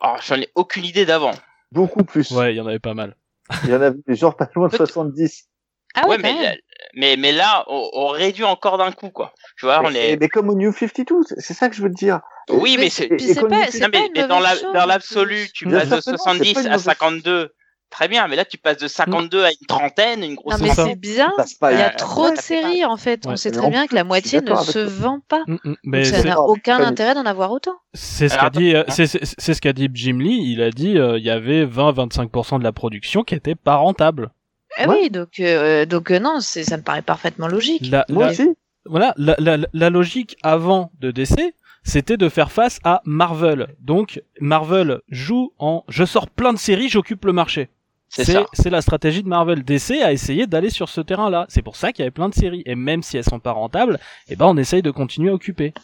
Alors, 0.00 0.20
j'en 0.22 0.36
ai 0.36 0.48
aucune 0.54 0.84
idée 0.84 1.04
d'avant. 1.06 1.32
beaucoup 1.72 2.04
plus. 2.04 2.30
Ouais, 2.30 2.54
il 2.54 2.56
y 2.56 2.60
en 2.60 2.66
avait 2.66 2.78
pas 2.78 2.94
mal. 2.94 3.16
Il 3.64 3.70
y 3.70 3.74
en 3.74 3.80
avait 3.82 3.96
genre 4.08 4.36
pas 4.36 4.48
loin 4.54 4.68
de 4.68 4.72
Peut- 4.76 4.86
70. 4.86 5.48
Ah 5.96 6.02
ouais, 6.08 6.16
ouais, 6.16 6.18
mais, 6.22 6.60
mais, 6.96 7.16
mais 7.16 7.32
là, 7.32 7.64
on, 7.68 7.88
on 7.92 8.08
réduit 8.08 8.44
encore 8.44 8.78
d'un 8.78 8.92
coup, 8.92 9.10
quoi. 9.10 9.32
Tu 9.58 9.66
vois, 9.66 9.80
on 9.84 9.90
mais, 9.90 10.12
est. 10.12 10.16
mais 10.20 10.28
comme 10.28 10.48
au 10.50 10.54
New 10.54 10.72
52, 10.72 11.16
c'est- 11.26 11.40
c'est 11.40 11.54
ça 11.54 11.68
que 11.68 11.74
je 11.76 11.82
veux 11.82 11.90
te 11.90 11.94
dire. 11.96 12.20
Oui, 12.50 12.76
mais 12.78 12.90
c'est. 12.90 13.08
mais, 13.10 13.34
pas 13.34 13.98
une 13.98 14.12
mais 14.14 14.26
dans 14.26 14.40
l'absolu, 14.86 15.48
tu 15.54 15.64
passes 15.66 15.88
de 15.88 15.90
que 15.90 15.94
non, 15.94 16.00
c'est 16.00 16.10
70 16.10 16.54
pas 16.54 16.60
une 16.60 16.66
à 16.66 16.70
mauvaise- 16.70 16.84
52. 16.84 17.50
Très 17.90 18.08
bien, 18.08 18.26
mais 18.26 18.34
là, 18.34 18.44
tu 18.44 18.58
passes 18.58 18.78
de 18.78 18.88
52 18.88 19.44
à 19.44 19.50
une 19.50 19.66
trentaine, 19.68 20.24
une 20.24 20.34
grosse 20.34 20.58
Non 20.58 20.66
mais 20.66 20.74
c'est 20.74 20.96
bien. 20.96 21.32
pas 21.60 21.72
Il 21.72 21.78
y 21.78 21.82
a 21.82 21.92
Euh, 21.92 21.96
trop 21.96 22.28
de 22.28 22.34
séries 22.36 22.84
en 22.84 22.96
fait. 22.96 23.24
On 23.24 23.36
sait 23.36 23.52
très 23.52 23.64
en 23.64 23.70
bien 23.70 23.86
que 23.86 23.94
la 23.94 24.02
moitié 24.02 24.40
ne 24.40 24.52
se 24.56 24.72
toi. 24.80 24.84
vend 24.88 25.20
pas. 25.28 25.44
Mm, 25.46 25.52
mm. 25.52 25.58
Donc 25.64 25.76
Mais 25.84 26.04
ça 26.04 26.16
c'est- 26.22 26.28
n'a 26.28 26.40
aucun 26.40 26.80
intérêt 26.80 27.14
d'en 27.14 27.24
avoir 27.24 27.52
autant. 27.52 27.76
C'est 27.92 28.28
ce 28.28 28.36
qu'a 28.36 28.50
dit, 28.50 28.74
attends, 28.74 28.92
c'est 28.92 29.06
c'est- 29.06 29.20
c'est 29.38 29.54
ce 29.54 29.60
qu'a 29.60 29.72
dit 29.72 29.88
Jim 29.94 30.18
Lee. 30.18 30.42
Il 30.44 30.60
a 30.60 30.70
dit, 30.72 30.98
euh, 30.98 31.18
il 31.18 31.24
y 31.24 31.30
avait 31.30 31.64
20-25% 31.66 32.58
de 32.58 32.64
la 32.64 32.72
production 32.72 33.22
qui 33.22 33.36
était 33.36 33.54
pas 33.54 33.76
rentable. 33.76 34.30
Ah 34.76 34.88
Ouais. 34.88 34.98
oui, 35.02 35.10
donc 35.10 35.38
euh, 35.40 35.86
donc 35.86 36.10
euh, 36.10 36.18
non, 36.18 36.40
c'est 36.40 36.64
ça 36.64 36.76
me 36.76 36.82
paraît 36.82 37.02
parfaitement 37.02 37.46
logique. 37.48 37.86
La, 37.90 38.04
Moi 38.08 38.24
la- 38.26 38.30
aussi. 38.32 38.48
voilà, 38.86 39.14
la, 39.16 39.36
la, 39.38 39.58
la 39.72 39.90
logique 39.90 40.36
avant 40.42 40.90
de 41.00 41.10
DC, 41.10 41.54
c'était 41.84 42.16
de 42.16 42.28
faire 42.28 42.50
face 42.50 42.80
à 42.84 43.00
Marvel. 43.04 43.68
Donc 43.80 44.22
Marvel 44.40 45.00
joue 45.08 45.52
en, 45.58 45.84
je 45.88 46.04
sors 46.04 46.28
plein 46.28 46.52
de 46.52 46.58
séries, 46.58 46.88
j'occupe 46.88 47.24
le 47.24 47.32
marché. 47.32 47.68
C'est 48.08 48.24
ça. 48.24 48.46
C'est 48.52 48.70
la 48.70 48.80
stratégie 48.80 49.24
de 49.24 49.28
Marvel. 49.28 49.64
DC 49.64 50.00
a 50.02 50.12
essayé 50.12 50.46
d'aller 50.46 50.70
sur 50.70 50.88
ce 50.88 51.00
terrain-là. 51.00 51.46
C'est 51.48 51.62
pour 51.62 51.74
ça 51.74 51.90
qu'il 51.92 52.02
y 52.02 52.04
avait 52.04 52.12
plein 52.12 52.28
de 52.28 52.34
séries. 52.34 52.62
Et 52.64 52.76
même 52.76 53.02
si 53.02 53.16
elles 53.16 53.24
sont 53.24 53.40
pas 53.40 53.50
rentables, 53.50 53.98
eh 54.28 54.36
ben 54.36 54.46
on 54.46 54.56
essaye 54.56 54.82
de 54.82 54.92
continuer 54.92 55.30
à 55.30 55.34
occuper. 55.34 55.74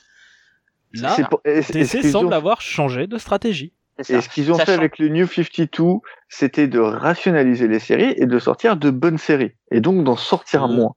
Là, 0.93 1.17
pour- 1.29 1.41
DC 1.45 2.03
semble 2.11 2.29
ont- 2.29 2.37
avoir 2.37 2.61
changé 2.61 3.07
de 3.09 3.19
stratégie. 3.19 3.73
Et 4.09 4.21
ce 4.21 4.29
qu'ils 4.29 4.53
ont 4.53 4.59
fait 4.59 4.73
avec 4.73 4.99
le 4.99 5.09
New 5.09 5.27
52, 5.27 6.01
c'était 6.29 6.69
de 6.69 6.79
rationaliser 6.79 7.69
les 7.69 7.79
séries 7.79 8.15
et 8.17 8.27
de 8.27 8.39
sortir 8.39 8.77
de 8.77 8.91
bonnes 8.91 9.19
séries. 9.19 9.53
Et 9.71 9.81
donc 9.81 10.05
d'en 10.05 10.17
sortir 10.17 10.69
Mhm. 10.69 10.75
moins. 10.77 10.95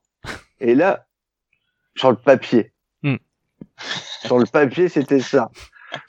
Et 0.60 0.74
là, 0.74 1.06
sur 1.96 2.10
le 2.10 2.16
papier. 2.16 2.72
Hmm. 3.02 3.16
Sur 4.24 4.38
le 4.38 4.46
papier, 4.46 4.88
c'était 4.88 5.20
ça. 5.20 5.50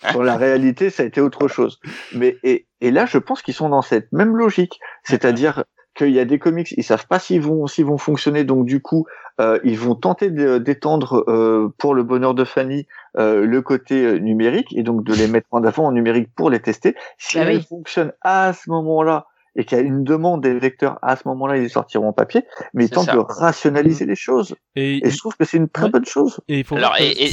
Sur 0.09 0.23
la 0.23 0.37
réalité, 0.37 0.89
ça 0.89 1.03
a 1.03 1.05
été 1.05 1.21
autre 1.21 1.47
chose. 1.47 1.79
Mais 2.13 2.37
et, 2.43 2.67
et 2.81 2.91
là, 2.91 3.05
je 3.05 3.17
pense 3.17 3.41
qu'ils 3.41 3.53
sont 3.53 3.69
dans 3.69 3.81
cette 3.83 4.11
même 4.11 4.35
logique. 4.35 4.79
C'est-à-dire 5.03 5.63
qu'il 5.95 6.11
y 6.11 6.19
a 6.19 6.25
des 6.25 6.37
comics, 6.39 6.71
ils 6.77 6.83
savent 6.83 7.07
pas 7.07 7.19
s'ils 7.19 7.41
vont 7.41 7.65
s'ils 7.67 7.85
vont 7.85 7.97
fonctionner, 7.97 8.43
donc 8.43 8.65
du 8.65 8.81
coup, 8.81 9.05
euh, 9.41 9.59
ils 9.63 9.77
vont 9.79 9.95
tenter 9.95 10.29
de- 10.29 10.57
d'étendre 10.57 11.23
euh, 11.27 11.73
pour 11.77 11.93
le 11.95 12.03
bonheur 12.03 12.33
de 12.33 12.43
Fanny 12.45 12.85
euh, 13.17 13.45
le 13.45 13.61
côté 13.61 14.03
euh, 14.05 14.17
numérique 14.19 14.75
et 14.77 14.83
donc 14.83 15.03
de 15.03 15.13
les 15.13 15.27
mettre 15.27 15.47
en 15.51 15.63
avant 15.63 15.85
en 15.85 15.91
numérique 15.91 16.29
pour 16.35 16.49
les 16.49 16.59
tester. 16.59 16.95
Si 17.17 17.37
Bah 17.37 17.43
elles 17.45 17.57
oui. 17.57 17.65
fonctionnent 17.67 18.13
à 18.21 18.53
ce 18.53 18.69
moment-là 18.69 19.25
et 19.55 19.63
qu'il 19.63 19.77
y 19.77 19.81
a 19.81 19.83
une 19.83 20.03
demande 20.03 20.41
des 20.43 20.59
lecteurs 20.59 20.99
à 21.01 21.15
ce 21.15 21.25
moment-là, 21.29 21.55
ils 21.57 21.63
les 21.63 21.69
sortiront 21.69 22.09
en 22.09 22.13
papier. 22.13 22.43
Mais 22.73 22.85
ils 22.85 22.89
tentent 22.89 23.05
ça. 23.05 23.13
de 23.13 23.19
rationaliser 23.19 24.05
les 24.05 24.15
choses. 24.17 24.53
Et, 24.75 25.05
Et 25.07 25.09
je 25.09 25.17
trouve 25.17 25.35
que 25.37 25.45
c'est 25.45 25.55
une 25.57 25.69
très 25.69 25.85
Ouais. 25.85 25.91
bonne 25.91 26.05
chose. 26.05 26.41
et 26.49 26.59
il 26.59 26.63
faut 26.65 26.75
Alors, 26.75 26.95
et- 26.99 27.25
et- 27.27 27.31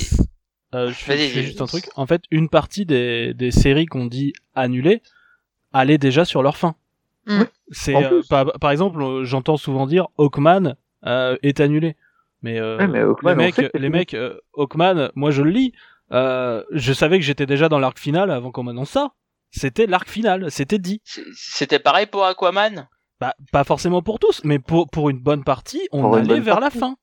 Euh, 0.74 0.88
je 0.88 0.94
fais, 0.94 1.18
je 1.18 1.34
fais 1.34 1.42
juste 1.42 1.60
un 1.60 1.66
truc. 1.66 1.84
En 1.96 2.06
fait, 2.06 2.22
une 2.30 2.48
partie 2.48 2.86
des, 2.86 3.34
des 3.34 3.50
séries 3.50 3.84
qu'on 3.86 4.06
dit 4.06 4.32
annulées 4.54 5.02
allaient 5.74 5.98
déjà 5.98 6.24
sur 6.24 6.42
leur 6.42 6.56
fin. 6.56 6.74
Mm. 7.26 7.42
C'est 7.70 7.94
euh, 7.96 8.20
par, 8.28 8.46
par 8.60 8.70
exemple, 8.70 9.00
euh, 9.02 9.24
j'entends 9.24 9.56
souvent 9.56 9.86
dire 9.86 10.08
Hawkman 10.18 10.76
euh, 11.06 11.36
est 11.42 11.60
annulé. 11.60 11.96
Mais, 12.42 12.58
euh, 12.58 12.78
Ouais, 12.78 12.88
mais 12.88 13.00
Hawkman, 13.00 13.30
les 13.74 13.88
mecs, 13.88 14.12
les 14.12 14.18
euh, 14.18 14.40
Hawkman, 14.56 15.10
moi 15.14 15.30
je 15.30 15.42
le 15.42 15.50
lis. 15.50 15.72
Euh, 16.12 16.62
je 16.72 16.92
savais 16.92 17.18
que 17.18 17.24
j'étais 17.24 17.46
déjà 17.46 17.68
dans 17.68 17.78
l'arc 17.78 17.98
final 17.98 18.30
avant 18.30 18.50
qu'on 18.50 18.64
m'annonce 18.64 18.90
ça. 18.90 19.12
C'était 19.50 19.86
l'arc 19.86 20.08
final, 20.08 20.50
c'était 20.50 20.78
dit. 20.78 21.00
C'était 21.34 21.78
pareil 21.78 22.06
pour 22.06 22.24
Aquaman? 22.24 22.88
Bah, 23.20 23.34
pas 23.52 23.64
forcément 23.64 24.02
pour 24.02 24.18
tous, 24.18 24.40
mais 24.44 24.58
pour 24.58 24.90
pour 24.90 25.08
une 25.10 25.20
bonne 25.20 25.44
partie, 25.44 25.86
on 25.92 26.02
Pour 26.02 26.16
allait 26.16 26.40
vers 26.40 26.58
partie. 26.58 26.76
la 26.76 26.80
fin. 26.80 26.96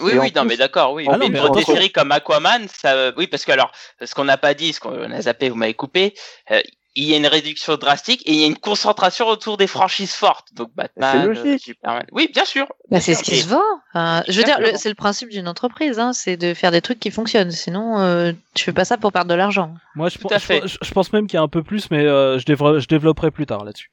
Oui, 0.00 0.12
Et 0.12 0.18
oui, 0.18 0.32
non, 0.34 0.42
plus- 0.42 0.48
mais 0.50 0.56
d'accord, 0.56 0.92
oui. 0.92 1.06
Ah 1.08 1.16
mais 1.18 1.26
non, 1.28 1.32
mais 1.32 1.40
pour 1.40 1.54
des 1.56 1.62
séries 1.62 1.90
comme 1.92 2.12
Aquaman, 2.12 2.66
ça, 2.68 3.12
oui, 3.16 3.26
parce 3.26 3.44
que 3.44 3.52
alors, 3.52 3.70
ce 4.02 4.14
qu'on 4.14 4.24
n'a 4.24 4.36
pas 4.38 4.54
dit, 4.54 4.72
ce 4.72 4.80
qu'on 4.80 5.10
a 5.10 5.20
zappé, 5.22 5.48
vous 5.50 5.56
m'avez 5.56 5.74
coupé, 5.74 6.14
euh, 6.50 6.60
il 6.96 7.04
y 7.04 7.14
a 7.14 7.16
une 7.16 7.26
réduction 7.26 7.76
drastique 7.76 8.22
et 8.26 8.32
il 8.32 8.38
y 8.40 8.44
a 8.44 8.46
une 8.46 8.56
concentration 8.58 9.26
autour 9.26 9.56
des 9.56 9.66
franchises 9.66 10.12
fortes. 10.14 10.54
Donc 10.54 10.70
Batman, 10.74 11.10
C'est 11.20 11.26
logique. 11.26 11.46
euh, 11.46 11.58
Superman. 11.58 12.06
Oui, 12.12 12.30
bien 12.32 12.44
sûr. 12.44 12.66
Bah, 12.90 13.00
c'est 13.00 13.14
ce 13.14 13.22
qui 13.24 13.36
se 13.36 13.48
vend. 13.48 13.60
Enfin, 13.92 14.22
je 14.28 14.38
veux 14.38 14.44
dire, 14.44 14.58
c'est 14.76 14.88
le 14.88 14.94
principe 14.94 15.28
d'une 15.30 15.48
entreprise, 15.48 15.98
hein, 15.98 16.12
c'est 16.12 16.36
de 16.36 16.54
faire 16.54 16.70
des 16.70 16.80
trucs 16.80 17.00
qui 17.00 17.10
fonctionnent. 17.10 17.50
Sinon, 17.50 17.98
euh, 18.00 18.32
tu 18.54 18.64
fais 18.64 18.72
pas 18.72 18.84
ça 18.84 18.96
pour 18.96 19.10
perdre 19.12 19.28
de 19.30 19.34
l'argent. 19.34 19.74
Moi, 19.96 20.08
je, 20.08 20.16
Tout 20.18 20.22
pense- 20.28 20.32
à 20.32 20.38
fait. 20.38 20.62
je, 20.66 20.78
je 20.80 20.90
pense 20.92 21.12
même 21.12 21.26
qu'il 21.26 21.34
y 21.36 21.40
a 21.40 21.42
un 21.42 21.48
peu 21.48 21.62
plus, 21.62 21.90
mais 21.90 22.04
euh, 22.06 22.38
je, 22.38 22.44
développerai, 22.44 22.80
je 22.80 22.86
développerai 22.88 23.30
plus 23.30 23.46
tard 23.46 23.64
là-dessus. 23.64 23.90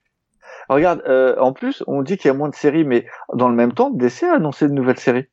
Regarde, 0.70 1.02
euh, 1.08 1.36
en 1.39 1.54
plus, 1.54 1.84
on 1.88 2.02
dit 2.04 2.18
qu'il 2.18 2.28
y 2.28 2.32
a 2.32 2.34
moins 2.34 2.49
de 2.49 2.56
séries, 2.56 2.84
mais 2.84 3.08
dans 3.34 3.49
le 3.49 3.56
même 3.56 3.74
temps, 3.74 3.89
DC 3.89 4.24
a 4.24 4.36
annoncé 4.36 4.68
de 4.68 4.74
nouvelles 4.74 4.99
séries. 4.99 5.26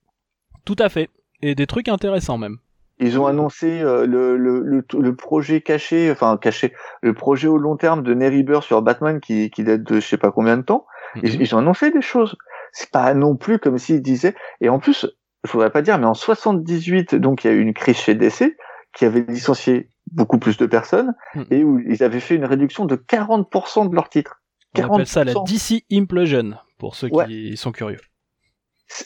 Tout 0.64 0.76
à 0.78 0.88
fait. 0.88 1.10
Et 1.42 1.54
des 1.54 1.66
trucs 1.66 1.88
intéressants 1.88 2.38
même. 2.38 2.56
Ils 3.00 3.18
ont 3.18 3.26
annoncé 3.26 3.80
euh, 3.80 4.06
le, 4.06 4.36
le, 4.36 4.60
le, 4.60 4.84
le 5.00 5.14
projet 5.16 5.60
caché, 5.60 6.10
enfin 6.10 6.36
caché, 6.36 6.72
le 7.02 7.14
projet 7.14 7.46
au 7.48 7.58
long 7.58 7.76
terme 7.76 8.02
de 8.02 8.12
Neri 8.14 8.42
Burr 8.42 8.62
sur 8.62 8.82
Batman 8.82 9.20
qui, 9.20 9.50
qui 9.50 9.62
date 9.64 9.82
de 9.82 10.00
je 10.00 10.06
sais 10.06 10.16
pas 10.18 10.32
combien 10.32 10.56
de 10.56 10.62
temps. 10.62 10.86
Ils, 11.16 11.34
Mhm. 11.36 11.40
ils 11.42 11.54
ont 11.54 11.58
annoncé 11.58 11.90
des 11.90 12.02
choses. 12.02 12.36
C'est 12.72 12.90
pas 12.90 13.14
non 13.14 13.36
plus 13.36 13.58
comme 13.58 13.78
s'ils 13.78 14.02
disaient. 14.02 14.34
Et 14.60 14.68
en 14.68 14.78
plus, 14.78 15.06
je 15.44 15.52
voudrais 15.52 15.70
pas 15.70 15.80
dire, 15.82 15.98
mais 15.98 16.06
en 16.06 16.14
78, 16.14 17.14
donc 17.14 17.44
il 17.44 17.46
y 17.46 17.50
a 17.50 17.54
eu 17.54 17.60
une 17.60 17.72
crise 17.74 17.96
chez 17.96 18.14
DC 18.14 18.56
qui 18.94 19.04
avait 19.04 19.24
licencié 19.28 19.88
beaucoup 20.12 20.38
plus 20.38 20.56
de 20.56 20.66
personnes 20.66 21.14
Mhm. 21.34 21.44
et 21.50 21.64
où 21.64 21.78
ils 21.78 22.02
avaient 22.02 22.20
fait 22.20 22.34
une 22.34 22.44
réduction 22.44 22.84
de 22.84 22.96
40% 22.96 23.88
de 23.88 23.94
leurs 23.94 24.08
titres. 24.08 24.42
On 24.76 24.82
appelle 24.94 25.06
ça 25.06 25.24
la 25.24 25.32
40%. 25.32 25.44
DC 25.44 25.84
Implosion, 25.92 26.54
pour 26.78 26.94
ceux 26.94 27.08
Ouais. 27.10 27.26
qui 27.26 27.56
sont 27.56 27.72
curieux. 27.72 27.98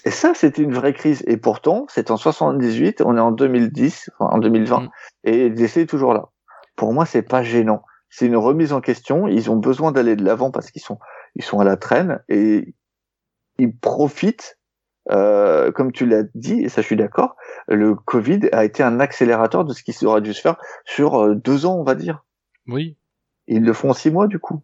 Et 0.05 0.11
ça, 0.11 0.33
c'était 0.35 0.63
une 0.63 0.75
vraie 0.75 0.93
crise. 0.93 1.23
Et 1.27 1.37
pourtant, 1.37 1.87
c'est 1.89 2.11
en 2.11 2.17
78, 2.17 3.03
on 3.05 3.17
est 3.17 3.21
en 3.21 3.33
2010, 3.33 4.11
enfin 4.19 4.35
en 4.35 4.39
2020, 4.39 4.81
Mm. 4.83 4.89
et 5.25 5.51
DC 5.51 5.79
est 5.79 5.87
toujours 5.87 6.15
là. 6.15 6.29
Pour 6.77 6.93
moi, 6.93 7.05
c'est 7.07 7.23
pas 7.23 7.43
gênant. 7.43 7.83
C'est 8.09 8.27
une 8.27 8.37
remise 8.37 8.73
en 8.73 8.81
question. 8.81 9.27
Ils 9.27 9.51
ont 9.51 9.57
besoin 9.57 9.91
d'aller 9.93 10.17
de 10.17 10.25
l'avant 10.25 10.51
parce 10.51 10.71
qu'ils 10.71 10.83
sont, 10.83 10.99
ils 11.35 11.43
sont 11.45 11.61
à 11.61 11.65
la 11.65 11.77
traîne 11.77 12.21
et 12.29 12.75
ils 13.59 13.77
profitent. 13.77 14.59
Euh, 15.11 15.73
comme 15.73 15.91
tu 15.91 16.07
l'as 16.07 16.23
dit, 16.37 16.63
et 16.63 16.69
ça 16.69 16.81
je 16.81 16.87
suis 16.87 16.95
d'accord, 16.95 17.35
le 17.67 17.97
Covid 17.97 18.49
a 18.53 18.65
été 18.65 18.85
un 18.85 19.01
accélérateur 19.01 19.65
de 19.65 19.75
ce 19.75 19.83
qui 19.83 20.07
aurait 20.07 20.21
dû 20.21 20.33
se 20.33 20.41
faire 20.41 20.59
sur 20.85 21.17
euh, 21.21 21.35
deux 21.35 21.67
ans, 21.67 21.75
on 21.77 21.83
va 21.83 21.97
dire. 21.97 22.25
Oui, 22.69 22.97
Ils 23.49 23.65
le 23.65 23.73
font 23.73 23.91
en 23.91 23.95
six 23.95 24.13
mois 24.13 24.29
du 24.29 24.39
coup. 24.39 24.63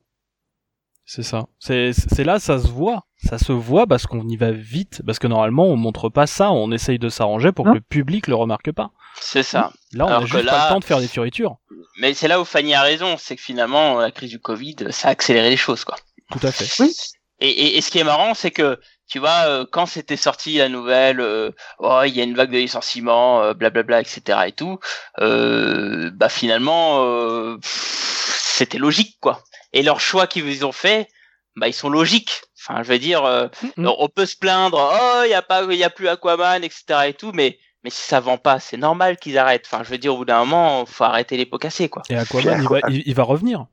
C'est 1.11 1.22
ça. 1.22 1.46
C'est 1.59 2.24
là, 2.24 2.38
ça 2.38 2.59
se 2.59 2.68
voit. 2.68 3.06
Ça 3.24 3.38
se 3.38 3.50
voit 3.50 3.86
parce 3.86 4.06
qu'on 4.06 4.28
y 4.28 4.36
va 4.36 4.50
vite. 4.50 5.00
Parce 5.06 5.18
que 5.18 5.26
normalement, 5.26 5.64
on 5.64 5.76
montre 5.76 6.11
pas 6.11 6.26
ça. 6.26 6.52
On 6.52 6.70
essaye 6.70 6.98
de 6.98 7.09
s'arranger 7.09 7.50
pour 7.50 7.64
que 7.64 7.70
le 7.70 7.80
public 7.80 8.26
le 8.26 8.34
remarque 8.34 8.72
pas. 8.72 8.90
C'est 9.18 9.42
ça. 9.42 9.72
Là, 9.94 10.04
on 10.04 10.09
Alors 10.09 10.22
a 10.22 10.26
juste 10.26 10.46
pas 10.46 10.64
le 10.66 10.68
temps 10.68 10.80
de 10.80 10.84
faire 10.84 11.00
des 11.00 11.09
fioritures. 11.09 11.56
Mais 11.98 12.12
c'est 12.12 12.28
là 12.28 12.38
où 12.38 12.44
Fanny 12.44 12.74
a 12.74 12.82
raison, 12.82 13.16
c'est 13.18 13.36
que 13.36 13.42
finalement, 13.42 13.98
la 13.98 14.11
crise 14.11 14.28
du 14.28 14.38
Covid, 14.38 14.76
ça 14.90 15.09
a 15.09 15.12
accéléré 15.12 15.48
les 15.48 15.56
choses, 15.56 15.82
quoi. 15.82 15.96
Tout 16.30 16.46
à 16.46 16.52
fait. 16.52 16.82
Oui. 16.82 16.94
Et, 17.40 17.48
et, 17.48 17.78
et 17.78 17.80
ce 17.80 17.90
qui 17.90 17.98
est 17.98 18.04
marrant, 18.04 18.34
c'est 18.34 18.50
que 18.50 18.78
tu 19.09 19.18
vois, 19.18 19.46
euh, 19.46 19.64
quand 19.70 19.86
c'était 19.86 20.18
sorti 20.18 20.59
la 20.59 20.68
nouvelle, 20.68 21.20
euh, 21.20 21.52
oh, 21.78 22.02
il 22.04 22.14
y 22.14 22.20
a 22.20 22.24
une 22.24 22.34
vague 22.34 22.50
de 22.50 22.59
licenciements, 22.59 23.42
euh, 23.42 23.54
blablabla, 23.54 24.02
etc. 24.02 24.40
et 24.46 24.52
tout, 24.52 24.78
euh, 25.20 26.11
bah 26.12 26.28
finalement, 26.28 27.02
euh, 27.04 27.56
c'était 27.62 28.76
logique, 28.78 29.16
quoi. 29.20 29.42
Et 29.72 29.82
leurs 29.82 30.00
choix 30.00 30.26
qu'ils 30.26 30.64
ont 30.66 30.72
fait, 30.72 31.08
bah 31.56 31.68
ils 31.68 31.72
sont 31.74 31.88
logiques. 31.90 32.42
Enfin, 32.60 32.82
je 32.82 32.88
veux 32.92 32.98
dire, 32.98 33.24
euh, 33.24 33.48
Mm. 33.76 33.88
on 33.98 34.08
peut 34.08 34.26
se 34.26 34.36
plaindre, 34.36 34.78
oh 34.78 35.22
il 35.24 35.30
y 35.30 35.34
a 35.34 35.42
pas, 35.42 35.62
il 35.70 35.76
y 35.78 35.84
a 35.84 35.90
plus 35.90 36.08
Aquaman, 36.08 36.62
etc. 36.64 36.82
et 37.08 37.14
tout, 37.14 37.32
mais 37.34 37.58
mais 37.84 37.90
si 37.90 38.02
ça 38.02 38.18
vend 38.20 38.38
pas, 38.38 38.58
c'est 38.58 38.76
normal 38.76 39.16
qu'ils 39.18 39.38
arrêtent. 39.38 39.66
Enfin, 39.70 39.84
je 39.84 39.90
veux 39.90 39.98
dire, 39.98 40.12
au 40.14 40.18
bout 40.18 40.24
d'un 40.24 40.40
moment, 40.40 40.84
faut 40.86 41.04
arrêter 41.04 41.36
les 41.36 41.46
pots 41.46 41.58
cassés, 41.58 41.88
quoi. 41.88 42.02
Et 42.10 42.16
Aquaman, 42.16 42.60
il 42.60 42.68
va, 42.68 42.80
il, 42.88 43.02
il 43.06 43.14
va 43.14 43.22
revenir. 43.22 43.66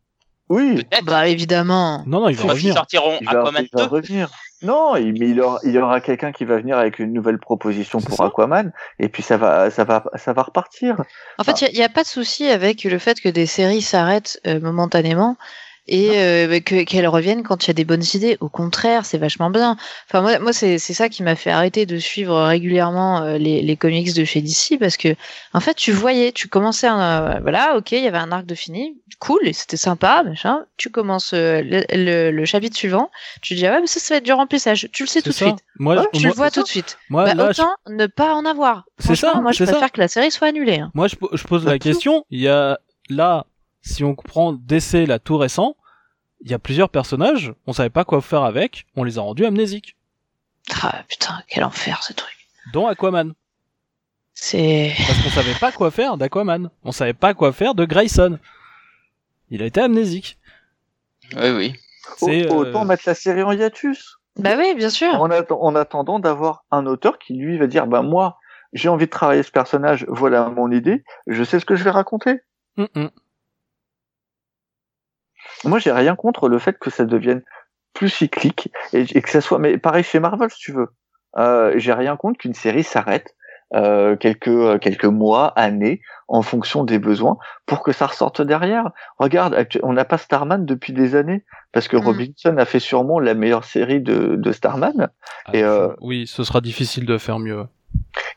Oui, 0.48 0.76
Peut-être. 0.76 1.06
Bah 1.06 1.28
évidemment. 1.28 2.04
Non, 2.06 2.22
non, 2.22 2.30
il 2.30 2.36
va 2.36 2.44
ils 2.44 2.50
revenir. 2.52 2.74
sortiront 2.76 3.18
il 3.20 3.26
va, 3.26 3.42
Aquaman 3.42 3.64
il 3.64 3.70
va 3.76 3.86
2, 3.86 3.90
revenir. 3.90 4.30
Non, 4.62 4.96
il, 4.96 5.14
mais 5.14 5.30
il 5.30 5.36
y 5.36 5.42
aura, 5.42 5.60
il 5.64 5.72
y 5.72 5.80
aura 5.80 6.02
quelqu'un 6.02 6.32
qui 6.32 6.46
va 6.46 6.58
venir 6.58 6.78
avec 6.78 7.00
une 7.00 7.14
nouvelle 7.14 7.40
proposition 7.40 8.00
pour 8.00 8.16
ça. 8.18 8.26
Aquaman, 8.26 8.72
et 9.00 9.10
puis 9.10 9.24
ça 9.24 9.38
va, 9.38 9.72
ça 9.72 9.84
va, 9.86 10.04
ça 10.16 10.34
va 10.34 10.44
repartir. 10.44 10.98
En 11.40 11.44
fait, 11.44 11.62
il 11.64 11.74
n'y 11.76 11.84
a, 11.84 11.90
pas 11.90 12.04
de 12.04 12.08
souci 12.08 12.48
avec 12.48 12.84
le 12.84 13.00
fait 13.00 13.20
que 13.20 13.30
des 13.30 13.48
séries 13.48 13.82
s'arrêtent 13.82 14.40
euh, 14.46 14.60
momentanément 14.60 15.36
et 15.88 16.12
euh, 16.18 16.60
que- 16.60 16.84
qu'elles 16.84 17.08
reviennent 17.08 17.44
quand 17.44 17.66
il 17.66 17.68
y 17.68 17.72
a 17.72 17.74
des 17.74 17.86
bonnes 17.86 18.04
idées. 18.14 18.38
Au 18.40 18.50
contraire, 18.50 19.06
c'est 19.06 19.18
vachement 19.18 19.50
bien. 19.50 19.78
Enfin, 20.08 20.22
moi, 20.22 20.40
moi 20.40 20.54
c'est 20.54 20.80
c'est 20.80 20.94
ça 20.94 21.10
qui 21.10 21.22
m'a 21.24 21.36
fait 21.36 21.52
arrêter 21.52 21.86
de 21.86 21.98
suivre 22.00 22.36
régulièrement 22.44 23.22
euh, 23.24 23.38
les, 23.38 23.62
les 23.62 23.78
comics 23.78 24.14
de 24.14 24.26
chez 24.26 24.42
DC 24.42 24.78
parce 24.80 24.98
que, 24.98 25.16
en 25.54 25.60
fait, 25.60 25.76
tu 25.76 25.92
voyais, 25.92 26.32
tu 26.32 26.48
commençais, 26.48 26.88
un, 26.88 27.36
euh, 27.36 27.40
voilà, 27.42 27.76
ok, 27.78 27.92
il 27.92 28.04
y 28.04 28.08
avait 28.08 28.18
un 28.18 28.32
arc 28.32 28.46
de 28.46 28.56
fini, 28.56 28.98
cool, 29.20 29.48
et 29.48 29.54
c'était 29.54 29.78
sympa, 29.78 30.24
machin. 30.24 30.66
Tu 30.78 30.90
commences 30.90 31.34
euh, 31.34 31.62
le, 31.64 31.84
le- 31.94 32.32
le 32.32 32.46
chapitre 32.46 32.76
suivant, 32.76 33.12
tu 33.42 33.56
dis, 33.56 33.66
ah 33.68 33.74
ouais, 33.74 33.82
mais 33.82 33.88
ça, 33.88 34.00
ça 34.00 34.16
va 34.16 34.18
être 34.18 34.26
du 34.26 34.34
remplissage. 34.34 34.88
Tu 34.92 35.04
le 35.04 35.08
sais 35.08 35.22
tout 35.22 35.30
de 35.30 35.36
suite. 35.36 35.58
Moi, 35.78 35.96
Ouais, 35.98 36.08
Tu 36.14 36.22
moi, 36.24 36.30
le 36.32 36.36
vois 36.36 36.50
tout 36.50 36.56
ça. 36.62 36.64
de 36.64 36.68
suite. 36.68 36.98
moi, 37.10 37.26
Bah, 37.26 37.34
là, 37.36 37.52
je- 37.52 37.62
autant 37.62 37.74
ne 37.90 38.08
pas 38.08 38.34
en 38.34 38.46
avoir. 38.46 38.86
C'est 39.00 39.16
ça, 39.16 39.40
moi, 39.42 39.52
je 39.52 39.58
c'est 39.58 39.66
ça. 39.66 39.72
préfère 39.74 39.92
que 39.92 40.02
la 40.02 40.08
série 40.08 40.32
soit 40.32 40.48
annulée. 40.48 40.80
hein. 40.80 40.92
Moi, 40.94 41.08
je, 41.08 41.16
je 41.34 41.44
pose 41.44 41.64
la 41.66 41.74
Bah, 41.74 41.80
question. 41.80 42.26
Il 42.32 42.40
y 42.42 42.48
a 42.48 42.80
là, 43.10 43.46
si 43.86 44.04
on 44.04 44.16
prend 44.16 44.52
DC 44.54 45.06
là 45.08 45.20
tout 45.20 45.38
récent, 45.38 45.76
il 46.42 46.52
y 46.52 46.54
a 46.54 46.60
plusieurs 46.60 46.90
personnages. 46.90 47.54
On 47.68 47.74
savait 47.74 47.90
pas 47.90 48.04
quoi 48.04 48.22
faire 48.22 48.44
avec. 48.44 48.86
On 48.96 49.04
les 49.04 49.18
a 49.18 49.22
rendus 49.22 49.46
amnésiques, 49.46 49.96
Ah 50.84 51.04
putain, 51.08 51.42
quel 51.48 51.64
enfer 51.64 52.04
ce 52.04 52.14
truc. 52.14 52.36
dont 52.74 52.88
Aquaman, 52.88 53.34
C'est. 54.34 54.94
parce 55.08 55.22
qu'on 55.24 55.30
savait 55.30 55.60
pas 55.60 55.72
quoi 55.72 55.92
faire 55.92 56.18
d'Aquaman. 56.18 56.70
On 56.84 56.92
savait 56.92 57.14
pas 57.14 57.34
quoi 57.34 57.52
faire 57.54 57.76
de 57.76 57.86
Grayson. 57.86 58.40
Il 59.50 59.62
a 59.62 59.66
été 59.66 59.80
amnésique. 59.82 60.38
oui, 61.36 61.50
oui. 61.52 61.74
C'est, 62.18 62.48
euh, 62.52 62.54
Autant 62.54 62.86
mettre 62.86 63.04
la 63.08 63.16
série 63.16 63.42
en 63.44 63.52
hiatus. 63.52 64.18
Bah 64.38 64.56
oui, 64.58 64.76
bien 64.76 64.90
sûr. 64.90 65.14
En, 65.22 65.30
atten- 65.30 65.58
en 65.60 65.76
attendant 65.76 66.20
d'avoir 66.20 66.66
un 66.72 66.86
auteur 66.86 67.18
qui 67.20 67.34
lui 67.34 67.58
va 67.58 67.68
dire, 67.68 67.88
bah 67.88 68.02
moi, 68.02 68.38
j'ai 68.74 68.90
envie 68.90 69.06
de 69.06 69.10
travailler 69.12 69.42
ce 69.44 69.52
personnage, 69.52 70.06
voilà 70.08 70.50
mon 70.50 70.70
idée, 70.72 71.04
je 71.28 71.44
sais 71.44 71.60
ce 71.60 71.66
que 71.66 71.76
je 71.76 71.84
vais 71.84 71.90
raconter. 71.92 72.42
Hum, 72.78 72.88
hum. 72.96 73.10
Moi, 75.64 75.80
j'ai 75.80 75.92
rien 75.92 76.16
contre 76.16 76.50
le 76.50 76.60
fait 76.60 76.78
que 76.78 76.90
ça 76.90 77.06
devienne 77.06 77.42
plus 77.94 78.10
cyclique 78.10 78.70
et, 78.94 79.02
et 79.02 79.22
que 79.22 79.30
ça 79.30 79.42
soit, 79.42 79.60
mais 79.60 79.78
pareil 79.78 80.04
chez 80.04 80.20
Marvel, 80.20 80.50
si 80.50 80.60
tu 80.60 80.72
veux. 80.74 80.90
Euh, 81.38 81.74
j'ai 81.76 81.94
rien 81.94 82.16
contre 82.16 82.40
qu'une 82.40 82.54
série 82.54 82.84
s'arrête 82.84 83.36
euh, 83.74 84.16
quelques 84.16 84.48
euh, 84.48 84.78
quelques 84.78 85.06
mois, 85.06 85.48
années, 85.56 86.02
en 86.28 86.44
fonction 86.44 86.84
des 86.84 87.00
besoins, 87.00 87.38
pour 87.66 87.82
que 87.82 87.92
ça 87.92 88.06
ressorte 88.06 88.42
derrière. 88.42 88.92
Regarde, 89.18 89.68
on 89.82 89.94
n'a 89.94 90.06
pas 90.06 90.18
Starman 90.18 90.66
depuis 90.66 90.94
des 90.94 91.16
années 91.16 91.44
parce 91.72 91.88
que 91.88 91.98
Mm. 91.98 92.06
Robinson 92.06 92.58
a 92.58 92.66
fait 92.66 92.80
sûrement 92.80 93.20
la 93.20 93.34
meilleure 93.34 93.66
série 93.66 94.02
de, 94.02 94.36
de 94.36 94.52
Starman. 94.52 95.10
Et, 95.52 95.64
Ah, 95.64 95.68
euh, 95.68 95.96
Oui, 96.00 96.28
ce 96.28 96.44
sera 96.44 96.62
difficile 96.62 97.06
de 97.06 97.18
faire 97.18 97.40
mieux. 97.40 97.66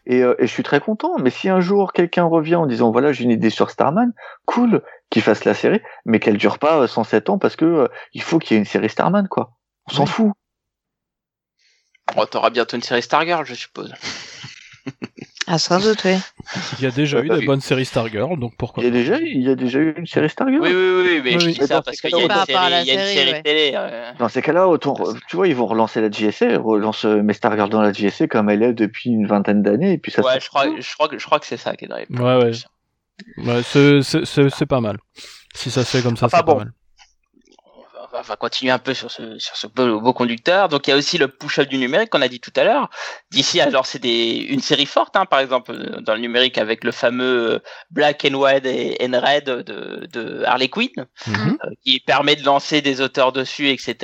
Et, 0.08 0.22
euh, 0.22 0.34
et 0.38 0.46
je 0.46 0.52
suis 0.52 0.62
très 0.62 0.80
content. 0.80 1.18
Mais 1.18 1.30
si 1.30 1.48
un 1.48 1.60
jour 1.60 1.92
quelqu'un 1.92 2.24
revient 2.24 2.56
en 2.56 2.66
disant 2.66 2.90
voilà 2.90 3.12
j'ai 3.12 3.24
une 3.24 3.30
idée 3.30 3.50
sur 3.50 3.70
Starman, 3.70 4.12
cool, 4.46 4.82
qu'il 5.10 5.22
fasse 5.22 5.44
la 5.44 5.54
série, 5.54 5.80
mais 6.04 6.18
qu'elle 6.18 6.38
dure 6.38 6.58
pas 6.58 6.80
euh, 6.80 6.86
107 6.86 7.30
ans 7.30 7.38
parce 7.38 7.56
que 7.56 7.64
euh, 7.64 7.88
il 8.14 8.22
faut 8.22 8.38
qu'il 8.38 8.54
y 8.54 8.56
ait 8.56 8.58
une 8.58 8.66
série 8.66 8.88
Starman 8.88 9.28
quoi. 9.28 9.52
On 9.86 9.92
s'en 9.92 10.04
Oui. 10.04 10.08
fout. 10.08 10.32
Bon, 12.16 12.24
t'auras 12.24 12.50
bientôt 12.50 12.76
une 12.76 12.82
série 12.82 13.02
Stargirl, 13.02 13.44
je 13.44 13.54
suppose. 13.54 13.94
Ah, 15.50 15.58
sans 15.58 15.80
doute, 15.80 16.02
oui. 16.04 16.16
Il 16.78 16.84
y 16.84 16.86
a 16.86 16.90
déjà 16.90 17.20
eu 17.20 17.28
bah 17.28 17.34
des 17.36 17.40
oui. 17.40 17.46
bonnes 17.46 17.60
séries 17.62 17.86
Stargirl, 17.86 18.38
donc 18.38 18.54
pourquoi 18.58 18.82
Il 18.82 18.86
y 18.86 18.88
a 18.88 18.92
pas. 18.92 18.98
déjà 18.98 19.18
il 19.18 19.42
y 19.42 19.48
a 19.48 19.54
déjà 19.54 19.78
eu 19.78 19.94
une 19.96 20.06
série 20.06 20.28
Stargirl. 20.28 20.60
Oui, 20.62 20.68
oui, 20.70 20.74
oui, 21.06 21.20
mais 21.24 21.34
Oui, 21.34 21.40
je 21.40 21.46
oui. 21.46 21.52
dis 21.54 21.60
Mais 21.60 21.66
ça 21.66 21.80
parce 21.82 22.00
qu'il 22.00 22.10
y 22.10 22.14
a 22.14 22.18
une 22.22 22.30
série, 22.46 22.70
la 22.70 22.80
il 22.82 22.86
y 22.86 22.90
a 22.90 22.94
une 22.94 23.00
série, 23.00 23.14
série 23.14 23.30
ouais. 23.32 23.42
télé. 23.42 23.72
euh, 23.74 24.12
Dans 24.18 24.28
ces 24.28 24.42
cas-là, 24.42 24.68
autant 24.68 24.94
tu 25.26 25.36
vois 25.36 25.48
ils 25.48 25.54
vont 25.56 25.66
relancer 25.66 26.00
la 26.02 26.10
JSA, 26.10 26.46
ils 26.50 26.56
relancent 26.58 27.06
euh, 27.06 27.22
mes 27.22 27.32
Stargirl 27.32 27.70
dans 27.70 27.80
la 27.80 27.92
JSA 27.92 28.26
comme 28.28 28.50
elle 28.50 28.62
est 28.62 28.74
depuis 28.74 29.10
une 29.10 29.26
vingtaine 29.26 29.62
d'années 29.62 29.94
et 29.94 29.98
puis 29.98 30.12
ça. 30.12 30.22
Ouais, 30.22 30.34
se- 30.38 30.44
je 30.44 30.48
crois, 30.50 30.66
je 30.78 30.94
crois 30.94 31.08
que 31.08 31.18
je 31.18 31.24
crois 31.24 31.40
que 31.40 31.46
c'est 31.46 31.56
ça 31.56 31.74
qui 31.76 31.86
est 31.86 31.88
dans 31.88 31.96
les 31.96 32.06
plans. 32.06 32.24
Ouais, 32.38 32.44
ouais. 32.44 32.52
Ouais, 33.38 33.62
c'est- 33.64 34.02
c'est 34.02 34.24
c'est- 34.26 34.50
c'est 34.50 34.66
pas 34.66 34.80
mal. 34.80 34.98
Si 35.54 35.70
ça 35.70 35.82
se 35.84 35.96
fait 35.96 36.02
comme 36.02 36.16
ça, 36.16 36.26
Enfin 36.26 36.38
c'est 36.38 36.44
bon. 36.44 36.52
pas 36.52 36.58
mal. 36.64 36.72
On 38.10 38.16
va- 38.16 38.20
on 38.20 38.22
va 38.22 38.36
continuer 38.36 38.72
un 38.72 38.78
peu 38.78 38.94
sur 38.94 39.10
ce, 39.10 39.38
sur 39.38 39.56
ce 39.56 39.66
beau, 39.66 40.00
beau 40.00 40.12
conducteur. 40.14 40.68
Donc 40.68 40.86
il 40.86 40.90
y 40.90 40.92
a 40.92 40.96
aussi 40.96 41.18
le 41.18 41.28
push-up 41.28 41.68
du 41.68 41.76
numérique 41.78 42.08
qu'on 42.10 42.22
a 42.22 42.28
dit 42.28 42.40
tout 42.40 42.52
à 42.56 42.64
l'heure. 42.64 42.88
D'ici, 43.30 43.60
alors 43.60 43.84
c'est 43.86 43.98
des, 43.98 44.36
une 44.48 44.60
série 44.60 44.86
forte, 44.86 45.14
hein, 45.16 45.26
par 45.26 45.40
exemple 45.40 45.72
euh, 45.72 46.00
dans 46.00 46.14
le 46.14 46.20
numérique 46.20 46.56
avec 46.58 46.84
le 46.84 46.92
fameux 46.92 47.52
euh, 47.54 47.58
Black 47.90 48.24
and 48.24 48.34
White 48.34 48.64
et 48.66 48.96
and 49.04 49.20
Red 49.20 49.44
de, 49.44 50.06
de 50.10 50.42
Harley 50.44 50.68
Quinn, 50.68 50.90
Mhm. 51.26 51.58
euh, 51.64 51.70
qui 51.84 52.00
permet 52.00 52.36
de 52.36 52.44
lancer 52.44 52.80
des 52.80 53.00
auteurs 53.00 53.32
dessus, 53.32 53.68
etc. 53.68 53.96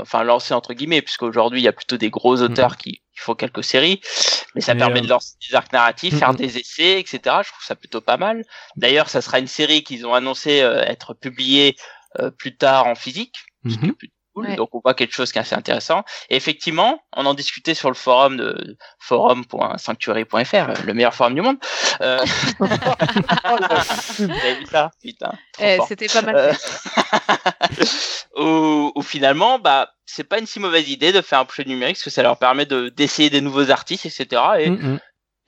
Enfin 0.00 0.24
lancer 0.24 0.52
entre 0.54 0.74
guillemets, 0.74 1.02
puisqu'aujourd'hui 1.02 1.60
il 1.60 1.64
y 1.64 1.68
a 1.68 1.72
plutôt 1.72 1.96
des 1.96 2.10
gros 2.10 2.40
auteurs 2.42 2.76
qui, 2.76 2.90
qui 3.14 3.20
font 3.20 3.34
quelques 3.34 3.62
séries, 3.64 4.00
mais 4.54 4.60
ça 4.60 4.74
permet 4.74 4.98
euh, 4.98 5.02
de 5.02 5.08
lancer 5.08 5.34
des 5.48 5.54
arcs 5.54 5.72
narratifs, 5.72 6.18
faire 6.18 6.30
Mhm. 6.32 6.36
des 6.36 6.58
essais, 6.58 6.98
etc. 6.98 7.18
Je 7.44 7.50
trouve 7.52 7.64
ça 7.64 7.76
plutôt 7.76 8.00
pas 8.00 8.16
mal. 8.16 8.42
D'ailleurs, 8.76 9.08
ça 9.08 9.20
sera 9.22 9.38
une 9.38 9.46
série 9.46 9.84
qu'ils 9.84 10.04
ont 10.04 10.14
annoncé 10.14 10.62
euh, 10.62 10.82
être 10.82 11.14
publiée 11.14 11.76
plus 12.38 12.56
tard 12.56 12.86
en 12.86 12.94
physique. 12.94 13.36
Mhm. 13.64 13.94
plutôt 13.94 14.14
cool. 14.34 14.46
Ouais. 14.46 14.56
Donc 14.56 14.74
on 14.74 14.80
voit 14.80 14.94
quelque 14.94 15.14
chose 15.14 15.32
qui 15.32 15.38
est 15.38 15.40
assez 15.40 15.54
intéressant. 15.54 16.04
Et 16.28 16.36
effectivement, 16.36 17.00
on 17.14 17.24
en 17.26 17.34
discutait 17.34 17.74
sur 17.74 17.88
le 17.88 17.94
forum 17.94 18.36
de 18.36 18.76
forum.sanctuary.fr, 18.98 20.54
euh, 20.54 20.74
le 20.84 20.94
meilleur 20.94 21.14
forum 21.14 21.34
du 21.34 21.40
monde. 21.40 21.56
Euh, 22.02 22.18
vous 22.58 24.30
avez 24.30 24.54
vu 24.56 24.66
ça 24.70 24.90
Putain. 25.02 25.32
trop 25.52 25.64
Eh. 25.64 25.78
C'était 25.88 26.08
pas 26.08 26.22
mal. 26.22 26.36
Euh, 26.36 26.52
où, 28.36 28.92
où 28.94 29.02
finalement, 29.02 29.58
bah, 29.58 29.90
c'est 30.04 30.24
pas 30.24 30.38
une 30.38 30.46
si 30.46 30.60
mauvaise 30.60 30.90
idée 30.90 31.12
de 31.12 31.22
faire 31.22 31.40
un 31.40 31.44
projet 31.46 31.64
numérique 31.64 31.96
parce 31.96 32.04
que 32.04 32.10
ça 32.10 32.22
leur 32.22 32.38
permet 32.38 32.66
de 32.66 32.90
d'essayer 32.90 33.30
des 33.30 33.40
nouveaux 33.40 33.70
artistes, 33.70 34.06
etc. 34.06 34.42
Et. 34.60 34.70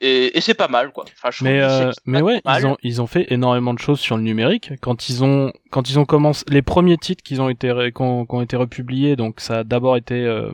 Et, 0.01 0.37
et 0.37 0.41
c'est 0.41 0.53
pas 0.53 0.67
mal, 0.69 0.91
quoi. 0.91 1.03
Enfin, 1.03 1.29
je 1.31 1.37
trouve 1.37 1.49
Mais 1.49 1.61
euh, 1.61 1.91
mais 2.05 2.21
ouais, 2.21 2.41
mal. 2.45 2.61
ils 2.61 2.67
ont 2.67 2.77
ils 2.83 3.01
ont 3.01 3.07
fait 3.07 3.31
énormément 3.33 3.73
de 3.73 3.79
choses 3.79 3.99
sur 3.99 4.15
le 4.15 4.23
numérique 4.23 4.71
quand 4.81 5.09
ils 5.09 5.23
ont 5.23 5.51
quand 5.71 5.89
ils 5.89 5.99
ont 5.99 6.05
commencé 6.05 6.45
les 6.47 6.61
premiers 6.61 6.97
titres 6.97 7.23
qui 7.23 7.39
ont 7.39 7.49
été 7.49 7.67
qui 7.93 8.01
ont, 8.01 8.25
qui 8.25 8.35
ont 8.35 8.41
été 8.41 8.55
republiés 8.55 9.15
donc 9.15 9.41
ça 9.41 9.59
a 9.59 9.63
d'abord 9.63 9.97
été 9.97 10.15
euh, 10.15 10.51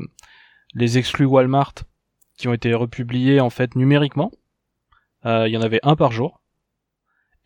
les 0.74 0.98
exclus 0.98 1.26
Walmart 1.26 1.74
qui 2.38 2.48
ont 2.48 2.54
été 2.54 2.74
republiés 2.74 3.40
en 3.40 3.50
fait 3.52 3.76
numériquement. 3.76 4.32
Euh, 5.26 5.48
Il 5.48 5.54
y 5.54 5.58
en 5.58 5.62
avait 5.62 5.80
un 5.84 5.96
par 5.96 6.12
jour. 6.12 6.42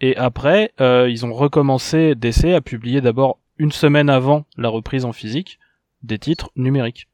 Et 0.01 0.15
après, 0.15 0.71
ils 0.79 1.25
ont 1.25 1.33
recommencé 1.33 2.15
d'essai 2.15 2.53
à 2.53 2.61
publier 2.61 3.01
d'abord 3.01 3.37
une 3.57 3.73
semaine 3.73 4.09
avant 4.09 4.45
la 4.55 4.69
reprise 4.69 5.03
en 5.03 5.11
physique 5.11 5.59
des 6.01 6.17
titres 6.17 6.51
numériques. 6.55 7.09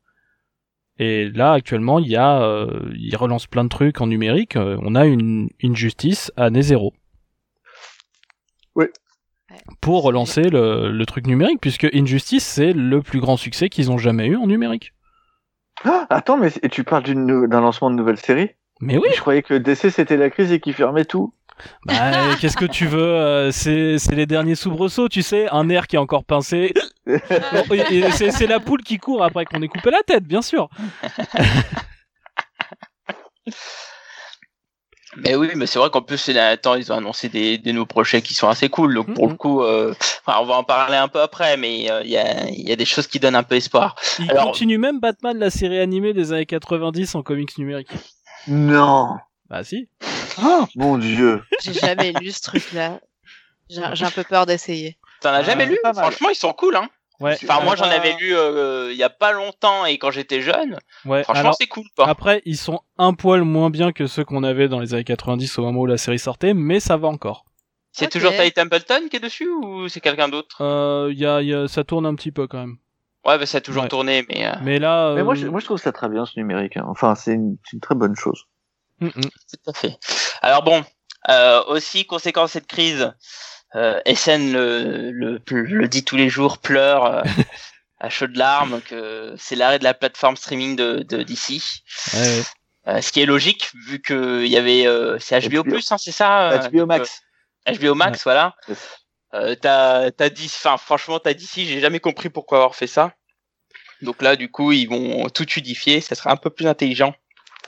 Et 0.98 1.30
là, 1.30 1.52
actuellement, 1.52 2.00
il 2.00 2.08
y 2.08 2.16
a, 2.16 2.42
euh, 2.42 2.90
ils 2.96 3.16
relancent 3.18 3.48
plein 3.48 3.64
de 3.66 3.70
trucs 3.70 4.00
en 4.00 4.08
numérique. 4.08 4.56
Euh, 4.56 4.78
on 4.82 4.96
a 4.96 5.06
une 5.06 5.50
injustice 5.64 6.32
à 6.38 6.46
année 6.46 6.62
zéro. 6.62 6.94
Oui. 8.76 8.86
Pour 9.82 10.04
relancer 10.04 10.44
le, 10.44 10.92
le 10.92 11.06
truc 11.06 11.28
numérique, 11.28 11.60
puisque 11.62 11.88
Injustice, 11.94 12.46
c'est 12.46 12.74
le 12.74 13.02
plus 13.02 13.20
grand 13.20 13.38
succès 13.38 13.70
qu'ils 13.70 13.92
ont 13.92 13.98
jamais 13.98 14.28
eu 14.28 14.36
en 14.36 14.48
numérique. 14.48 14.94
Ah, 15.84 16.08
attends, 16.10 16.38
mais 16.38 16.52
tu 16.52 16.84
parles 16.84 17.04
d'une 17.04 17.26
nou- 17.26 17.48
d'un 17.48 17.62
lancement 17.62 17.90
de 17.90 17.96
nouvelle 17.96 18.18
série? 18.18 18.52
Mais 18.82 18.98
oui, 18.98 19.08
Je 19.16 19.22
croyais 19.22 19.42
que 19.44 19.54
DC 19.54 19.90
c'était 19.90 20.18
la 20.18 20.30
crise 20.30 20.52
et 20.52 20.60
qu'ils 20.60 20.74
fermaient 20.74 21.06
tout. 21.06 21.34
Bah, 21.86 22.36
qu'est-ce 22.40 22.58
que 22.58 22.66
tu 22.66 22.86
veux 22.86 23.00
euh, 23.02 23.52
C'est 23.52 23.98
les 24.12 24.26
derniers 24.26 24.56
soubresauts, 24.56 25.10
tu 25.10 25.22
sais, 25.22 25.48
un 25.50 25.70
air 25.70 25.88
qui 25.88 25.96
est 25.96 26.00
encore 26.00 26.24
pincé. 26.26 26.74
C'est 27.06 28.48
la 28.48 28.60
poule 28.60 28.82
qui 28.84 28.98
court 28.98 29.24
après 29.24 29.46
qu'on 29.46 29.62
ait 29.62 29.68
coupé 29.68 29.92
la 29.92 30.02
tête, 30.04 30.24
bien 30.26 30.42
sûr. 30.42 30.70
Mais 35.18 35.34
oui, 35.36 35.50
mais 35.56 35.66
c'est 35.66 35.80
vrai 35.80 35.90
qu'en 35.90 36.02
plus, 36.02 36.18
ces 36.18 36.34
derniers 36.34 36.58
temps, 36.58 36.76
ils 36.76 36.92
ont 36.92 36.98
annoncé 36.98 37.30
des, 37.30 37.58
des 37.58 37.72
nouveaux 37.72 37.86
projets 37.86 38.22
qui 38.22 38.34
sont 38.34 38.50
assez 38.50 38.68
cool. 38.68 38.94
Donc, 38.96 39.14
pour 39.14 39.30
le 39.30 39.36
coup, 39.36 39.64
euh, 39.64 39.94
enfin, 40.26 40.40
on 40.42 40.46
va 40.46 40.56
en 40.56 40.66
parler 40.66 40.98
un 40.98 41.08
peu 41.08 41.22
après, 41.22 41.56
mais 41.56 41.90
euh, 41.90 42.02
il 42.04 42.10
y, 42.10 42.18
a, 42.18 42.50
il 42.50 42.68
y 42.68 42.72
a 42.74 42.76
des 42.76 42.84
choses 42.84 43.08
qui 43.08 43.20
donnent 43.20 43.36
un 43.36 43.44
peu 43.44 43.56
espoir. 43.56 43.96
Il 44.20 44.30
Alors- 44.30 44.48
continue 44.48 44.78
même 44.78 45.00
Batman, 45.00 45.38
la 45.38 45.50
série 45.50 45.80
animée 45.80 46.12
des 46.14 46.34
années 46.34 46.46
90 46.46 47.16
en 47.16 47.24
comics 47.24 47.58
numériques. 47.58 47.94
Non. 48.50 49.16
Bah 49.50 49.64
si. 49.64 49.88
Oh, 50.44 50.66
mon 50.76 50.98
dieu. 50.98 51.44
J'ai 51.64 51.74
jamais 51.74 52.12
lu 52.14 52.32
ce 52.32 52.42
truc-là. 52.42 53.00
J'ai 53.70 53.82
j'ai 53.94 54.06
un 54.06 54.12
peu 54.12 54.24
peur 54.24 54.46
d'essayer. 54.46 54.98
T'en 55.22 55.30
as 55.30 55.44
jamais 55.44 55.66
lu 55.66 55.78
pas 55.82 55.94
mal. 55.94 56.04
Franchement, 56.06 56.30
ils 56.30 56.36
sont 56.36 56.54
cool, 56.54 56.76
hein. 56.76 56.88
Ouais. 57.22 57.38
Enfin, 57.44 57.64
moi, 57.64 57.76
j'en 57.78 57.86
Ah. 57.86 57.94
avais 57.96 58.14
lu 58.20 58.36
euh, 58.36 58.90
il 58.92 58.98
y 58.98 59.04
a 59.04 59.10
pas 59.10 59.32
longtemps 59.32 59.86
et 59.86 59.98
quand 59.98 60.12
j'étais 60.12 60.42
jeune. 60.42 60.78
Ouais. 61.06 61.24
Franchement, 61.24 61.54
c'est 61.54 61.68
cool, 61.68 61.86
quoi. 61.96 62.10
après, 62.10 62.42
ils 62.46 62.58
sont 62.58 62.82
un 62.98 63.14
poil 63.14 63.44
moins 63.44 63.70
bien 63.70 63.94
que 63.94 64.06
ceux 64.06 64.26
qu'on 64.26 64.44
avait 64.44 64.68
dans 64.68 64.80
les 64.82 64.94
années 64.94 65.06
90 65.06 65.58
au 65.58 65.62
moment 65.64 65.80
où 65.82 65.86
la 65.86 65.98
série 65.98 66.20
sortait, 66.20 66.54
mais 66.54 66.80
ça 66.82 66.98
va 66.98 67.08
encore. 67.08 67.46
C'est 67.94 68.12
toujours 68.12 68.34
Ty 68.34 68.52
Templeton 68.52 69.08
qui 69.10 69.16
est 69.16 69.22
dessus 69.22 69.50
ou 69.50 69.88
c'est 69.88 70.02
quelqu'un 70.02 70.28
d'autre? 70.28 70.58
Euh, 70.62 71.14
y 71.16 71.26
a, 71.26 71.42
y 71.42 71.54
a, 71.54 71.70
ça 71.70 71.86
tourne 71.86 72.06
un 72.06 72.14
petit 72.16 72.34
peu 72.34 72.46
quand 72.48 72.58
même. 72.60 72.76
Ouais, 73.26 73.38
bah, 73.40 73.46
ça 73.46 73.60
a 73.60 73.62
toujours 73.62 73.84
Ouais. 73.84 73.90
tourné, 73.90 74.26
mais. 74.28 74.46
euh, 74.46 74.52
Mais 74.64 74.78
là, 74.80 75.14
Mais 75.16 75.24
moi, 75.24 75.32
euh, 75.34 75.38
je, 75.38 75.48
moi, 75.48 75.62
je 75.62 75.66
trouve 75.66 75.78
ça 75.80 75.94
très 75.94 76.10
bien, 76.10 76.26
ce 76.26 76.38
numérique. 76.38 76.76
hein. 76.76 76.84
Enfin, 76.90 77.16
c'est 77.16 77.32
une, 77.34 77.58
très 77.82 77.96
bonne 77.96 78.16
chose. 78.18 78.44
mm, 79.00 79.08
mm. 79.08 79.22
Tout 79.22 79.70
à 79.70 79.74
fait. 79.74 79.98
Alors 80.46 80.62
bon, 80.62 80.86
euh, 81.30 81.64
aussi 81.66 82.06
conséquence 82.06 82.52
de 82.52 82.54
cette 82.54 82.68
crise, 82.68 83.12
euh, 83.74 84.00
SN 84.06 84.54
le, 84.54 85.10
le, 85.10 85.42
le 85.48 85.88
dit 85.88 86.06
tous 86.06 86.18
les 86.18 86.30
jours, 86.30 86.60
pleure 86.60 87.06
euh, 87.06 87.24
à 88.00 88.12
chaudes 88.12 88.36
larmes 88.36 88.80
que 88.82 89.34
c'est 89.40 89.56
l'arrêt 89.56 89.80
de 89.80 89.84
la 89.84 89.96
plateforme 89.96 90.38
streaming 90.38 90.76
de, 90.76 91.00
de 91.00 91.24
DC. 91.24 91.50
Ouais, 92.14 92.20
ouais. 92.20 92.44
Euh, 92.88 93.02
ce 93.02 93.12
qui 93.12 93.22
est 93.22 93.26
logique 93.26 93.72
vu 93.88 94.00
que 94.00 94.44
il 94.46 94.52
y 94.52 94.58
avait 94.58 94.86
euh, 94.86 95.18
c'est 95.20 95.40
HBO, 95.50 95.64
HBO. 95.64 95.72
plus, 95.72 95.92
hein, 95.92 95.98
c'est 95.98 96.12
ça 96.12 96.52
euh, 96.52 96.70
HBO 96.70 96.78
donc, 96.78 96.88
Max. 96.90 97.22
euh, 97.68 97.74
HBO 97.74 97.96
Max, 97.96 98.24
voilà. 98.24 98.56
Euh, 99.34 99.56
t'as 99.56 100.12
t'as 100.12 100.30
dit, 100.30 100.46
enfin 100.46 100.78
franchement 100.78 101.18
t'as 101.18 101.34
DC, 101.34 101.66
j'ai 101.66 101.80
jamais 101.80 102.00
compris 102.00 102.30
pourquoi 102.30 102.60
avoir 102.60 102.76
fait 102.76 102.86
ça. 102.86 103.16
Donc 104.04 104.22
là, 104.22 104.36
du 104.36 104.52
coup, 104.52 104.74
ils 104.74 104.88
vont 104.88 105.28
tout 105.30 105.50
unifier, 105.54 106.02
ça 106.02 106.14
sera 106.14 106.32
un 106.32 106.36
peu 106.36 106.52
plus 106.52 106.68
intelligent. 106.68 107.16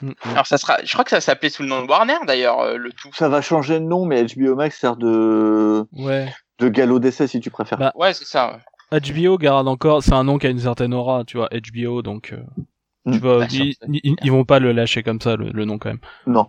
Mm, 0.02 0.08
mm. 0.10 0.14
Alors 0.30 0.46
ça 0.46 0.58
sera, 0.58 0.78
je 0.84 0.92
crois 0.92 1.04
que 1.04 1.10
ça 1.10 1.20
s'appelait 1.20 1.50
sous 1.50 1.62
le 1.62 1.68
nom 1.68 1.82
de 1.82 1.88
Warner 1.88 2.18
d'ailleurs, 2.26 2.60
euh, 2.60 2.76
le 2.76 2.92
tout. 2.92 3.10
Ça 3.14 3.28
va 3.28 3.40
changer 3.42 3.74
de 3.80 3.84
nom, 3.84 4.04
mais 4.06 4.24
HBO 4.24 4.54
Max 4.54 4.78
sert 4.78 4.96
de, 4.96 5.84
Ouais. 5.92 6.32
de 6.58 6.68
galop 6.68 6.98
d'essai, 7.00 7.26
si 7.26 7.40
tu 7.40 7.50
préfères. 7.50 7.78
Bah, 7.78 7.92
Ouais, 7.96 8.14
c'est 8.14 8.24
ça. 8.26 8.60
ouais. 8.92 9.00
HBO 9.00 9.36
garde 9.38 9.68
encore, 9.68 10.02
c'est 10.02 10.12
un 10.14 10.24
nom 10.24 10.38
qui 10.38 10.46
a 10.46 10.50
une 10.50 10.60
certaine 10.60 10.94
aura, 10.94 11.24
tu 11.24 11.36
vois, 11.36 11.48
HBO, 11.52 12.02
donc 12.02 12.32
euh, 12.32 12.42
tu 13.06 13.12
Mm. 13.12 13.18
vois, 13.18 13.38
Bah, 13.40 13.46
ils, 13.50 13.74
ils, 14.04 14.16
ils 14.22 14.30
vont 14.30 14.44
pas 14.44 14.58
le 14.58 14.72
lâcher 14.72 15.02
comme 15.02 15.20
ça, 15.20 15.36
le, 15.36 15.50
le 15.50 15.64
nom 15.64 15.78
quand 15.78 15.88
même. 15.90 16.00
Non. 16.26 16.46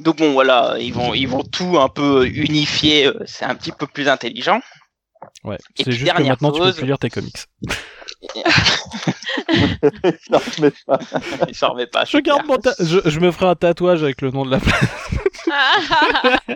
Donc 0.00 0.18
bon, 0.18 0.32
voilà, 0.32 0.76
ils 0.78 0.92
vont, 0.92 1.14
ils 1.14 1.26
vont 1.28 1.42
tout 1.42 1.78
un 1.78 1.88
peu 1.88 2.26
unifier. 2.26 3.06
euh, 3.06 3.22
C'est 3.26 3.44
un 3.44 3.54
petit 3.54 3.72
peu 3.72 3.86
plus 3.86 4.08
intelligent. 4.08 4.60
Ouais. 5.42 5.58
C'est 5.76 5.92
juste 5.92 6.12
que 6.12 6.22
maintenant 6.22 6.52
tu 6.52 6.60
peux 6.60 6.72
plus 6.72 6.86
lire 6.86 6.98
tes 6.98 7.10
comics. 7.10 7.36
Pas. 10.86 10.98
Il 11.48 11.54
s'en 11.54 11.70
remet 11.70 11.86
pas. 11.86 12.04
Je 12.04 12.10
c'est 12.12 12.22
garde 12.22 12.42
clair. 12.44 12.56
mon 12.56 12.58
ta- 12.58 12.74
je, 12.80 12.98
je 13.04 13.20
me 13.20 13.30
ferai 13.30 13.46
un 13.46 13.54
tatouage 13.54 14.02
avec 14.02 14.20
le 14.22 14.30
nom 14.30 14.44
de 14.44 14.50
la 14.52 14.58
place. 14.60 14.84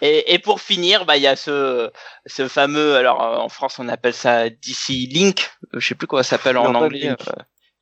Et, 0.00 0.32
et 0.34 0.38
pour 0.38 0.60
finir, 0.62 1.04
bah 1.04 1.16
il 1.18 1.22
y 1.22 1.26
a 1.26 1.36
ce, 1.36 1.90
ce 2.24 2.48
fameux. 2.48 2.96
Alors 2.96 3.20
en 3.20 3.48
France, 3.50 3.78
on 3.78 3.88
appelle 3.88 4.14
ça 4.14 4.48
DC 4.48 4.88
Link. 5.10 5.50
Je 5.74 5.86
sais 5.86 5.94
plus 5.94 6.06
comment 6.06 6.22
ça 6.22 6.30
s'appelle 6.30 6.56
en 6.56 6.74
anglais. 6.74 7.10
Euh, 7.10 7.14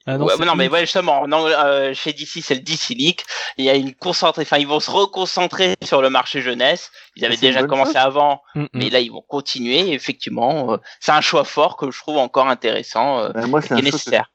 Ah 0.06 0.16
ouais, 0.18 0.34
non, 0.44 0.54
mais 0.54 0.64
Link. 0.64 0.72
ouais, 0.74 0.80
justement, 0.80 1.24
euh, 1.32 1.94
chez 1.94 2.12
DC, 2.12 2.42
c'est 2.42 2.54
le 2.54 2.60
DC 2.60 2.90
Link. 2.94 3.22
Il 3.56 3.64
y 3.64 3.70
a 3.70 3.74
une 3.74 3.94
concentrée, 3.94 4.42
enfin, 4.42 4.58
ils 4.58 4.66
vont 4.66 4.80
se 4.80 4.90
reconcentrer 4.90 5.74
sur 5.82 6.02
le 6.02 6.10
marché 6.10 6.40
jeunesse. 6.42 6.90
Ils 7.16 7.24
avaient 7.24 7.36
C'est 7.36 7.46
une 7.46 7.52
déjà 7.54 7.66
commencé 7.66 7.92
chose. 7.94 8.02
avant, 8.02 8.42
Mm, 8.54 8.62
mm. 8.62 8.68
mais 8.74 8.90
là, 8.90 9.00
ils 9.00 9.10
vont 9.10 9.24
continuer. 9.26 9.80
Et 9.88 9.92
effectivement, 9.94 10.72
euh, 10.74 10.76
c'est 11.00 11.12
un 11.12 11.20
choix 11.22 11.44
fort 11.44 11.76
que 11.78 11.90
je 11.90 11.98
trouve 11.98 12.18
encore 12.18 12.48
intéressant 12.48 13.18
euh, 13.20 13.30
Euh, 13.36 13.46
moi, 13.46 13.62
c'est 13.62 13.70
et 13.70 13.72
un 13.72 13.76
choix 13.76 13.80
que- 13.80 13.84
nécessaire. 13.96 14.30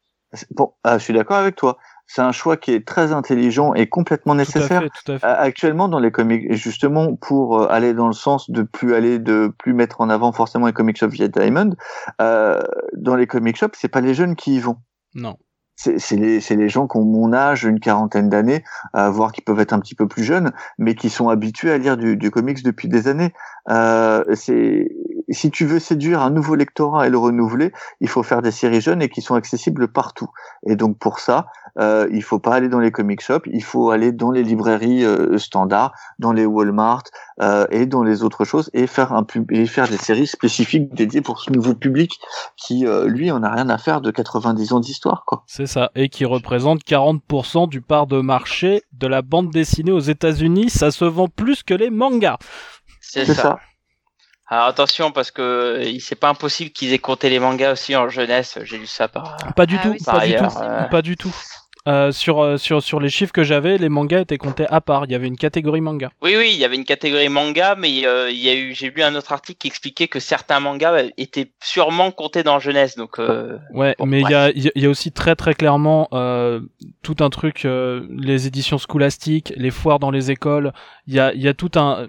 Bon, 0.52 0.74
ah, 0.84 0.98
je 0.98 1.04
suis 1.04 1.14
d'accord 1.14 1.38
avec 1.38 1.56
toi. 1.56 1.78
C'est 2.12 2.22
un 2.22 2.32
choix 2.32 2.58
qui 2.58 2.72
est 2.72 2.88
très 2.88 3.12
intelligent 3.14 3.76
et 3.76 3.88
complètement 3.88 4.34
Tout 4.34 4.40
à 4.40 4.44
nécessaire. 4.44 4.82
fait, 4.82 4.90
tout 5.06 5.12
à 5.12 5.20
fait. 5.20 5.26
Actuellement, 5.28 5.88
dans 5.88 6.00
les 6.00 6.10
comics, 6.12 6.44
et 6.50 6.56
justement 6.56 7.16
pour 7.16 7.62
euh, 7.62 7.68
aller 7.70 7.94
dans 7.94 8.08
le 8.08 8.14
sens 8.14 8.50
de 8.50 8.64
plus 8.64 8.96
aller, 8.96 9.20
de 9.20 9.54
plus 9.60 9.74
mettre 9.76 10.02
en 10.02 10.10
avant 10.10 10.32
forcément 10.32 10.66
les 10.66 10.74
comic 10.74 10.98
shops 10.98 11.10
via 11.14 11.28
Diamond, 11.28 11.76
euh, 12.22 12.60
dans 12.96 13.16
les 13.16 13.28
comic 13.28 13.56
shops, 13.58 13.76
c'est 13.78 13.88
pas 13.90 14.02
les 14.02 14.16
jeunes 14.16 14.36
qui 14.36 14.56
y 14.56 14.60
vont. 14.60 14.78
Non. 15.14 15.38
C'est 15.80 16.16
les, 16.18 16.40
les 16.40 16.70
gens 16.70 16.88
qui 16.88 16.98
ont 16.98 17.06
mon 17.06 17.32
âge, 17.32 17.64
une 17.64 17.80
quarantaine 17.80 18.28
d'années, 18.30 18.64
euh, 18.96 19.10
voire 19.10 19.32
qui 19.32 19.42
peuvent 19.42 19.60
être 19.62 19.72
un 19.72 19.80
petit 19.80 19.96
peu 19.96 20.08
plus 20.08 20.24
jeunes, 20.24 20.52
mais 20.78 20.94
qui 20.94 21.10
sont 21.10 21.30
habitués 21.30 21.72
à 21.72 21.78
lire 21.78 21.96
du, 21.96 22.18
du 22.18 22.32
comics 22.32 22.62
depuis 22.64 22.90
des 22.90 23.08
années. 23.08 23.34
Euh, 23.70 24.24
c'est 24.34 24.90
si 25.34 25.52
tu 25.52 25.66
veux 25.66 25.80
séduire 25.80 26.22
un 26.22 26.30
nouveau 26.30 26.56
lectorat 26.56 27.08
et 27.08 27.10
le 27.10 27.18
renouveler, 27.18 27.72
il 28.02 28.08
faut 28.08 28.24
faire 28.24 28.42
des 28.42 28.52
séries 28.52 28.82
jeunes 28.82 29.02
et 29.02 29.10
qui 29.10 29.22
sont 29.22 29.36
accessibles 29.36 29.88
partout. 29.88 30.30
Et 30.68 30.76
donc 30.76 30.98
pour 30.98 31.20
ça, 31.20 31.48
euh, 31.80 32.08
il 32.12 32.24
faut 32.24 32.40
pas 32.40 32.56
aller 32.56 32.68
dans 32.70 32.80
les 32.80 32.92
comic 32.92 33.22
shops, 33.22 33.46
il 33.46 33.64
faut 33.64 33.92
aller 33.92 34.12
dans 34.12 34.32
les 34.32 34.44
librairies 34.44 35.06
euh, 35.06 35.38
standards, 35.38 35.94
dans 36.18 36.34
les 36.34 36.46
Walmart 36.46 37.04
euh, 37.42 37.68
et 37.72 37.86
dans 37.86 38.04
les 38.04 38.24
autres 38.24 38.44
choses 38.44 38.70
et 38.74 38.88
faire 38.88 39.14
un 39.14 39.24
pub 39.24 39.52
et 39.52 39.66
faire 39.66 39.88
des 39.88 39.98
séries 39.98 40.28
spécifiques 40.28 40.94
dédiées 40.94 41.22
pour 41.22 41.40
ce 41.40 41.52
nouveau 41.52 41.74
public 41.74 42.20
qui 42.58 42.86
euh, 42.86 43.08
lui 43.08 43.32
en 43.32 43.44
a 43.44 43.52
rien 43.52 43.70
à 43.70 43.78
faire 43.78 44.02
de 44.02 44.12
90 44.12 44.74
ans 44.74 44.80
d'histoire 44.80 45.24
quoi. 45.26 45.44
C'est 45.46 45.68
ça. 45.68 45.92
Et 45.96 46.10
qui 46.10 46.26
représente 46.26 46.82
40% 46.84 47.70
du 47.70 47.82
part 47.82 48.08
de 48.08 48.20
marché 48.22 48.84
de 48.94 49.08
la 49.08 49.22
bande 49.22 49.52
dessinée 49.52 49.92
aux 49.92 50.00
États-Unis. 50.00 50.70
Ça 50.70 50.92
se 50.92 51.06
vend 51.06 51.28
plus 51.28 51.64
que 51.64 51.74
les 51.74 51.90
mangas. 51.90 52.38
C'est 53.00 53.26
C'est 53.26 53.34
ça. 53.34 53.42
ça. 53.42 53.60
Alors 54.50 54.66
attention 54.66 55.12
parce 55.12 55.32
que 55.32 55.41
euh, 55.41 55.84
il- 55.84 56.02
c'est 56.02 56.16
pas 56.16 56.30
impossible 56.30 56.72
qu'ils 56.72 56.91
aient 56.93 56.97
compté 57.00 57.30
les 57.30 57.39
mangas 57.39 57.74
aussi 57.74 57.95
en 57.95 58.10
jeunesse. 58.10 58.58
J'ai 58.64 58.78
lu 58.78 58.88
ça 58.88 59.08
par. 59.08 59.38
Pas 59.56 59.66
du 59.66 59.76
Ah 59.78 59.84
tout. 59.84 59.89
oui, 59.91 59.97
pas 60.04 60.12
du 60.14 60.18
ailleurs, 60.34 60.54
tout. 60.54 60.60
euh. 60.64 60.84
Pas 60.89 61.02
du 61.02 61.16
tout. 61.18 61.36
Euh, 61.88 62.12
sur, 62.12 62.43
euh, 62.43 62.58
sur, 62.58 62.84
sur 62.84 63.00
les 63.00 63.10
chiffres 63.10 63.32
que 63.32 63.41
j'avais, 63.41 63.78
les 63.78 63.88
mangas 63.89 64.20
étaient 64.20 64.38
comptés 64.38 64.66
à 64.70 64.82
part. 64.82 65.06
Il 65.06 65.12
y 65.12 65.16
avait 65.16 65.28
une 65.28 65.38
catégorie 65.38 65.80
manga. 65.82 66.12
Oui, 66.22 66.36
oui, 66.38 66.50
il 66.54 66.58
y 66.60 66.66
avait 66.66 66.76
une 66.76 66.84
catégorie 66.84 67.30
manga, 67.30 67.76
mais 67.76 68.06
euh, 68.06 68.30
il 68.30 68.38
y 68.38 68.50
a 68.50 68.54
eu, 68.54 68.76
j'ai 68.76 68.91
lu 68.91 69.02
un 69.02 69.16
autre 69.16 69.32
article 69.32 69.58
qui 69.58 69.68
expliquait 69.70 70.08
que 70.10 70.20
certains 70.20 70.60
mangas 70.60 71.04
étaient 71.18 71.52
sûrement 71.64 72.12
comptés 72.12 72.43
dans 72.43 72.60
jeunesse. 72.60 72.95
Donc, 72.97 73.18
euh, 73.18 73.58
Ouais, 73.74 73.95
Bon, 73.97 74.06
mais 74.06 74.20
il 74.22 74.30
y 74.30 74.36
a, 74.36 74.52
il 74.52 74.62
y 74.66 74.68
a- 74.68 74.72
il 74.76 74.84
y 74.84 74.86
a 74.86 74.89
aussi 74.89 75.12
très 75.14 75.36
très 75.36 75.54
clairement 75.56 76.10
euh, 76.12 76.60
tout 77.02 77.16
un 77.22 77.30
truc, 77.30 77.64
euh, 77.66 78.06
les 78.12 78.45
éditions 78.45 78.78
scolastiques, 78.78 79.54
les 79.56 79.72
foires 79.72 80.00
dans 80.00 80.12
les 80.12 80.32
écoles. 80.32 80.74
Il 81.08 81.16
y 81.16 81.20
a, 81.20 81.34
il 81.34 81.41
y 81.41 81.47
a 81.47 81.54
tout 81.54 81.72
un, 81.76 82.08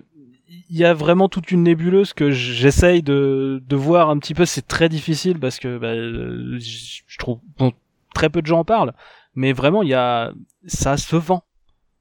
il 0.69 0.77
y 0.77 0.85
a 0.85 0.95
vraiment 0.95 1.29
toute 1.29 1.51
une 1.53 1.63
nébuleuse 1.63 2.13
que 2.13 2.31
j'essaye 2.31 3.03
de, 3.03 3.63
de 3.65 3.77
voir 3.77 4.11
un 4.11 4.19
petit 4.19 4.35
peu. 4.35 4.45
C'est 4.45 4.67
très 4.67 4.89
difficile 4.89 5.39
parce 5.39 5.59
que 5.59 5.79
bah, 5.79 5.95
je 5.95 7.19
trouve 7.19 7.39
bon, 7.59 7.73
très 8.15 8.29
peu 8.31 8.43
de 8.43 8.47
gens 8.47 8.61
en 8.61 8.65
parlent, 8.65 8.93
mais 9.35 9.53
vraiment 9.53 9.83
il 9.83 9.89
y 9.91 9.95
a, 9.95 10.33
ça 10.67 10.97
se 10.97 11.15
vend. 11.17 11.45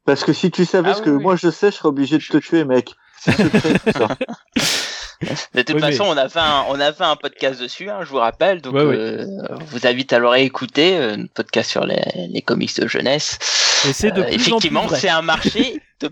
Parce 0.06 0.24
que 0.24 0.34
si 0.34 0.50
tu 0.50 0.66
savais 0.66 0.90
Ah 0.92 0.94
ce 0.96 1.00
oui, 1.00 1.06
que 1.06 1.10
oui. 1.12 1.24
moi 1.24 1.36
je 1.36 1.50
sais, 1.52 1.70
je 1.72 1.76
serais 1.78 1.90
obligé 1.90 2.18
de 2.18 2.24
te 2.24 2.38
tuer, 2.38 2.64
mec. 2.66 2.96
C'est 3.20 3.32
ça. 3.92 4.08
de 5.54 5.62
toute 5.62 5.76
Oui, 5.76 5.82
mais- 5.82 5.92
façon, 5.92 6.06
on 6.08 6.18
a 6.18 6.30
fait 6.30 6.40
un, 6.40 6.64
on 6.70 6.80
a 6.80 6.94
fait 6.94 7.04
un 7.04 7.16
podcast 7.18 7.62
dessus, 7.62 7.90
hein, 7.90 8.00
je 8.04 8.10
vous 8.10 8.18
rappelle. 8.18 8.62
Donc, 8.62 8.74
Ouais, 8.74 8.82
euh, 8.82 9.26
vous 9.68 9.86
invite 9.86 10.14
à 10.14 10.20
le 10.20 10.28
réécouter, 10.28 10.98
euh, 10.98 11.18
notre 11.18 11.34
podcast 11.34 11.70
sur 11.70 11.86
les, 11.86 12.02
les 12.30 12.42
comics 12.42 12.80
de 12.80 12.88
jeunesse. 12.88 13.38
Et 13.88 13.94
c'est 13.94 14.12
de 14.12 14.22
Euh, 14.22 14.28
effectivement, 14.30 14.88
c'est 14.88 15.10
un 15.10 15.22
marché 15.22 15.82
de 16.00 16.10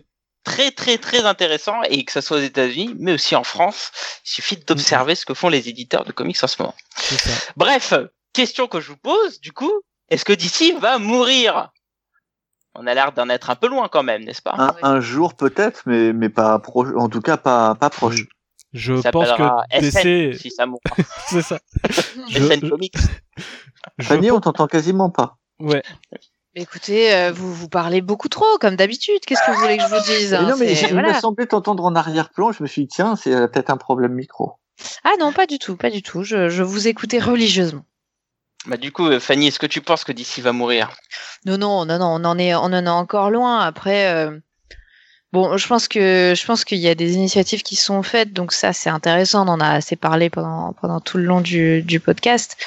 très 0.48 0.72
très 0.72 0.98
très 0.98 1.26
intéressant 1.26 1.82
et 1.90 2.06
que 2.06 2.12
ce 2.14 2.22
soit 2.22 2.38
aux 2.38 2.42
États-Unis, 2.42 2.96
mais 2.98 3.12
aussi 3.14 3.36
en 3.36 3.44
France. 3.44 3.92
Il 4.26 4.30
suffit 4.32 4.56
d'observer 4.58 5.14
ce 5.16 5.26
que 5.26 5.34
font 5.34 5.50
les 5.50 5.68
éditeurs 5.68 6.06
de 6.06 6.14
comics 6.14 6.42
en 6.42 6.48
ce 6.48 6.62
moment. 6.62 6.76
Ça. 6.96 7.30
Bref, 7.58 7.94
question 8.34 8.68
que 8.68 8.80
je 8.80 8.90
vous 8.92 8.98
pose, 8.98 9.42
du 9.42 9.52
coup, 9.52 9.72
est-ce 10.10 10.24
que 10.24 10.32
DC 10.34 10.80
va 10.80 11.00
mourir? 11.00 11.70
On 12.76 12.88
a 12.88 12.94
l'air 12.94 13.12
d'en 13.12 13.28
être 13.30 13.50
un 13.50 13.56
peu 13.56 13.68
loin 13.68 13.90
quand 13.90 14.04
même, 14.04 14.24
n'est-ce 14.24 14.42
pas? 14.42 14.56
Un, 14.58 14.76
un 14.84 15.00
jour 15.02 15.34
peut-être, 15.36 15.82
mais 15.86 16.14
mais 16.14 16.30
pas 16.30 16.58
proche. 16.60 16.90
En 16.96 17.10
tout 17.10 17.22
cas, 17.22 17.36
pas 17.38 17.76
pas 17.76 17.90
proche. 17.90 18.24
Je 18.74 19.02
Ça 19.02 19.12
pense 19.12 19.30
que 19.32 19.82
SN, 19.82 20.34
si 20.38 20.50
ça 20.52 20.66
mourra. 20.66 20.82
c'est 21.28 21.42
ça. 21.42 21.60
Je- 22.30 22.40
SN 22.48 22.60
je- 22.66 22.70
Comics. 22.70 22.96
je 23.98 24.06
Fanny, 24.06 24.30
on 24.32 24.40
t'entend 24.40 24.68
quasiment 24.68 25.10
pas. 25.10 25.38
Ouais. 25.60 25.82
Écoutez, 26.60 27.14
euh, 27.14 27.32
vous 27.32 27.54
vous 27.54 27.70
parlez 27.70 28.02
beaucoup 28.02 28.30
trop, 28.30 28.58
comme 28.60 28.76
d'habitude. 28.76 29.20
Qu'est-ce 29.28 29.42
que 29.46 29.52
vous 29.52 29.60
voulez 29.60 29.78
que 29.78 29.84
je 29.84 29.90
vous 29.90 30.04
dise 30.06 30.32
Mais 30.32 30.38
hein, 30.38 30.50
non, 30.50 30.58
mais 30.58 30.74
il 30.74 30.88
voilà. 30.92 31.20
semblé 31.20 31.46
t'entendre 31.46 31.86
en 31.86 31.94
arrière-plan. 31.96 32.52
Je 32.52 32.64
me 32.64 32.68
suis 32.68 32.82
dit 32.82 32.88
tiens, 32.88 33.16
c'est 33.16 33.32
euh, 33.32 33.48
peut-être 33.48 33.70
un 33.70 33.78
problème 33.78 34.14
micro. 34.14 34.54
Ah 35.04 35.14
non, 35.20 35.32
pas 35.32 35.46
du 35.46 35.60
tout, 35.60 35.78
pas 35.78 35.92
du 35.92 36.02
tout. 36.02 36.24
Je, 36.24 36.50
je 36.50 36.64
vous 36.64 36.88
écoutais 36.88 37.20
religieusement. 37.20 37.86
Bah, 38.66 38.78
du 38.78 38.92
coup, 38.92 39.08
euh, 39.08 39.20
Fanny, 39.20 39.48
est-ce 39.48 39.60
que 39.60 39.68
tu 39.68 39.82
penses 39.82 40.04
que 40.04 40.12
DC 40.12 40.40
va 40.40 40.52
mourir? 40.52 40.90
Non, 41.46 41.60
non, 41.60 41.86
non, 41.86 42.00
non, 42.00 42.08
on 42.20 42.26
en 42.26 42.40
est, 42.40 42.56
on 42.56 42.64
en 42.64 42.74
est 42.74 42.90
encore 42.90 43.30
loin. 43.30 43.60
Après, 43.60 44.12
euh, 44.12 44.38
bon, 45.32 45.58
je 45.58 45.68
pense 45.68 45.88
que, 45.88 46.34
je 46.36 46.46
pense 46.46 46.66
qu'il 46.66 46.80
y 46.80 46.90
a 46.90 46.96
des 46.96 47.14
initiatives 47.14 47.62
qui 47.62 47.76
sont 47.76 48.02
faites, 48.02 48.34
donc 48.34 48.52
ça, 48.52 48.74
c'est 48.74 48.90
intéressant. 48.90 49.46
On 49.46 49.52
en 49.52 49.60
a 49.60 49.70
assez 49.70 49.96
parlé 49.96 50.32
pendant, 50.32 50.74
pendant 50.74 51.00
tout 51.00 51.18
le 51.18 51.26
long 51.26 51.42
du, 51.42 51.84
du 51.84 52.00
podcast. 52.00 52.58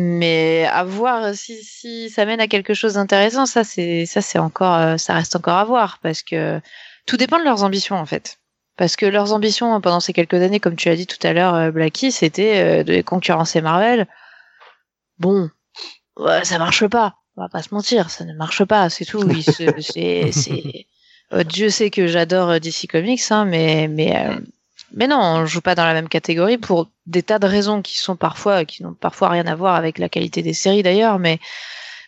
Mais 0.00 0.64
à 0.70 0.84
voir 0.84 1.34
si, 1.34 1.60
si 1.64 2.08
ça 2.08 2.24
mène 2.24 2.40
à 2.40 2.46
quelque 2.46 2.72
chose 2.72 2.94
d'intéressant, 2.94 3.46
ça, 3.46 3.64
c'est, 3.64 4.06
ça, 4.06 4.20
c'est 4.20 4.38
encore, 4.38 4.74
euh, 4.74 4.96
ça 4.96 5.14
reste 5.14 5.34
encore 5.34 5.56
à 5.56 5.64
voir 5.64 5.98
parce 6.00 6.22
que 6.22 6.60
tout 7.06 7.16
dépend 7.16 7.40
de 7.40 7.44
leurs 7.44 7.64
ambitions, 7.64 7.96
en 7.96 8.06
fait. 8.06 8.38
Parce 8.76 8.94
que 8.94 9.06
leurs 9.06 9.32
ambitions 9.32 9.80
pendant 9.80 9.98
ces 9.98 10.12
quelques 10.12 10.34
années, 10.34 10.60
comme 10.60 10.76
tu 10.76 10.88
as 10.88 10.94
dit 10.94 11.08
tout 11.08 11.18
à 11.26 11.32
l'heure, 11.32 11.56
euh, 11.56 11.70
Blacky, 11.72 12.12
c'était 12.12 12.58
euh, 12.58 12.84
de 12.84 13.02
concurrencer 13.02 13.60
Marvel. 13.60 14.06
Bon, 15.18 15.50
ouais, 16.16 16.44
ça 16.44 16.58
marche 16.58 16.86
pas. 16.86 17.16
On 17.36 17.42
va 17.42 17.48
pas 17.48 17.62
se 17.62 17.74
mentir, 17.74 18.08
ça 18.08 18.24
ne 18.24 18.34
marche 18.34 18.64
pas, 18.64 18.88
c'est 18.90 19.04
tout. 19.04 19.28
C'est, 19.42 20.30
c'est... 20.30 20.86
Euh, 21.32 21.42
Dieu 21.42 21.70
sait 21.70 21.90
que 21.90 22.06
j'adore 22.06 22.60
DC 22.60 22.86
Comics, 22.88 23.20
hein, 23.30 23.44
mais, 23.44 23.88
mais, 23.88 24.16
euh, 24.16 24.38
mais 24.92 25.06
non, 25.06 25.18
on 25.18 25.46
joue 25.46 25.60
pas 25.60 25.74
dans 25.74 25.84
la 25.84 25.94
même 25.94 26.08
catégorie 26.08 26.58
pour 26.58 26.88
des 27.06 27.22
tas 27.22 27.38
de 27.38 27.46
raisons 27.46 27.82
qui 27.82 27.98
sont 27.98 28.16
parfois, 28.16 28.64
qui 28.64 28.82
n'ont 28.82 28.94
parfois 28.94 29.28
rien 29.28 29.46
à 29.46 29.54
voir 29.54 29.74
avec 29.74 29.98
la 29.98 30.08
qualité 30.08 30.42
des 30.42 30.54
séries 30.54 30.82
d'ailleurs, 30.82 31.18
mais, 31.18 31.38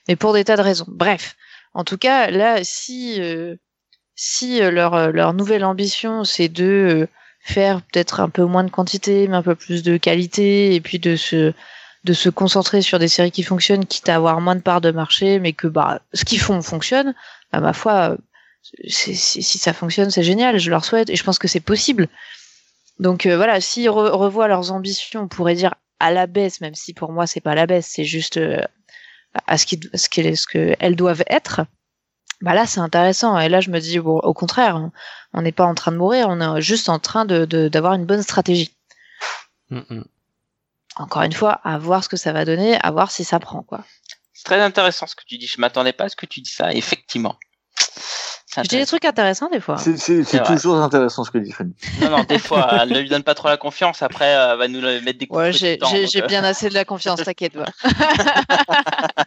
mais 0.08 0.16
pour 0.16 0.32
des 0.32 0.44
tas 0.44 0.56
de 0.56 0.62
raisons. 0.62 0.86
Bref, 0.88 1.36
en 1.74 1.84
tout 1.84 1.98
cas, 1.98 2.30
là, 2.30 2.64
si, 2.64 3.20
euh, 3.20 3.56
si 4.14 4.62
euh, 4.62 4.70
leur, 4.70 4.94
euh, 4.94 5.10
leur 5.12 5.34
nouvelle 5.34 5.64
ambition, 5.64 6.24
c'est 6.24 6.48
de 6.48 7.08
faire 7.40 7.82
peut-être 7.82 8.20
un 8.20 8.28
peu 8.28 8.44
moins 8.44 8.64
de 8.64 8.70
quantité, 8.70 9.28
mais 9.28 9.36
un 9.36 9.42
peu 9.42 9.54
plus 9.54 9.82
de 9.82 9.96
qualité, 9.96 10.74
et 10.74 10.80
puis 10.80 10.98
de 10.98 11.16
se, 11.16 11.52
de 12.04 12.12
se 12.12 12.28
concentrer 12.28 12.82
sur 12.82 12.98
des 12.98 13.08
séries 13.08 13.30
qui 13.30 13.42
fonctionnent, 13.42 13.86
quitte 13.86 14.08
à 14.08 14.16
avoir 14.16 14.40
moins 14.40 14.56
de 14.56 14.62
parts 14.62 14.80
de 14.80 14.90
marché, 14.90 15.38
mais 15.38 15.52
que 15.52 15.66
bah, 15.66 16.00
ce 16.12 16.24
qu'ils 16.24 16.40
font 16.40 16.60
fonctionne, 16.62 17.14
bah, 17.52 17.60
ma 17.60 17.72
foi, 17.72 18.16
si 18.86 19.14
ça 19.14 19.72
fonctionne, 19.72 20.10
c'est 20.10 20.22
génial, 20.22 20.58
je 20.58 20.70
leur 20.70 20.84
souhaite, 20.84 21.10
et 21.10 21.16
je 21.16 21.24
pense 21.24 21.38
que 21.38 21.48
c'est 21.48 21.60
possible. 21.60 22.08
Donc 23.01 23.24
euh, 23.24 23.36
voilà, 23.36 23.61
s'ils 23.61 23.88
re- 23.88 24.11
revoient 24.11 24.46
leurs 24.46 24.72
ambitions, 24.72 25.22
on 25.22 25.28
pourrait 25.28 25.55
dire 25.55 25.74
à 25.98 26.12
la 26.12 26.26
baisse, 26.26 26.61
même 26.61 26.74
si 26.74 26.92
pour 26.94 27.12
moi 27.12 27.26
c'est 27.26 27.40
pas 27.40 27.53
à 27.53 27.55
la 27.55 27.66
baisse, 27.66 27.88
c'est 27.90 28.05
juste 28.05 28.36
euh, 28.36 28.62
à 29.46 29.57
ce 29.59 29.66
qu'elles 29.66 30.36
ce 30.36 30.46
ce 30.53 30.92
doivent 30.92 31.24
être. 31.26 31.62
Bah 32.42 32.55
là 32.55 32.66
c'est 32.66 32.80
intéressant 32.80 33.38
et 33.38 33.48
là 33.48 33.61
je 33.61 33.70
me 33.70 33.80
dis 33.80 33.98
bon, 33.98 34.18
au 34.18 34.34
contraire, 34.34 34.90
on- 35.32 35.42
n'est 35.42 35.51
pas 35.53 35.64
en 35.64 35.74
train 35.74 35.92
de 35.92 35.96
mourir, 35.96 36.26
on 36.28 36.40
est 36.57 36.61
juste 36.61 36.88
en 36.90 36.98
train 36.98 37.24
de 37.24 37.46
de- 37.46 37.68
d'avoir 37.68 37.94
une 37.94 38.05
bonne 38.05 38.22
stratégie. 38.22 38.76
Mm, 39.70 39.80
mm. 39.88 40.05
Encore 40.96 41.22
une 41.22 41.32
fois, 41.32 41.53
à 41.64 41.78
voir 41.78 42.05
ce 42.05 42.09
que 42.11 42.16
ça 42.18 42.32
va 42.32 42.44
donner, 42.44 42.76
à 42.82 42.90
voir 42.90 43.11
si 43.11 43.24
ça 43.24 43.38
prend 43.40 43.62
quoi. 43.62 43.84
C'est 44.34 44.44
très 44.44 44.61
intéressant 44.61 45.07
ce 45.07 45.14
que 45.14 45.24
tu 45.26 45.38
dis. 45.38 45.46
Je 45.46 45.61
m'attendais 45.61 45.92
pas 45.94 46.05
à 46.05 46.09
ce 46.11 46.16
que 46.16 46.26
tu 46.26 46.40
dis 46.40 46.51
ça, 46.51 46.72
effectivement. 46.72 47.36
C'est 48.53 48.64
Je 48.64 48.68
dis 48.68 48.76
des 48.78 48.86
trucs 48.86 49.05
intéressants 49.05 49.48
des 49.48 49.61
fois. 49.61 49.76
C'est 49.78 49.96
c'est- 49.96 50.24
c'est 50.24 50.38
C'est 50.38 50.38
vrai. 50.38 50.55
toujours 50.57 50.76
intéressant 50.76 51.22
ce 51.22 51.30
que 51.30 51.38
dit 51.38 51.53
Fanny. 51.53 51.72
Non, 52.01 52.11
non, 52.11 52.24
des 52.24 52.38
fois, 52.40 52.68
elle 52.82 52.88
ne 52.88 52.98
lui 52.98 53.09
donne 53.09 53.22
pas 53.22 53.34
trop 53.34 53.46
la 53.48 53.57
confiance. 53.57 54.03
Après, 54.03 54.24
elle 54.26 54.59
va 54.59 54.66
nous 54.66 54.80
mettre 54.80 55.18
des 55.18 55.26
coups 55.28 55.38
Ouais, 55.38 55.46
de 55.53 55.57
j'ai 55.57 55.78
temps, 55.78 55.88
j'ai- 55.90 56.03
donc, 56.03 56.11
j'ai 56.12 56.22
euh, 56.22 56.26
bien 56.26 56.42
assez 56.42 56.68
de 56.68 56.74
la 56.74 56.84
confiance, 56.84 57.22
t'inquiète 57.22 57.53
pas. 57.55 57.66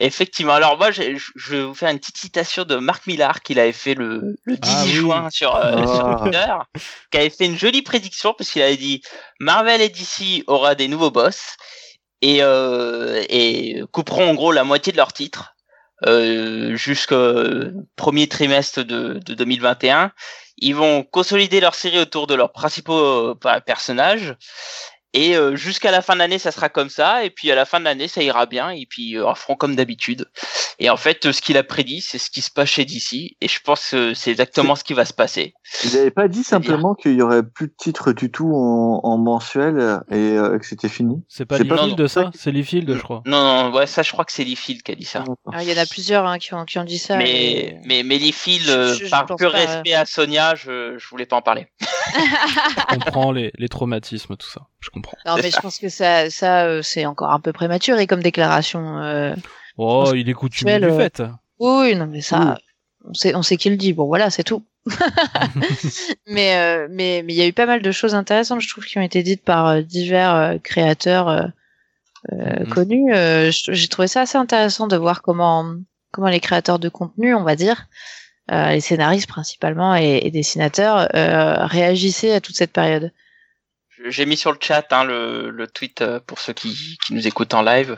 Effectivement. 0.00 0.54
Alors 0.54 0.78
moi, 0.78 0.90
j'ai- 0.90 1.16
je 1.16 1.30
je 1.36 1.56
vais 1.56 1.62
vous 1.62 1.74
faire 1.74 1.90
une 1.90 1.98
petite 1.98 2.16
citation 2.16 2.64
de 2.64 2.76
Marc 2.76 3.06
Millard 3.06 3.42
qu'il 3.42 3.60
avait 3.60 3.72
fait 3.72 3.94
le, 3.94 4.36
le 4.44 4.56
18 4.56 4.74
Ah 4.76 4.82
oui. 4.84 4.90
juin 4.92 5.30
sur, 5.30 5.54
euh, 5.54 5.74
Ah. 5.76 5.86
sur 5.86 6.20
Twitter, 6.22 6.54
qui 7.10 7.18
avait 7.18 7.30
fait 7.30 7.46
une 7.46 7.58
jolie 7.58 7.82
prédiction 7.82 8.34
parce 8.36 8.50
qu'il 8.50 8.62
avait 8.62 8.76
dit 8.78 9.02
Marvel 9.38 9.80
et 9.82 9.88
DC 9.90 10.42
aura 10.46 10.74
des 10.74 10.88
nouveaux 10.88 11.10
boss 11.10 11.56
et, 12.22 12.38
euh, 12.42 13.22
et 13.28 13.82
couperont 13.92 14.30
en 14.30 14.34
gros 14.34 14.52
la 14.52 14.64
moitié 14.64 14.92
de 14.92 14.96
leurs 14.96 15.12
titres 15.12 15.50
euh, 15.50 15.53
jusqu'au 16.02 17.44
premier 17.96 18.28
trimestre 18.28 18.82
de, 18.82 19.20
de 19.24 19.34
2021. 19.34 20.12
Ils 20.58 20.74
vont 20.74 21.02
consolider 21.02 21.60
leur 21.60 21.74
série 21.74 21.98
autour 21.98 22.26
de 22.26 22.34
leurs 22.34 22.52
principaux 22.52 23.36
euh, 23.44 23.60
personnages. 23.66 24.36
Et 25.16 25.36
euh, 25.36 25.54
jusqu'à 25.56 25.90
la 25.92 26.02
fin 26.02 26.14
de 26.14 26.18
l'année, 26.18 26.38
ça 26.38 26.50
sera 26.50 26.68
comme 26.68 26.90
ça. 26.90 27.24
Et 27.24 27.30
puis 27.30 27.50
à 27.50 27.54
la 27.54 27.64
fin 27.64 27.78
de 27.80 27.84
l'année, 27.84 28.08
ça 28.08 28.22
ira 28.22 28.46
bien. 28.46 28.70
Et 28.70 28.84
puis 28.84 29.16
euh, 29.16 29.24
ils 29.30 29.38
feront 29.38 29.54
comme 29.54 29.76
d'habitude. 29.76 30.28
Et 30.80 30.90
en 30.90 30.96
fait, 30.96 31.24
euh, 31.26 31.32
ce 31.32 31.40
qu'il 31.40 31.56
a 31.56 31.62
prédit, 31.62 32.00
c'est 32.00 32.18
ce 32.18 32.30
qui 32.30 32.42
se 32.42 32.50
passe 32.50 32.68
chez 32.68 32.84
DC. 32.84 33.36
Et 33.40 33.48
je 33.48 33.60
pense 33.60 33.90
que 33.90 34.12
c'est 34.12 34.32
exactement 34.32 34.74
ce 34.74 34.82
qui 34.84 34.92
va 34.92 35.04
se 35.04 35.12
passer. 35.12 35.54
Il 35.84 35.92
n'avait 35.94 36.10
pas 36.10 36.26
dit 36.26 36.42
simplement 36.42 36.94
qu'il 36.94 37.14
y 37.14 37.22
aurait 37.22 37.44
plus 37.44 37.68
de 37.68 37.74
titres 37.78 38.12
du 38.12 38.30
tout 38.32 38.52
en, 38.54 39.00
en 39.04 39.16
mensuel 39.18 40.00
et 40.10 40.14
euh, 40.16 40.58
que 40.58 40.66
c'était 40.66 40.88
fini? 40.88 41.22
C'est 41.28 41.44
pas 41.46 41.58
Liefeld 41.58 42.06
ça? 42.08 42.30
C'est 42.34 42.50
Liefeld, 42.50 42.92
je 42.94 43.00
crois. 43.02 43.22
Non, 43.24 43.70
non, 43.70 43.72
ouais, 43.76 43.86
ça, 43.86 44.02
je 44.02 44.10
crois 44.10 44.24
que 44.24 44.32
c'est 44.32 44.42
Liefeld 44.44 44.82
qui 44.82 44.90
a 44.90 44.94
dit 44.96 45.04
ça. 45.04 45.22
Ah, 45.52 45.62
Il 45.62 45.70
y 45.70 45.72
en 45.78 45.80
a 45.80 45.86
plusieurs 45.86 46.26
hein, 46.26 46.38
qui, 46.38 46.52
ont, 46.54 46.64
qui 46.64 46.78
ont 46.80 46.84
dit 46.84 46.98
ça. 46.98 47.16
Mais, 47.16 47.52
et- 47.52 47.76
mais, 47.84 48.02
mais 48.02 48.18
Liefeld, 48.18 48.62
Je- 48.62 48.70
euh, 48.72 48.94
je- 48.94 49.08
par 49.10 49.26
pur 49.26 49.52
respect 49.52 49.94
à 49.94 50.04
Sonia, 50.06 50.56
je, 50.56 50.98
je 50.98 51.08
voulais 51.08 51.26
pas 51.26 51.36
en 51.36 51.42
parler. 51.42 51.68
Je 52.14 52.94
comprends 52.96 53.32
les, 53.32 53.52
les 53.58 53.68
traumatismes, 53.68 54.36
tout 54.36 54.46
ça. 54.48 54.62
Je 54.80 54.90
comprends. 54.90 55.03
Non, 55.26 55.36
mais 55.36 55.50
je 55.50 55.58
pense 55.60 55.78
que 55.78 55.88
ça, 55.88 56.30
ça 56.30 56.64
euh, 56.64 56.82
c'est 56.82 57.06
encore 57.06 57.30
un 57.30 57.40
peu 57.40 57.52
prématuré 57.52 58.06
comme 58.06 58.22
déclaration. 58.22 58.98
euh. 58.98 59.34
Oh, 59.76 60.04
pense 60.04 60.12
il 60.14 60.28
est 60.28 60.32
coutumier 60.34 60.78
du 60.78 60.86
euh, 60.86 60.96
fait. 60.98 61.22
Oui, 61.58 61.94
non, 61.96 62.06
mais 62.06 62.20
ça, 62.20 62.58
on 63.04 63.14
sait, 63.14 63.34
on 63.34 63.42
sait 63.42 63.56
qui 63.56 63.70
le 63.70 63.76
dit. 63.76 63.92
Bon, 63.92 64.06
voilà, 64.06 64.30
c'est 64.30 64.44
tout. 64.44 64.64
mais, 66.26 66.56
euh, 66.56 66.88
mais, 66.90 67.22
mais 67.24 67.32
il 67.32 67.36
y 67.36 67.42
a 67.42 67.46
eu 67.46 67.52
pas 67.52 67.66
mal 67.66 67.82
de 67.82 67.92
choses 67.92 68.14
intéressantes, 68.14 68.60
je 68.60 68.68
trouve, 68.68 68.84
qui 68.84 68.98
ont 68.98 69.02
été 69.02 69.22
dites 69.22 69.44
par 69.44 69.66
euh, 69.68 69.82
divers 69.82 70.34
euh, 70.34 70.58
créateurs 70.62 71.50
Mhm. 72.32 72.68
connus. 72.70 73.12
Euh, 73.14 73.50
J'ai 73.50 73.88
trouvé 73.88 74.08
ça 74.08 74.22
assez 74.22 74.38
intéressant 74.38 74.86
de 74.86 74.96
voir 74.96 75.20
comment, 75.20 75.74
comment 76.10 76.28
les 76.28 76.40
créateurs 76.40 76.78
de 76.78 76.88
contenu, 76.88 77.34
on 77.34 77.44
va 77.44 77.54
dire, 77.54 77.86
euh, 78.50 78.70
les 78.70 78.80
scénaristes 78.80 79.28
principalement 79.28 79.94
et, 79.94 80.20
et 80.22 80.30
dessinateurs, 80.30 81.08
euh, 81.14 81.66
réagissaient 81.66 82.32
à 82.32 82.40
toute 82.40 82.56
cette 82.56 82.72
période. 82.72 83.12
J'ai 84.10 84.26
mis 84.26 84.36
sur 84.36 84.52
le 84.52 84.58
chat 84.60 84.86
hein, 84.92 85.04
le, 85.04 85.50
le 85.50 85.66
tweet 85.66 86.02
euh, 86.02 86.20
pour 86.26 86.38
ceux 86.38 86.52
qui, 86.52 86.98
qui 87.06 87.14
nous 87.14 87.26
écoutent 87.26 87.54
en 87.54 87.62
live. 87.62 87.96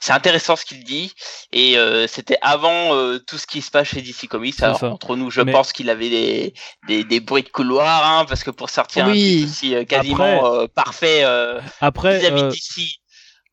C'est 0.00 0.12
intéressant 0.12 0.54
ce 0.56 0.64
qu'il 0.64 0.84
dit 0.84 1.12
et 1.52 1.78
euh, 1.78 2.06
c'était 2.06 2.38
avant 2.42 2.94
euh, 2.94 3.18
tout 3.18 3.38
ce 3.38 3.46
qui 3.46 3.62
se 3.62 3.70
passe 3.70 3.88
chez 3.88 4.02
DC 4.02 4.28
Comics. 4.28 4.62
Alors, 4.62 4.82
entre 4.84 5.16
nous, 5.16 5.30
je 5.30 5.40
Mais- 5.40 5.52
pense 5.52 5.72
qu'il 5.72 5.88
avait 5.90 6.10
des, 6.10 6.54
des, 6.86 7.04
des 7.04 7.20
bruits 7.20 7.42
de 7.42 7.48
couloir 7.48 8.06
hein, 8.20 8.24
parce 8.28 8.44
que 8.44 8.50
pour 8.50 8.70
sortir 8.70 9.06
Oui. 9.08 9.42
un 9.42 9.46
aussi 9.46 9.74
euh, 9.74 9.84
quasiment 9.84 10.16
Après- 10.16 10.62
euh, 10.64 10.68
parfait 10.74 11.20
euh, 11.24 11.60
Après, 11.80 12.18
vis-à-vis 12.18 12.42
euh, 12.42 12.50
DC, 12.50 12.98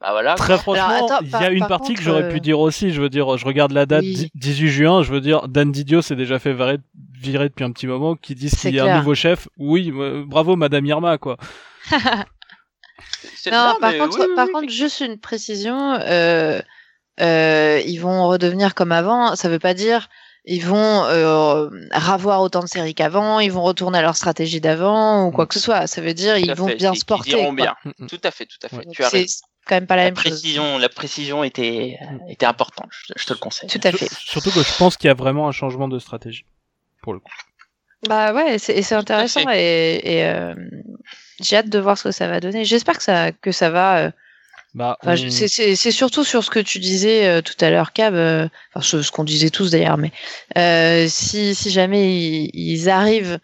bah 0.01 0.12
voilà. 0.12 0.36
très 0.36 0.58
franchement, 0.58 1.06
attends, 1.06 1.20
il 1.22 1.28
y 1.28 1.32
par- 1.32 1.41
a 1.43 1.49
une 1.49 1.60
par 1.60 1.68
partie 1.70 1.88
contre, 1.93 1.99
que 1.99 2.04
j'aurais 2.04 2.24
euh, 2.24 2.30
pu 2.32 2.41
dire 2.41 2.60
aussi. 2.60 2.91
Je 2.91 2.99
veux 3.01 3.10
dire, 3.10 3.38
je 3.38 3.45
regarde 3.45 3.72
la 3.72 3.86
date 3.86 4.04
Oui. 4.04 4.14
dix- 4.14 4.30
18 4.36 4.68
juin. 4.70 5.01
Je 5.04 5.12
veux 5.14 5.22
dire, 5.22 5.47
Dan 5.47 5.72
Didio 5.72 6.01
s'est 6.01 6.18
déjà 6.18 6.39
fait 6.39 6.54
virer, 6.54 6.78
virer 7.18 7.47
depuis 7.47 7.64
un 7.64 7.72
petit 7.72 7.88
moment. 7.88 8.16
Qui 8.16 8.36
disent 8.36 8.56
qu'il 8.56 8.76
y 8.76 8.80
a 8.80 8.84
clair. 8.84 8.95
un 8.95 8.97
nouveau 8.99 9.16
chef. 9.16 9.47
Oui, 9.58 9.93
euh, 9.95 10.24
bravo 10.28 10.58
Madame 10.58 10.86
Irma, 10.86 11.18
quoi. 11.18 11.38
Non, 13.52 13.74
non, 13.74 13.76
par 13.80 13.94
contre, 13.98 14.20
oui, 14.20 14.26
oui, 14.30 14.36
par 14.36 14.48
oui. 14.48 14.52
contre, 14.54 14.70
juste 14.70 15.00
une 15.02 15.20
précision. 15.20 15.94
Euh, 16.02 16.62
euh, 17.20 17.82
ils 17.86 17.98
vont 17.98 18.28
redevenir 18.28 18.74
comme 18.76 18.92
avant. 18.92 19.36
Ça 19.36 19.50
veut 19.50 19.60
pas 19.60 19.74
dire 19.74 20.10
ils 20.46 20.66
vont 20.66 21.06
euh, 21.06 21.70
ravoir 21.92 22.42
autant 22.42 22.60
de 22.62 22.68
séries 22.68 22.94
qu'avant. 22.96 23.40
Ils 23.40 23.52
vont 23.52 23.64
retourner 23.64 24.00
à 24.00 24.02
leur 24.02 24.16
stratégie 24.18 24.60
d'avant 24.60 25.26
ou 25.28 25.32
quoi 25.32 25.46
que 25.48 25.54
ce 25.54 25.60
soit. 25.60 25.88
Ça 25.88 26.02
veut 26.02 26.14
dire 26.14 26.36
Tout 26.36 26.42
ils 26.42 26.54
vont 26.54 26.68
fait, 26.68 26.76
bien 26.76 26.94
se 26.94 27.06
porter. 27.06 27.32
Ils 27.32 27.38
iront 27.38 27.54
bien. 27.54 27.76
Mm, 27.86 27.92
mm. 28.00 28.08
Tout 28.08 28.20
à 28.24 28.32
fait, 28.32 28.46
tout 28.46 28.58
à 28.64 28.68
fait. 28.70 28.76
Ouais. 28.78 28.86
Tu 28.92 29.04
raison. 29.04 29.26
quand 29.66 29.76
même 29.76 29.88
pas 29.88 29.96
la 29.96 30.04
La 30.04 30.10
même 30.10 30.16
chose. 30.18 30.32
précision, 30.32 30.78
la 30.78 30.90
précision 30.90 31.44
était, 31.46 31.98
était 32.30 32.46
importante. 32.46 32.90
Je, 32.92 33.14
je 33.16 33.26
te 33.26 33.34
le 33.34 33.40
conseille. 33.40 33.70
Tout 33.70 33.80
à 33.84 33.92
fait. 33.94 34.08
Sur- 34.10 34.42
Surtout 34.42 34.52
que 34.52 34.64
je 34.64 34.78
pense 34.78 34.98
qu'il 34.98 35.08
y 35.08 35.12
a 35.12 35.14
vraiment 35.14 35.48
un 35.48 35.54
changement 35.54 35.88
de 35.88 36.00
stratégie. 36.00 36.46
Pour 37.02 37.14
le 37.14 37.20
coup. 37.20 37.32
Bah 38.10 38.34
ouais, 38.34 38.58
c'est 38.58 38.76
et 38.76 38.82
c'est 38.82 38.96
intéressant 38.96 39.50
et, 39.54 40.02
et 40.04 40.26
euh, 40.26 40.54
j'ai 41.42 41.58
hâte 41.58 41.70
de 41.70 41.80
voir 41.80 41.98
ce 41.98 42.04
que 42.06 42.12
ça 42.12 42.28
va 42.28 42.40
donner. 42.40 42.66
J'espère 42.66 42.98
que 42.98 43.04
ça 43.04 43.32
que 43.32 43.52
ça 43.52 43.70
va. 43.70 43.98
euh, 44.00 44.12
Bah, 44.74 44.98
on- 45.04 45.16
c'est- 45.30 45.48
c'est 45.48 45.76
c'est 45.76 45.92
surtout 45.92 46.24
sur 46.24 46.44
ce 46.44 46.50
que 46.50 46.60
tu 46.60 46.80
disais 46.80 47.28
euh, 47.28 47.42
tout 47.42 47.54
à 47.62 47.70
l'heure, 47.70 47.94
Cab, 47.94 48.16
euh, 48.16 48.48
enfin 48.74 48.84
ce, 48.86 49.02
ce 49.04 49.12
qu'on 49.12 49.24
disait 49.24 49.50
tous 49.52 49.72
d'ailleurs, 49.72 49.98
mais 49.98 50.12
euh, 50.58 51.08
si, 51.10 51.54
si 51.56 51.70
jamais 51.72 52.16
ils, 52.16 52.50
ils 52.54 52.90
arrivent 52.90 53.40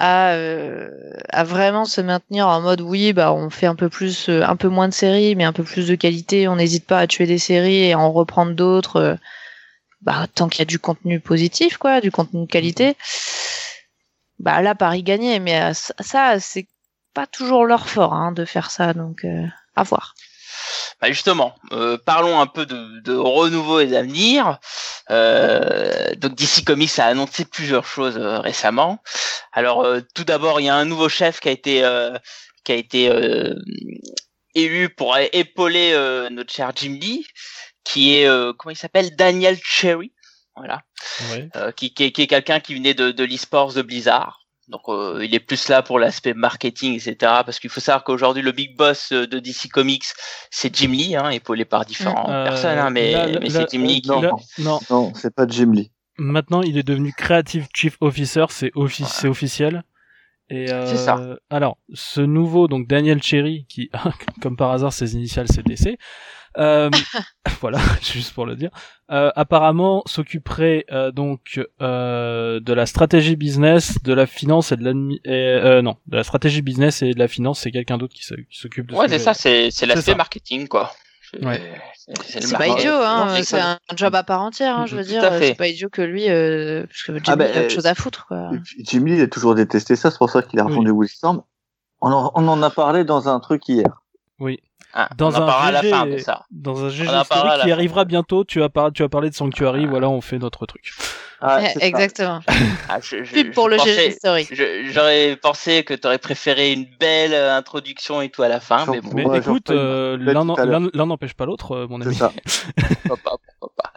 à, 0.00 0.36
à 1.30 1.44
vraiment 1.44 1.84
se 1.86 2.00
maintenir 2.00 2.48
en 2.48 2.60
mode 2.60 2.80
oui, 2.82 3.12
bah 3.12 3.32
on 3.32 3.50
fait 3.50 3.66
un 3.66 3.74
peu 3.74 3.88
plus, 3.88 4.28
un 4.28 4.56
peu 4.56 4.68
moins 4.68 4.88
de 4.88 4.94
séries, 4.94 5.34
mais 5.36 5.44
un 5.44 5.52
peu 5.52 5.64
plus 5.64 5.88
de 5.88 5.94
qualité, 5.94 6.48
on 6.48 6.56
n'hésite 6.56 6.86
pas 6.86 7.00
à 7.00 7.06
tuer 7.06 7.26
des 7.26 7.38
séries 7.38 7.84
et 7.84 7.92
à 7.94 7.98
en 7.98 8.12
reprendre 8.12 8.52
d'autres, 8.52 9.16
bah 10.02 10.26
tant 10.34 10.48
qu'il 10.48 10.60
y 10.60 10.62
a 10.62 10.66
du 10.66 10.78
contenu 10.78 11.18
positif, 11.20 11.78
quoi, 11.78 12.00
du 12.00 12.10
contenu 12.12 12.42
de 12.42 12.46
qualité, 12.50 12.94
bah 14.38 14.62
là 14.62 14.74
Paris 14.74 15.02
gagné, 15.02 15.40
mais 15.40 15.72
ça, 15.74 16.38
c'est 16.38 16.66
pas 17.18 17.26
toujours 17.26 17.66
leur 17.66 17.88
fort 17.88 18.14
hein, 18.14 18.30
de 18.30 18.44
faire 18.44 18.70
ça, 18.70 18.92
donc 18.92 19.24
euh, 19.24 19.42
à 19.74 19.82
voir. 19.82 20.14
Bah 21.00 21.08
justement, 21.08 21.56
euh, 21.72 21.98
parlons 21.98 22.40
un 22.40 22.46
peu 22.46 22.64
de, 22.64 23.00
de 23.00 23.16
renouveau 23.16 23.80
et 23.80 23.88
d'avenir. 23.88 24.60
Euh, 25.10 26.14
donc 26.14 26.36
DC 26.36 26.64
Comics 26.64 26.96
a 27.00 27.06
annoncé 27.06 27.44
plusieurs 27.44 27.86
choses 27.86 28.16
euh, 28.16 28.38
récemment. 28.38 29.02
Alors 29.52 29.84
euh, 29.84 30.00
tout 30.14 30.22
d'abord, 30.22 30.60
il 30.60 30.66
y 30.66 30.68
a 30.68 30.76
un 30.76 30.84
nouveau 30.84 31.08
chef 31.08 31.40
qui 31.40 31.48
a 31.48 31.50
été 31.50 31.84
euh, 31.84 32.16
qui 32.62 32.70
a 32.70 32.76
été 32.76 33.10
euh, 33.10 33.56
élu 34.54 34.88
pour 34.88 35.16
épauler 35.18 35.90
euh, 35.94 36.30
notre 36.30 36.52
cher 36.52 36.70
Jim 36.76 36.98
Lee, 37.00 37.26
qui 37.82 38.14
est 38.14 38.28
euh, 38.28 38.52
comment 38.56 38.70
il 38.70 38.78
s'appelle? 38.78 39.16
Daniel 39.16 39.58
Cherry. 39.60 40.12
Voilà. 40.54 40.82
ouais. 41.32 41.48
Euh, 41.56 41.72
qui, 41.72 41.92
qui 41.92 42.04
est, 42.04 42.12
qui 42.12 42.22
est 42.22 42.26
quelqu'un 42.28 42.60
qui 42.60 42.76
venait 42.76 42.94
de, 42.94 43.10
de 43.10 43.24
l'e-sports 43.24 43.72
de 43.72 43.82
Blizzard. 43.82 44.47
Donc 44.68 44.82
euh, 44.88 45.24
il 45.24 45.34
est 45.34 45.40
plus 45.40 45.68
là 45.68 45.82
pour 45.82 45.98
l'aspect 45.98 46.34
marketing, 46.34 46.94
etc. 46.94 47.14
Parce 47.20 47.58
qu'il 47.58 47.70
faut 47.70 47.80
savoir 47.80 48.04
qu'aujourd'hui 48.04 48.42
le 48.42 48.52
big 48.52 48.76
boss 48.76 49.12
euh, 49.12 49.26
de 49.26 49.38
DC 49.38 49.68
Comics, 49.72 50.04
c'est 50.50 50.74
Jim 50.76 50.90
Lee, 50.90 51.16
hein, 51.16 51.30
épaulé 51.30 51.64
par 51.64 51.84
différentes 51.86 52.28
Euh, 52.30 52.44
personnes, 52.44 52.78
hein, 52.78 52.90
mais, 52.90 53.12
c'est 53.48 53.70
Jim 53.70 53.82
Lee 53.84 54.02
qui... 54.02 54.08
non. 54.10 54.20
Là- 54.20 54.32
non, 54.58 54.78
Non, 54.90 55.12
c'est 55.14 55.34
pas 55.34 55.46
Jim 55.48 55.72
Lee. 55.72 55.90
maintenant 56.18 56.60
il 56.62 56.76
est 56.76 56.82
devenu 56.82 57.12
Creative 57.16 57.66
Chief 57.74 57.96
Officer, 58.00 58.44
c'est 58.50 58.70
offi- 58.74 59.06
c'est 59.06 59.28
officiel. 59.28 59.84
Et 60.50 60.70
euh, 60.72 60.86
C'est 60.86 60.96
ça. 60.96 61.36
alors, 61.50 61.76
ce 61.92 62.20
nouveau, 62.22 62.68
donc 62.68 62.86
Daniel 62.88 63.22
Cherry, 63.22 63.66
qui, 63.68 63.90
comme 64.42 64.56
par 64.56 64.70
hasard, 64.70 64.92
ses 64.92 65.14
initiales 65.14 65.46
c'est 65.48 65.62
DC, 65.66 65.98
euh, 66.56 66.88
voilà, 67.60 67.78
juste 68.02 68.32
pour 68.32 68.46
le 68.46 68.56
dire, 68.56 68.70
euh, 69.10 69.30
apparemment 69.36 70.02
s'occuperait 70.06 70.86
euh, 70.90 71.10
donc 71.12 71.60
euh, 71.82 72.60
de 72.60 72.72
la 72.72 72.86
stratégie 72.86 73.36
business, 73.36 74.02
de 74.02 74.12
la 74.14 74.26
finance 74.26 74.72
et 74.72 74.76
de 74.76 74.84
l'admi... 74.84 75.20
et, 75.24 75.30
Euh, 75.32 75.82
non, 75.82 75.96
de 76.06 76.16
la 76.16 76.24
stratégie 76.24 76.62
business 76.62 77.02
et 77.02 77.12
de 77.12 77.18
la 77.18 77.28
finance, 77.28 77.60
c'est 77.60 77.70
quelqu'un 77.70 77.98
d'autre 77.98 78.14
qui 78.14 78.24
s'o- 78.24 78.34
qui 78.50 78.58
s'occupe 78.58 78.86
de 78.90 78.94
Ouais, 78.94 79.06
ce 79.06 79.12
c'est 79.12 79.18
ça, 79.18 79.34
c'est 79.34 79.70
c'est 79.70 79.86
l'aspect 79.86 80.14
marketing, 80.14 80.66
quoi. 80.68 80.92
C'est 81.30 81.44
Ouais. 81.44 81.60
c'est 82.24 82.40
le 82.40 82.46
C'est 82.46 82.56
pas 82.56 82.68
idiot, 82.68 82.92
hein. 82.92 83.42
C'est 83.42 83.60
un 83.60 83.78
job 83.96 84.14
à 84.14 84.22
part 84.22 84.40
entière, 84.42 84.78
hein, 84.78 84.86
je 84.86 84.96
veux 84.96 85.02
Tout 85.02 85.08
dire. 85.10 85.22
C'est 85.38 85.54
pas 85.54 85.68
idiot 85.68 85.88
que 85.90 86.02
lui, 86.02 86.28
euh, 86.30 86.84
parce 86.86 87.02
que 87.02 87.12
Jimmy 87.12 87.22
Ah, 87.28 87.36
bah, 87.36 87.44
a 87.44 87.48
autre 87.48 87.58
euh, 87.58 87.68
chose 87.68 87.86
à 87.86 87.94
foutre, 87.94 88.26
quoi. 88.26 88.50
Jimmy, 88.78 89.12
il 89.16 89.20
a 89.22 89.26
toujours 89.28 89.54
détesté 89.54 89.96
ça, 89.96 90.10
c'est 90.10 90.18
pour 90.18 90.30
ça 90.30 90.42
qu'il 90.42 90.58
a 90.60 90.64
Oui. 90.64 90.70
refondu 90.70 90.90
Wildstorm. 90.90 91.42
On 92.00 92.12
en, 92.12 92.30
on 92.34 92.48
en 92.48 92.62
a 92.62 92.70
parlé 92.70 93.04
dans 93.04 93.28
un 93.28 93.40
truc 93.40 93.68
hier. 93.68 94.02
Oui. 94.38 94.60
Ah, 94.94 95.08
Dans 95.18 95.34
un 95.36 95.40
parlera 95.40 95.64
à 95.66 95.70
la 95.72 95.80
GG 95.82 95.90
fin 95.90 96.06
de 96.06 96.16
ça. 96.18 96.46
Dans 96.50 96.84
un 96.84 96.88
GG 96.88 97.04
historique 97.20 97.62
qui 97.64 97.72
arrivera 97.72 98.04
bientôt, 98.06 98.44
tu 98.44 98.62
as, 98.62 98.68
par... 98.70 98.90
tu 98.92 99.02
as 99.02 99.08
parlé 99.08 99.28
de 99.28 99.34
Sanctuary, 99.34 99.84
voilà, 99.84 100.08
on 100.08 100.20
fait 100.22 100.38
notre 100.38 100.64
truc. 100.64 100.92
Ah. 101.40 101.60
Exactement. 101.80 102.40
Ah, 102.88 102.98
je- 103.00 103.22
je- 103.22 103.32
Pub 103.32 103.46
je 103.48 103.52
pour 103.52 103.68
le 103.68 103.76
pensais- 103.76 103.94
GG 103.94 104.08
historique. 104.08 104.54
J'aurais 104.92 105.36
pensé 105.36 105.84
que 105.84 105.94
tu 105.94 106.06
aurais 106.06 106.18
préféré 106.18 106.72
une 106.72 106.86
belle 106.98 107.32
euh, 107.34 107.56
introduction 107.56 108.20
et 108.22 108.28
tout 108.28 108.42
à 108.42 108.48
la 108.48 108.58
fin, 108.60 108.86
mais 108.86 109.00
bon, 109.00 109.10
Mais 109.14 109.24
Ouais, 109.24 109.38
écoute, 109.38 109.70
euh, 109.70 110.16
l'un 110.18 111.06
n'empêche 111.06 111.34
pas 111.34 111.46
l'autre, 111.46 111.72
euh, 111.76 111.86
mon 111.88 112.00
ami. 112.00 112.14
ça. 112.14 112.32
pourquoi 112.76 113.16
pas, 113.16 113.36
pourquoi 113.60 113.72
pas. 113.76 113.92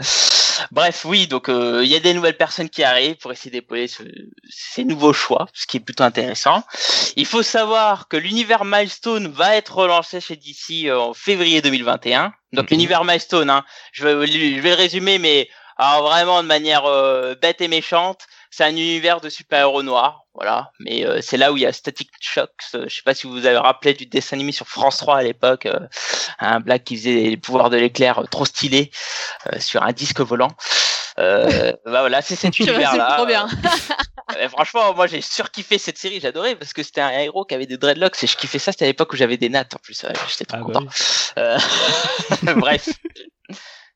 Bref, 0.71 1.05
oui, 1.05 1.25
donc 1.27 1.49
euh, 1.49 1.81
il 1.83 1.89
y 1.89 1.95
a 1.95 1.99
des 1.99 2.13
nouvelles 2.13 2.37
personnes 2.37 2.69
qui 2.69 2.83
arrivent 2.83 3.15
pour 3.15 3.31
essayer 3.31 3.49
d'épauler 3.49 3.87
ce- 3.87 4.03
ces 4.49 4.83
nouveaux 4.83 5.13
choix, 5.13 5.47
ce 5.53 5.65
qui 5.65 5.77
est 5.77 5.79
plutôt 5.79 6.03
intéressant. 6.03 6.63
Il 7.15 7.25
faut 7.25 7.41
savoir 7.41 8.07
que 8.07 8.17
l'univers 8.17 8.63
Milestone 8.65 9.27
va 9.29 9.55
être 9.55 9.75
relancé 9.77 10.21
chez 10.21 10.35
DC 10.35 10.91
en 10.91 11.13
février 11.15 11.61
2021. 11.61 12.33
Donc 12.53 12.65
Mhm. 12.65 12.69
l'univers 12.71 13.03
Milestone, 13.03 13.49
hein, 13.49 13.63
je, 13.93 14.05
vais, 14.07 14.27
je 14.27 14.59
vais 14.61 14.69
le 14.69 14.75
résumer, 14.75 15.17
mais 15.17 15.49
alors 15.77 16.03
vraiment 16.03 16.41
de 16.43 16.47
manière 16.47 16.85
euh, 16.85 17.35
bête 17.41 17.61
et 17.61 17.67
méchante, 17.67 18.21
c'est 18.49 18.63
un 18.63 18.69
univers 18.71 19.21
de 19.21 19.29
super-héros 19.29 19.81
noirs, 19.83 20.25
voilà. 20.33 20.71
Mais 20.79 21.05
euh, 21.05 21.19
c'est 21.21 21.37
là 21.37 21.51
où 21.51 21.57
il 21.57 21.63
y 21.63 21.65
a 21.65 21.73
Static 21.73 22.09
Shocks. 22.19 22.49
euh, 22.75 22.85
je 22.87 22.95
sais 22.95 23.01
pas 23.03 23.13
si 23.13 23.27
vous 23.27 23.33
vous 23.33 23.45
avez 23.45 23.57
rappelé 23.57 23.93
du 23.93 24.05
dessin 24.05 24.35
animé 24.35 24.51
sur 24.51 24.67
France 24.67 24.97
3 24.97 25.17
à 25.17 25.23
l'époque, 25.23 25.65
euh, 25.65 25.79
un 26.39 26.59
black 26.59 26.83
qui 26.83 26.97
faisait 26.97 27.13
les 27.13 27.37
pouvoirs 27.37 27.69
de 27.69 27.77
l'éclair 27.77 28.23
trop 28.29 28.45
stylé 28.45 28.91
sur 29.59 29.83
un 29.83 29.91
disque 29.91 30.19
volant. 30.21 30.49
Bah 31.17 31.75
voilà, 31.85 32.21
c'est 32.23 32.35
cet 32.35 32.57
univers-là. 32.57 33.13
trop 33.15 33.25
bien. 33.27 33.47
Franchement, 34.49 34.93
moi 34.95 35.05
j'ai 35.05 35.21
surkiffé 35.21 35.77
cette 35.77 35.97
série, 35.99 36.19
j'adorais 36.19 36.55
parce 36.55 36.73
que 36.73 36.81
c'était 36.81 37.01
un 37.01 37.11
héros 37.11 37.45
qui 37.45 37.53
avait 37.53 37.67
des 37.67 37.77
dreadlocks 37.77 38.23
et 38.23 38.27
je 38.27 38.35
kiffais 38.37 38.57
ça. 38.57 38.71
C'était 38.71 38.85
à 38.85 38.87
l'époque 38.87 39.13
où 39.13 39.17
j'avais 39.17 39.37
des 39.37 39.49
nattes 39.49 39.75
en 39.75 39.79
plus. 39.83 40.03
J'étais 40.29 40.45
trop 40.45 40.57
Ah 40.57 40.63
bah 40.65 40.65
content. 40.65 40.85
oui. 40.85 40.87
Euh, 41.37 41.57
Bref. 42.55 42.89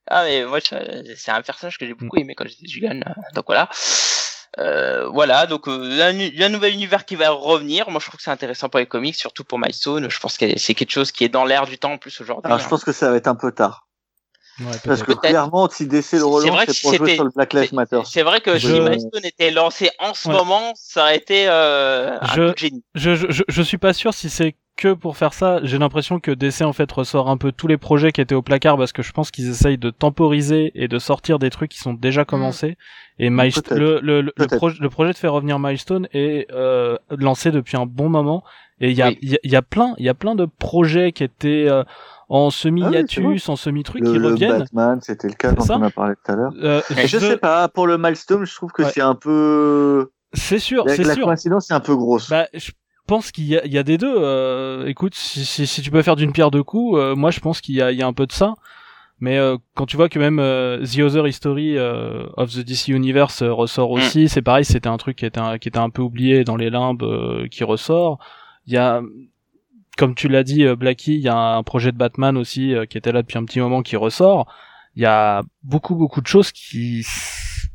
Ah 0.08 0.24
mais 0.24 0.44
moi 0.44 0.58
c'est 0.60 1.30
un 1.30 1.42
personnage 1.42 1.78
que 1.78 1.86
j'ai 1.86 1.94
beaucoup 1.94 2.16
aimé 2.18 2.34
quand 2.34 2.46
j'étais 2.46 2.68
jeune. 2.68 3.02
euh, 3.06 3.12
Donc 3.34 3.44
voilà. 3.46 3.68
Euh, 4.58 5.06
voilà, 5.08 5.46
donc 5.46 5.68
euh, 5.68 5.80
il 5.90 5.96
y 5.96 6.02
a 6.02 6.06
un- 6.06 6.12
il 6.18 6.34
y 6.34 6.42
a 6.42 6.46
un 6.46 6.48
nouvel 6.48 6.72
univers 6.72 7.04
qui 7.04 7.14
va 7.16 7.28
revenir. 7.30 7.90
Moi 7.90 8.00
je 8.00 8.06
trouve 8.06 8.16
que 8.16 8.22
c'est 8.22 8.30
intéressant 8.30 8.68
pour 8.70 8.80
les 8.80 8.86
comics, 8.86 9.14
surtout 9.14 9.44
pour 9.44 9.58
Milestone. 9.58 10.08
Je 10.08 10.18
pense 10.18 10.38
que 10.38 10.56
c'est 10.58 10.74
quelque 10.74 10.92
chose 10.92 11.12
qui 11.12 11.24
est 11.24 11.28
dans 11.28 11.44
l'air 11.44 11.66
du 11.66 11.76
temps 11.78 11.92
en 11.92 11.98
plus 11.98 12.18
aujourd'hui. 12.20 12.46
Alors, 12.46 12.58
je 12.58 12.64
hein. 12.64 12.68
pense 12.70 12.84
que 12.84 12.92
ça 12.92 13.10
va 13.10 13.16
être 13.16 13.26
un 13.26 13.34
peu 13.34 13.52
tard. 13.52 13.86
Ouais, 14.58 14.72
Parce 14.86 15.02
que 15.02 15.12
clairement, 15.12 15.68
si 15.68 15.86
DC 15.86 16.12
le 16.14 16.20
C'est 16.20 16.24
relance, 16.24 16.50
vrai 16.50 16.64
que 16.66 16.72
c'est 16.72 16.80
pour 16.80 16.94
jouer 16.96 17.14
sur 17.16 17.24
le 17.24 17.30
Black 17.30 17.52
Lives 17.52 17.74
Matter. 17.74 18.00
C'est 18.06 18.22
vrai 18.22 18.40
que 18.40 18.56
Je- 18.56 18.68
si 18.72 18.80
Milestone 18.80 19.24
était 19.26 19.50
lancé 19.50 19.90
en 19.98 20.14
ce 20.14 20.28
Ouais. 20.28 20.34
moment, 20.34 20.72
ça 20.76 21.02
aurait 21.02 21.16
été 21.18 21.46
euh, 21.48 22.16
un 22.18 22.34
Je- 22.34 22.46
coup 22.48 22.52
de 22.54 22.58
génie. 22.58 22.84
Je, 22.94 23.14
je, 23.14 23.26
je, 23.28 23.42
je 23.46 23.62
suis 23.62 23.76
pas 23.76 23.92
sûr 23.92 24.14
si 24.14 24.30
c'est 24.30 24.56
que 24.76 24.92
pour 24.92 25.16
faire 25.16 25.32
ça. 25.34 25.60
J'ai 25.62 25.78
l'impression 25.78 26.20
que 26.20 26.30
DC 26.30 26.62
en 26.62 26.72
fait 26.72 26.90
ressort 26.92 27.28
un 27.30 27.36
peu 27.36 27.50
tous 27.52 27.66
les 27.66 27.76
projets 27.78 28.12
qui 28.12 28.20
étaient 28.20 28.34
au 28.34 28.42
placard 28.42 28.76
parce 28.76 28.92
que 28.92 29.02
je 29.02 29.12
pense 29.12 29.30
qu'ils 29.30 29.48
essayent 29.48 29.78
de 29.78 29.90
temporiser 29.90 30.72
et 30.74 30.86
de 30.88 30.98
sortir 30.98 31.38
des 31.38 31.50
trucs 31.50 31.70
qui 31.70 31.78
sont 31.78 31.94
déjà 31.94 32.24
commencés. 32.24 32.76
Et 33.18 33.30
Milest- 33.30 33.62
Peut-être. 33.62 33.78
le, 33.78 34.00
le, 34.00 34.20
le, 34.36 34.46
projet- 34.46 34.76
le 34.80 34.90
projet 34.90 35.12
de 35.12 35.16
faire 35.16 35.32
revenir 35.32 35.58
Milestone 35.58 36.06
est 36.12 36.46
euh, 36.52 36.96
lancé 37.10 37.50
depuis 37.50 37.76
un 37.76 37.86
bon 37.86 38.08
moment. 38.08 38.44
Et 38.78 38.90
il 38.90 38.96
y 38.96 39.00
a, 39.02 39.08
Oui. 39.08 39.18
y, 39.22 39.34
a, 39.34 39.38
il 39.42 39.50
y 39.50 39.56
a 39.56 39.62
plein, 39.62 39.94
il 39.96 40.04
y 40.04 40.08
a 40.10 40.14
plein 40.14 40.34
de 40.34 40.44
projets 40.44 41.12
qui 41.12 41.24
étaient 41.24 41.66
euh, 41.68 41.82
en 42.28 42.42
Ah 42.42 42.44
oui, 42.46 42.52
semi-hiatus, 42.52 43.48
en 43.48 43.56
semi-truc 43.56 44.04
qui 44.04 44.18
le 44.18 44.28
reviennent. 44.28 44.58
Batman, 44.58 44.98
c'était 45.00 45.28
le 45.28 45.34
cas 45.34 45.54
ça. 45.60 45.78
on 45.78 45.82
a 45.82 45.90
parlé 45.90 46.14
tout 46.22 46.32
à 46.32 46.36
l'heure. 46.36 46.52
Euh, 46.62 46.82
je 47.06 47.18
sais 47.18 47.38
pas, 47.38 47.68
pour 47.68 47.86
le 47.86 47.96
Milestone, 47.96 48.44
je 48.44 48.54
trouve 48.54 48.72
que 48.72 48.82
Ouais. 48.82 48.90
c'est 48.92 49.00
un 49.00 49.14
peu... 49.14 50.10
C'est 50.34 50.58
sûr, 50.58 50.84
La, 50.84 50.94
c'est 50.94 51.04
la 51.04 51.14
sûr. 51.14 51.24
coïncidence 51.24 51.70
est 51.70 51.74
un 51.74 51.80
peu 51.80 51.96
grosse. 51.96 52.28
Bah, 52.28 52.46
je 52.52 52.72
pense 53.06 53.32
qu'il 53.32 53.44
y 53.44 53.58
y 53.64 53.78
a 53.78 53.82
des 53.82 53.98
deux. 53.98 54.14
Euh, 54.18 54.86
écoute, 54.86 55.14
si, 55.14 55.44
si, 55.44 55.66
si 55.66 55.82
tu 55.82 55.90
peux 55.90 56.02
faire 56.02 56.16
d'une 56.16 56.32
pierre 56.32 56.50
deux 56.50 56.62
coups, 56.62 56.98
euh, 56.98 57.14
moi 57.14 57.30
je 57.30 57.40
pense 57.40 57.60
qu'il 57.60 57.74
y 57.74 57.78
y 57.78 58.02
a 58.02 58.06
un 58.06 58.12
peu 58.12 58.26
de 58.26 58.32
ça. 58.32 58.54
Mais 59.18 59.38
euh, 59.38 59.56
quand 59.74 59.86
tu 59.86 59.96
vois 59.96 60.08
que 60.10 60.18
même 60.18 60.38
euh, 60.38 60.84
The 60.84 60.98
Other 61.00 61.26
History 61.26 61.78
euh, 61.78 62.26
of 62.36 62.52
the 62.52 62.58
DC 62.58 62.88
Universe 62.88 63.40
euh, 63.42 63.52
ressort 63.52 63.90
aussi, 63.90 64.28
c'est 64.28 64.42
pareil, 64.42 64.64
c'était 64.64 64.88
un 64.88 64.98
truc 64.98 65.16
qui 65.16 65.26
était 65.26 65.40
un, 65.40 65.56
qui 65.58 65.68
était 65.68 65.78
un 65.78 65.88
peu 65.88 66.02
oublié 66.02 66.44
dans 66.44 66.56
les 66.56 66.68
limbes, 66.68 67.02
euh, 67.02 67.48
qui 67.48 67.64
ressort. 67.64 68.18
Il 68.66 68.74
y 68.74 68.76
a, 68.76 69.00
comme 69.96 70.14
tu 70.14 70.28
l'as 70.28 70.42
dit, 70.42 70.66
Blackie, 70.76 71.14
il 71.14 71.20
y 71.22 71.28
a 71.28 71.36
un 71.36 71.62
projet 71.62 71.92
de 71.92 71.96
Batman 71.96 72.36
aussi 72.36 72.74
euh, 72.74 72.84
qui 72.84 72.98
était 72.98 73.12
là 73.12 73.22
depuis 73.22 73.38
un 73.38 73.44
petit 73.46 73.60
moment 73.60 73.80
qui 73.82 73.96
ressort. 73.96 74.52
Il 74.96 75.02
y 75.02 75.06
a 75.06 75.42
beaucoup 75.62 75.94
beaucoup 75.94 76.20
de 76.20 76.26
choses 76.26 76.52
qui 76.52 77.02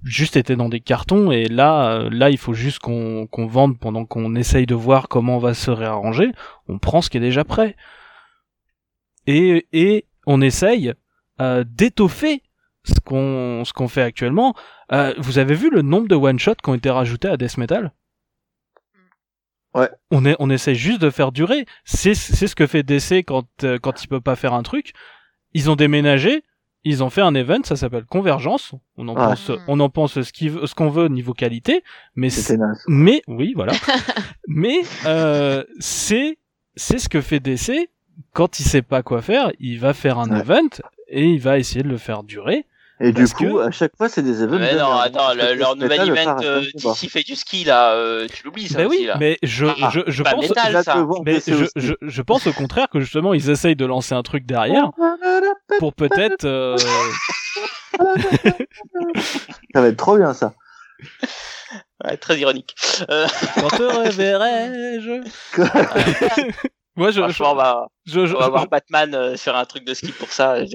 juste 0.04 0.36
étaient 0.36 0.56
dans 0.56 0.70
des 0.70 0.80
cartons 0.80 1.32
et 1.32 1.46
là 1.46 1.94
euh, 1.94 2.10
là 2.12 2.30
il 2.30 2.38
faut 2.38 2.54
juste 2.54 2.80
qu'on 2.80 3.28
qu'on 3.28 3.46
vende 3.46 3.80
pendant 3.80 4.06
qu'on 4.06 4.36
essaye 4.36 4.66
de 4.66 4.76
voir 4.76 5.08
comment 5.08 5.38
on 5.38 5.40
va 5.40 5.54
se 5.54 5.72
réarranger. 5.72 6.32
On 6.68 6.80
prend 6.80 7.02
ce 7.02 7.10
qui 7.10 7.18
est 7.18 7.22
déjà 7.22 7.44
prêt 7.44 7.76
et 9.28 9.68
et 9.74 10.06
on 10.26 10.42
essaye 10.42 10.94
euh, 11.40 11.64
d'étoffer 11.68 12.44
ce 12.84 13.00
qu'on 13.00 13.64
ce 13.66 13.74
qu'on 13.74 13.88
fait 13.88 14.02
actuellement. 14.02 14.56
Euh, 14.92 15.14
vous 15.18 15.38
avez 15.38 15.56
vu 15.56 15.70
le 15.70 15.82
nombre 15.82 16.08
de 16.08 16.16
one 16.16 16.40
shots 16.40 16.56
qui 16.64 16.70
ont 16.70 16.76
été 16.76 16.90
rajoutés 16.90 17.28
à 17.28 17.38
Death 17.38 17.58
Metal? 17.58 17.92
Ouais. 19.74 19.90
On 20.10 20.26
est 20.26 20.36
on 20.40 20.50
essaye 20.50 20.76
juste 20.76 21.02
de 21.02 21.10
faire 21.10 21.32
durer. 21.32 21.66
C'est 21.86 22.14
c'est 22.14 22.48
ce 22.48 22.56
que 22.56 22.68
fait 22.68 22.84
DC 22.84 23.24
quand 23.26 23.48
euh, 23.64 23.78
quand 23.80 24.04
il 24.04 24.08
peut 24.08 24.22
pas 24.22 24.36
faire 24.36 24.54
un 24.54 24.64
truc. 24.64 24.94
Ils 25.54 25.70
ont 25.70 25.76
déménagé, 25.76 26.44
ils 26.84 27.04
ont 27.04 27.10
fait 27.10 27.22
un 27.22 27.36
event, 27.36 27.60
ça 27.64 27.76
s'appelle 27.76 28.06
Convergence. 28.06 28.74
On 28.98 29.08
en 29.08 29.16
Ouais. 29.16 29.22
pense 29.26 29.52
on 29.68 29.80
en 29.80 29.90
pense 29.90 30.20
ce 30.22 30.32
qu'il 30.34 30.52
veut- 30.52 30.66
ce 30.66 30.74
qu'on 30.76 30.90
veut 30.90 31.08
niveau 31.08 31.34
qualité, 31.34 31.84
mais 32.16 32.30
c'est- 32.30 32.58
mais 32.88 33.22
oui, 33.28 33.54
voilà. 33.56 33.72
mais 34.48 34.82
euh, 35.06 35.64
c'est 35.80 36.38
c'est 36.76 36.98
ce 36.98 37.10
que 37.10 37.22
fait 37.22 37.40
DC 37.40 37.90
quand 38.34 38.60
il 38.60 38.64
sait 38.64 38.82
pas 38.82 39.04
quoi 39.04 39.22
faire, 39.22 39.52
il 39.60 39.80
va 39.80 39.94
faire 39.94 40.18
un 40.20 40.30
Ouais. 40.32 40.40
event 40.40 40.70
et 41.08 41.26
il 41.26 41.40
va 41.40 41.60
essayer 41.60 41.84
de 41.84 41.90
le 41.90 41.98
faire 41.98 42.24
durer. 42.24 42.66
Et 43.04 43.12
du 43.12 43.26
coup, 43.28 43.56
que- 43.56 43.68
à 43.68 43.72
chaque 43.72 43.96
fois, 43.98 44.10
c'est 44.10 44.22
des 44.22 44.44
événements. 44.44 44.60
Mais 44.60 44.76
non, 44.76 44.92
attends, 44.98 45.34
le- 45.34 45.56
leur 45.56 45.76
nouvel 45.76 46.10
event 46.10 46.38
euh, 46.44 46.62
d'ici 46.76 47.10
fait 47.10 47.24
du 47.24 47.36
ski 47.36 47.64
là, 47.64 47.94
euh, 47.94 48.28
tu 48.32 48.44
l'oublies 48.44 48.68
ça 48.68 48.78
ben 48.78 48.88
aussi 48.88 49.00
oui, 49.00 49.06
là. 49.06 49.18
mais 49.20 49.38
je 49.42 49.66
Ah, 49.82 49.90
je, 49.92 50.02
je 50.08 50.24
pas 50.24 50.32
pense 50.32 50.50
métal, 50.50 50.84
ça. 50.84 51.08
mais 51.26 51.40
je, 51.46 51.54
aussi. 51.54 51.72
je, 51.76 51.94
je 52.02 52.22
pense 52.22 52.46
au 52.48 52.54
contraire 52.54 52.88
que 52.90 53.00
justement 53.00 53.34
ils 53.34 53.50
essayent 53.50 53.76
de 53.76 53.86
lancer 53.86 54.14
un 54.14 54.22
truc 54.22 54.46
derrière 54.46 54.92
pour 55.80 55.94
peut-être 55.94 56.46
euh, 56.46 56.78
Ça 59.74 59.82
va 59.82 59.88
être 59.88 59.98
trop 59.98 60.18
bien, 60.18 60.34
ça. 60.34 60.54
Ouais, 62.04 62.18
très 62.18 62.38
ironique. 62.40 62.76
Euh, 63.10 63.26
quand 63.56 63.70
te 63.70 63.84
reverrai-je? 64.08 65.22
Moi 66.96 67.12
je 67.12 67.22
franchement, 67.22 67.54
on 67.54 67.56
va, 67.56 67.88
je, 68.06 68.26
je, 68.26 68.36
on 68.36 68.40
va 68.40 68.50
voir 68.50 68.68
Batman 68.68 69.16
euh, 69.16 69.38
sur 69.38 69.56
un 69.56 69.64
truc 69.66 69.86
de 69.86 69.94
ski 69.94 70.12
pour 70.12 70.30
ça. 70.30 70.58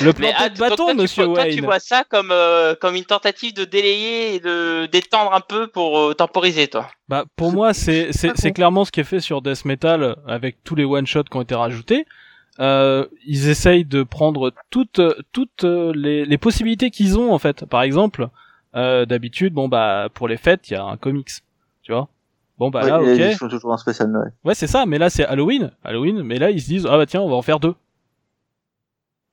le 0.00 0.12
plan 0.12 0.30
ah, 0.36 0.48
de 0.48 0.58
bâton 0.58 0.76
toi, 0.76 0.90
tu 0.92 0.96
monsieur 0.96 1.24
vois- 1.24 1.34
toi, 1.34 1.44
tu 1.44 1.50
Wayne. 1.50 1.64
vois 1.64 1.78
ça 1.78 2.04
comme 2.04 2.30
euh, 2.30 2.74
comme 2.74 2.94
une 2.94 3.04
tentative 3.04 3.54
de 3.54 3.64
délayer 3.64 4.34
et 4.34 4.40
de 4.40 4.86
d'étendre 4.86 5.32
un 5.34 5.40
peu 5.40 5.66
pour 5.66 5.98
euh, 5.98 6.14
temporiser 6.14 6.68
toi. 6.68 6.88
Bah 7.08 7.24
pour 7.36 7.52
moi 7.52 7.74
c'est 7.74 8.10
c'est 8.12 8.52
clairement 8.52 8.84
ce 8.84 8.92
qui 8.92 9.00
est 9.00 9.04
fait 9.04 9.20
sur 9.20 9.42
Death 9.42 9.64
Metal 9.64 10.16
avec 10.26 10.62
tous 10.64 10.74
les 10.74 10.84
one 10.84 11.06
shots 11.06 11.24
qui 11.24 11.36
ont 11.36 11.42
été 11.42 11.54
rajoutés. 11.54 12.06
Euh, 12.60 13.06
ils 13.26 13.48
essayent 13.48 13.84
de 13.84 14.04
prendre 14.04 14.52
toutes 14.70 15.00
toutes 15.32 15.64
euh, 15.64 15.92
les, 15.94 16.24
les 16.24 16.38
possibilités 16.38 16.90
qu'ils 16.90 17.18
ont 17.18 17.32
en 17.32 17.38
fait. 17.38 17.64
Par 17.64 17.82
exemple, 17.82 18.28
euh, 18.76 19.04
d'habitude 19.06 19.52
bon 19.52 19.68
bah 19.68 20.08
pour 20.14 20.28
les 20.28 20.36
fêtes 20.36 20.70
il 20.70 20.74
y 20.74 20.76
a 20.76 20.84
un 20.84 20.96
comics, 20.96 21.28
tu. 21.28 21.42
Bon 22.58 22.70
bah 22.70 22.82
Ouais, 22.82 22.88
là 22.90 23.00
ok. 23.02 23.08
Ils 23.18 23.34
font 23.36 23.48
toujours 23.48 23.72
un 23.72 23.76
spécial 23.78 24.10
Noël. 24.10 24.32
Ouais 24.44 24.54
c'est 24.54 24.66
ça, 24.68 24.86
mais 24.86 24.98
là 24.98 25.10
c'est 25.10 25.24
Halloween, 25.24 25.72
Halloween, 25.84 26.22
mais 26.22 26.38
là 26.38 26.50
ils 26.50 26.60
se 26.62 26.66
disent 26.66 26.86
ah 26.88 26.96
bah 26.96 27.06
tiens 27.06 27.20
on 27.20 27.28
va 27.28 27.36
en 27.36 27.42
faire 27.42 27.58
deux. 27.60 27.74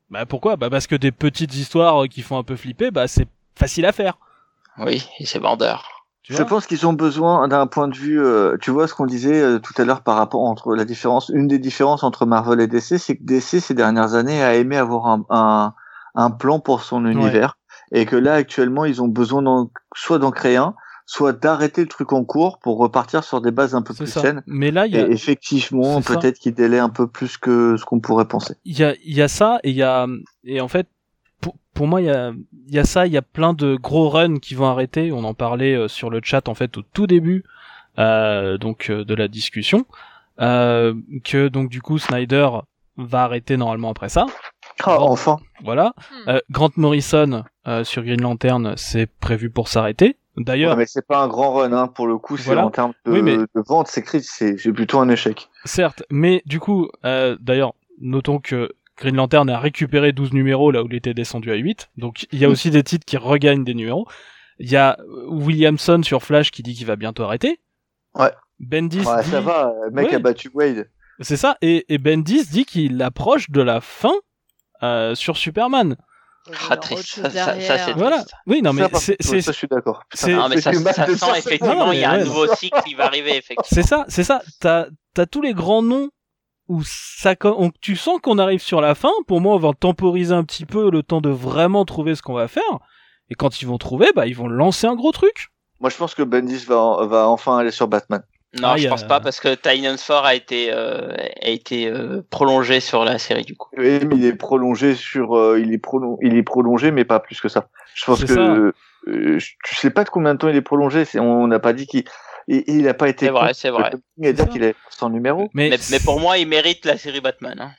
Bah 0.09 0.25
pourquoi? 0.25 0.55
Bah 0.57 0.69
parce 0.69 0.87
que 0.87 0.95
des 0.95 1.11
petites 1.11 1.55
histoires 1.55 2.07
qui 2.09 2.21
font 2.21 2.37
un 2.37 2.43
peu 2.43 2.55
flipper, 2.55 2.91
bah 2.91 3.07
c'est 3.07 3.27
facile 3.55 3.85
à 3.85 3.91
faire. 3.91 4.17
Oui, 4.77 5.07
et 5.19 5.25
c'est 5.25 5.39
vendeur. 5.39 6.05
Tu 6.23 6.33
Je 6.33 6.43
pense 6.43 6.67
qu'ils 6.67 6.85
ont 6.85 6.93
besoin 6.93 7.47
d'un 7.47 7.65
point 7.67 7.87
de 7.87 7.95
vue. 7.95 8.21
euh, 8.23 8.55
tu 8.61 8.69
vois 8.71 8.87
ce 8.87 8.93
qu'on 8.93 9.05
disait 9.05 9.41
euh, 9.41 9.59
tout 9.59 9.73
à 9.77 9.85
l'heure 9.85 10.01
par 10.01 10.15
rapport 10.17 10.41
entre 10.41 10.75
la 10.75 10.85
différence. 10.85 11.29
Une 11.33 11.47
des 11.47 11.59
différences 11.59 12.03
entre 12.03 12.25
Marvel 12.25 12.59
et 12.61 12.67
DC, 12.67 12.97
c'est 12.99 13.17
que 13.17 13.23
DC 13.23 13.59
ces 13.59 13.73
dernières 13.73 14.13
années 14.13 14.43
a 14.43 14.55
aimé 14.55 14.77
avoir 14.77 15.07
un, 15.07 15.25
un, 15.29 15.73
un 16.15 16.29
plan 16.31 16.59
pour 16.59 16.83
son 16.83 17.05
univers 17.05 17.57
et 17.91 18.05
que 18.05 18.15
là 18.15 18.33
actuellement 18.35 18.85
ils 18.85 19.01
ont 19.01 19.07
besoin 19.07 19.41
d'en- 19.41 19.69
soit 19.95 20.19
d'en 20.19 20.31
créer 20.31 20.57
un, 20.57 20.75
soit 21.05 21.33
d'arrêter 21.33 21.81
le 21.81 21.87
truc 21.87 22.13
en 22.13 22.23
cours 22.23 22.59
pour 22.59 22.77
repartir 22.77 23.23
sur 23.23 23.41
des 23.41 23.51
bases 23.51 23.75
un 23.75 23.81
peu 23.81 23.93
plus 23.93 24.07
ça. 24.07 24.21
saines. 24.21 24.43
Mais 24.47 24.71
là 24.71 24.85
il 24.87 24.93
y 24.93 24.97
Et 24.97 25.01
a 25.01 25.07
effectivement, 25.09 26.01
C'est 26.01 26.13
ça. 26.13 26.19
peut-être 26.19 26.39
qu'ils 26.39 26.53
délaient 26.53 26.79
un 26.79 26.89
peu 26.89 27.07
plus 27.07 27.37
que 27.37 27.75
ce 27.77 27.83
qu'on 27.85 27.99
pourrait 27.99 28.27
penser. 28.27 28.55
il 28.65 28.77
y 28.77 28.83
a 28.83 28.95
il 29.03 29.13
y 29.15 29.21
a 29.21 29.27
ça 29.27 29.59
et 29.63 29.69
il 29.71 29.75
y 29.75 29.83
a 29.83 30.07
et 30.43 30.61
en 30.61 30.67
fait 30.67 30.87
pour, 31.41 31.55
pour 31.73 31.87
moi 31.87 32.01
il 32.01 32.07
y 32.07 32.09
a 32.11 32.31
il 32.67 32.73
y 32.73 32.79
a 32.79 32.85
ça 32.85 33.07
il 33.07 33.13
y 33.13 33.17
a 33.17 33.21
plein 33.21 33.53
de 33.53 33.75
gros 33.75 34.09
runs 34.09 34.39
qui 34.39 34.55
vont 34.55 34.67
arrêter 34.67 35.11
on 35.11 35.23
en 35.23 35.33
parlait 35.33 35.75
euh, 35.75 35.87
sur 35.87 36.09
le 36.09 36.21
chat 36.23 36.47
en 36.47 36.53
fait 36.55 36.77
au 36.77 36.81
tout 36.81 37.07
début 37.07 37.43
euh, 37.99 38.57
donc 38.57 38.89
euh, 38.89 39.03
de 39.03 39.13
la 39.15 39.27
discussion 39.27 39.85
euh, 40.39 40.93
que 41.23 41.47
donc 41.49 41.69
du 41.69 41.81
coup 41.81 41.97
Snyder 41.99 42.47
va 42.97 43.23
arrêter 43.23 43.57
normalement 43.57 43.89
après 43.89 44.09
ça. 44.09 44.25
Oh, 44.87 44.91
enfin. 44.99 45.37
Voilà. 45.63 45.93
Hmm. 46.25 46.29
Euh, 46.29 46.39
Grant 46.49 46.71
Morrison 46.75 47.43
euh, 47.67 47.83
sur 47.83 48.03
Green 48.03 48.21
Lantern, 48.21 48.73
c'est 48.77 49.05
prévu 49.07 49.49
pour 49.49 49.67
s'arrêter. 49.67 50.17
D'ailleurs, 50.37 50.71
Ouais, 50.71 50.77
mais 50.77 50.85
c'est 50.85 51.05
pas 51.05 51.19
un 51.21 51.27
grand 51.27 51.53
run, 51.53 51.73
hein. 51.73 51.87
Pour 51.87 52.07
le 52.07 52.17
coup, 52.17 52.37
c'est 52.37 52.45
Voilà. 52.45 52.65
en 52.65 52.71
termes 52.71 52.93
de, 53.05 53.11
Oui, 53.11 53.21
mais- 53.21 53.37
de 53.37 53.47
vente, 53.67 53.87
c'est 53.87 54.03
c'est 54.23 54.71
plutôt 54.71 54.99
un 54.99 55.09
échec. 55.09 55.49
certes, 55.65 56.03
mais 56.09 56.41
du 56.45 56.59
coup, 56.59 56.89
euh, 57.05 57.35
d'ailleurs, 57.41 57.73
notons 57.99 58.39
que 58.39 58.71
Green 58.97 59.15
Lantern 59.15 59.49
a 59.49 59.59
récupéré 59.59 60.11
12 60.13 60.31
numéros 60.33 60.71
là 60.71 60.83
où 60.83 60.87
il 60.87 60.95
était 60.95 61.13
descendu 61.13 61.51
à 61.51 61.55
8. 61.55 61.89
Donc 61.97 62.27
il 62.31 62.39
y 62.39 62.45
a 62.45 62.47
Mm. 62.47 62.51
aussi 62.51 62.69
des 62.71 62.83
titres 62.83 63.05
qui 63.05 63.17
regagnent 63.17 63.63
des 63.63 63.73
numéros. 63.73 64.07
Il 64.59 64.69
y 64.71 64.77
a 64.77 64.97
Williamson 65.27 66.01
sur 66.03 66.21
Flash 66.23 66.51
qui 66.51 66.61
dit 66.63 66.73
qu'il 66.75 66.85
va 66.85 66.95
bientôt 66.95 67.23
arrêter. 67.23 67.59
Ouais. 68.15 68.31
Bendis 68.59 68.99
Ouais, 69.05 69.23
dit... 69.23 69.29
ça 69.31 69.41
va, 69.41 69.73
le 69.85 69.91
mec 69.91 70.09
Ouais. 70.09 70.15
a 70.15 70.19
battu 70.19 70.49
Wade. 70.53 70.89
C'est 71.19 71.37
ça, 71.37 71.57
et, 71.61 71.85
et 71.93 71.97
Bendis 71.97 72.47
dit 72.49 72.65
qu'il 72.65 73.01
approche 73.01 73.49
de 73.49 73.61
la 73.61 73.81
fin 73.81 74.13
euh, 74.83 75.13
sur 75.15 75.35
Superman. 75.37 75.95
Ah, 76.69 76.77
triste. 76.77 77.21
Ça, 77.21 77.29
ça, 77.29 77.61
ça, 77.61 77.77
c'est 77.77 77.93
Voilà. 77.93 78.17
triste. 78.17 78.33
Oui, 78.47 78.61
non 78.61 78.73
mais 78.73 78.83
c'est 78.95 79.21
ça, 79.21 79.37
je 79.51 79.51
suis 79.51 79.67
d'accord. 79.67 80.03
c'est- 80.13 80.33
Non, 80.33 80.49
mais 80.49 80.59
ça, 80.59 80.73
ça 80.73 81.05
sent 81.05 81.15
ça. 81.17 81.37
effectivement, 81.37 81.87
Non, 81.87 81.91
il 81.91 81.99
y 81.99 82.03
a 82.03 82.11
un 82.11 82.23
nouveau 82.23 82.47
cycle 82.55 82.81
qui 82.83 82.95
va 82.95 83.05
arriver, 83.05 83.31
effectivement. 83.31 83.63
c'est 83.69 83.83
ça, 83.83 84.05
c'est 84.07 84.23
ça. 84.23 84.41
T'as 84.59 84.87
t'as 85.13 85.25
tous 85.25 85.41
les 85.41 85.53
grands 85.53 85.81
noms 85.83 86.09
où 86.67 86.81
ça 86.85 87.35
on- 87.43 87.69
tu 87.81 87.95
sens 87.95 88.19
qu'on 88.21 88.37
arrive 88.39 88.61
sur 88.61 88.81
la 88.81 88.95
fin. 88.95 89.11
Pour 89.27 89.41
moi, 89.41 89.55
on 89.55 89.59
va 89.59 89.73
temporiser 89.73 90.33
un 90.33 90.43
petit 90.43 90.65
peu 90.65 90.89
le 90.89 91.03
temps 91.03 91.21
de 91.21 91.29
vraiment 91.29 91.85
trouver 91.85 92.15
ce 92.15 92.21
qu'on 92.21 92.33
va 92.33 92.47
faire. 92.47 92.79
Et 93.29 93.35
quand 93.35 93.61
ils 93.61 93.65
vont 93.67 93.77
trouver, 93.77 94.07
bah 94.15 94.25
ils 94.25 94.35
vont 94.35 94.47
lancer 94.47 94.87
un 94.87 94.95
gros 94.95 95.11
truc. 95.11 95.47
Moi, 95.79 95.89
je 95.89 95.97
pense 95.97 96.15
que 96.15 96.23
Bendis 96.23 96.65
va, 96.65 97.05
va 97.05 97.27
enfin 97.27 97.57
aller 97.57 97.71
sur 97.71 97.87
Batman. 97.87 98.23
Non, 98.59 98.69
Ah, 98.69 98.77
je 98.77 98.83
il 98.83 98.89
pense 98.89 99.03
pas 99.07 99.21
parce 99.21 99.39
que 99.39 99.55
4 99.55 100.25
a 100.25 100.35
été, 100.35 100.71
euh, 100.73 101.15
a 101.41 101.47
été 101.49 101.87
euh, 101.87 102.21
prolongé 102.29 102.79
sur 102.81 103.05
la 103.05 103.17
série 103.17 103.43
du 103.43 103.55
coup. 103.55 103.69
Oui, 103.77 103.99
mais 104.05 104.15
il 104.17 104.25
est 104.25 104.33
prolongé 104.35 104.93
sur, 104.95 105.37
euh, 105.37 105.57
il 105.59 105.73
est 105.73 105.77
prolongé, 105.77 106.17
il 106.23 106.35
est 106.35 106.43
prolongé, 106.43 106.91
mais 106.91 107.05
pas 107.05 107.19
plus 107.21 107.39
que 107.39 107.47
ça. 107.47 107.69
Je 107.95 108.03
pense 108.05 108.25
que, 108.25 108.33
euh, 108.33 109.39
je- 109.39 109.51
tu 109.63 109.75
sais 109.75 109.89
pas 109.89 110.03
de 110.03 110.09
combien 110.09 110.33
de 110.33 110.39
temps 110.39 110.49
il 110.49 110.55
est 110.57 110.61
prolongé. 110.61 111.05
C'est, 111.05 111.19
on 111.19 111.47
n'a 111.47 111.59
pas 111.59 111.71
dit 111.71 111.87
qu'il, 111.87 112.03
il 112.49 112.87
a 112.89 112.93
pas 112.93 113.07
été. 113.07 113.27
C'est 113.27 113.31
vrai, 113.31 113.53
c'est 113.53 113.69
vrai. 113.69 113.91
à 114.23 114.33
dire 114.33 114.49
qu'il 114.49 114.63
est 114.63 114.75
sans 114.89 115.09
numéro. 115.09 115.49
Mais, 115.53 115.69
Mais, 115.69 115.77
mais 115.89 115.99
pour 115.99 116.19
moi, 116.19 116.37
il 116.37 116.47
mérite 116.47 116.85
la 116.85 116.97
série 116.97 117.21
Batman. 117.21 117.55
Hein. 117.57 117.71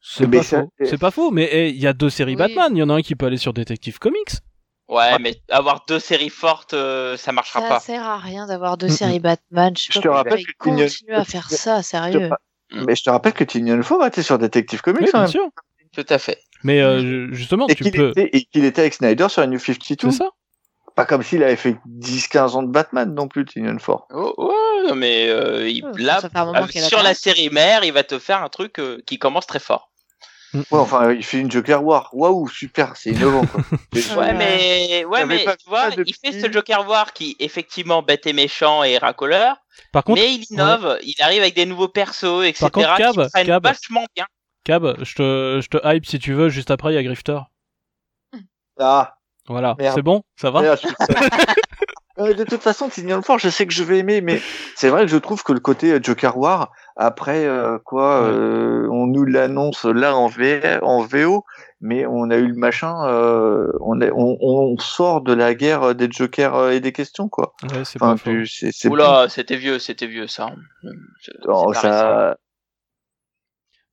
c'est 0.00 0.30
pas 0.30 0.42
faux. 0.42 0.72
C'est 0.84 0.98
pas 1.00 1.10
faux. 1.10 1.30
Mais 1.32 1.48
eh, 1.50 1.68
il 1.70 1.80
y 1.82 1.86
a 1.88 1.92
deux 1.92 2.08
séries 2.10 2.32
Oui. 2.32 2.38
Batman. 2.38 2.70
Il 2.76 2.78
y 2.78 2.82
en 2.84 2.90
a 2.90 2.94
un 2.94 3.02
qui 3.02 3.16
peut 3.16 3.26
aller 3.26 3.36
sur 3.36 3.52
Detective 3.52 3.98
Comics. 3.98 4.30
Ouais, 4.90 5.18
mais 5.20 5.40
avoir 5.50 5.84
deux 5.86 6.00
séries 6.00 6.30
fortes, 6.30 6.74
euh, 6.74 7.16
ça 7.16 7.30
marchera 7.30 7.60
Ça 7.60 7.68
pas. 7.68 7.80
sert 7.80 8.04
à 8.04 8.18
rien 8.18 8.46
d'avoir 8.48 8.76
deux 8.76 8.88
Mm, 8.88 8.90
séries 8.90 9.20
Batman. 9.20 9.76
Je, 9.76 9.84
sais 9.84 9.88
Je 9.92 9.98
pas 9.98 10.02
te 10.02 10.08
rappelle 10.08 10.44
que 10.58 11.12
à 11.14 11.24
faire 11.24 11.48
ça, 11.50 11.82
sérieux. 11.82 12.28
Mm. 12.72 12.84
Mais 12.84 12.96
je 12.96 13.04
te 13.04 13.10
rappelle 13.10 13.32
que 13.32 13.44
Tynion 13.44 13.80
Ford 13.82 14.04
était 14.04 14.22
sur 14.22 14.38
Detective 14.38 14.80
Comics 14.82 15.02
Oui, 15.02 15.10
bien 15.12 15.26
sûr. 15.26 15.48
Tout 15.94 16.06
à 16.08 16.18
fait. 16.18 16.38
Mais 16.64 16.80
euh, 16.80 17.32
justement, 17.32 17.66
Et 17.68 17.74
tu 17.74 17.84
qu'il 17.84 17.92
peux. 17.92 18.10
était, 18.10 18.30
et 18.36 18.44
qu'il 18.44 18.64
était 18.64 18.80
avec 18.82 18.94
Snyder 18.94 19.28
sur 19.28 19.40
la 19.40 19.46
New 19.46 19.58
52. 19.58 20.10
C'est 20.10 20.18
ça. 20.18 20.30
Pas 20.96 21.04
comme 21.06 21.22
s'il 21.22 21.42
avait 21.44 21.56
fait 21.56 21.76
10-15 21.88 22.56
ans 22.56 22.62
de 22.64 22.68
Batman 22.70 23.14
non 23.14 23.28
plus, 23.28 23.44
Tynion 23.44 23.78
Ford. 23.78 24.06
Oh, 24.12 24.34
ouais, 24.38 24.88
non, 24.88 24.94
mais 24.96 25.28
euh, 25.28 25.68
il- 25.68 25.84
Ouais, 25.84 25.92
là, 26.02 26.20
ça 26.20 26.28
euh, 26.34 26.66
sur 26.66 27.02
la 27.02 27.14
série 27.14 27.48
mère, 27.50 27.84
il 27.84 27.92
va 27.92 28.02
te 28.02 28.18
faire 28.18 28.42
un 28.42 28.48
truc 28.48 28.78
euh, 28.80 29.00
qui 29.06 29.18
commence 29.18 29.46
très 29.46 29.60
fort. 29.60 29.89
Mm. 30.52 30.58
Ouais, 30.58 30.78
enfin, 30.78 31.12
il 31.12 31.24
fait 31.24 31.38
une 31.38 31.50
Joker 31.50 31.84
War. 31.84 32.10
Waouh, 32.12 32.48
super, 32.48 32.96
c'est 32.96 33.10
innovant, 33.10 33.46
quoi. 33.46 33.62
Ouais, 34.16 34.32
mais, 34.34 35.04
ouais, 35.04 35.24
mais 35.26 35.44
tu 35.44 35.68
vois, 35.68 35.90
il 36.04 36.14
fait 36.14 36.40
ce 36.40 36.50
Joker 36.50 36.88
War 36.88 37.12
qui, 37.12 37.36
effectivement, 37.38 38.02
bête 38.02 38.26
et 38.26 38.32
méchant 38.32 38.82
et 38.82 38.98
racoleur, 38.98 39.56
Par 39.92 40.04
contre, 40.04 40.20
mais 40.20 40.34
il 40.34 40.44
innove, 40.50 40.98
il 41.02 41.14
arrive 41.20 41.42
avec 41.42 41.54
des 41.54 41.66
nouveaux 41.66 41.88
persos, 41.88 42.44
etc. 42.44 42.60
Par 42.60 42.70
contre, 42.72 42.96
Cab, 42.96 43.28
qui 43.34 43.46
Cab. 43.46 43.62
vachement 43.62 44.04
bien. 44.16 44.26
Cab, 44.64 44.96
je 45.02 45.14
te, 45.14 45.60
je 45.62 45.68
te 45.68 45.78
hype 45.84 46.04
si 46.06 46.18
tu 46.18 46.34
veux. 46.34 46.48
Juste 46.48 46.70
après, 46.70 46.92
il 46.92 46.96
y 46.96 46.98
a 46.98 47.02
Grifter. 47.02 47.38
Ah, 48.78 49.14
Voilà. 49.46 49.76
C'est 49.94 50.02
bon? 50.02 50.22
Ça 50.36 50.50
va? 50.50 50.62
Merde. 50.62 50.80
Euh, 52.18 52.34
de 52.34 52.44
toute 52.44 52.60
façon, 52.60 52.88
Tynion 52.90 53.22
Ford, 53.22 53.38
je 53.38 53.48
sais 53.48 53.66
que 53.66 53.72
je 53.72 53.82
vais 53.82 53.98
aimer, 53.98 54.20
mais 54.20 54.42
c'est 54.76 54.90
vrai 54.90 55.02
que 55.02 55.06
je 55.06 55.16
trouve 55.16 55.42
que 55.42 55.52
le 55.52 55.60
côté 55.60 55.98
Joker 56.02 56.36
War, 56.36 56.70
après, 57.02 57.46
euh, 57.46 57.78
quoi, 57.78 58.22
euh, 58.22 58.86
on 58.90 59.06
nous 59.06 59.24
l'annonce 59.24 59.84
là 59.86 60.14
en, 60.14 60.28
V, 60.28 60.60
en 60.82 61.02
VO, 61.02 61.44
mais 61.80 62.04
on 62.06 62.28
a 62.30 62.36
eu 62.36 62.46
le 62.48 62.54
machin, 62.54 63.06
euh, 63.08 63.72
on, 63.80 64.00
est, 64.02 64.10
on, 64.12 64.36
on 64.40 64.76
sort 64.78 65.22
de 65.22 65.32
la 65.32 65.54
guerre 65.54 65.94
des 65.94 66.10
Jokers 66.10 66.54
euh, 66.54 66.70
et 66.72 66.80
des 66.80 66.92
questions, 66.92 67.30
quoi. 67.30 67.54
Ouais, 67.72 67.84
c'est 67.84 68.00
Enfin, 68.02 68.12
pas 68.12 68.18
faux. 68.18 68.30
tu- 68.30 68.46
c'est, 68.46 68.70
c'est 68.70 68.88
Oula, 68.88 69.28
c'était 69.30 69.56
vieux, 69.56 69.78
c'était 69.78 70.06
vieux 70.06 70.26
ça. 70.26 70.52
C'est- 71.22 71.32
Oh, 71.46 71.72
c'est 71.72 71.80
pas 71.80 71.88
récent. 71.88 71.98
ça, 71.98 72.36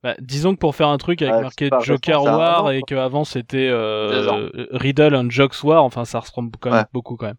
Bah, 0.04 0.16
disons 0.20 0.54
que 0.54 0.60
pour 0.60 0.76
faire 0.76 0.90
un 0.90 0.98
truc 0.98 1.22
avec 1.22 1.34
Ah, 1.36 1.42
marqué 1.42 1.70
Joker 1.82 2.24
War 2.24 2.72
et 2.72 2.82
qu'avant 2.84 3.24
c'était 3.24 3.68
euh, 3.72 4.50
Riddle 4.72 5.16
and 5.16 5.30
Jokes 5.32 5.64
War, 5.64 5.84
enfin 5.84 6.06
ça 6.06 6.20
ressemble 6.20 6.52
quand 6.60 6.70
même 6.70 6.80
Ouais. 6.82 6.86
beaucoup 6.94 7.16
quand 7.16 7.26
même. 7.28 7.38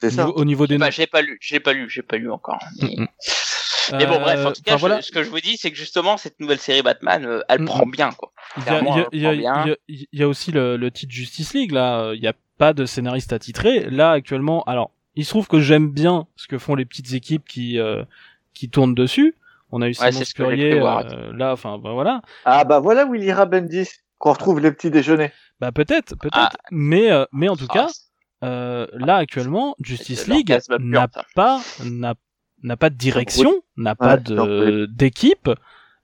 c'est 0.00 0.08
Au 0.08 0.10
ça. 0.10 0.24
niveau, 0.24 0.32
au 0.36 0.44
niveau 0.44 0.66
des 0.66 0.78
Bah, 0.78 0.90
j'ai 0.90 1.06
pas 1.06 1.22
lu, 1.22 1.38
j'ai 1.40 1.60
pas 1.60 1.72
lu, 1.74 1.88
j'ai 1.88 2.02
pas 2.02 2.16
lu 2.16 2.30
encore. 2.30 2.58
Mais, 2.82 2.88
Mm, 2.96 3.02
mm. 3.02 3.06
Mais 3.92 4.06
bon, 4.06 4.18
bref, 4.20 4.44
en 4.44 4.48
Euh, 4.48 4.52
tout 4.52 4.62
cas, 4.62 4.76
je- 4.76 5.00
ce 5.02 5.12
que 5.12 5.22
je 5.22 5.30
vous 5.30 5.40
dis, 5.40 5.56
c'est 5.56 5.70
que 5.70 5.76
justement, 5.76 6.16
cette 6.16 6.38
nouvelle 6.40 6.58
série 6.58 6.82
Batman, 6.82 7.24
euh, 7.24 7.40
elle 7.48 7.62
Mm, 7.62 7.66
prend 7.66 7.86
bien, 7.86 8.10
quoi. 8.12 8.32
Il 9.12 9.22
y 10.12 10.22
a, 10.22 10.28
aussi 10.28 10.52
le, 10.52 10.76
le 10.76 10.90
titre 10.90 11.12
Justice 11.12 11.54
League 11.54 11.72
là. 11.72 12.00
euh, 12.00 12.14
Il 12.16 12.20
n'y 12.20 12.28
a 12.28 12.34
pas 12.58 12.72
de 12.72 12.86
scénariste 12.86 13.32
attitré 13.32 13.88
là 13.90 14.12
actuellement. 14.12 14.62
Alors, 14.64 14.90
il 15.14 15.24
se 15.24 15.30
trouve 15.30 15.46
que 15.48 15.60
j'aime 15.60 15.90
bien 15.90 16.26
ce 16.36 16.46
que 16.46 16.58
font 16.58 16.74
les 16.74 16.84
petites 16.84 17.12
équipes 17.12 17.44
qui 17.46 17.78
euh, 17.78 18.02
qui 18.54 18.68
tournent 18.70 18.94
dessus. 18.94 19.34
On 19.72 19.82
a 19.82 19.88
eu 19.88 19.94
Simon 19.94 20.10
que 20.10 20.16
j'ai 20.18 20.24
Spurrier 20.24 20.72
euh, 20.80 21.32
là. 21.34 21.52
Enfin, 21.52 21.78
bah, 21.78 21.92
voilà. 21.92 22.22
Ah, 22.44 22.64
bah 22.64 22.78
voilà 22.80 23.04
où 23.04 23.14
il 23.14 23.24
ira 23.24 23.44
Bendis, 23.46 23.88
qu'on 24.18 24.32
retrouve 24.32 24.60
les 24.60 24.70
petits 24.72 24.90
déjeuners. 24.90 25.32
Bah 25.60 25.72
peut-être, 25.72 26.16
peut-être. 26.16 26.56
Ah. 26.56 26.68
Mais 26.70 27.10
euh, 27.10 27.24
mais 27.32 27.48
en 27.48 27.56
tout 27.56 27.66
Ah, 27.70 27.74
cas, 27.74 27.88
euh, 28.44 28.86
là 28.92 29.16
actuellement, 29.16 29.74
Justice 29.80 30.28
League 30.28 30.56
n'a 30.78 31.08
pas 31.34 31.60
n'a 31.84 32.14
n'a 32.66 32.76
pas 32.76 32.90
de 32.90 32.96
direction, 32.96 33.54
n'a 33.78 33.94
pas 33.94 34.16
de 34.18 34.86
d'équipe. 34.86 35.48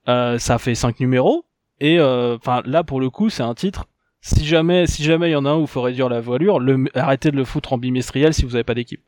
Euh, 0.07 0.37
ça 0.39 0.57
fait 0.57 0.75
cinq 0.75 0.99
numéros 0.99 1.45
et 1.79 1.97
euh, 1.99 2.35
enfin 2.35 2.61
là 2.65 2.83
pour 2.83 2.99
le 2.99 3.09
coup 3.09 3.29
c'est 3.29 3.43
un 3.43 3.53
titre. 3.53 3.85
Si 4.21 4.45
jamais 4.45 4.87
si 4.87 5.03
jamais 5.03 5.29
il 5.29 5.33
y 5.33 5.35
en 5.35 5.45
a 5.45 5.49
un 5.51 5.57
où 5.57 5.61
il 5.61 5.67
faut 5.67 5.81
réduire 5.81 6.09
la 6.09 6.19
voilure, 6.21 6.59
le, 6.59 6.85
arrêtez 6.95 7.31
de 7.31 7.35
le 7.35 7.45
foutre 7.45 7.73
en 7.73 7.77
bimestriel 7.77 8.33
si 8.33 8.43
vous 8.43 8.51
n'avez 8.51 8.63
pas 8.63 8.73
d'équipe 8.73 9.01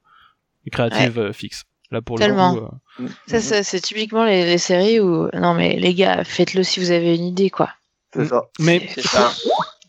créative 0.72 1.20
euh, 1.20 1.34
fixe. 1.34 1.64
Là 1.92 2.02
pour 2.02 2.18
Tellement. 2.18 2.54
le 2.56 2.62
coup. 2.62 2.68
euh, 3.02 3.08
Ça, 3.28 3.40
ça, 3.40 3.64
c'est 3.64 3.80
typiquement 3.80 4.26
les, 4.26 4.46
les 4.46 4.58
séries 4.58 5.00
où 5.00 5.30
non 5.34 5.54
mais 5.54 5.76
les 5.78 5.94
gars, 5.94 6.24
faites-le 6.24 6.64
si 6.64 6.80
vous 6.80 6.92
avez 6.92 7.16
une 7.16 7.26
idée 7.26 7.50
quoi. 7.50 7.70
C'est 8.14 8.26
ça. 8.26 8.44
Mais 8.60 8.88
C'est 8.94 9.02
ça. 9.02 9.32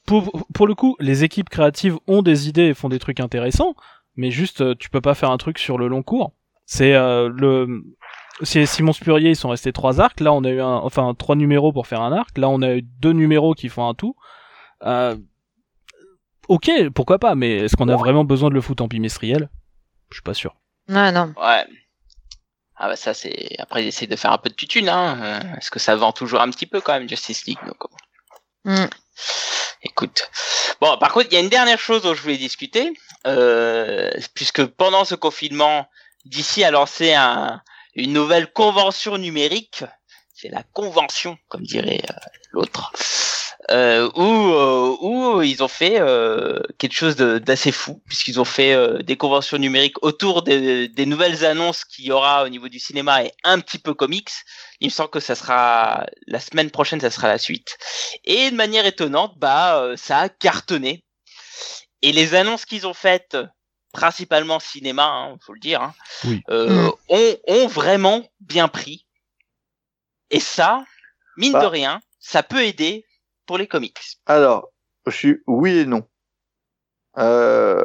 pour, 0.07 0.47
pour 0.53 0.67
le 0.67 0.75
coup, 0.75 0.97
les 1.01 1.25
équipes 1.25 1.49
créatives 1.49 1.97
ont 2.07 2.23
des 2.23 2.49
idées 2.49 2.67
et 2.67 2.75
font 2.75 2.89
des 2.89 2.99
trucs 2.99 3.21
intéressants, 3.21 3.75
mais 4.17 4.31
juste 4.31 4.77
tu 4.79 4.91
peux 4.91 5.01
pas 5.01 5.15
faire 5.15 5.31
un 5.31 5.39
truc 5.39 5.59
sur 5.59 5.79
le 5.79 5.89
long 5.89 6.03
cours. 6.03 6.33
C'est 6.67 6.95
euh, 6.95 7.29
le 7.29 7.83
c'est 8.43 8.67
Simon 8.67 8.93
Spurrier, 8.93 9.31
ils 9.31 9.37
sont 9.37 9.49
restés 9.49 9.73
trois 9.73 10.01
arcs. 10.01 10.21
Là, 10.21 10.33
on 10.33 10.45
a 10.45 10.51
eu 10.51 10.61
un, 10.61 10.67
enfin 10.67 11.15
trois 11.15 11.37
numéros 11.37 11.73
pour 11.73 11.87
faire 11.87 12.03
un 12.03 12.13
arc. 12.13 12.37
Là, 12.37 12.49
on 12.49 12.61
a 12.61 12.75
eu 12.75 12.83
deux 12.83 13.13
numéros 13.13 13.55
qui 13.55 13.69
font 13.69 13.89
un 13.89 13.95
tout. 13.95 14.15
Euh, 14.83 15.17
ok, 16.49 16.71
pourquoi 16.95 17.19
pas, 17.19 17.35
mais 17.35 17.57
est-ce 17.61 17.77
qu'on 17.77 17.89
a 17.89 17.97
vraiment 17.97 18.25
besoin 18.25 18.51
de 18.51 18.55
le 18.55 18.61
foutre 18.61 18.83
en 18.83 18.89
bimestriel? 18.89 19.49
Je 20.11 20.17
suis 20.17 20.23
pas 20.23 20.35
sûr. 20.35 20.55
Non 20.89 21.11
non. 21.13 21.33
Ouais. 21.37 21.65
Ah 22.77 22.89
bah 22.89 22.97
ça 22.97 23.15
c'est 23.15 23.57
après 23.59 23.85
ils 23.85 23.89
essaient 23.89 24.07
de 24.07 24.17
faire 24.17 24.33
un 24.33 24.39
peu 24.39 24.51
de 24.51 24.55
tutune 24.55 24.89
hein. 24.91 25.19
Euh, 25.23 25.57
Est-ce 25.57 25.71
que 25.71 25.79
ça 25.79 25.97
vend 25.97 26.13
toujours 26.13 26.43
un 26.43 26.51
petit 26.51 26.67
peu 26.67 26.81
quand 26.83 26.93
même 26.93 27.09
Justice 27.09 27.47
League 27.47 27.59
donc, 27.67 27.77
Mm. 28.67 28.87
Écoute. 29.83 30.29
Bon 30.81 30.99
par 30.99 31.13
contre 31.13 31.29
il 31.31 31.35
y 31.35 31.37
a 31.39 31.41
une 31.41 31.49
dernière 31.49 31.79
chose 31.79 32.03
dont 32.03 32.15
je 32.15 32.21
voulais 32.21 32.37
discuter 32.37 32.93
euh, 33.27 34.11
puisque 34.35 34.67
pendant 34.67 35.05
ce 35.05 35.15
confinement 35.15 35.89
DC 36.27 36.63
a 36.65 36.71
lancé 36.71 37.15
un, 37.15 37.61
une 37.95 38.13
nouvelle 38.13 38.53
convention 38.53 39.19
numérique. 39.19 39.85
C'est 40.35 40.49
la 40.49 40.63
convention 40.63 41.39
comme 41.49 41.63
dirait 41.63 42.03
euh, 42.11 42.15
l'autre. 42.53 42.93
Euh, 43.73 44.09
où, 44.15 44.23
euh, 44.23 44.97
où 45.01 45.43
ils 45.43 45.61
ont 45.65 45.69
fait 45.69 45.99
euh, 45.99 46.61
quelque 46.79 46.95
chose 46.95 47.17
d'assez 47.17 47.73
fou, 47.73 48.01
puisqu'ils 48.07 48.39
ont 48.39 48.45
fait 48.45 48.77
des 49.03 49.17
conventions 49.17 49.59
numériques 49.59 50.01
autour 50.05 50.43
des, 50.43 50.87
des 50.87 51.07
nouvelles 51.07 51.45
annonces 51.45 51.85
qu'il 51.85 52.05
y 52.05 52.13
aura 52.13 52.45
au 52.45 52.49
niveau 52.49 52.69
du 52.69 52.79
cinéma 52.79 53.25
et 53.25 53.33
un 53.43 53.59
petit 53.59 53.79
peu 53.79 53.93
comics. 53.93 54.31
Il 54.81 54.87
me 54.89 54.93
semble 54.93 55.11
que 55.11 55.19
ça 55.19 55.35
sera 55.35 56.07
la 56.29 56.39
semaine 56.39 56.71
prochaine, 56.71 57.01
ça 57.01 57.11
sera 57.11 57.27
la 57.27 57.39
suite. 57.39 57.77
Et 58.25 58.53
de 58.53 58.57
manière 58.57 58.87
étonnante, 58.87 59.33
bah 59.39 59.95
ça 59.97 60.21
a 60.21 60.29
cartonné. 60.29 61.03
Et 62.03 62.13
les 62.13 62.37
annonces 62.37 62.67
qu'ils 62.67 62.87
ont 62.87 62.95
faites, 62.95 63.37
principalement 63.97 64.61
cinéma, 64.61 65.05
hein, 65.07 65.37
faut 65.45 65.55
le 65.55 65.61
dire, 65.61 65.81
hein, 65.83 65.95
Oui. 66.27 66.43
euh, 66.51 66.87
Mm. 66.89 66.93
ont, 67.09 67.37
ont 67.49 67.67
vraiment 67.67 68.29
bien 68.41 68.69
pris. 68.69 69.07
Et 70.31 70.41
ça, 70.41 70.85
mine 71.39 71.53
Bah. 71.53 71.63
de 71.63 71.67
rien, 71.67 72.01
ça 72.21 72.43
peut 72.43 72.63
aider 72.65 73.05
pour 73.47 73.57
les 73.59 73.67
comics. 73.67 73.99
Alors, 74.27 74.69
je 75.07 75.13
suis 75.13 75.37
oui 75.47 75.79
et 75.79 75.87
non. 75.87 76.03
Euh, 77.19 77.83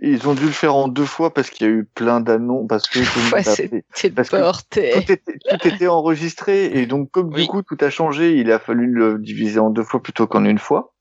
ils 0.00 0.26
ont 0.26 0.32
dû 0.34 0.46
le 0.46 0.52
faire 0.52 0.74
en 0.74 0.88
deux 0.88 1.04
fois 1.04 1.34
parce 1.34 1.50
qu'il 1.50 1.66
y 1.66 1.70
a 1.70 1.72
eu 1.72 1.84
plein 1.84 2.20
d'annonces, 2.20 2.66
parce 2.66 2.88
que 2.88 2.98
tout 3.00 3.18
le 3.18 3.24
monde 3.24 3.32
Ouais, 3.34 3.40
a 3.40 3.42
c'était 3.54 3.84
fait- 3.92 4.08
le 4.08 4.14
parce 4.14 4.30
que 4.30 4.36
bordel. 4.36 4.92
tout 5.04 5.12
était, 5.12 5.38
tout 5.50 5.68
était 5.68 5.86
enregistré 5.86 6.64
et 6.78 6.86
donc 6.86 7.10
comme 7.10 7.28
Oui. 7.34 7.42
du 7.42 7.48
coup 7.48 7.60
tout 7.62 7.76
a 7.82 7.90
changé, 7.90 8.36
il 8.38 8.50
a 8.50 8.58
fallu 8.58 8.86
le 8.86 9.18
diviser 9.18 9.58
en 9.60 9.68
deux 9.68 9.82
fois 9.82 10.02
plutôt 10.02 10.26
qu'en 10.26 10.46
une 10.46 10.58
fois. 10.58 10.94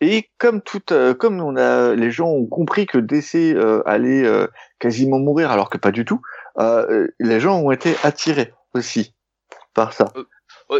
Et 0.00 0.30
comme 0.38 0.62
tout, 0.62 0.92
euh, 0.92 1.14
comme 1.14 1.40
on 1.40 1.56
a, 1.56 1.94
les 1.94 2.10
gens 2.10 2.28
ont 2.28 2.46
compris 2.46 2.86
que 2.86 2.98
DC 2.98 3.54
euh, 3.54 3.82
allait 3.86 4.24
euh, 4.24 4.46
quasiment 4.78 5.18
mourir 5.18 5.50
alors 5.50 5.70
que 5.70 5.78
pas 5.78 5.90
du 5.90 6.04
tout, 6.04 6.20
les 7.18 7.40
gens 7.40 7.60
ont 7.60 7.70
été 7.70 7.94
attirés 8.02 8.52
aussi 8.74 9.14
par 9.72 9.92
ça. 9.92 10.12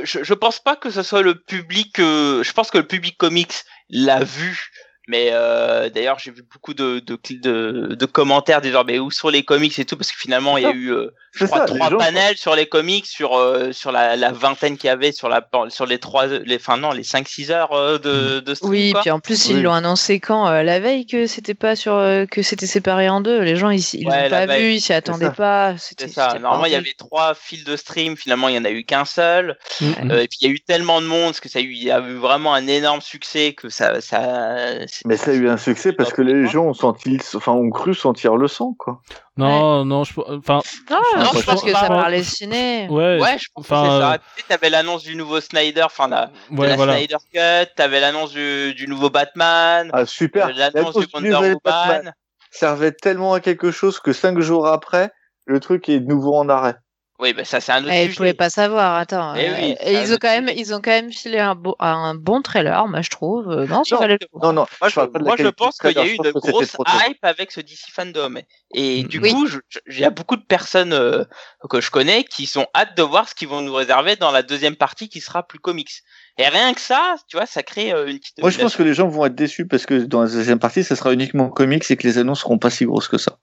Je, 0.03 0.23
je 0.23 0.35
pense 0.35 0.61
pas 0.61 0.77
que 0.77 0.91
ce 0.91 1.03
soit 1.03 1.23
le 1.23 1.35
public. 1.35 1.95
je 1.97 2.53
pense 2.53 2.71
que 2.71 2.79
le 2.79 2.87
public 2.87 3.17
comics 3.17 3.65
l'a 3.89 4.23
vu. 4.23 4.71
Mais 5.11 5.31
euh, 5.33 5.91
d'ailleurs, 5.91 6.21
j'ai 6.21 6.31
vu 6.31 6.43
beaucoup 6.51 6.73
de, 6.73 7.01
de, 7.01 7.19
de, 7.31 7.95
de 7.97 8.07
commentaires 8.07 8.61
disant 8.61 8.85
mais 8.87 9.01
où 9.01 9.11
sont 9.11 9.29
les 9.29 9.43
comics 9.43 9.77
et 9.79 9.85
tout 9.85 9.97
parce 9.97 10.13
que 10.13 10.19
finalement 10.19 10.57
il 10.57 10.63
y 10.63 10.67
a 10.67 10.71
eu 10.73 10.93
euh, 10.93 11.11
je 11.33 11.41
C'est 11.41 11.47
crois 11.47 11.67
ça, 11.67 11.73
les 11.73 11.79
trois 11.79 11.91
gens- 11.91 11.99
panels 11.99 12.37
sur 12.37 12.55
les 12.55 12.67
comics 12.67 13.07
sur 13.07 13.37
euh, 13.37 13.73
sur 13.73 13.91
la, 13.91 14.15
la 14.15 14.31
vingtaine 14.31 14.77
qu'il 14.79 14.87
y 14.87 14.91
avait 14.91 15.11
sur 15.11 15.29
la 15.29 15.47
sur 15.69 15.85
les 15.87 15.99
trois 15.99 16.27
les 16.27 16.57
enfin 16.57 16.77
non 16.77 16.93
les 16.93 17.03
5 17.03 17.27
6 17.27 17.51
heures 17.51 17.73
euh, 17.73 17.99
de 17.99 18.39
de 18.41 18.55
stream, 18.55 18.71
Oui, 18.71 18.93
quoi. 18.93 19.01
puis 19.01 19.11
en 19.11 19.19
plus 19.21 19.47
Oui. 19.49 19.55
ils 19.57 19.63
l'ont 19.63 19.73
annoncé 19.73 20.21
quand 20.21 20.47
euh, 20.49 20.63
la 20.63 20.79
veille 20.79 21.07
que 21.07 21.27
c'était 21.27 21.55
pas 21.55 21.75
sur 21.77 21.95
euh, 21.95 22.25
que 22.27 22.43
c'était 22.43 22.67
séparé 22.67 23.09
en 23.09 23.21
deux. 23.21 23.41
Les 23.41 23.57
gens 23.57 23.71
ils 23.71 23.81
ils 23.95 24.07
Ouais, 24.07 24.25
l'ont 24.25 24.29
la 24.31 24.41
pas 24.41 24.47
veille. 24.47 24.63
vu, 24.69 24.73
ils 24.75 24.81
s'y 24.81 24.93
attendaient 24.93 25.31
pas. 25.33 25.77
C'était 25.79 26.07
C'est 26.07 26.15
ça. 26.15 26.39
Normalement, 26.39 26.67
il 26.67 26.73
y 26.73 26.77
avait 26.77 26.95
trois 26.97 27.35
fils 27.35 27.65
de 27.65 27.77
stream. 27.77 28.17
Finalement, 28.17 28.49
il 28.49 28.55
y 28.55 28.59
en 28.59 28.65
a 28.65 28.71
eu 28.71 28.85
qu'un 28.85 29.05
seul. 29.05 29.57
Euh, 29.83 30.21
et 30.21 30.29
puis, 30.29 30.39
il 30.43 30.47
y 30.47 30.51
a 30.51 30.53
eu 30.55 30.61
tellement 30.61 31.01
de 31.01 31.07
monde, 31.07 31.27
parce 31.31 31.41
que 31.41 31.49
ça 31.49 31.59
a 31.59 31.63
eu, 31.63 31.73
il 31.73 31.83
y 31.83 31.91
a 31.91 31.99
eu 32.01 32.15
vraiment 32.15 32.55
un 32.55 32.67
énorme 32.67 33.01
succès 33.01 33.53
que 33.55 33.69
ça, 33.69 34.01
ça. 34.01 34.87
Mais 35.07 35.17
ça 35.17 35.31
a 35.31 35.35
eu 35.35 35.49
un 35.49 35.57
succès 35.57 35.93
parce 35.93 36.13
que 36.13 36.21
les 36.23 36.47
gens 36.47 36.65
ont 36.67 36.75
senti, 36.75 37.19
enfin 37.35 37.53
ont 37.53 37.71
cru 37.71 37.95
sentir 37.95 38.37
le 38.37 38.49
sang 38.49 38.75
quoi. 38.79 39.01
Non, 39.37 39.85
non, 39.85 40.05
je, 40.05 40.13
enfin, 40.21 40.61
Non, 40.91 40.99
Non, 41.17 41.31
je 41.35 41.39
je 41.41 41.45
pense 41.47 41.63
que 41.63 41.73
pas. 41.73 41.81
ça 41.81 41.87
parlait 41.89 42.23
ciné. 42.23 42.87
ouais, 42.91 43.19
Ouais, 43.21 43.39
je 43.39 43.47
pense 43.55 43.65
enfin, 43.71 43.83
que 43.83 43.89
c'est 43.89 43.95
euh, 43.95 44.01
ça. 44.01 44.19
Tu 44.37 44.45
t'avais 44.45 44.71
l'annonce 44.71 45.03
du 45.03 45.17
nouveau 45.17 45.41
Snyder, 45.41 45.83
enfin 45.85 46.09
la, 46.09 46.31
de 46.51 46.57
ouais, 46.59 46.69
la 46.69 46.77
voilà. 46.77 46.97
Snyder 46.97 47.17
Cut. 47.33 47.73
T'avais 47.77 48.01
l'annonce 48.01 48.33
du, 48.33 48.75
du 48.75 48.87
nouveau 48.89 49.09
Batman. 49.11 49.91
Ah 49.93 50.05
super. 50.07 50.49
euh, 50.49 50.53
L'annonce 50.75 50.97
du 50.99 51.07
Wonder 51.15 51.31
Batman 51.65 51.97
Woman. 51.99 52.15
servait 52.51 52.93
tellement 52.93 53.33
à 53.35 53.41
quelque 53.41 53.71
chose 53.71 54.01
que 54.01 54.13
cinq 54.13 54.39
jours 54.41 54.67
après, 54.67 55.11
le 55.47 55.61
truc 55.61 55.89
est 55.89 56.01
de 56.01 56.07
nouveau 56.07 56.35
en 56.35 56.49
arrêt. 56.49 56.75
Oui, 57.21 57.35
bah 57.35 57.45
ça, 57.45 57.61
c'est 57.61 57.73
un 57.73 57.83
autre 57.83 57.93
Eh, 57.93 58.03
ils 58.05 58.07
sujet. 58.07 58.17
pouvaient 58.17 58.35
pas 58.35 58.49
savoir. 58.49 58.97
Attends. 58.97 59.35
Eh 59.35 59.51
oui, 59.51 59.77
et 59.81 59.97
un 59.99 60.03
ils 60.03 60.13
ont 60.15 60.17
quand 60.19 60.29
même, 60.29 60.49
ils 60.57 60.73
ont 60.73 60.81
quand 60.81 60.91
même 60.91 61.13
filé 61.13 61.39
un, 61.39 61.55
beau, 61.55 61.77
un 61.79 62.15
bon 62.15 62.41
trailer, 62.41 62.89
moi 62.89 63.03
je 63.03 63.11
trouve. 63.11 63.51
Euh, 63.51 63.67
Non, 63.67 63.83
Non, 63.91 64.07
le. 64.07 64.19
Non 64.43 64.53
non. 64.55 64.67
Moi, 64.81 64.89
je, 64.89 64.95
parle 64.95 65.11
pas 65.13 65.19
de 65.19 65.25
la 65.25 65.29
moi, 65.29 65.37
je 65.39 65.47
pense 65.49 65.77
qu'il 65.79 65.93
y 65.93 65.99
a 65.99 66.07
eu 66.07 66.17
je 66.23 66.29
une 66.29 66.31
grosse 66.33 66.77
hype 67.07 67.23
avec 67.23 67.53
ce 67.53 67.61
DC 67.61 67.91
fandom. 67.93 68.37
Et 68.73 69.05
Mm. 69.05 69.07
du 69.09 69.19
Oui. 69.19 69.33
coup, 69.33 69.47
je- 69.47 69.59
je- 69.69 69.79
il 69.89 69.99
y 69.99 70.05
a 70.05 70.11
beaucoup 70.11 70.37
de 70.37 70.45
personnes 70.45 70.93
euh, 70.95 71.25
que 71.69 71.81
je 71.83 71.91
connais 71.91 72.25
qui 72.25 72.47
sont 72.47 72.67
hâte 72.75 72.97
de 72.97 73.03
voir 73.03 73.29
ce 73.29 73.35
qu'ils 73.35 73.49
vont 73.49 73.61
nous 73.61 73.75
réserver 73.75 74.17
dans 74.17 74.31
la 74.31 74.43
deuxième 74.43 74.77
partie 74.77 75.09
qui 75.11 75.21
sera 75.21 75.47
plus 75.47 75.59
comics. 75.59 75.91
Et 76.39 76.49
rien 76.49 76.73
que 76.73 76.81
ça, 76.81 77.17
tu 77.29 77.37
vois, 77.37 77.45
ça 77.45 77.63
crée 77.63 77.93
euh, 77.93 78.07
une 78.07 78.19
petite. 78.19 78.41
Moi, 78.41 78.51
je 78.51 78.59
pense 78.59 78.77
que 78.77 78.83
les 78.83 78.95
gens 78.95 79.09
vont 79.09 79.27
être 79.27 79.35
déçus 79.35 79.67
parce 79.67 79.85
que 79.85 79.95
dans 80.05 80.23
la 80.23 80.29
deuxième 80.31 80.59
partie, 80.59 80.85
ça 80.85 80.97
sera 80.97 81.13
uniquement 81.13 81.51
comics 81.51 81.89
et 81.91 81.97
que 81.99 82.07
les 82.07 82.17
annonces 82.17 82.41
seront 82.41 82.59
pas 82.59 82.71
si 82.71 82.87
grosses 82.87 83.09
que 83.09 83.19
ça. 83.19 83.39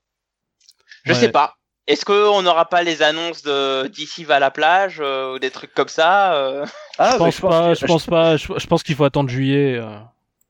Je 1.03 1.13
Ouais. 1.13 1.19
sais 1.19 1.29
pas. 1.29 1.53
Est-ce 1.87 2.03
qu'on 2.05 2.41
n'aura 2.41 2.65
pas 2.65 2.83
les 2.83 3.01
annonces 3.01 3.43
de 3.43 3.87
d'ici 3.87 4.23
va 4.25 4.35
à 4.35 4.39
la 4.39 4.51
plage 4.51 4.97
euh, 4.99 5.33
ou 5.35 5.39
des 5.39 5.51
trucs 5.51 5.73
comme 5.73 5.87
ça 5.87 6.33
euh 6.35 6.65
Ah, 6.97 7.11
Je 7.13 7.17
pense 7.17 7.39
pas, 7.39 7.73
je 7.73 7.85
pense 7.85 8.05
pas, 8.05 8.35
je, 8.37 8.47
je 8.57 8.67
pense 8.67 8.83
qu'il 8.83 8.95
faut 8.95 9.05
attendre 9.05 9.29
juillet. 9.29 9.77
euh, 9.79 9.95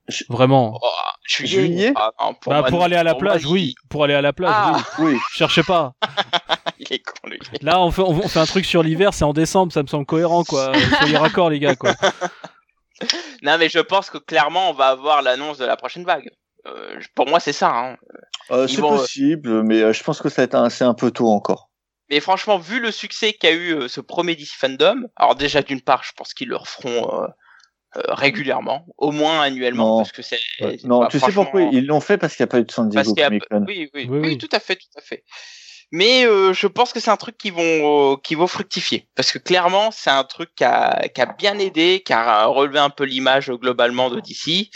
Je- 0.07 0.23
Vraiment. 0.30 0.80
oh, 0.81 0.88
Juillet, 1.27 1.91
ah, 1.95 2.11
non, 2.22 2.34
pour, 2.35 2.51
Bah, 2.53 2.61
moi, 2.61 2.69
pour 2.69 2.80
non. 2.80 2.85
aller 2.85 2.95
à 2.95 3.03
la 3.03 3.11
Pour 3.14 3.22
moi, 3.23 3.31
plage, 3.34 3.43
il- 3.43 3.47
oui. 3.51 3.76
Pour 3.89 4.03
aller 4.05 4.14
à 4.15 4.22
la 4.22 4.34
plage, 4.34 4.53
Ah. 4.55 4.77
oui. 4.99 5.14
Oui. 5.14 5.19
Cherchez 5.34 5.61
pas. 5.64 5.93
Il 6.80 6.91
est 6.93 6.99
con, 6.99 7.27
lui. 7.30 7.39
Là, 7.61 7.81
on 7.81 7.91
fait, 7.91 8.01
on 8.01 8.22
fait 8.27 8.39
un 8.39 8.45
truc 8.45 8.65
sur 8.65 8.81
l'hiver, 8.81 9.14
c'est 9.14 9.26
en 9.26 9.34
décembre, 9.34 9.73
ça 9.73 9.81
me 9.84 9.88
semble 9.88 10.05
cohérent, 10.05 10.43
quoi. 10.43 10.72
Soyez 11.01 11.18
raccord, 11.18 11.49
les 11.49 11.59
gars, 11.59 11.76
quoi. 11.76 11.91
Non, 13.43 13.57
mais 13.59 13.69
je 13.69 13.80
pense 13.80 14.09
que 14.09 14.18
clairement, 14.18 14.69
on 14.69 14.73
va 14.73 14.88
avoir 14.88 15.22
l'annonce 15.22 15.57
de 15.57 15.65
la 15.65 15.76
prochaine 15.77 16.03
vague. 16.05 16.30
Euh, 16.68 16.99
pour 17.15 17.27
moi, 17.27 17.39
c'est 17.39 17.53
ça. 17.53 17.69
Hein. 17.69 17.98
Euh, 18.52 18.68
c'est 18.68 18.81
vont, 18.81 18.94
euh, 18.94 18.98
possible, 18.98 19.64
mais 19.64 19.81
euh, 19.81 19.94
je 19.94 20.03
pense 20.03 20.22
que 20.22 20.30
ça 20.30 20.45
va 20.45 20.69
c'est 20.69 20.84
un 20.84 20.94
peu 20.94 21.11
tôt 21.11 21.27
encore. 21.30 21.69
Mais 22.10 22.19
franchement, 22.19 22.57
vu 22.57 22.80
le 22.80 22.91
succès 22.91 23.34
qu'a 23.34 23.52
eu 23.52 23.73
euh, 23.73 23.88
ce 23.88 23.99
premier 23.99 24.35
DC 24.35 24.49
Fandom, 24.57 25.07
alors 25.15 25.35
déjà 25.35 25.61
d'une 25.61 25.81
part, 25.81 26.03
je 26.03 26.11
pense 26.15 26.34
qu'ils 26.34 26.48
le 26.48 26.56
referont 26.56 27.22
euh, 27.22 27.27
euh, 27.98 28.02
régulièrement, 28.14 28.85
au 28.98 29.11
moins 29.11 29.41
annuellement, 29.41 29.89
Non. 29.89 29.98
parce 29.98 30.11
que 30.14 30.22
c'est. 30.22 30.39
Ouais. 30.61 30.77
c'est 30.80 30.88
Non, 30.88 31.02
pas 31.02 31.07
tu 31.07 31.19
sais 31.19 31.31
pourquoi 31.31 31.61
ils 31.64 31.85
l'ont 31.85 31.99
fait? 31.99 32.18
Parce 32.18 32.35
qu'il 32.35 32.44
n'y 32.44 32.49
a 32.49 32.52
pas 32.52 32.60
eu 32.60 32.64
de 32.64 32.72
San 32.72 32.88
Diego 32.89 33.14
Comic 33.14 33.44
Con. 33.49 33.65
oui, 33.68 33.89
oui, 33.94 34.07
Oui, 34.10 34.19
oui, 34.19 34.27
oui. 34.30 34.38
tout 34.38 34.49
à 34.52 34.60
fait, 34.60 34.76
tout 34.76 34.98
à 34.98 35.02
fait. 35.02 35.23
Mais 35.91 36.26
euh, 36.26 36.52
je 36.52 36.68
pense 36.68 36.91
que 36.91 36.99
c'est 36.99 37.11
un 37.11 37.15
truc 37.18 37.38
qui 37.38 37.49
vont 37.49 38.14
euh, 38.14 38.15
qui 38.22 38.35
vont 38.35 38.48
fructifier 38.48 39.07
parce 39.15 39.31
que 39.31 39.38
clairement 39.38 39.89
c'est 39.91 40.10
un 40.10 40.26
truc 40.26 40.49
qui 40.53 40.65
a, 40.65 41.07
qui 41.07 41.22
a 41.22 41.26
bien 41.26 41.57
aidé, 41.60 42.03
qui 42.06 42.11
a 42.11 42.45
relevé 42.45 42.80
un 42.80 42.89
peu 42.89 43.06
l'image 43.06 43.49
globalement 43.52 44.10
de 44.10 44.19
DC. 44.19 44.69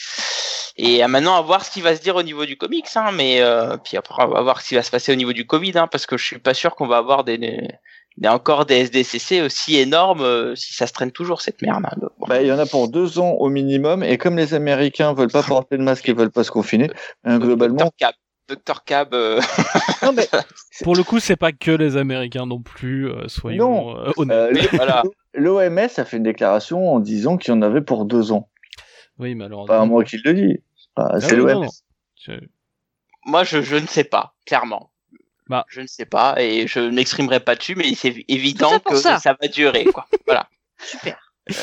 Et 0.77 1.03
euh, 1.03 1.07
maintenant 1.07 1.35
à 1.35 1.41
voir 1.41 1.65
ce 1.65 1.71
qui 1.71 1.81
va 1.81 1.95
se 1.95 2.01
dire 2.01 2.15
au 2.15 2.23
niveau 2.23 2.45
du 2.45 2.57
comics, 2.57 2.85
hein, 2.95 3.11
mais 3.13 3.41
euh, 3.41 3.77
puis 3.77 3.97
après 3.97 4.23
on 4.23 4.29
va 4.29 4.41
voir 4.41 4.61
ce 4.61 4.69
qui 4.69 4.75
va 4.75 4.83
se 4.83 4.91
passer 4.91 5.11
au 5.11 5.15
niveau 5.15 5.33
du 5.33 5.45
Covid, 5.45 5.73
hein, 5.77 5.87
parce 5.91 6.05
que 6.05 6.17
je 6.17 6.25
suis 6.25 6.39
pas 6.39 6.53
sûr 6.53 6.75
qu'on 6.75 6.87
va 6.87 6.97
avoir 6.97 7.23
des, 7.23 7.37
des 7.37 8.27
encore 8.27 8.65
des 8.65 8.75
SDCC 8.85 9.41
aussi 9.41 9.77
énormes 9.77 10.21
euh, 10.21 10.55
si 10.55 10.73
ça 10.73 10.87
se 10.87 10.93
traîne 10.93 11.11
toujours 11.11 11.41
cette 11.41 11.61
merde. 11.61 11.83
hein. 11.85 11.95
Donc, 11.99 12.11
bon. 12.19 12.25
Bah, 12.27 12.41
il 12.41 12.47
y 12.47 12.51
en 12.51 12.59
a 12.59 12.65
pour 12.65 12.87
deux 12.89 13.19
ans 13.19 13.31
au 13.39 13.49
minimum, 13.49 14.03
et 14.03 14.17
comme 14.17 14.37
les 14.37 14.53
Américains 14.53 15.13
veulent 15.13 15.29
pas 15.31 15.43
porter 15.43 15.77
le 15.77 15.83
masque 15.83 16.07
et 16.09 16.13
veulent 16.13 16.31
pas 16.31 16.43
se 16.43 16.51
confiner, 16.51 16.89
euh, 17.27 17.37
globalement. 17.37 17.77
Dr 17.77 17.91
Cab, 17.97 18.13
Dr 18.49 18.83
Cab, 18.85 19.13
euh, 19.13 19.41
Non, 20.03 20.13
mais, 20.13 20.27
Pour 20.83 20.95
le 20.95 21.03
coup, 21.03 21.19
c'est 21.19 21.35
pas 21.35 21.51
que 21.51 21.71
les 21.71 21.95
Américains 21.97 22.45
non 22.45 22.61
plus, 22.61 23.09
euh, 23.09 23.27
soyons 23.27 23.97
euh, 23.97 24.11
honnêtes. 24.17 24.35
euh, 24.35 24.67
voilà. 24.73 25.03
L'OMS 25.33 25.77
a 25.97 26.05
fait 26.05 26.17
une 26.17 26.23
déclaration 26.23 26.93
en 26.93 26.99
disant 26.99 27.37
qu'il 27.37 27.53
y 27.53 27.57
en 27.57 27.61
avait 27.61 27.81
pour 27.81 28.05
deux 28.05 28.31
ans. 28.31 28.49
Oui, 29.19 29.35
malheureusement. 29.35 29.67
Pas 29.79 29.85
moi 29.85 30.03
qui 30.03 30.17
le 30.17 30.33
dis. 30.33 30.63
Ah 30.95 31.19
c'est 31.19 31.35
non. 31.37 31.67
Je- 32.23 32.33
Moi, 33.25 33.43
je, 33.43 33.61
je 33.61 33.75
ne 33.75 33.87
sais 33.87 34.03
pas, 34.03 34.35
clairement. 34.45 34.91
Bah. 35.47 35.65
Je 35.67 35.81
ne 35.81 35.87
sais 35.87 36.05
pas 36.05 36.35
et 36.41 36.67
je 36.67 36.79
ne 36.79 36.91
m'exprimerai 36.91 37.39
pas 37.39 37.55
dessus, 37.55 37.75
mais 37.75 37.93
c'est 37.95 38.23
évident 38.27 38.79
que 38.79 38.95
ça. 38.95 39.19
ça. 39.19 39.35
va 39.39 39.47
durer. 39.47 39.85
Quoi. 39.85 40.07
voilà. 40.25 40.47
Super. 40.77 41.17
Euh, 41.49 41.53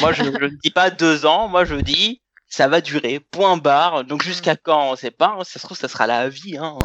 moi, 0.00 0.12
je, 0.12 0.24
je 0.24 0.30
ne 0.44 0.60
dis 0.62 0.70
pas 0.70 0.90
deux 0.90 1.24
ans. 1.24 1.48
Moi, 1.48 1.64
je 1.64 1.76
dis 1.76 2.20
ça 2.52 2.68
va 2.68 2.82
durer. 2.82 3.20
Point 3.20 3.56
barre. 3.56 4.04
Donc 4.04 4.22
jusqu'à 4.22 4.56
quand 4.56 4.92
On 4.92 4.96
sait 4.96 5.10
pas. 5.10 5.38
Ça 5.44 5.58
se 5.58 5.66
trouve, 5.66 5.78
ça 5.78 5.88
sera 5.88 6.06
la 6.06 6.28
vie. 6.28 6.58
Hein. 6.58 6.78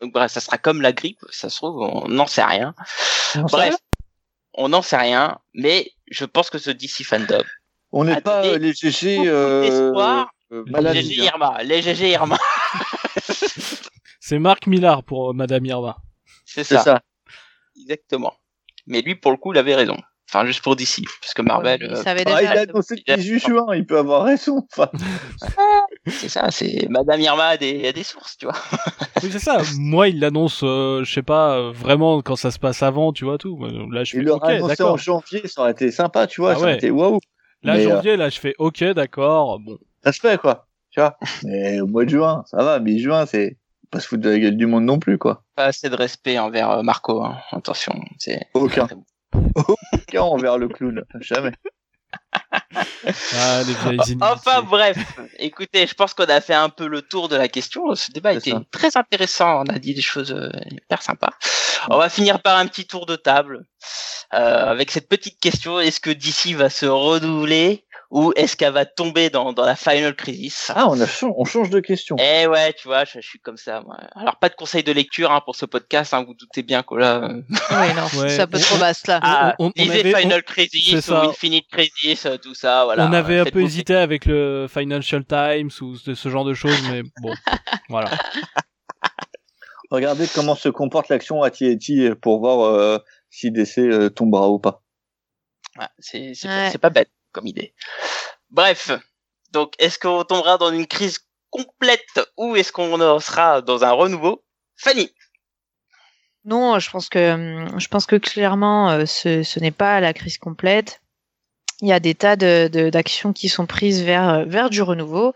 Donc 0.00 0.12
bref, 0.12 0.30
ça 0.30 0.40
sera 0.40 0.58
comme 0.58 0.82
la 0.82 0.92
grippe. 0.92 1.18
Ça 1.30 1.48
se 1.48 1.56
trouve, 1.56 1.80
on 1.80 2.08
n'en 2.08 2.26
sait 2.26 2.44
rien. 2.44 2.74
Bref, 3.36 3.76
on 4.52 4.68
n'en 4.68 4.82
sait 4.82 4.98
rien. 4.98 5.38
Mais 5.54 5.90
je 6.10 6.26
pense 6.26 6.50
que 6.50 6.58
ce 6.58 6.70
DC 6.70 7.04
fandom, 7.04 7.42
On 7.96 8.04
n'est 8.04 8.20
pas 8.20 8.44
euh, 8.44 8.58
les 8.58 8.72
GG 8.72 9.18
beaucoup 9.18 9.28
euh, 9.28 10.24
euh, 10.52 10.64
les 10.92 11.02
GG. 11.02 11.22
Irma, 11.22 11.62
les 11.62 11.80
GG 11.80 12.10
Irma, 12.10 12.36
C'est 14.20 14.38
Marc 14.38 14.66
Millard 14.66 15.04
pour 15.04 15.32
Madame 15.32 15.64
Irma. 15.64 15.96
c'est 16.44 16.64
ça. 16.64 16.80
ça. 16.82 17.00
Exactement. 17.80 18.34
Mais 18.86 19.00
lui, 19.00 19.14
pour 19.14 19.30
le 19.30 19.36
coup, 19.36 19.52
il 19.52 19.58
avait 19.58 19.74
raison. 19.76 19.96
Enfin, 20.28 20.44
juste 20.46 20.62
pour 20.62 20.74
DC, 20.74 21.02
parce 21.20 21.34
que 21.34 21.42
Marvel, 21.42 21.80
Il 21.82 21.92
euh, 21.92 22.02
savait 22.02 22.24
Ah, 22.26 22.42
il 22.42 22.48
déjà. 22.48 22.60
a 22.60 22.62
annoncé 22.62 22.96
le 23.06 23.14
18 23.16 23.38
juin, 23.46 23.66
il 23.76 23.86
peut 23.86 23.98
avoir 23.98 24.24
raison. 24.24 24.66
Enfin, 24.76 24.90
c'est 26.08 26.28
ça, 26.28 26.50
c'est 26.50 26.88
Madame 26.90 27.20
Irma 27.20 27.48
a 27.50 27.56
des, 27.56 27.86
a 27.86 27.92
des 27.92 28.02
sources, 28.02 28.36
tu 28.38 28.46
vois. 28.46 28.56
Oui, 29.22 29.28
c'est 29.30 29.38
ça. 29.38 29.58
Moi, 29.78 30.08
il 30.08 30.18
l'annonce, 30.18 30.62
euh, 30.64 31.04
je 31.04 31.12
sais 31.12 31.22
pas, 31.22 31.70
vraiment 31.70 32.22
quand 32.22 32.34
ça 32.36 32.50
se 32.50 32.58
passe 32.58 32.82
avant, 32.82 33.12
tu 33.12 33.24
vois 33.24 33.38
tout. 33.38 33.64
Là, 33.92 34.02
je 34.02 34.12
fais 34.12 34.18
il 34.18 34.24
l'aurait 34.24 34.58
ok, 34.60 34.64
annoncé 34.64 34.82
en 34.82 34.96
janvier, 34.96 35.46
ça 35.46 35.60
aurait 35.60 35.70
été 35.72 35.92
sympa, 35.92 36.26
tu 36.26 36.40
vois, 36.40 36.52
Ah 36.52 36.54
ça 36.54 36.60
aurait 36.62 36.70
ouais. 36.72 36.76
été 36.78 36.90
waouh. 36.90 37.20
Là, 37.64 37.74
Mais, 37.74 37.86
euh, 37.86 37.90
janvier, 37.96 38.16
là, 38.16 38.28
je 38.28 38.38
fais 38.38 38.54
ok, 38.58 38.84
d'accord. 38.92 39.58
Bon, 39.58 39.78
Ça 40.04 40.12
se 40.12 40.20
fait, 40.20 40.38
quoi. 40.38 40.68
Tu 40.90 41.00
vois. 41.00 41.16
Mais 41.42 41.80
au 41.80 41.86
mois 41.86 42.04
de 42.04 42.10
juin, 42.10 42.44
ça 42.46 42.62
va, 42.62 42.78
mais 42.78 42.98
juin, 42.98 43.26
c'est 43.26 43.56
pas 43.90 44.00
se 44.00 44.08
foutre 44.08 44.22
de 44.22 44.30
la 44.30 44.38
gueule 44.38 44.56
du 44.56 44.66
monde 44.66 44.84
non 44.84 44.98
plus, 44.98 45.18
quoi. 45.18 45.42
Pas 45.56 45.64
assez 45.64 45.88
de 45.88 45.96
respect 45.96 46.38
envers 46.38 46.70
euh, 46.70 46.82
Marco, 46.82 47.24
hein. 47.24 47.38
attention. 47.52 47.94
C'est 48.18 48.40
Aucun. 48.54 48.86
Aucun 49.54 50.20
envers 50.22 50.58
le 50.58 50.68
clown. 50.68 51.04
Jamais. 51.20 51.52
Ah. 53.36 53.62
Enfin 54.20 54.62
bref, 54.62 54.96
écoutez, 55.38 55.86
je 55.86 55.94
pense 55.94 56.14
qu'on 56.14 56.24
a 56.24 56.40
fait 56.40 56.54
un 56.54 56.68
peu 56.68 56.86
le 56.86 57.02
tour 57.02 57.28
de 57.28 57.36
la 57.36 57.48
question. 57.48 57.94
Ce 57.94 58.10
débat 58.10 58.32
était 58.32 58.50
ça. 58.50 58.62
très 58.70 58.96
intéressant. 58.96 59.62
On 59.62 59.74
a 59.74 59.78
dit 59.78 59.94
des 59.94 60.02
choses 60.02 60.32
euh, 60.32 60.50
hyper 60.70 61.02
sympas. 61.02 61.30
On 61.90 61.98
va 61.98 62.08
finir 62.08 62.40
par 62.40 62.58
un 62.58 62.66
petit 62.66 62.86
tour 62.86 63.06
de 63.06 63.16
table 63.16 63.66
euh, 64.32 64.66
avec 64.70 64.90
cette 64.90 65.08
petite 65.08 65.38
question 65.38 65.78
est-ce 65.80 66.00
que 66.00 66.10
DC 66.10 66.56
va 66.56 66.70
se 66.70 66.86
renouveler 66.86 67.84
ou 68.14 68.32
est-ce 68.36 68.56
qu'elle 68.56 68.72
va 68.72 68.86
tomber 68.86 69.28
dans, 69.28 69.52
dans 69.52 69.66
la 69.66 69.74
Final 69.74 70.14
Crisis 70.14 70.70
Ah, 70.72 70.86
on, 70.88 71.00
a 71.00 71.06
on 71.36 71.44
change 71.44 71.68
de 71.68 71.80
question. 71.80 72.14
Eh 72.20 72.46
ouais, 72.46 72.72
tu 72.72 72.86
vois, 72.86 73.04
je, 73.04 73.18
suis 73.18 73.40
comme 73.40 73.56
ça. 73.56 73.80
Moi. 73.80 73.98
Alors, 74.14 74.36
pas 74.36 74.48
de 74.48 74.54
conseil 74.54 74.84
de 74.84 74.92
lecture 74.92 75.32
hein, 75.32 75.42
pour 75.44 75.56
ce 75.56 75.66
podcast, 75.66 76.14
hein, 76.14 76.24
vous 76.24 76.34
doutez 76.34 76.62
bien 76.62 76.84
que 76.84 76.94
là... 76.94 77.24
Euh, 77.24 77.42
oui, 77.50 77.94
non, 77.96 78.06
c'est 78.28 78.42
un 78.42 78.46
peu 78.46 78.60
trop 78.60 78.76
vaste 78.76 79.08
là. 79.08 79.18
Ah, 79.20 79.56
on, 79.58 79.66
on, 79.66 79.72
lisez 79.74 80.14
Final 80.14 80.44
Crisis 80.44 81.08
ou 81.08 81.14
Infinite 81.14 81.66
Crisis, 81.68 82.24
euh, 82.26 82.36
tout 82.36 82.54
ça, 82.54 82.84
voilà. 82.84 83.08
On 83.08 83.12
avait 83.12 83.40
un 83.40 83.46
peu 83.46 83.62
hésité 83.62 83.96
avec 83.96 84.26
le 84.26 84.68
Financial 84.72 85.24
Times 85.24 85.70
ou 85.80 85.96
ce 85.96 86.28
genre 86.28 86.44
de 86.44 86.54
choses, 86.54 86.80
mais 86.88 87.02
bon, 87.20 87.34
voilà. 87.88 88.12
Regardez 89.90 90.28
comment 90.32 90.54
se 90.54 90.68
comporte 90.68 91.08
l'action 91.08 91.42
à 91.42 91.50
TNT 91.50 92.14
pour 92.14 92.38
voir 92.38 92.60
euh, 92.60 92.98
si 93.28 93.50
DC 93.50 93.78
euh, 93.78 94.08
tombera 94.08 94.48
ou 94.50 94.60
pas. 94.60 94.84
Ouais, 95.76 95.86
c'est 95.98 96.34
c'est 96.34 96.78
pas 96.78 96.90
bête 96.90 97.10
idée. 97.44 97.74
Bref, 98.50 98.90
donc 99.52 99.74
est-ce 99.78 99.98
qu'on 99.98 100.24
tombera 100.24 100.58
dans 100.58 100.72
une 100.72 100.86
crise 100.86 101.18
complète 101.50 102.20
ou 102.36 102.56
est-ce 102.56 102.72
qu'on 102.72 103.20
sera 103.20 103.62
dans 103.62 103.84
un 103.84 103.92
renouveau? 103.92 104.44
Fanny 104.76 105.10
Non, 106.44 106.78
je 106.78 106.90
pense 106.90 107.08
que 107.08 107.66
je 107.76 107.88
pense 107.88 108.06
que 108.06 108.16
clairement 108.16 108.90
euh, 108.90 109.06
ce, 109.06 109.60
n'est 109.60 109.70
pas 109.70 110.00
la 110.00 110.12
crise 110.12 110.38
complète. 110.38 111.00
Il 111.80 111.88
y 111.88 111.92
a 111.92 112.00
des 112.00 112.14
tas 112.14 112.36
de 112.36 112.68
d'actions 112.90 113.32
qui 113.32 113.48
sont 113.48 113.66
prises 113.66 114.02
vers 114.02 114.44
vers 114.46 114.70
du 114.70 114.82
renouveau. 114.82 115.34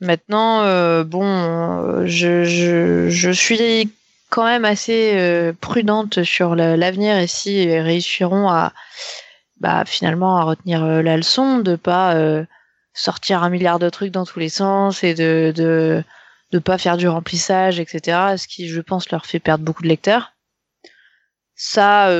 Maintenant, 0.00 0.62
euh, 0.62 1.04
bon, 1.04 2.06
je, 2.06 2.44
je, 2.44 3.10
je, 3.10 3.30
suis 3.30 3.92
quand 4.30 4.44
même 4.44 4.64
assez 4.64 5.12
euh, 5.14 5.52
prudente 5.60 6.22
sur 6.22 6.54
l'avenir 6.54 7.18
et 7.18 7.26
si 7.26 7.66
réussiront 7.78 8.48
à 8.48 8.72
bah, 9.60 9.84
finalement 9.84 10.38
à 10.38 10.44
retenir 10.44 10.84
euh, 10.84 11.02
la 11.02 11.16
leçon, 11.16 11.58
de 11.58 11.76
pas 11.76 12.16
sortir 12.92 13.42
un 13.42 13.50
milliard 13.50 13.78
de 13.78 13.88
trucs 13.88 14.10
dans 14.12 14.26
tous 14.26 14.40
les 14.40 14.48
sens 14.48 15.04
et 15.04 15.14
de 15.14 15.52
de 15.54 16.02
de 16.52 16.58
pas 16.58 16.78
faire 16.78 16.96
du 16.96 17.06
remplissage, 17.08 17.78
etc. 17.78 18.36
Ce 18.36 18.48
qui, 18.48 18.68
je 18.68 18.80
pense, 18.80 19.10
leur 19.10 19.24
fait 19.26 19.38
perdre 19.38 19.64
beaucoup 19.64 19.82
de 19.82 19.88
lecteurs. 19.88 20.32
Ça, 21.54 22.10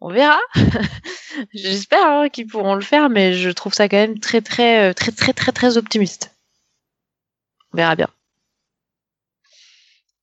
on 0.00 0.10
verra. 0.10 0.38
J'espère 1.54 2.06
hein, 2.06 2.28
qu'ils 2.28 2.46
pourront 2.46 2.74
le 2.74 2.82
faire, 2.82 3.08
mais 3.10 3.32
je 3.32 3.50
trouve 3.50 3.74
ça 3.74 3.88
quand 3.88 3.96
même 3.96 4.20
très 4.20 4.40
très 4.40 4.94
très 4.94 5.12
très 5.12 5.32
très 5.32 5.50
très 5.50 5.76
optimiste. 5.78 6.34
On 7.72 7.76
verra 7.78 7.96
bien. 7.96 8.08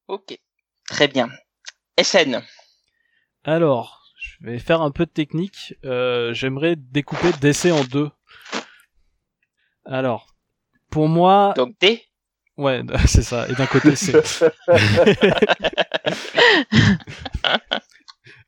Ok, 0.07 0.38
très 0.88 1.07
bien. 1.07 1.30
SN. 2.02 2.41
Alors, 3.43 4.01
je 4.42 4.50
vais 4.50 4.60
faire 4.60 4.82
un 4.82 4.92
peu 4.92 5.06
de 5.06 5.12
technique. 5.12 5.76
Euh, 5.86 6.34
j'aimerais 6.34 6.76
découper 6.76 7.32
DC 7.40 7.72
en 7.72 7.84
deux. 7.84 8.10
Alors, 9.86 10.36
pour 10.90 11.08
moi. 11.08 11.54
Donc 11.56 11.76
D? 11.80 12.04
Ouais, 12.58 12.84
c'est 13.08 13.24
ça. 13.24 13.48
Et 13.50 13.54
d'un 13.54 13.66
côté, 13.66 13.96
c'est. 13.96 14.16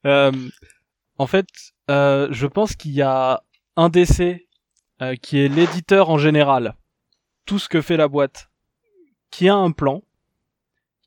euh, 0.06 0.32
en 1.18 1.28
fait, 1.28 1.48
euh, 1.90 2.28
je 2.32 2.48
pense 2.48 2.76
qu'il 2.76 2.92
y 2.92 3.02
a 3.02 3.44
un 3.76 3.90
DC 3.90 4.48
euh, 5.02 5.16
qui 5.16 5.40
est 5.40 5.48
l'éditeur 5.48 6.10
en 6.10 6.18
général. 6.18 6.76
Tout 7.46 7.60
ce 7.60 7.70
que 7.70 7.82
fait 7.82 7.98
la 7.98 8.08
boîte 8.08 8.50
qui 9.32 9.50
a 9.50 9.56
un 9.56 9.72
plan, 9.72 10.04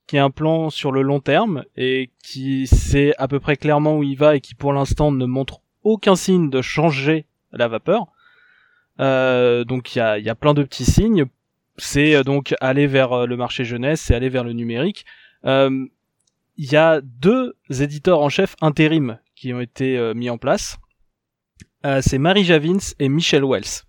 qui 0.06 0.18
a 0.18 0.24
un 0.24 0.30
plan 0.30 0.70
sur 0.70 0.92
le 0.92 1.02
long 1.02 1.20
terme 1.20 1.64
et 1.76 2.10
qui 2.22 2.66
sait 2.66 3.14
à 3.18 3.28
peu 3.28 3.40
près 3.40 3.56
clairement 3.56 3.96
où 3.98 4.02
il 4.02 4.16
va 4.16 4.36
et 4.36 4.40
qui 4.40 4.54
pour 4.54 4.72
l'instant 4.72 5.10
ne 5.10 5.26
montre 5.26 5.60
aucun 5.82 6.16
signe 6.16 6.50
de 6.50 6.62
changer 6.62 7.26
la 7.52 7.68
vapeur. 7.68 8.06
Euh, 9.00 9.64
donc 9.64 9.94
il 9.94 9.98
y 9.98 10.00
a, 10.00 10.18
y 10.18 10.28
a 10.28 10.34
plein 10.34 10.54
de 10.54 10.62
petits 10.62 10.84
signes. 10.84 11.26
C'est 11.76 12.14
euh, 12.14 12.22
donc 12.22 12.54
aller 12.60 12.86
vers 12.86 13.12
euh, 13.12 13.26
le 13.26 13.36
marché 13.36 13.64
jeunesse, 13.64 14.00
c'est 14.00 14.14
aller 14.14 14.28
vers 14.28 14.44
le 14.44 14.52
numérique. 14.52 15.04
Il 16.58 16.72
y 16.72 16.76
a 16.76 17.02
deux 17.02 17.54
éditeurs 17.68 18.20
en 18.20 18.30
chef 18.30 18.56
intérim 18.62 19.18
qui 19.34 19.52
ont 19.52 19.60
été 19.60 20.12
mis 20.14 20.30
en 20.30 20.38
place. 20.38 20.78
c'est 22.00 22.16
Marie 22.16 22.44
Javins 22.44 22.94
et 22.98 23.10
Michel 23.10 23.44
Wells. 23.44 23.84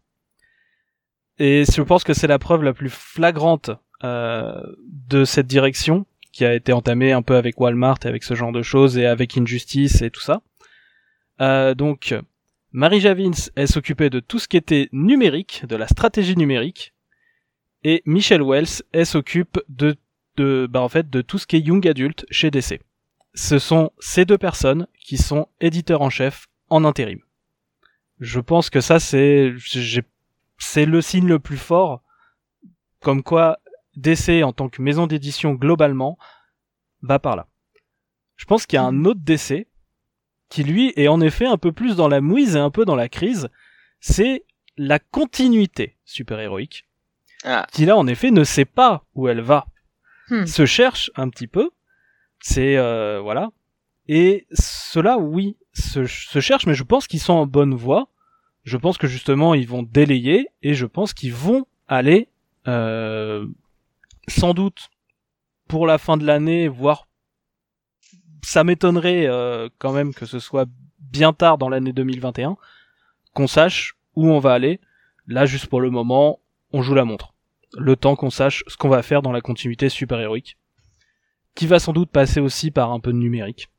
Et 1.39 1.63
je 1.63 1.81
pense 1.81 2.03
que 2.03 2.13
c'est 2.13 2.27
la 2.27 2.39
preuve 2.39 2.63
la 2.63 2.73
plus 2.73 2.89
flagrante 2.89 3.71
de 4.03 5.25
cette 5.25 5.47
direction 5.47 6.05
qui 6.37 6.45
a 6.45 6.53
été 6.53 6.71
entamée 6.71 7.13
un 7.13 7.23
peu 7.23 7.35
avec 7.35 7.59
Walmart 7.59 7.97
et 8.03 8.07
avec 8.07 8.23
ce 8.23 8.35
genre 8.35 8.51
de 8.51 8.61
choses 8.61 8.97
et 8.99 9.07
avec 9.07 9.35
Injustice 9.37 10.03
et 10.03 10.11
tout 10.11 10.21
ça. 10.21 10.43
Euh, 11.41 11.73
donc, 11.73 12.13
Marie 12.71 12.99
Javins, 12.99 13.49
elle 13.55 13.67
s'occupait 13.67 14.11
de 14.11 14.19
tout 14.19 14.37
ce 14.37 14.47
qui 14.47 14.55
était 14.55 14.87
numérique, 14.91 15.65
de 15.67 15.75
la 15.75 15.87
stratégie 15.87 16.37
numérique, 16.37 16.93
et 17.83 18.03
Michelle 18.05 18.43
Wells, 18.43 18.83
elle 18.91 19.07
s'occupe 19.07 19.59
de, 19.69 19.95
de, 20.35 20.67
bah 20.69 20.81
en 20.81 20.89
fait, 20.89 21.09
de 21.09 21.21
tout 21.21 21.39
ce 21.39 21.47
qui 21.47 21.55
est 21.55 21.61
young 21.61 21.87
adult 21.87 22.25
chez 22.29 22.51
DC. 22.51 22.81
Ce 23.33 23.57
sont 23.57 23.91
ces 23.99 24.25
deux 24.25 24.37
personnes 24.37 24.87
qui 24.99 25.17
sont 25.17 25.47
éditeurs 25.59 26.03
en 26.03 26.11
chef 26.11 26.47
en 26.69 26.85
intérim. 26.85 27.19
Je 28.19 28.39
pense 28.39 28.69
que 28.69 28.81
ça 28.81 28.99
c'est, 28.99 29.53
c'est 30.59 30.85
le 30.85 31.01
signe 31.01 31.27
le 31.27 31.39
plus 31.39 31.57
fort, 31.57 32.03
comme 32.99 33.23
quoi 33.23 33.57
DC 33.97 34.43
en 34.43 34.53
tant 34.53 34.69
que 34.69 34.81
maison 34.81 35.07
d'édition 35.07 35.53
globalement 35.53 36.17
va 37.01 37.19
par 37.19 37.35
là. 37.35 37.47
Je 38.35 38.45
pense 38.45 38.65
qu'il 38.65 38.77
y 38.77 38.79
a 38.79 38.85
un 38.85 39.05
autre 39.05 39.19
DC 39.21 39.67
qui 40.49 40.63
lui 40.63 40.93
est 40.95 41.07
en 41.07 41.19
effet 41.19 41.45
un 41.45 41.57
peu 41.57 41.71
plus 41.71 41.95
dans 41.95 42.07
la 42.07 42.21
mouise 42.21 42.55
et 42.55 42.59
un 42.59 42.69
peu 42.69 42.85
dans 42.85 42.95
la 42.95 43.09
crise, 43.09 43.49
c'est 43.99 44.45
la 44.77 44.99
continuité 44.99 45.97
super-héroïque. 46.05 46.87
Ah. 47.43 47.65
Qui 47.71 47.85
là 47.85 47.97
en 47.97 48.07
effet 48.07 48.31
ne 48.31 48.43
sait 48.43 48.65
pas 48.65 49.05
où 49.15 49.27
elle 49.27 49.41
va. 49.41 49.67
Hmm. 50.29 50.45
Se 50.45 50.65
cherche 50.65 51.11
un 51.15 51.29
petit 51.29 51.47
peu. 51.47 51.71
C'est 52.39 52.77
euh, 52.77 53.19
voilà. 53.21 53.51
Et 54.07 54.47
cela 54.53 55.17
oui 55.17 55.57
se, 55.73 56.05
se 56.05 56.39
cherche 56.39 56.65
mais 56.65 56.73
je 56.73 56.83
pense 56.83 57.07
qu'ils 57.07 57.19
sont 57.19 57.33
en 57.33 57.45
bonne 57.45 57.75
voie. 57.75 58.09
Je 58.63 58.77
pense 58.77 58.97
que 58.97 59.07
justement 59.07 59.53
ils 59.53 59.67
vont 59.67 59.83
délayer 59.83 60.49
et 60.61 60.73
je 60.73 60.85
pense 60.85 61.13
qu'ils 61.13 61.33
vont 61.33 61.65
aller 61.87 62.29
euh, 62.67 63.47
sans 64.27 64.53
doute 64.53 64.89
pour 65.67 65.85
la 65.85 65.97
fin 65.97 66.17
de 66.17 66.25
l'année, 66.25 66.67
voire 66.67 67.07
ça 68.43 68.63
m'étonnerait 68.63 69.27
euh, 69.27 69.67
quand 69.77 69.91
même 69.91 70.13
que 70.13 70.25
ce 70.25 70.39
soit 70.39 70.69
bien 70.99 71.33
tard 71.33 71.57
dans 71.57 71.69
l'année 71.69 71.93
2021, 71.93 72.57
qu'on 73.33 73.47
sache 73.47 73.95
où 74.15 74.29
on 74.29 74.39
va 74.39 74.53
aller. 74.53 74.79
Là, 75.27 75.45
juste 75.45 75.67
pour 75.67 75.81
le 75.81 75.89
moment, 75.89 76.39
on 76.71 76.81
joue 76.81 76.93
la 76.93 77.05
montre. 77.05 77.33
Le 77.77 77.95
temps 77.95 78.15
qu'on 78.15 78.29
sache 78.29 78.63
ce 78.67 78.77
qu'on 78.77 78.89
va 78.89 79.03
faire 79.03 79.21
dans 79.21 79.31
la 79.31 79.41
continuité 79.41 79.89
super-héroïque. 79.89 80.57
Qui 81.55 81.67
va 81.67 81.79
sans 81.79 81.91
doute 81.91 82.09
passer 82.09 82.39
aussi 82.39 82.71
par 82.71 82.91
un 82.91 82.99
peu 82.99 83.11
de 83.11 83.17
numérique. 83.17 83.69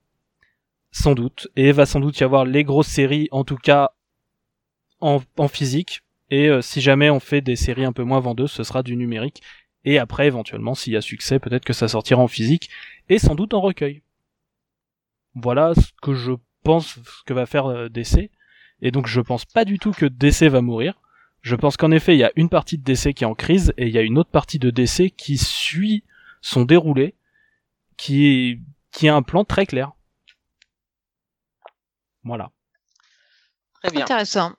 Sans 0.91 1.15
doute. 1.15 1.49
Et 1.57 1.73
va 1.73 1.87
sans 1.87 2.01
doute 2.01 2.19
y 2.21 2.25
avoir 2.25 2.45
les 2.45 2.65
grosses 2.65 2.89
séries, 2.89 3.29
en 3.31 3.45
tout 3.45 3.57
cas 3.57 3.93
en, 5.01 5.21
physique. 5.49 6.03
Et 6.31 6.49
euh, 6.49 6.61
si 6.61 6.81
jamais 6.81 7.09
on 7.09 7.21
fait 7.21 7.41
des 7.41 7.57
séries 7.57 7.85
un 7.85 7.93
peu 7.93 8.03
moins 8.03 8.21
vendeuses, 8.21 8.51
ce 8.51 8.65
sera 8.65 8.83
du 8.83 8.97
numérique. 8.97 9.43
Et 9.85 9.99
après, 9.99 10.27
éventuellement, 10.27 10.75
s'il 10.75 10.93
y 10.93 10.97
a 10.97 11.01
succès, 11.01 11.39
peut-être 11.39 11.65
que 11.65 11.73
ça 11.73 11.89
sortira 11.89 12.21
en 12.21 12.29
physique 12.29 12.71
et 13.09 13.19
sans 13.19 13.35
doute 13.35 13.55
en 13.55 13.61
recueil. 13.61 14.03
Voilà 15.35 15.75
ce 15.75 15.93
que 16.03 16.15
je 16.15 16.33
pense 16.65 16.95
ce 16.95 17.23
que 17.25 17.33
va 17.33 17.47
faire 17.47 17.67
euh, 17.67 17.89
DC. 17.89 18.31
Et 18.81 18.91
donc 18.91 19.07
je 19.07 19.21
pense 19.21 19.45
pas 19.45 19.65
du 19.65 19.79
tout 19.79 19.93
que 19.93 20.07
DC 20.07 20.45
va 20.45 20.61
mourir. 20.61 21.01
Je 21.41 21.55
pense 21.55 21.77
qu'en 21.77 21.91
effet, 21.91 22.15
il 22.15 22.19
y 22.19 22.25
a 22.25 22.33
une 22.37 22.49
partie 22.49 22.79
de 22.79 22.83
DC 22.83 23.15
qui 23.15 23.25
est 23.25 23.27
en 23.27 23.35
crise 23.35 23.73
et 23.77 23.87
il 23.87 23.93
y 23.93 23.99
a 23.99 24.03
une 24.03 24.19
autre 24.19 24.31
partie 24.31 24.59
de 24.59 24.71
DC 24.71 25.15
qui 25.17 25.39
suit 25.39 26.05
son 26.41 26.65
déroulé, 26.65 27.15
qui 27.97 28.27
est, 28.27 28.61
qui 28.91 29.09
a 29.09 29.15
un 29.15 29.23
plan 29.23 29.45
très 29.45 29.67
clair. 29.67 29.93
Voilà. 32.25 32.51
Très 33.83 33.93
bien. 33.93 34.03
Intéressant. 34.03 34.53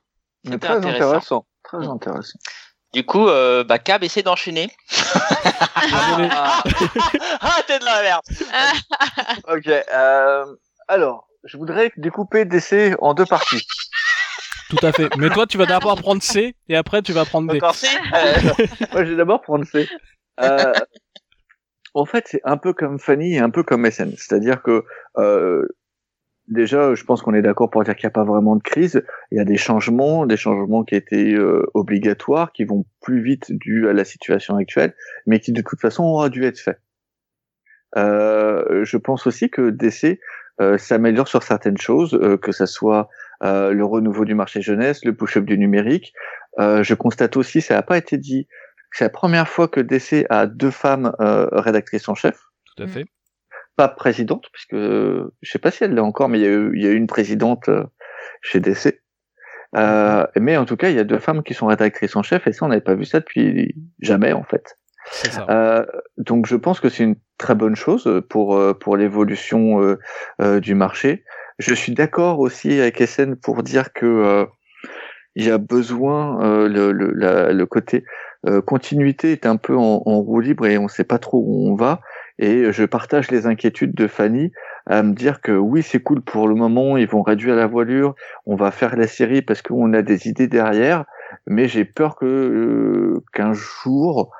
Très 0.44 0.86
intéressant. 0.86 1.46
Très 1.62 1.86
intéressant. 1.86 2.38
Du 2.92 3.04
coup, 3.04 3.28
euh, 3.28 3.62
bah, 3.62 3.78
Cab 3.78 4.02
essaie 4.02 4.22
d'enchaîner. 4.22 4.68
ah, 5.84 6.62
t'es 7.66 7.78
de 7.78 7.84
la 7.84 8.02
merde. 8.02 8.22
ok. 9.48 9.66
Euh, 9.94 10.46
alors, 10.88 11.28
je 11.44 11.56
voudrais 11.56 11.92
découper 11.96 12.44
DC 12.44 12.96
en 13.00 13.14
deux 13.14 13.26
parties. 13.26 13.64
Tout 14.70 14.84
à 14.84 14.92
fait. 14.92 15.08
Mais 15.18 15.30
toi, 15.30 15.46
tu 15.46 15.56
vas 15.56 15.66
d'abord 15.66 15.96
prendre 16.00 16.22
C 16.22 16.54
et 16.68 16.76
après 16.76 17.02
tu 17.02 17.12
vas 17.12 17.24
prendre 17.24 17.52
D. 17.52 17.60
C 17.74 17.86
Moi, 18.92 19.04
je 19.04 19.10
vais 19.10 19.16
d'abord 19.16 19.40
prendre 19.40 19.64
C. 19.64 19.88
Euh, 20.40 20.72
en 21.94 22.06
fait, 22.06 22.24
c'est 22.28 22.40
un 22.44 22.56
peu 22.56 22.72
comme 22.72 22.98
Fanny 22.98 23.34
et 23.34 23.38
un 23.38 23.50
peu 23.50 23.62
comme 23.62 23.88
SN. 23.88 24.12
C'est-à-dire 24.16 24.62
que 24.62 24.84
euh, 25.16 25.66
déjà, 26.48 26.94
je 26.94 27.04
pense 27.04 27.22
qu'on 27.22 27.34
est 27.34 27.42
d'accord 27.42 27.70
pour 27.70 27.82
dire 27.84 27.94
qu'il 27.96 28.06
n'y 28.06 28.10
a 28.10 28.12
pas 28.12 28.24
vraiment 28.24 28.56
de 28.56 28.62
crise. 28.62 29.02
Il 29.30 29.38
y 29.38 29.40
a 29.40 29.44
des 29.44 29.56
changements, 29.56 30.26
des 30.26 30.36
changements 30.36 30.84
qui 30.84 30.94
étaient 30.94 31.34
euh, 31.34 31.66
obligatoires, 31.74 32.52
qui 32.52 32.64
vont 32.64 32.84
plus 33.00 33.22
vite 33.22 33.52
dû 33.52 33.88
à 33.88 33.92
la 33.92 34.04
situation 34.04 34.56
actuelle, 34.56 34.94
mais 35.26 35.40
qui 35.40 35.52
de 35.52 35.62
toute 35.62 35.80
façon 35.80 36.04
aura 36.04 36.28
dû 36.28 36.44
être 36.44 36.58
faits. 36.58 36.80
Euh, 37.96 38.84
je 38.84 38.96
pense 38.96 39.26
aussi 39.26 39.50
que 39.50 39.70
DC 39.70 40.20
euh, 40.60 40.78
s'améliore 40.78 41.28
sur 41.28 41.42
certaines 41.42 41.78
choses, 41.78 42.14
euh, 42.14 42.36
que 42.36 42.52
ça 42.52 42.66
soit 42.66 43.08
le 43.42 43.82
renouveau 43.82 44.26
du 44.26 44.34
marché 44.34 44.60
jeunesse, 44.60 45.02
le 45.02 45.14
push-up 45.14 45.46
du 45.46 45.56
numérique, 45.56 46.12
Euh, 46.58 46.82
je 46.82 46.94
constate 46.94 47.36
aussi, 47.36 47.60
ça 47.60 47.74
n'a 47.74 47.82
pas 47.82 47.96
été 47.96 48.18
dit, 48.18 48.46
que 48.90 48.98
c'est 48.98 49.04
la 49.04 49.10
première 49.10 49.48
fois 49.48 49.68
que 49.68 49.80
DC 49.80 50.26
a 50.30 50.46
deux 50.46 50.70
femmes 50.70 51.12
euh, 51.20 51.46
rédactrices 51.52 52.08
en 52.08 52.14
chef. 52.14 52.38
Tout 52.76 52.82
à 52.82 52.86
fait. 52.86 53.06
Pas 53.76 53.88
présidente, 53.88 54.46
puisque 54.52 54.74
je 54.76 55.30
sais 55.50 55.58
pas 55.58 55.70
si 55.70 55.84
elle 55.84 55.94
l'est 55.94 56.00
encore, 56.00 56.28
mais 56.28 56.38
il 56.38 56.42
y 56.42 56.46
a 56.46 56.50
eu, 56.50 56.72
il 56.76 56.82
y 56.82 56.86
a 56.86 56.90
eu 56.90 56.96
une 56.96 57.06
présidente 57.06 57.68
euh, 57.68 57.84
chez 58.42 58.60
DC. 58.60 59.00
Euh, 59.76 60.26
mais 60.36 60.56
en 60.56 60.64
tout 60.64 60.76
cas, 60.76 60.90
il 60.90 60.96
y 60.96 60.98
a 60.98 61.04
deux 61.04 61.18
femmes 61.20 61.42
qui 61.42 61.54
sont 61.54 61.66
rédactrices 61.66 62.16
en 62.16 62.22
chef, 62.22 62.46
et 62.46 62.52
ça, 62.52 62.66
on 62.66 62.68
n'avait 62.68 62.80
pas 62.80 62.94
vu 62.94 63.04
ça 63.04 63.20
depuis 63.20 63.74
jamais, 64.00 64.32
en 64.32 64.42
fait. 64.42 64.76
Ça. 65.12 65.46
Euh, 65.48 65.86
donc 66.18 66.46
je 66.46 66.56
pense 66.56 66.78
que 66.78 66.88
c'est 66.90 67.04
une 67.04 67.16
très 67.38 67.54
bonne 67.54 67.74
chose 67.74 68.22
pour 68.28 68.54
euh, 68.56 68.74
pour 68.74 68.96
l'évolution 68.98 69.80
euh, 69.82 69.98
euh, 70.42 70.60
du 70.60 70.74
marché. 70.74 71.24
Je 71.58 71.72
suis 71.74 71.94
d'accord 71.94 72.38
aussi 72.38 72.78
avec 72.80 73.00
SN 73.00 73.34
pour 73.34 73.62
dire 73.62 73.92
que 73.94 74.04
euh, 74.06 74.44
il 75.36 75.46
y 75.46 75.50
a 75.50 75.58
besoin 75.58 76.42
euh, 76.44 76.68
le, 76.68 76.92
le, 76.92 77.12
la- 77.14 77.52
le 77.52 77.66
côté 77.66 78.04
euh, 78.46 78.60
continuité 78.60 79.32
est 79.32 79.46
un 79.46 79.56
peu 79.56 79.74
en, 79.76 80.02
en 80.04 80.18
roue 80.20 80.40
libre 80.40 80.66
et 80.66 80.76
on 80.78 80.88
sait 80.88 81.04
pas 81.04 81.18
trop 81.18 81.38
où 81.38 81.68
on 81.70 81.74
va. 81.76 82.00
Et 82.42 82.72
je 82.72 82.84
partage 82.84 83.30
les 83.30 83.46
inquiétudes 83.46 83.94
de 83.94 84.06
Fanny 84.06 84.50
à 84.86 85.02
me 85.02 85.12
dire 85.12 85.42
que 85.42 85.52
oui 85.52 85.82
c'est 85.82 86.00
cool 86.00 86.22
pour 86.22 86.48
le 86.48 86.54
moment, 86.54 86.96
ils 86.96 87.06
vont 87.06 87.22
réduire 87.22 87.54
la 87.54 87.66
voilure, 87.66 88.14
on 88.46 88.56
va 88.56 88.70
faire 88.70 88.96
la 88.96 89.06
série 89.06 89.42
parce 89.42 89.60
qu'on 89.60 89.92
a 89.92 90.00
des 90.00 90.26
idées 90.26 90.48
derrière, 90.48 91.04
mais 91.46 91.68
j'ai 91.68 91.84
peur 91.84 92.16
que 92.16 92.24
euh, 92.24 93.22
qu'un 93.34 93.52
jour 93.52 94.32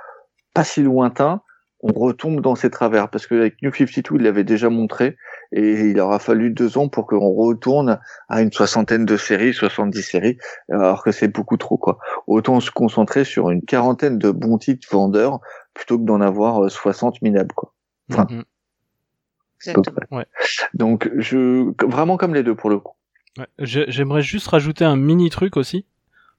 pas 0.55 0.65
si 0.65 0.83
lointain, 0.83 1.43
on 1.83 1.93
retombe 1.93 2.41
dans 2.41 2.55
ces 2.55 2.71
travers. 2.71 3.09
Parce 3.09 3.27
que 3.27 3.35
avec 3.35 3.61
New 3.63 3.73
52, 3.73 4.17
il 4.17 4.23
l'avait 4.23 4.45
déjà 4.45 4.69
montré, 4.69 5.17
et 5.53 5.91
il 5.91 6.01
aura 6.01 6.19
fallu 6.19 6.51
deux 6.51 6.79
ans 6.79 6.89
pour 6.89 7.07
qu'on 7.07 7.31
retourne 7.31 7.99
à 8.29 8.43
une 8.43 8.53
soixantaine 8.53 9.05
de 9.05 9.17
séries, 9.17 9.55
70 9.55 10.03
séries, 10.03 10.39
alors 10.71 11.03
que 11.03 11.13
c'est 11.13 11.29
beaucoup 11.29 11.57
trop, 11.57 11.79
quoi. 11.79 11.99
Autant 12.27 12.61
se 12.61 12.71
concentrer 12.71 13.25
sur 13.25 13.51
une 13.51 13.63
quarantaine 13.63 14.19
de 14.19 14.31
bons 14.31 14.59
titres 14.59 14.89
vendeurs, 14.91 15.41
plutôt 15.75 15.99
que 15.99 16.05
d'en 16.05 16.21
avoir 16.21 16.65
euh, 16.65 16.69
60 16.69 17.23
minables, 17.23 17.55
quoi. 17.55 17.73
Enfin, 18.11 18.27
Mhm. 18.31 18.45
Exactement. 19.59 19.95
Ouais. 20.11 20.27
Donc, 20.75 21.11
je, 21.19 21.71
vraiment 21.87 22.17
comme 22.17 22.35
les 22.35 22.43
deux 22.43 22.55
pour 22.55 22.71
le 22.71 22.79
coup. 22.79 22.95
Ouais. 23.39 23.47
J'ai- 23.59 23.85
J'aimerais 23.89 24.23
juste 24.23 24.47
rajouter 24.49 24.85
un 24.85 24.97
mini 24.97 25.29
truc 25.31 25.57
aussi. 25.57 25.85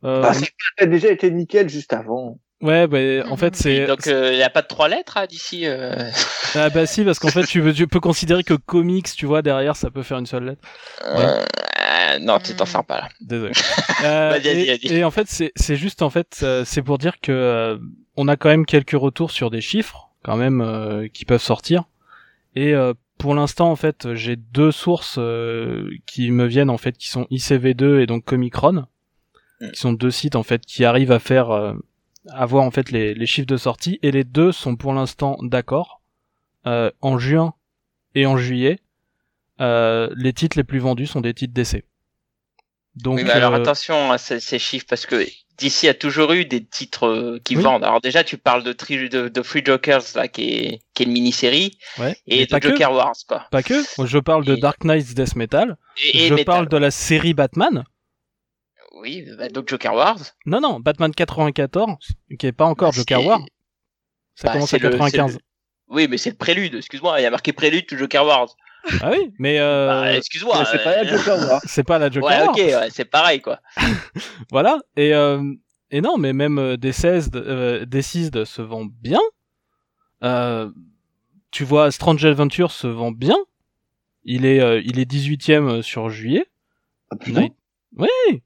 Euh, 0.04 0.24
Ah, 0.26 0.34
ça 0.34 0.46
a 0.80 0.86
déjà 0.88 1.10
été 1.12 1.30
nickel 1.30 1.70
juste 1.70 1.94
avant. 1.94 2.40
ouais, 2.62 2.88
bah, 2.88 3.30
en 3.30 3.38
fait, 3.38 3.56
c'est. 3.56 3.86
Donc 3.86 4.08
il 4.08 4.32
n'y 4.36 4.42
a 4.42 4.50
pas 4.50 4.64
de 4.64 4.68
trois 4.68 4.88
lettres 4.88 5.18
hein, 5.18 5.26
d'ici. 5.28 5.68
euh. 5.68 5.96
Ah 6.56 6.70
bah 6.70 6.86
si, 6.86 7.06
parce 7.06 7.18
qu'en 7.20 7.30
fait, 7.30 7.44
tu, 7.46 7.62
veux- 7.62 7.74
tu 7.74 7.88
peux 7.88 8.00
considérer 8.02 8.44
que 8.44 8.56
comics, 8.56 9.08
tu 9.16 9.26
vois, 9.26 9.42
derrière, 9.42 9.76
ça 9.78 9.90
peut 9.92 10.04
faire 10.04 10.18
une 10.18 10.26
seule 10.26 10.44
lettre. 10.46 10.62
Euh, 11.06 12.20
non, 12.20 12.40
tu 12.40 12.54
t'en 12.56 12.66
sers 12.66 12.84
pas 12.84 12.98
là. 13.02 13.10
Désolé. 13.22 13.54
Euh, 14.04 14.32
Vas-y, 14.32 14.42
vas-y, 14.42 14.62
et, 14.62 14.66
vas-y. 14.90 14.94
et 14.98 15.04
en 15.04 15.12
fait, 15.12 15.28
c'est 15.56 15.76
juste 15.76 16.02
en 16.02 16.10
fait, 16.10 16.40
euh, 16.42 16.66
c'est 16.66 16.82
pour 16.82 16.98
dire 16.98 17.20
que 17.22 17.32
euh, 17.32 17.78
on 18.18 18.28
a 18.28 18.36
quand 18.36 18.50
même 18.50 18.66
quelques 18.66 19.00
retours 19.00 19.30
sur 19.30 19.52
des 19.52 19.62
chiffres, 19.62 20.10
quand 20.24 20.38
même, 20.38 20.62
euh, 20.62 21.08
qui 21.08 21.26
peuvent 21.26 21.42
sortir. 21.42 21.86
Et 22.56 22.74
euh, 22.74 22.94
pour 23.18 23.36
l'instant, 23.36 23.72
en 23.72 23.76
fait, 23.76 24.14
j'ai 24.14 24.36
deux 24.36 24.72
sources 24.72 25.16
euh, 25.18 25.90
qui 26.06 26.32
me 26.32 26.46
viennent 26.46 26.70
en 26.70 26.78
fait, 26.78 26.98
qui 26.98 27.10
sont 27.10 27.28
ICV2 27.32 28.00
et 28.00 28.06
donc 28.06 28.26
Comicron, 28.26 28.86
Mm. 29.62 29.72
qui 29.72 29.80
sont 29.80 29.94
deux 29.94 30.12
sites 30.12 30.36
en 30.36 30.44
fait 30.44 30.66
qui 30.66 30.84
arrivent 30.86 31.12
à 31.12 31.20
faire 31.20 31.52
euh, 31.52 31.74
avoir 32.30 32.64
en 32.64 32.72
fait 32.72 32.92
les, 32.92 33.14
les 33.14 33.26
chiffres 33.26 33.48
de 33.48 33.58
sortie. 33.58 34.00
Et 34.02 34.12
les 34.12 34.24
deux 34.24 34.52
sont 34.52 34.76
pour 34.76 34.94
l'instant 34.94 35.38
d'accord. 35.42 36.02
Euh, 36.68 36.92
en 37.02 37.18
juin 37.18 37.56
et 38.14 38.26
en 38.28 38.38
juillet, 38.38 38.80
euh, 39.62 40.10
les 40.16 40.34
titres 40.34 40.58
les 40.58 40.64
plus 40.64 40.78
vendus 40.80 41.08
sont 41.08 41.22
des 41.22 41.34
titres 41.34 41.54
d'essai. 41.54 41.86
Donc, 42.96 43.18
oui, 43.18 43.24
mais 43.24 43.32
alors 43.32 43.54
euh, 43.54 43.58
attention 43.58 44.12
à 44.12 44.18
ces, 44.18 44.40
ces 44.40 44.60
chiffres 44.60 44.86
parce 44.88 45.06
que 45.06 45.26
d'ici 45.62 45.88
a 45.88 45.94
toujours 45.94 46.32
eu 46.34 46.44
des 46.46 46.64
titres 46.66 47.08
euh, 47.08 47.40
qui 47.44 47.56
Oui. 47.56 47.62
vendent. 47.64 47.84
Alors 47.84 48.02
déjà, 48.02 48.24
tu 48.24 48.38
parles 48.38 48.64
de, 48.64 48.74
tri- 48.74 49.08
de, 49.10 49.28
de 49.30 49.42
Free 49.44 49.64
Jokers 49.64 50.02
là, 50.16 50.28
qui 50.28 50.44
est, 50.56 50.80
qui 50.94 51.04
est 51.04 51.06
une 51.06 51.12
mini-série 51.14 51.78
ouais, 52.00 52.18
et 52.28 52.46
de 52.48 52.58
que. 52.60 52.70
Joker 52.70 52.92
Wars 52.92 53.16
quoi. 53.28 53.46
Pas 53.52 53.62
que. 53.64 53.76
Je 54.06 54.18
parle 54.20 54.44
de 54.44 54.56
Et- 54.56 54.60
Dark 54.60 54.80
Knight's 54.84 55.14
Death 55.14 55.36
Metal. 55.36 55.78
Et, 56.04 56.26
et 56.26 56.28
je 56.28 56.34
Metal. 56.34 56.46
parle 56.46 56.68
de 56.68 56.78
la 56.78 56.90
série 56.92 57.34
Batman. 57.34 57.84
Oui, 58.96 59.26
bah, 59.38 59.50
donc 59.50 59.70
Joker 59.70 59.94
Wars. 59.94 60.18
Non, 60.46 60.60
non, 60.60 60.80
Batman 60.80 61.14
94, 61.14 61.96
qui 62.40 62.48
est 62.48 62.52
pas 62.52 62.66
encore 62.66 62.92
Bah, 62.92 62.98
Joker 62.98 63.20
c'est- 63.22 63.26
War. 63.28 63.40
Ça 64.36 64.48
bah, 64.48 64.54
commence 64.54 64.74
à 64.74 64.78
le- 64.78 64.90
95. 64.90 65.32
c'est 65.32 65.38
le- 65.38 65.44
Oui, 65.96 66.08
mais 66.10 66.18
c'est 66.18 66.30
le 66.32 66.36
prélude. 66.36 66.76
Excuse-moi, 66.76 67.20
il 67.20 67.24
y 67.24 67.26
a 67.26 67.32
marqué 67.32 67.54
prélude 67.54 67.86
to 67.88 67.98
Joker 67.98 68.26
Wars. 68.26 68.56
Ah 69.02 69.12
oui, 69.12 69.32
mais 69.40 69.60
euh, 69.60 69.88
Bah, 69.88 70.14
excuse-moi. 70.16 70.66
C'est 70.66 70.84
pas 70.84 70.92
euh, 70.98 71.04
la 71.04 71.18
Joker 71.18 71.38
War. 71.50 71.62
c'est 71.66 71.84
pas 71.84 72.00
la 72.00 72.10
Joker 72.10 72.30
Ouais, 72.30 72.48
ok, 72.48 72.56
ouais, 72.58 72.90
c'est 72.92 73.06
pareil 73.06 73.42
quoi. 73.42 73.60
Voilà. 74.52 74.80
Et, 74.98 75.14
euh, 75.14 75.42
et 75.92 76.02
non, 76.02 76.18
mais 76.18 76.34
même 76.34 76.58
euh, 76.58 76.78
des 76.78 76.92
16, 76.92 77.30
euh, 77.36 77.86
des 77.86 78.02
6 78.02 78.32
se 78.46 78.62
vend 78.62 78.86
bien. 78.86 79.20
Euh, 80.24 80.70
tu 81.52 81.64
vois, 81.64 81.92
Strange 81.92 82.24
Adventure 82.26 82.72
se 82.72 82.88
vend 82.88 83.12
bien. 83.12 83.38
Il 84.24 84.46
est, 84.46 84.60
euh, 84.62 84.82
il 84.86 85.00
est 85.00 85.10
18ème 85.12 85.82
sur 85.82 86.10
juillet. 86.10 86.46
Ah, 87.10 87.16
putain. 87.16 87.42
Night- 87.42 87.56
Oui. 87.98 88.42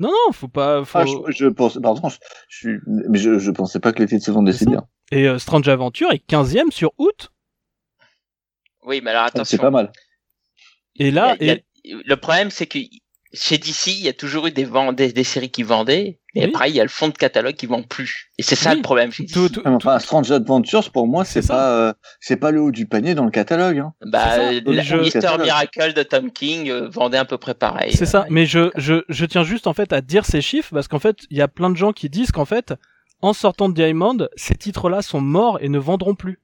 Non, 0.00 0.08
non, 0.10 0.32
faut 0.32 0.48
pas. 0.48 0.84
Faut... 0.84 0.98
Ah, 0.98 1.04
je, 1.06 1.32
je 1.32 1.46
pense, 1.46 1.78
pardon, 1.80 2.08
je, 2.08 2.16
je 2.48 2.56
suis, 2.56 2.78
mais 2.86 3.18
je, 3.18 3.38
je 3.38 3.50
pensais 3.50 3.78
pas 3.80 3.92
que 3.92 4.00
les 4.00 4.08
titres 4.08 4.24
se 4.24 4.30
vendaient 4.32 4.52
si 4.52 4.66
bien. 4.66 4.84
Et 5.12 5.28
euh, 5.28 5.38
Strange 5.38 5.68
Adventure 5.68 6.10
est 6.10 6.22
15ème 6.28 6.70
sur 6.72 6.90
août. 6.98 7.30
Oui, 8.84 9.00
mais 9.02 9.10
alors 9.10 9.24
Ah, 9.24 9.30
C'est 9.32 9.38
attention. 9.40 9.58
pas 9.58 9.70
mal. 9.70 9.92
Et 10.96 11.10
là, 11.10 11.36
a- 11.40 11.44
et- 11.44 11.64
Le 12.06 12.16
problème, 12.16 12.50
c'est 12.50 12.66
que 12.66 12.78
chez 13.34 13.58
DC, 13.58 13.88
il 13.88 14.00
y 14.04 14.08
a 14.08 14.12
toujours 14.14 14.46
eu 14.46 14.52
des, 14.52 14.64
vend- 14.64 14.92
des, 14.94 15.12
des 15.12 15.24
séries 15.24 15.50
qui 15.50 15.62
vendaient, 15.64 16.18
mais 16.34 16.44
Oui. 16.44 16.50
après, 16.50 16.70
il 16.70 16.76
y 16.76 16.80
a 16.80 16.82
le 16.84 16.88
fond 16.88 17.08
de 17.08 17.12
catalogue 17.12 17.56
qui 17.56 17.66
vend 17.66 17.82
plus. 17.82 18.30
Et 18.38 18.42
c'est 18.42 18.54
ça 18.54 18.70
Oui. 18.70 18.76
le 18.76 18.82
problème 18.82 19.10
chez 19.12 19.24
DC. 19.24 19.34
tout, 19.34 19.48
tout- 19.50 19.62
Enfin, 19.66 19.98
Strange 19.98 20.30
Adventures, 20.30 20.90
pour 20.92 21.06
moi, 21.06 21.24
c'est 21.26 21.46
pas, 21.46 21.76
euh, 21.88 21.92
c'est 22.20 22.36
pas 22.36 22.52
le 22.52 22.62
haut 22.62 22.70
du 22.70 22.86
panier 22.86 23.14
dans 23.14 23.24
le 23.26 23.30
catalogue. 23.30 23.78
Hein. 23.80 23.92
Bah, 24.06 24.22
C'est 24.30 24.36
ça. 24.36 24.52
la- 24.72 24.82
Je- 24.82 24.96
Mister. 24.96 25.30
Miracle 25.42 25.92
de 25.92 26.02
Tom 26.04 26.30
King 26.30 26.70
euh, 26.70 26.88
vendait 26.88 27.18
à 27.18 27.24
peu 27.26 27.36
près 27.36 27.54
pareil. 27.54 27.92
C'est 27.92 28.06
ça, 28.06 28.24
mais 28.30 28.46
je, 28.46 28.70
je, 28.76 29.02
je 29.10 29.26
tiens 29.26 29.42
juste 29.44 29.66
en 29.66 29.74
fait 29.74 29.92
à 29.92 30.00
dire 30.00 30.24
ces 30.24 30.40
chiffres 30.40 30.70
parce 30.72 30.88
qu'en 30.88 31.00
fait, 31.00 31.18
il 31.30 31.36
y 31.36 31.42
a 31.42 31.48
plein 31.48 31.68
de 31.70 31.76
gens 31.76 31.92
qui 31.92 32.08
disent 32.08 32.32
qu'en 32.32 32.46
fait, 32.46 32.72
en 33.20 33.32
sortant 33.34 33.68
de 33.68 33.74
Diamond, 33.74 34.26
ces 34.36 34.54
titres-là 34.54 35.02
sont 35.02 35.20
morts 35.20 35.58
et 35.60 35.68
ne 35.68 35.78
vendront 35.78 36.14
plus. 36.14 36.38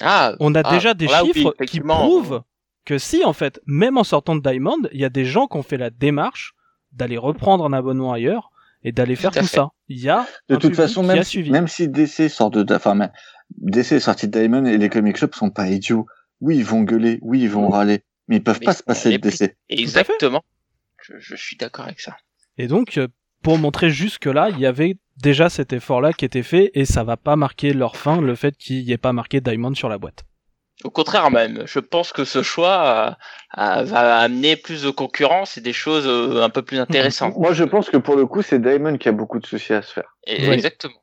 Ah, 0.00 0.34
On 0.40 0.54
a 0.54 0.62
ah, 0.64 0.70
déjà 0.70 0.94
des 0.94 1.06
oui, 1.06 1.32
chiffres 1.32 1.54
qui 1.66 1.80
prouvent 1.80 2.42
que 2.84 2.98
si, 2.98 3.24
en 3.24 3.32
fait, 3.32 3.60
même 3.66 3.96
en 3.96 4.04
sortant 4.04 4.36
de 4.36 4.42
Diamond, 4.42 4.76
il 4.92 5.00
y 5.00 5.04
a 5.04 5.08
des 5.10 5.24
gens 5.24 5.46
qui 5.46 5.56
ont 5.56 5.62
fait 5.62 5.76
la 5.76 5.90
démarche 5.90 6.54
d'aller 6.92 7.16
reprendre 7.16 7.64
un 7.64 7.72
abonnement 7.72 8.12
ailleurs 8.12 8.50
et 8.82 8.92
d'aller 8.92 9.16
faire 9.16 9.30
Tout 9.30 9.46
ça. 9.46 9.70
Il 9.88 9.98
y 9.98 10.10
a 10.10 10.26
De 10.48 10.56
un 10.56 10.58
toute 10.58 10.76
façon, 10.76 11.00
qui 11.02 11.08
même 11.08 11.18
a 11.18 11.24
si, 11.24 11.30
suivi. 11.30 11.50
même 11.50 11.68
si 11.68 11.88
DC 11.88 12.28
sort 12.28 12.50
de, 12.50 12.64
enfin, 12.74 12.94
même- 12.94 13.12
DC 13.58 13.92
est 13.92 14.00
sorti 14.00 14.28
de 14.28 14.38
Diamond 14.38 14.66
et 14.66 14.76
les 14.78 14.88
comic 14.88 15.16
shops 15.16 15.34
sont 15.34 15.50
pas 15.50 15.68
idiots. 15.68 16.06
Oui, 16.40 16.56
ils 16.58 16.64
vont 16.64 16.82
gueuler, 16.82 17.18
oui, 17.22 17.40
ils 17.40 17.50
vont 17.50 17.68
râler, 17.68 18.04
mais 18.28 18.36
ils 18.36 18.42
peuvent 18.42 18.58
Mais 18.60 18.66
pas 18.66 18.74
se 18.74 18.82
passer 18.82 19.16
de 19.16 19.16
DC. 19.16 19.56
Exactement. 19.68 20.42
Je, 21.02 21.14
je 21.18 21.36
suis 21.36 21.56
d'accord 21.56 21.86
avec 21.86 22.00
ça. 22.00 22.16
Et 22.58 22.66
donc, 22.66 22.98
euh, 22.98 23.08
pour 23.44 23.58
montrer 23.58 23.90
jusque 23.90 24.24
là, 24.24 24.48
il 24.48 24.58
y 24.58 24.66
avait 24.66 24.96
déjà 25.18 25.48
cet 25.50 25.72
effort-là 25.74 26.12
qui 26.14 26.24
était 26.24 26.42
fait 26.42 26.70
et 26.74 26.86
ça 26.86 27.04
va 27.04 27.18
pas 27.18 27.36
marquer 27.36 27.74
leur 27.74 27.96
fin, 27.96 28.20
le 28.20 28.34
fait 28.34 28.56
qu'il 28.56 28.84
n'y 28.84 28.90
ait 28.90 28.96
pas 28.96 29.12
marqué 29.12 29.40
Diamond 29.40 29.74
sur 29.74 29.90
la 29.90 29.98
boîte. 29.98 30.24
Au 30.82 30.90
contraire 30.90 31.30
même, 31.30 31.62
je 31.66 31.78
pense 31.78 32.12
que 32.12 32.24
ce 32.24 32.42
choix 32.42 33.16
euh, 33.58 33.60
euh, 33.62 33.84
va 33.84 34.18
amener 34.18 34.56
plus 34.56 34.82
de 34.82 34.90
concurrence 34.90 35.56
et 35.56 35.60
des 35.60 35.74
choses 35.74 36.06
euh, 36.06 36.42
un 36.42 36.48
peu 36.48 36.62
plus 36.62 36.80
intéressantes. 36.80 37.36
Moi, 37.36 37.52
je 37.52 37.64
pense 37.64 37.90
que 37.90 37.98
pour 37.98 38.16
le 38.16 38.26
coup, 38.26 38.42
c'est 38.42 38.60
Diamond 38.60 38.96
qui 38.96 39.08
a 39.08 39.12
beaucoup 39.12 39.38
de 39.38 39.46
soucis 39.46 39.74
à 39.74 39.82
se 39.82 39.92
faire. 39.92 40.16
Et-. 40.26 40.50
Exactement. 40.50 40.94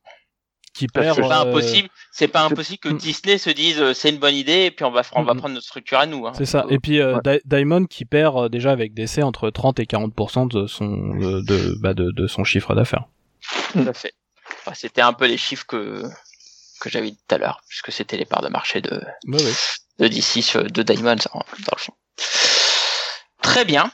Qui 0.82 0.88
perd. 0.88 1.16
C'est 1.16 1.22
pas 1.22 1.40
euh, 1.46 1.50
impossible. 1.50 1.90
C'est 2.12 2.28
pas 2.28 2.42
impossible 2.44 2.80
que 2.80 2.90
Mm. 2.90 2.98
Disney 2.98 3.38
se 3.38 3.50
dise 3.50 3.80
euh, 3.82 3.94
c'est 3.94 4.10
une 4.10 4.18
bonne 4.18 4.36
idée 4.36 4.66
et 4.66 4.72
puis 4.72 4.84
on 4.86 4.92
va, 4.92 5.02
on 5.14 5.24
va 5.24 5.34
Mm. 5.34 5.38
prendre 5.38 5.54
notre 5.56 5.66
structure 5.68 6.00
à 6.00 6.06
nous. 6.06 6.26
hein. 6.28 6.34
C'est 6.38 6.46
ça. 6.46 6.66
Et 6.70 6.80
puis 6.80 7.00
euh, 7.00 7.16
Ouais. 7.24 7.40
Di- 7.40 7.42
Diamond 7.46 7.86
qui 7.86 8.06
perd 8.06 8.38
euh, 8.38 8.50
déjà 8.50 8.72
avec 8.72 8.94
DC 8.94 9.20
entre 9.24 9.50
30 9.50 9.80
et 9.80 9.86
40% 9.86 10.48
de 10.52 10.68
son 10.68 10.88
de, 10.88 11.42
de, 11.42 11.76
bah, 11.82 11.94
de, 11.94 12.12
de 12.12 12.28
son 12.28 12.44
chiffre 12.44 12.74
d'affaires. 12.76 13.06
Tout 13.74 13.86
à 13.88 13.94
fait. 13.94 14.14
Enfin, 14.62 14.74
c'était 14.76 15.02
un 15.02 15.14
peu 15.14 15.26
les 15.28 15.38
chiffres 15.38 15.66
que 15.68 16.04
que 16.82 16.90
j'avais 16.90 17.12
dit 17.12 17.18
tout 17.28 17.36
à 17.36 17.38
l'heure, 17.38 17.62
puisque 17.70 17.92
c'était 17.92 18.18
les 18.18 18.26
parts 18.26 18.42
de 18.42 18.50
marché 18.50 18.82
de 18.82 18.90
Ouais, 19.28 19.44
ouais. 19.44 19.54
de 20.00 20.08
DC 20.08 20.58
de 20.58 20.82
Diamond 20.84 21.16
dans 21.16 21.44
le 21.76 21.78
fond. 21.78 21.94
Très 23.42 23.66
bien. 23.66 23.92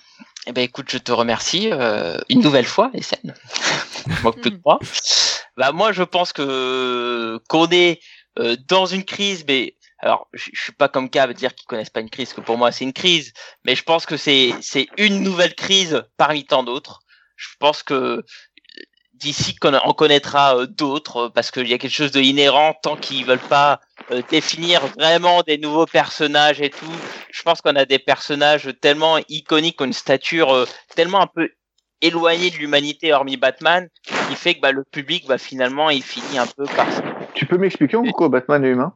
Eh 0.47 0.53
ben 0.53 0.63
écoute, 0.63 0.89
je 0.89 0.97
te 0.97 1.11
remercie 1.11 1.69
euh, 1.73 2.17
une 2.29 2.39
nouvelle 2.39 2.65
fois, 2.65 2.89
Essène. 2.93 3.35
Il 4.07 4.13
manque 4.23 4.39
plus 4.41 4.51
que 4.51 4.57
trois. 4.57 4.79
Bah 5.57 5.73
moi, 5.73 5.91
je 5.91 6.03
pense 6.03 6.31
que 6.31 7.37
qu'on 7.49 7.69
est 7.69 7.99
euh, 8.39 8.55
dans 8.69 8.85
une 8.85 9.03
crise, 9.03 9.43
mais 9.45 9.75
alors 9.99 10.29
je, 10.31 10.49
je 10.53 10.61
suis 10.61 10.71
pas 10.71 10.87
comme 10.87 11.09
Cab 11.09 11.33
dire 11.33 11.53
qu'ils 11.53 11.67
connaissent 11.67 11.89
pas 11.89 11.99
une 11.99 12.09
crise, 12.09 12.31
que 12.31 12.39
pour 12.39 12.57
moi 12.57 12.71
c'est 12.71 12.85
une 12.85 12.93
crise, 12.93 13.33
mais 13.65 13.75
je 13.75 13.83
pense 13.83 14.05
que 14.05 14.15
c'est 14.15 14.53
c'est 14.61 14.87
une 14.97 15.21
nouvelle 15.21 15.53
crise 15.53 16.03
parmi 16.15 16.45
tant 16.45 16.63
d'autres. 16.63 17.01
Je 17.35 17.49
pense 17.59 17.83
que 17.83 18.23
d'ici 19.17 19.55
qu'on 19.55 19.73
en 19.73 19.93
connaîtra 19.93 20.57
euh, 20.57 20.67
d'autres 20.67 21.17
euh, 21.17 21.29
parce 21.29 21.51
qu'il 21.51 21.67
y 21.67 21.73
a 21.73 21.77
quelque 21.77 21.91
chose 21.91 22.11
de 22.11 22.21
inhérent 22.21 22.75
tant 22.81 22.95
qu'ils 22.95 23.25
veulent 23.25 23.39
pas 23.39 23.79
euh, 24.11 24.21
définir 24.29 24.85
vraiment 24.97 25.41
des 25.41 25.57
nouveaux 25.57 25.85
personnages 25.85 26.61
et 26.61 26.69
tout. 26.69 26.85
Je 27.31 27.41
pense 27.43 27.61
qu'on 27.61 27.75
a 27.75 27.85
des 27.85 27.99
personnages 27.99 28.71
tellement 28.81 29.17
iconiques, 29.29 29.81
une 29.81 29.93
stature 29.93 30.53
euh, 30.53 30.65
tellement 30.95 31.21
un 31.21 31.27
peu 31.27 31.49
éloigné 32.01 32.51
de 32.51 32.57
l'humanité 32.57 33.11
hormis 33.11 33.37
Batman, 33.37 33.89
qui 34.03 34.35
fait 34.35 34.55
que 34.55 34.61
bah, 34.61 34.71
le 34.71 34.83
public, 34.83 35.25
bah, 35.27 35.39
finalement, 35.39 35.89
il 35.89 36.03
finit 36.03 36.37
un 36.37 36.45
peu 36.45 36.65
par 36.65 36.87
Tu 37.33 37.45
peux 37.47 37.57
m'expliquer 37.57 37.97
pourquoi 37.97 38.29
Batman 38.29 38.63
est 38.63 38.69
humain? 38.69 38.93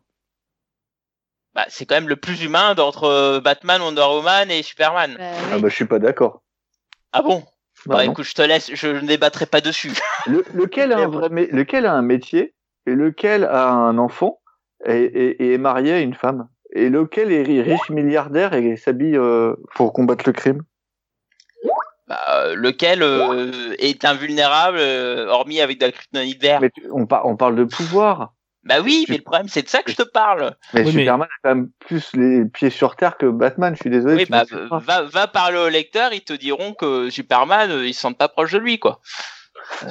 Bah, 1.55 1.65
c'est 1.67 1.85
quand 1.85 1.95
même 1.95 2.07
le 2.09 2.15
plus 2.15 2.43
humain 2.43 2.75
d'entre 2.75 3.41
Batman, 3.43 3.81
Wonder 3.81 4.01
Woman 4.01 4.51
et 4.51 4.61
Superman. 4.61 5.15
Bah, 5.17 5.31
Ah 5.51 5.57
bah 5.59 5.67
je 5.67 5.75
suis 5.75 5.85
pas 5.85 5.99
d'accord. 5.99 6.43
Ah 7.11 7.21
bon? 7.23 7.43
Bah, 7.85 8.05
écoute, 8.05 8.25
je 8.25 8.33
te 8.33 8.41
laisse, 8.41 8.71
je 8.73 8.87
ne 8.87 9.07
débattrai 9.07 9.45
pas 9.45 9.61
dessus. 9.61 9.91
Le- 10.27 10.45
lequel 10.53 10.91
a 10.91 10.99
un 10.99 11.07
vrai 11.07 11.29
mé- 11.29 11.49
lequel 11.51 11.85
a 11.85 11.93
un 11.93 12.01
métier 12.03 12.53
et 12.85 12.93
lequel 12.93 13.43
a 13.43 13.69
un 13.69 13.97
enfant 13.97 14.39
et, 14.85 14.91
et- 15.03 15.43
et 15.45 15.53
est 15.53 15.57
marié 15.57 15.93
à 15.93 15.99
une 15.99 16.13
femme? 16.13 16.47
Et 16.73 16.89
lequel 16.89 17.31
est 17.31 17.43
ri- 17.43 17.61
riche 17.61 17.89
milliardaire 17.89 18.53
et 18.53 18.77
s'habille 18.77 19.17
euh, 19.17 19.55
pour 19.75 19.93
combattre 19.93 20.23
le 20.27 20.33
crime? 20.33 20.61
Bah, 22.07 22.19
euh, 22.29 22.55
lequel 22.55 23.03
euh, 23.03 23.73
est 23.79 24.05
invulnérable, 24.05 24.77
euh, 24.79 25.27
hormis 25.27 25.59
avec 25.61 25.79
de 25.79 25.85
la 25.87 25.91
kryptonite 25.91 26.41
verte? 26.41 26.61
Mais 26.61 26.69
tu- 26.69 26.87
on, 26.91 27.05
par- 27.05 27.25
on 27.25 27.35
parle 27.35 27.55
de 27.55 27.63
pouvoir. 27.63 28.33
Bah 28.63 28.75
oui, 28.83 29.05
mais 29.09 29.17
le 29.17 29.23
problème, 29.23 29.47
c'est 29.47 29.63
de 29.63 29.69
ça 29.69 29.81
que 29.81 29.91
je 29.91 29.95
te 29.97 30.03
parle. 30.03 30.55
Mais 30.73 30.81
Oui, 30.81 30.91
mais- 30.93 31.01
Superman 31.01 31.27
a 31.27 31.37
quand 31.49 31.55
même 31.55 31.69
plus 31.79 32.11
les 32.15 32.45
pieds 32.45 32.69
sur 32.69 32.95
terre 32.95 33.17
que 33.17 33.25
Batman. 33.25 33.73
Je 33.75 33.81
suis 33.81 33.89
désolé. 33.89 34.15
Oui, 34.15 34.25
bah, 34.29 34.43
va, 34.71 35.01
va 35.03 35.27
parler 35.27 35.57
au 35.57 35.69
lecteur, 35.69 36.13
ils 36.13 36.21
te 36.23 36.33
diront 36.33 36.73
que 36.73 37.09
Superman, 37.09 37.71
euh, 37.71 37.87
ils 37.87 37.93
se 37.95 38.01
sentent 38.01 38.17
pas 38.19 38.27
proches 38.29 38.51
de 38.51 38.59
lui, 38.59 38.77
quoi. 38.79 39.01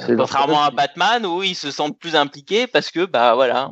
Leur 0.07 0.17
Contrairement 0.17 0.63
à. 0.63 0.71
Batman, 0.71 1.25
où 1.25 1.43
ils 1.43 1.55
se 1.55 1.69
sentent 1.71 1.99
plus 1.99 2.15
impliqués 2.15 2.67
parce 2.67 2.91
que, 2.91 3.05
bah 3.05 3.35
voilà. 3.35 3.69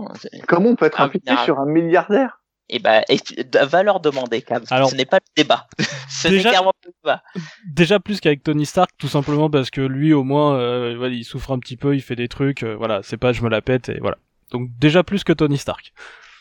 Comment 0.48 0.70
on 0.72 0.76
peut 0.76 0.86
être 0.86 1.00
impliqué 1.02 1.34
sur 1.46 1.60
un 1.60 1.66
milliardaire? 1.66 2.42
Et 2.72 2.80
bah, 2.80 3.02
et 3.10 3.20
tu- 3.20 3.36
va 3.64 3.82
leur 3.84 4.00
demander, 4.00 4.42
Cam. 4.44 4.64
Alors, 4.70 4.90
ce 4.92 4.96
n'est 4.96 5.06
pas 5.06 5.18
le 5.18 5.42
débat. 5.44 5.68
Ce 6.10 6.28
n'est 6.28 6.36
déjà- 6.38 6.50
clairement 6.50 6.72
pas 6.72 6.88
le 6.88 6.94
débat. 7.04 7.24
Déjà 7.68 8.00
plus 8.00 8.20
qu'avec 8.20 8.44
Tony 8.44 8.66
Stark, 8.66 8.92
tout 8.98 9.08
simplement 9.08 9.50
parce 9.50 9.70
que 9.72 9.82
lui, 9.82 10.12
au 10.14 10.24
moins, 10.24 10.56
euh, 10.60 10.96
voilà, 10.98 11.14
il 11.16 11.24
souffre 11.24 11.52
un 11.52 11.60
petit 11.60 11.78
peu, 11.78 11.96
il 11.96 12.02
fait 12.02 12.16
des 12.16 12.28
trucs, 12.28 12.64
euh, 12.64 12.76
voilà, 12.76 13.02
c'est 13.04 13.18
pas 13.18 13.32
je 13.34 13.42
me 13.44 13.50
la 13.50 13.62
pète 13.62 13.90
et 13.90 14.00
voilà. 14.00 14.18
Donc 14.52 14.70
déjà 14.80 15.04
plus 15.04 15.24
que 15.24 15.34
Tony 15.34 15.58
Stark. 15.58 15.94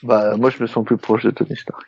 Bah 0.03 0.37
moi 0.37 0.51
je 0.51 0.63
me 0.63 0.67
sens 0.67 0.85
plus 0.85 0.97
proche 0.97 1.25
de 1.25 1.31
Tony 1.31 1.57
Stark. 1.57 1.85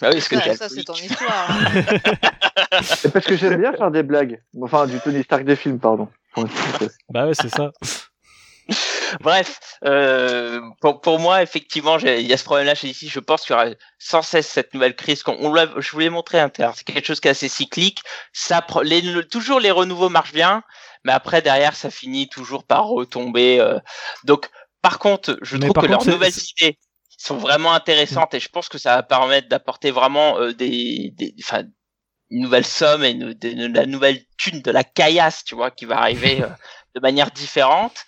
Bah 0.00 0.08
oui, 0.08 0.14
parce 0.14 0.28
que 0.28 0.54
Ça, 0.56 0.68
c'est 0.68 0.84
ton 0.84 0.94
histoire. 0.94 1.50
hein. 1.50 1.82
Et 3.04 3.08
parce 3.10 3.26
que 3.26 3.36
j'aime 3.36 3.60
bien 3.60 3.72
faire 3.74 3.90
des 3.90 4.02
blagues. 4.02 4.40
Enfin 4.62 4.86
du 4.86 4.98
Tony 5.00 5.22
Stark 5.22 5.44
des 5.44 5.56
films 5.56 5.78
pardon. 5.78 6.08
Bah 7.10 7.26
ouais, 7.26 7.34
c'est 7.34 7.48
ça. 7.50 7.72
Bref, 9.20 9.58
euh, 9.84 10.60
pour, 10.80 11.00
pour 11.00 11.18
moi, 11.18 11.42
effectivement, 11.42 11.98
j'ai- 11.98 12.20
il 12.20 12.26
y 12.28 12.32
a 12.32 12.36
ce 12.36 12.44
problème-là 12.44 12.76
chez 12.76 12.86
ici. 12.86 13.08
Je 13.08 13.18
pense 13.18 13.42
qu'il 13.42 13.56
y 13.56 13.58
aura 13.58 13.66
sans 13.98 14.22
cesse 14.22 14.46
cette 14.46 14.72
nouvelle 14.72 14.94
crise. 14.94 15.24
qu'on- 15.24 15.36
On, 15.40 15.52
l'a- 15.52 15.66
je 15.78 15.90
vous 15.90 15.98
l'ai 15.98 16.10
montré 16.10 16.38
à 16.38 16.42
l'intérieur. 16.44 16.74
C'est 16.76 16.84
quelque 16.84 17.04
chose 17.04 17.18
qui 17.18 17.26
est 17.26 17.32
assez 17.32 17.48
cyclique. 17.48 18.00
Ça, 18.32 18.64
les, 18.84 19.00
le- 19.00 19.26
toujours 19.26 19.58
les 19.58 19.72
renouveaux 19.72 20.08
marchent 20.08 20.32
bien, 20.32 20.62
mais 21.04 21.10
après 21.12 21.42
derrière, 21.42 21.74
ça 21.74 21.90
finit 21.90 22.28
toujours 22.28 22.62
par 22.62 22.84
retomber. 22.86 23.58
euh. 23.60 23.80
Donc, 24.22 24.48
par 24.82 24.98
contre, 24.98 25.38
je 25.42 25.56
Mais 25.56 25.66
trouve 25.66 25.74
que 25.74 25.88
contre, 25.88 25.90
leurs 25.90 26.06
nouvelles 26.06 26.32
idées 26.58 26.78
sont 27.18 27.36
vraiment 27.36 27.72
intéressantes 27.72 28.32
et 28.34 28.40
je 28.40 28.48
pense 28.48 28.68
que 28.68 28.78
ça 28.78 28.96
va 28.96 29.02
permettre 29.02 29.48
d'apporter 29.48 29.90
vraiment 29.90 30.38
euh, 30.38 30.54
des, 30.54 31.12
des, 31.16 31.34
enfin, 31.40 31.64
une 32.30 32.42
nouvelle 32.42 32.64
somme 32.64 33.04
et 33.04 33.10
une, 33.10 33.34
de, 33.34 33.68
de 33.68 33.74
la 33.74 33.86
nouvelle 33.86 34.24
thune 34.38 34.62
de 34.62 34.70
la 34.70 34.84
caillasse, 34.84 35.44
tu 35.44 35.54
vois, 35.54 35.70
qui 35.70 35.84
va 35.84 35.98
arriver 35.98 36.42
euh, 36.42 36.48
de 36.94 37.00
manière 37.00 37.30
différente. 37.30 38.04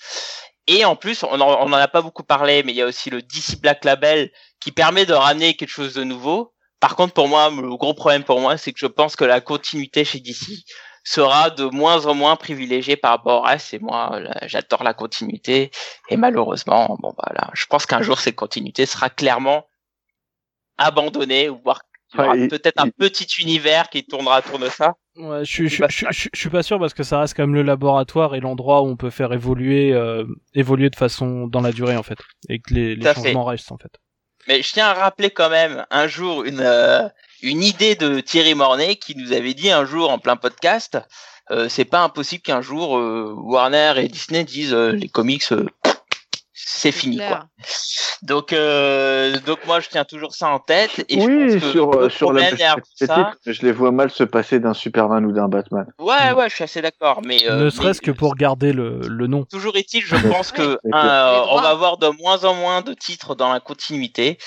Et 0.66 0.84
en 0.84 0.96
plus, 0.96 1.24
on 1.24 1.40
en, 1.40 1.40
on 1.40 1.66
en 1.66 1.72
a 1.72 1.88
pas 1.88 2.02
beaucoup 2.02 2.22
parlé, 2.22 2.62
mais 2.62 2.72
il 2.72 2.76
y 2.76 2.82
a 2.82 2.86
aussi 2.86 3.10
le 3.10 3.20
DC 3.20 3.60
Black 3.60 3.84
Label 3.84 4.30
qui 4.60 4.72
permet 4.72 5.04
de 5.04 5.12
ramener 5.12 5.56
quelque 5.56 5.68
chose 5.68 5.94
de 5.94 6.04
nouveau. 6.04 6.54
Par 6.80 6.96
contre, 6.96 7.14
pour 7.14 7.28
moi, 7.28 7.50
le 7.50 7.76
gros 7.76 7.94
problème 7.94 8.24
pour 8.24 8.40
moi, 8.40 8.56
c'est 8.56 8.72
que 8.72 8.78
je 8.78 8.86
pense 8.86 9.16
que 9.16 9.24
la 9.24 9.40
continuité 9.40 10.04
chez 10.04 10.20
DC 10.20 10.64
sera 11.04 11.50
de 11.50 11.64
moins 11.64 12.06
en 12.06 12.14
moins 12.14 12.36
privilégiée 12.36 12.96
par 12.96 13.10
rapport. 13.12 13.48
Et 13.72 13.78
moi, 13.80 14.20
là, 14.20 14.38
j'adore 14.46 14.84
la 14.84 14.94
continuité. 14.94 15.70
Et 16.08 16.16
malheureusement, 16.16 16.96
bon 17.00 17.12
voilà, 17.22 17.50
je 17.54 17.66
pense 17.66 17.86
qu'un 17.86 18.02
jour 18.02 18.18
cette 18.20 18.36
continuité 18.36 18.86
sera 18.86 19.10
clairement 19.10 19.66
abandonnée, 20.78 21.48
ou 21.48 21.60
voire 21.62 21.82
il 22.14 22.18
y 22.18 22.20
aura 22.22 22.32
Ouais, 22.34 22.40
et- 22.42 22.48
peut-être 22.48 22.78
un 22.80 22.86
et- 22.88 22.92
petit 22.92 23.26
univers 23.40 23.88
qui 23.88 24.04
tournera 24.04 24.40
autour 24.40 24.58
de 24.58 24.68
ça. 24.68 24.94
Ouais, 25.16 25.44
je, 25.44 25.50
suis- 25.50 25.68
je, 25.68 25.78
pas 25.80 25.88
je, 25.88 26.06
je, 26.10 26.28
je 26.32 26.38
suis 26.38 26.50
pas 26.50 26.62
sûr 26.62 26.78
parce 26.78 26.92
que 26.94 27.02
ça 27.02 27.20
reste 27.20 27.34
quand 27.36 27.42
même 27.44 27.54
le 27.54 27.62
laboratoire 27.62 28.34
et 28.34 28.40
l'endroit 28.40 28.82
où 28.82 28.86
on 28.86 28.96
peut 28.96 29.10
faire 29.10 29.32
évoluer, 29.32 29.92
euh, 29.92 30.24
évoluer 30.54 30.90
de 30.90 30.96
façon 30.96 31.46
dans 31.46 31.60
la 31.60 31.72
durée 31.72 31.96
en 31.96 32.02
fait, 32.02 32.18
et 32.48 32.58
que 32.60 32.72
les, 32.74 32.94
les 32.96 33.02
Tout 33.02 33.08
à 33.08 33.14
fait. 33.14 33.22
changements 33.22 33.44
restent 33.44 33.72
en 33.72 33.78
fait. 33.78 33.92
Mais 34.48 34.60
je 34.62 34.72
tiens 34.72 34.88
à 34.88 34.94
rappeler 34.94 35.30
quand 35.30 35.50
même 35.50 35.86
un 35.90 36.06
jour 36.06 36.44
une 36.44 36.60
euh, 36.60 37.08
une 37.42 37.62
idée 37.62 37.94
de 37.94 38.20
Thierry 38.20 38.54
Mornay 38.54 38.96
qui 38.96 39.16
nous 39.16 39.32
avait 39.32 39.54
dit 39.54 39.70
un 39.70 39.84
jour 39.84 40.10
en 40.10 40.18
plein 40.18 40.36
podcast, 40.36 40.98
euh, 41.50 41.68
c'est 41.68 41.84
pas 41.84 42.00
impossible 42.00 42.42
qu'un 42.42 42.62
jour 42.62 42.96
euh, 42.96 43.34
Warner 43.36 43.94
et 43.96 44.08
Disney 44.08 44.44
disent 44.44 44.72
euh, 44.74 44.92
les 44.92 45.08
comics 45.08 45.50
euh, 45.52 45.66
c'est 46.54 46.92
fini 46.92 47.18
quoi. 47.18 47.44
Donc 48.22 48.52
euh, 48.52 49.36
donc 49.46 49.58
moi 49.66 49.80
je 49.80 49.88
tiens 49.88 50.04
toujours 50.04 50.32
ça 50.34 50.48
en 50.48 50.60
tête 50.60 51.04
et 51.08 51.20
je 51.20 51.26
oui 51.26 51.52
pense 51.54 51.62
que 51.62 51.70
sur 51.70 51.90
le 51.90 52.08
sur 52.08 52.32
la 52.32 52.50
ça, 52.94 53.32
je 53.44 53.62
les 53.62 53.72
vois 53.72 53.90
mal 53.90 54.10
se 54.10 54.22
passer 54.22 54.60
d'un 54.60 54.74
Superman 54.74 55.26
ou 55.26 55.32
d'un 55.32 55.48
Batman. 55.48 55.86
ouais 55.98 56.32
ouais 56.32 56.48
je 56.48 56.54
suis 56.54 56.64
assez 56.64 56.80
d'accord 56.80 57.20
mais 57.24 57.38
euh, 57.48 57.64
ne 57.64 57.70
serait-ce 57.70 58.00
que 58.00 58.12
pour 58.12 58.36
garder 58.36 58.72
le, 58.72 59.00
le 59.00 59.26
nom. 59.26 59.44
Toujours 59.50 59.76
est-il, 59.76 60.02
je 60.02 60.14
pense 60.30 60.52
que 60.52 60.62
euh, 60.62 60.78
on 60.84 61.60
va 61.60 61.68
avoir 61.68 61.98
de 61.98 62.08
moins 62.20 62.44
en 62.44 62.54
moins 62.54 62.80
de 62.82 62.94
titres 62.94 63.34
dans 63.34 63.52
la 63.52 63.58
continuité, 63.60 64.38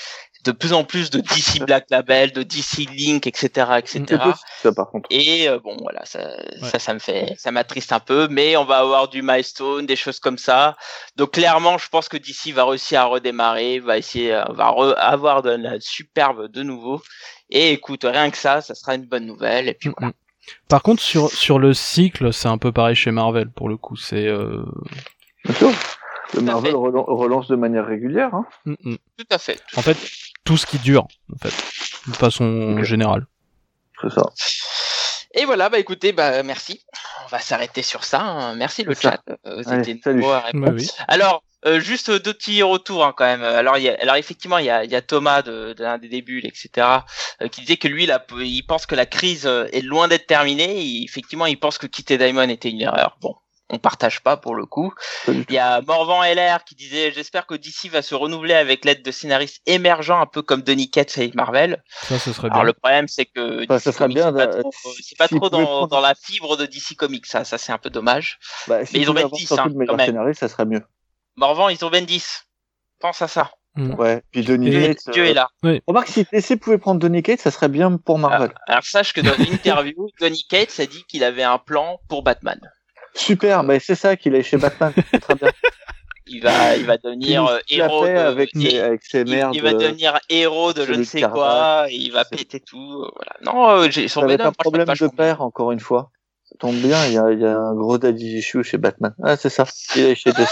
de 0.46 0.52
plus 0.52 0.72
en 0.72 0.84
plus 0.84 1.10
de 1.10 1.20
DC 1.20 1.60
Black 1.66 1.86
Label, 1.90 2.32
de 2.32 2.42
DC 2.42 2.88
Link, 2.90 3.26
etc., 3.26 3.70
etc. 3.78 4.22
ça 4.62 4.72
par 4.72 4.90
contre. 4.90 5.08
Et 5.10 5.48
euh, 5.48 5.58
bon, 5.58 5.76
voilà, 5.80 6.04
ça, 6.04 6.30
ça, 6.62 6.78
ça 6.78 6.94
me 6.94 6.98
fait, 6.98 7.34
ça 7.38 7.50
m'attriste 7.50 7.92
un 7.92 8.00
peu, 8.00 8.28
mais 8.30 8.56
on 8.56 8.64
va 8.64 8.78
avoir 8.78 9.08
du 9.08 9.22
milestone, 9.22 9.86
des 9.86 9.96
choses 9.96 10.20
comme 10.20 10.38
ça. 10.38 10.76
Donc 11.16 11.32
clairement, 11.32 11.78
je 11.78 11.88
pense 11.88 12.08
que 12.08 12.16
DC 12.16 12.54
va 12.54 12.64
réussir 12.64 13.00
à 13.00 13.04
redémarrer, 13.04 13.80
va 13.80 13.98
essayer, 13.98 14.34
euh, 14.34 14.44
va 14.50 14.68
avoir 14.98 15.42
de 15.42 15.50
la 15.50 15.80
superbe 15.80 16.48
de 16.48 16.62
nouveau. 16.62 17.02
Et 17.50 17.72
écoute, 17.72 18.04
rien 18.04 18.30
que 18.30 18.38
ça, 18.38 18.60
ça 18.60 18.74
sera 18.74 18.94
une 18.94 19.06
bonne 19.06 19.26
nouvelle. 19.26 19.68
Et 19.68 19.74
puis 19.74 19.90
voilà. 19.96 20.08
Mm, 20.08 20.10
mm. 20.10 20.14
Par 20.68 20.82
contre, 20.82 21.02
sur, 21.02 21.28
sur 21.30 21.58
le 21.58 21.74
cycle, 21.74 22.32
c'est 22.32 22.48
un 22.48 22.58
peu 22.58 22.70
pareil 22.70 22.94
chez 22.94 23.10
Marvel 23.10 23.50
pour 23.50 23.68
le 23.68 23.76
coup. 23.76 23.96
C'est 23.96 24.26
euh... 24.28 24.62
Marvel 26.40 26.74
relance 26.74 27.48
de 27.48 27.56
manière 27.56 27.86
régulière. 27.86 28.34
Hein. 28.34 28.46
mm, 28.64 28.74
mm. 28.84 28.96
Tout 29.18 29.26
à 29.30 29.38
fait. 29.38 29.60
en 29.76 29.82
fait 29.82 29.96
tout 30.46 30.56
ce 30.56 30.64
qui 30.64 30.78
dure 30.78 31.06
en 31.34 31.38
fait, 31.38 31.52
de 32.10 32.16
façon 32.16 32.82
générale. 32.82 33.26
C'est 34.00 34.10
ça. 34.10 34.22
Et 35.34 35.44
voilà, 35.44 35.68
bah 35.68 35.78
écoutez, 35.78 36.12
bah 36.12 36.42
merci. 36.42 36.80
On 37.24 37.28
va 37.28 37.40
s'arrêter 37.40 37.82
sur 37.82 38.04
ça. 38.04 38.22
hein. 38.22 38.54
Merci 38.54 38.84
le 38.84 38.94
ça. 38.94 39.00
chat. 39.10 39.22
Euh, 39.46 39.60
Vous 39.62 39.68
Allez, 39.70 39.80
étiez 39.90 40.00
salut. 40.02 40.24
à. 40.24 40.50
Bah 40.54 40.70
oui. 40.72 40.88
Alors, 41.08 41.42
euh, 41.66 41.80
juste 41.80 42.10
deux 42.10 42.32
petits 42.32 42.62
retours 42.62 43.04
hein, 43.04 43.12
quand 43.16 43.24
même. 43.26 43.42
Alors, 43.42 43.76
il 43.76 43.84
y 43.84 43.88
a, 43.90 43.96
alors 44.00 44.16
effectivement, 44.16 44.58
il 44.58 44.66
y 44.66 44.70
a, 44.70 44.84
il 44.84 44.90
y 44.90 44.94
a 44.96 45.02
Thomas 45.02 45.42
de, 45.42 45.74
de 45.74 45.82
l'un 45.82 45.98
des 45.98 46.08
débuts, 46.08 46.40
etc., 46.44 46.86
euh, 47.42 47.48
qui 47.48 47.62
disait 47.62 47.76
que 47.76 47.88
lui, 47.88 48.06
là, 48.06 48.24
il 48.38 48.62
pense 48.62 48.86
que 48.86 48.94
la 48.94 49.04
crise 49.06 49.46
euh, 49.46 49.66
est 49.72 49.82
loin 49.82 50.08
d'être 50.08 50.26
terminée. 50.26 50.80
Et 50.80 51.02
effectivement, 51.04 51.46
il 51.46 51.58
pense 51.58 51.76
que 51.78 51.86
quitter 51.86 52.16
Diamond 52.16 52.48
était 52.48 52.70
une 52.70 52.80
erreur. 52.80 53.18
Bon, 53.20 53.34
on 53.68 53.78
partage 53.78 54.22
pas 54.22 54.36
pour 54.36 54.54
le 54.54 54.64
coup. 54.66 54.92
Il 55.28 55.44
y 55.50 55.58
a 55.58 55.80
Morvan 55.82 56.22
LR 56.22 56.62
qui 56.64 56.74
disait 56.76 57.10
j'espère 57.12 57.46
que 57.46 57.54
DC 57.54 57.90
va 57.90 58.00
se 58.02 58.14
renouveler 58.14 58.54
avec 58.54 58.84
l'aide 58.84 59.02
de 59.02 59.10
scénaristes 59.10 59.60
émergents, 59.66 60.20
un 60.20 60.26
peu 60.26 60.42
comme 60.42 60.62
Donny 60.62 60.90
Cates 60.90 61.18
avec 61.18 61.34
Marvel. 61.34 61.82
Ça, 62.02 62.18
ce 62.18 62.32
serait 62.32 62.48
Alors 62.48 62.58
bien. 62.62 62.66
le 62.66 62.72
problème 62.74 63.08
c'est 63.08 63.26
que 63.26 63.66
Bah, 63.66 63.76
DC 63.76 63.84
ça 63.84 63.92
serait 63.92 64.04
Comics, 64.04 64.16
bien 64.16 64.26
c'est 64.26 64.36
pas 64.36 64.46
trop, 64.60 64.72
c'est 65.02 65.18
pas 65.18 65.28
trop 65.28 65.50
dans, 65.50 65.62
prendre- 65.64 65.88
dans 65.88 66.00
la 66.00 66.14
fibre 66.14 66.56
de 66.56 66.66
DC 66.66 66.94
Comics, 66.96 67.26
ça, 67.26 67.44
ça 67.44 67.58
c'est 67.58 67.72
un 67.72 67.78
peu 67.78 67.90
dommage. 67.90 68.38
Bah, 68.68 68.84
si 68.86 68.94
Mais 68.94 69.00
ils 69.02 69.10
ont 69.10 69.14
veux 69.14 69.22
26, 69.22 69.52
avoir 69.52 69.56
surtout 69.56 69.62
hein, 69.62 69.72
de 69.72 69.78
meilleurs 69.78 69.92
quand 69.94 69.96
même. 69.96 70.06
scénaristes, 70.06 70.40
ça 70.40 70.48
serait 70.48 70.66
mieux. 70.66 70.82
Morvan, 71.36 71.68
ils 71.68 71.84
ont 71.84 71.90
20. 71.90 72.06
Pense 73.00 73.20
à 73.22 73.28
ça. 73.28 73.50
Ouais. 73.76 74.22
Puis 74.32 74.42
Donny 74.42 74.70
Dieu, 74.70 74.86
Cates. 74.86 75.12
Dieu 75.12 75.24
euh, 75.24 75.30
est 75.30 75.34
là. 75.34 75.50
Remarque, 75.86 76.08
si 76.08 76.24
DC 76.32 76.56
pouvait 76.58 76.78
prendre 76.78 76.98
Donny 76.98 77.22
Cates, 77.22 77.40
ça 77.40 77.50
serait 77.50 77.68
bien 77.68 77.98
pour 77.98 78.18
Marvel. 78.18 78.50
Alors 78.68 78.82
sache 78.84 79.12
que 79.12 79.20
dans 79.20 79.34
une 79.34 79.52
interview, 79.52 80.08
Donny 80.18 80.42
Cates 80.48 80.80
a 80.80 80.86
dit 80.86 81.04
qu'il 81.06 81.22
avait 81.22 81.42
un 81.42 81.58
plan 81.58 82.00
pour 82.08 82.22
Batman. 82.22 82.58
Super, 83.16 83.62
mais 83.62 83.80
c'est 83.80 83.94
ça 83.94 84.16
qu'il 84.16 84.34
est 84.34 84.42
chez 84.42 84.56
Batman. 84.58 84.92
c'est 85.10 85.20
très 85.20 85.34
bien. 85.34 85.48
Il 86.28 86.42
va, 86.42 86.76
il 86.76 86.84
va 86.84 86.96
devenir 86.98 87.46
euh, 87.46 87.58
héros 87.70 88.04
de, 88.04 88.10
avec, 88.10 88.50
il- 88.54 88.70
ses, 88.70 88.80
avec 88.80 89.04
ses 89.04 89.20
il, 89.20 89.30
merdes. 89.30 89.54
il 89.54 89.62
va 89.62 89.72
devenir 89.74 90.18
héros 90.28 90.72
de 90.72 90.84
je 90.84 90.92
ne 90.92 91.04
sais 91.04 91.22
quoi, 91.22 91.86
et 91.88 91.94
il 91.94 92.10
va 92.12 92.24
C'est- 92.24 92.36
péter 92.36 92.60
tout. 92.60 93.02
euh, 93.04 93.10
Voilà. 93.14 93.32
Non, 93.42 93.70
euh, 93.70 93.88
j'ai 93.90 94.08
son 94.08 94.22
Venom, 94.22 94.32
un 94.32 94.36
franchement, 94.38 94.52
problème 94.58 94.86
de 94.88 95.06
père, 95.16 95.40
encore 95.40 95.70
une 95.72 95.78
fois. 95.80 96.10
Ça 96.44 96.56
tombe 96.58 96.74
bien, 96.76 97.06
il 97.06 97.12
y 97.12 97.18
a, 97.18 97.30
il 97.30 97.40
y 97.40 97.44
a 97.46 97.56
un 97.56 97.74
gros 97.74 97.98
daddy 97.98 98.38
issue 98.38 98.62
chez 98.64 98.76
Batman. 98.78 99.14
Ah, 99.22 99.36
c'est 99.36 99.50
ça. 99.50 99.64
Il 99.96 100.02
est 100.04 100.14
chez 100.16 100.32
DC. 100.32 100.48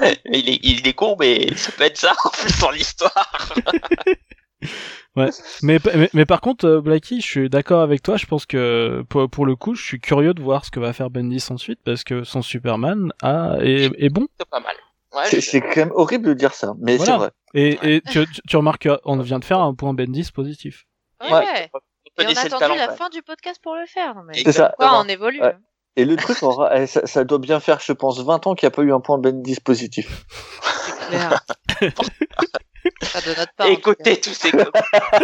il, 0.30 0.48
est, 0.50 0.60
il 0.62 0.86
est 0.86 0.92
con, 0.94 1.16
mais 1.18 1.54
ça 1.56 1.72
peut 1.72 1.84
être 1.84 1.96
ça 1.98 2.12
en 2.24 2.28
plus 2.30 2.58
dans 2.60 2.70
l'histoire. 2.70 3.54
Mais, 5.62 5.78
mais, 5.94 6.10
mais 6.12 6.26
par 6.26 6.40
contre, 6.40 6.64
euh, 6.66 6.80
Blacky, 6.80 7.20
je 7.20 7.26
suis 7.26 7.48
d'accord 7.48 7.80
avec 7.82 8.02
toi. 8.02 8.16
Je 8.16 8.26
pense 8.26 8.46
que 8.46 9.04
pour, 9.08 9.30
pour 9.30 9.46
le 9.46 9.54
coup, 9.54 9.76
je 9.76 9.84
suis 9.84 10.00
curieux 10.00 10.34
de 10.34 10.42
voir 10.42 10.64
ce 10.64 10.72
que 10.72 10.80
va 10.80 10.92
faire 10.92 11.08
Bendis 11.08 11.44
ensuite 11.50 11.78
parce 11.84 12.02
que 12.02 12.24
son 12.24 12.42
Superman 12.42 13.12
a, 13.22 13.56
est, 13.60 13.92
est 13.96 14.08
bon. 14.08 14.26
C'est 14.40 14.48
pas 14.48 14.58
mal. 14.58 14.74
Ouais, 15.14 15.22
C'est 15.26 15.40
je- 15.40 15.50
c'est 15.50 15.60
quand 15.60 15.76
même 15.76 15.92
horrible 15.94 16.26
de 16.26 16.34
dire 16.34 16.52
ça, 16.52 16.74
mais 16.80 16.96
Voilà. 16.96 17.12
c'est 17.12 17.18
vrai. 17.18 17.30
Et, 17.54 17.96
et 17.96 18.00
tu, 18.00 18.56
remarques 18.56 18.88
qu'on 19.04 19.18
vient 19.18 19.38
de 19.38 19.44
faire 19.44 19.60
un 19.60 19.72
point 19.74 19.94
Bendis 19.94 20.32
positif. 20.32 20.84
Ouais. 21.22 21.30
Ouais. 21.32 21.38
ouais. 21.38 21.70
on 21.72 21.78
peut 22.16 22.22
Et 22.24 22.26
on 22.26 22.36
a 22.36 22.40
attendu 22.40 22.58
talent. 22.58 22.74
la 22.74 22.90
ouais. 22.90 22.96
fin 22.96 23.08
du 23.10 23.22
podcast 23.22 23.60
pour 23.62 23.76
le 23.76 23.86
faire. 23.86 24.16
Mais 24.26 24.34
C'est 24.42 24.50
ça. 24.50 24.74
quoi, 24.76 24.98
on 25.00 25.08
évolue. 25.08 25.40
Ouais. 25.40 25.54
Et 25.94 26.04
le 26.04 26.16
truc, 26.16 26.36
eh, 26.74 26.86
ça, 26.88 27.06
ça 27.06 27.22
doit 27.22 27.38
bien 27.38 27.60
faire, 27.60 27.78
je 27.78 27.92
pense, 27.92 28.20
20 28.20 28.48
ans 28.48 28.56
qu'il 28.56 28.66
n'y 28.66 28.72
a 28.72 28.74
pas 28.74 28.82
eu 28.82 28.92
un 28.92 28.98
point 28.98 29.16
Bendis 29.18 29.60
positif. 29.60 30.24
Clair. 31.08 31.40
De 31.80 33.34
notre 33.38 33.52
part. 33.56 33.66
Écoutez 33.68 34.20
tous 34.20 34.34
ces 34.34 34.50
com- 34.50 34.70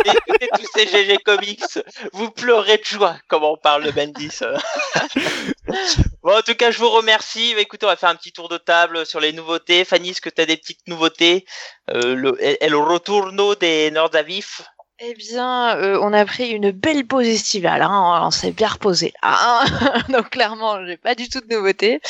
écoutez 0.04 0.48
tous 0.54 0.68
ces 0.74 0.86
GG 0.86 1.18
Comics, 1.18 1.78
vous 2.12 2.30
pleurez 2.30 2.78
de 2.78 2.84
joie 2.84 3.16
comment 3.28 3.52
on 3.52 3.56
parle 3.56 3.84
de 3.84 3.90
Bendis. 3.90 4.40
bon, 6.22 6.36
en 6.36 6.42
tout 6.42 6.54
cas, 6.54 6.70
je 6.70 6.78
vous 6.78 6.90
remercie. 6.90 7.54
Bah, 7.54 7.60
écoutez, 7.60 7.86
on 7.86 7.88
va 7.88 7.96
faire 7.96 8.08
un 8.10 8.16
petit 8.16 8.32
tour 8.32 8.48
de 8.48 8.58
table 8.58 9.04
sur 9.06 9.20
les 9.20 9.32
nouveautés. 9.32 9.84
Fanny, 9.84 10.10
est-ce 10.10 10.20
que 10.20 10.30
tu 10.30 10.40
as 10.40 10.46
des 10.46 10.56
petites 10.56 10.86
nouveautés? 10.88 11.44
Euh, 11.90 12.14
le, 12.14 12.36
El 12.40 12.74
Retorno 12.74 13.54
des 13.54 13.90
Nordavif 13.90 14.62
Eh 15.02 15.14
bien, 15.14 15.76
euh, 15.78 15.98
on 16.02 16.12
a 16.12 16.26
pris 16.26 16.50
une 16.50 16.72
belle 16.72 17.06
pause 17.06 17.26
estivale. 17.26 17.80
Hein, 17.80 18.20
on 18.22 18.30
s'est 18.30 18.50
bien 18.52 18.68
reposé 18.68 19.14
là. 19.22 19.30
hein. 19.32 20.02
Donc 20.12 20.28
clairement, 20.28 20.84
j'ai 20.84 20.98
pas 20.98 21.14
du 21.14 21.26
tout 21.30 21.40
de 21.40 21.54
nouveautés. 21.54 22.00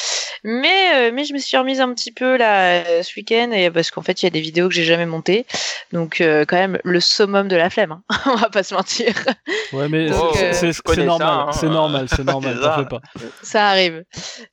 Mais 0.43 0.95
euh, 0.97 1.11
mais 1.15 1.25
je 1.25 1.33
me 1.33 1.39
suis 1.39 1.57
remise 1.57 1.81
un 1.81 1.93
petit 1.95 2.11
peu 2.11 2.37
là 2.37 2.81
euh, 2.85 3.03
ce 3.05 3.15
week-end 3.17 3.53
et 3.53 3.71
parce 3.71 3.93
qu'en 3.93 4.03
fait, 4.03 4.23
il 4.23 4.27
y 4.27 4.29
a 4.29 4.31
des 4.31 4.41
vidéos 4.41 4.69
que 4.69 4.75
j'ai 4.75 4.83
jamais 4.85 5.07
montées. 5.07 5.47
Donc 5.93 6.21
euh, 6.21 6.45
quand 6.49 6.57
même 6.57 6.81
le 6.83 6.99
summum 6.99 7.47
de 7.47 7.55
la 7.55 7.71
flemme. 7.71 7.93
hein. 7.93 8.03
on 8.27 8.35
va 8.35 8.49
pas 8.49 8.65
se 8.65 8.75
mentir. 8.75 9.13
Ouais, 9.73 9.89
mais 9.89 10.09
c'est- 10.53 10.89
euh, 10.89 11.05
normal, 11.05 11.29
hein. 11.49 11.53
c'est 11.53 11.69
normal, 11.69 12.07
c'est 12.09 12.25
normal, 12.25 12.55
C'est 12.57 12.61
t'en 12.61 12.75
ça. 12.75 12.79
fais 12.83 12.89
pas. 12.89 13.01
Ça 13.43 13.69
arrive. 13.69 14.03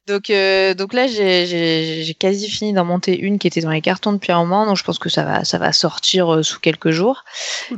Donc, 0.05 0.29
euh, 0.29 0.75
donc 0.75 0.93
là, 0.93 1.07
j'ai- 1.07 1.47
j'ai 1.47 2.03
j'ai 2.03 2.13
quasi 2.13 2.47
fini 2.49 2.71
d'en 2.73 2.85
monter 2.85 3.17
une 3.17 3.39
qui 3.39 3.47
était 3.47 3.61
dans 3.61 3.71
les 3.71 3.81
cartons 3.81 4.13
depuis 4.13 4.31
un 4.31 4.39
moment. 4.45 4.65
Donc, 4.67 4.77
je 4.77 4.83
pense 4.83 4.99
que 4.99 5.09
ça 5.09 5.23
va, 5.23 5.43
ça 5.43 5.57
va 5.57 5.73
sortir 5.73 6.31
euh, 6.35 6.43
sous 6.43 6.59
quelques 6.59 6.91
jours. 6.91 7.23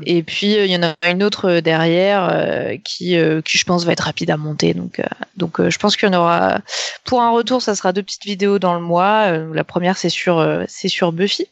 Et 0.05 0.21
puis, 0.23 0.48
euh, 0.57 0.65
il 0.65 0.71
y 0.71 0.75
en 0.75 0.83
a 0.83 0.95
une 1.09 1.23
autre 1.23 1.49
euh, 1.49 1.61
derrière 1.61 2.29
euh, 2.31 2.77
qui, 2.83 3.17
euh, 3.17 3.41
qui, 3.41 3.57
je 3.57 3.63
pense, 3.65 3.85
va 3.85 3.91
être 3.93 4.01
rapide 4.05 4.31
à 4.31 4.37
monter. 4.37 4.73
Donc, 4.73 4.99
euh, 4.99 5.03
donc 5.37 5.59
euh, 5.59 5.69
je 5.69 5.77
pense 5.79 5.95
qu'il 5.97 6.07
y 6.07 6.11
en 6.15 6.17
aura. 6.19 6.59
Pour 7.03 7.21
un 7.21 7.29
retour, 7.31 7.61
ça 7.61 7.75
sera 7.75 7.93
deux 7.93 8.03
petites 8.03 8.25
vidéos 8.25 8.59
dans 8.59 8.73
le 8.73 8.79
mois. 8.81 9.31
Euh, 9.31 9.53
la 9.53 9.63
première, 9.63 9.97
c'est 9.97 10.09
sur, 10.09 10.39
euh, 10.39 10.63
c'est 10.67 10.87
sur 10.87 11.11
Buffy. 11.11 11.45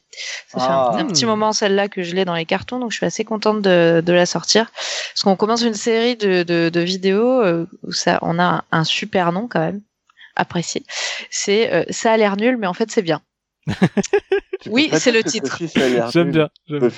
Ça 0.48 0.60
fait 0.60 0.66
Ah. 0.68 0.92
un, 0.94 0.98
un 1.00 1.06
petit 1.06 1.26
moment 1.26 1.54
celle-là 1.54 1.88
que 1.90 2.02
je 2.04 2.16
l'ai 2.16 2.26
dans 2.26 2.34
les 2.36 2.46
cartons, 2.46 2.80
donc 2.80 2.92
je 2.92 2.98
suis 2.98 3.06
assez 3.06 3.24
contente 3.24 3.62
de, 3.62 4.02
de 4.06 4.14
la 4.14 4.26
sortir. 4.26 4.72
Parce 5.14 5.24
qu'on 5.24 5.36
commence 5.36 5.62
une 5.62 5.74
série 5.76 6.16
de, 6.16 6.44
de, 6.44 6.70
de 6.70 6.80
vidéos 6.80 7.42
euh, 7.44 7.68
où 7.84 7.92
ça, 7.92 8.18
on 8.22 8.40
a 8.40 8.44
un, 8.44 8.64
un 8.72 8.84
super 8.84 9.32
nom 9.32 9.48
quand 9.48 9.60
même, 9.60 9.82
apprécié. 10.36 10.84
C'est 11.30 11.72
euh, 11.74 11.84
ça 11.90 12.12
a 12.14 12.18
l'air 12.18 12.36
nul, 12.38 12.58
mais 12.58 12.68
en 12.68 12.74
fait 12.74 12.90
c'est 12.92 13.02
bien. 13.04 13.22
Oui, 14.70 14.90
c'est 14.98 15.12
le 15.12 15.24
titre. 15.24 15.60
J'aime 16.12 16.32
bien. 16.32 16.50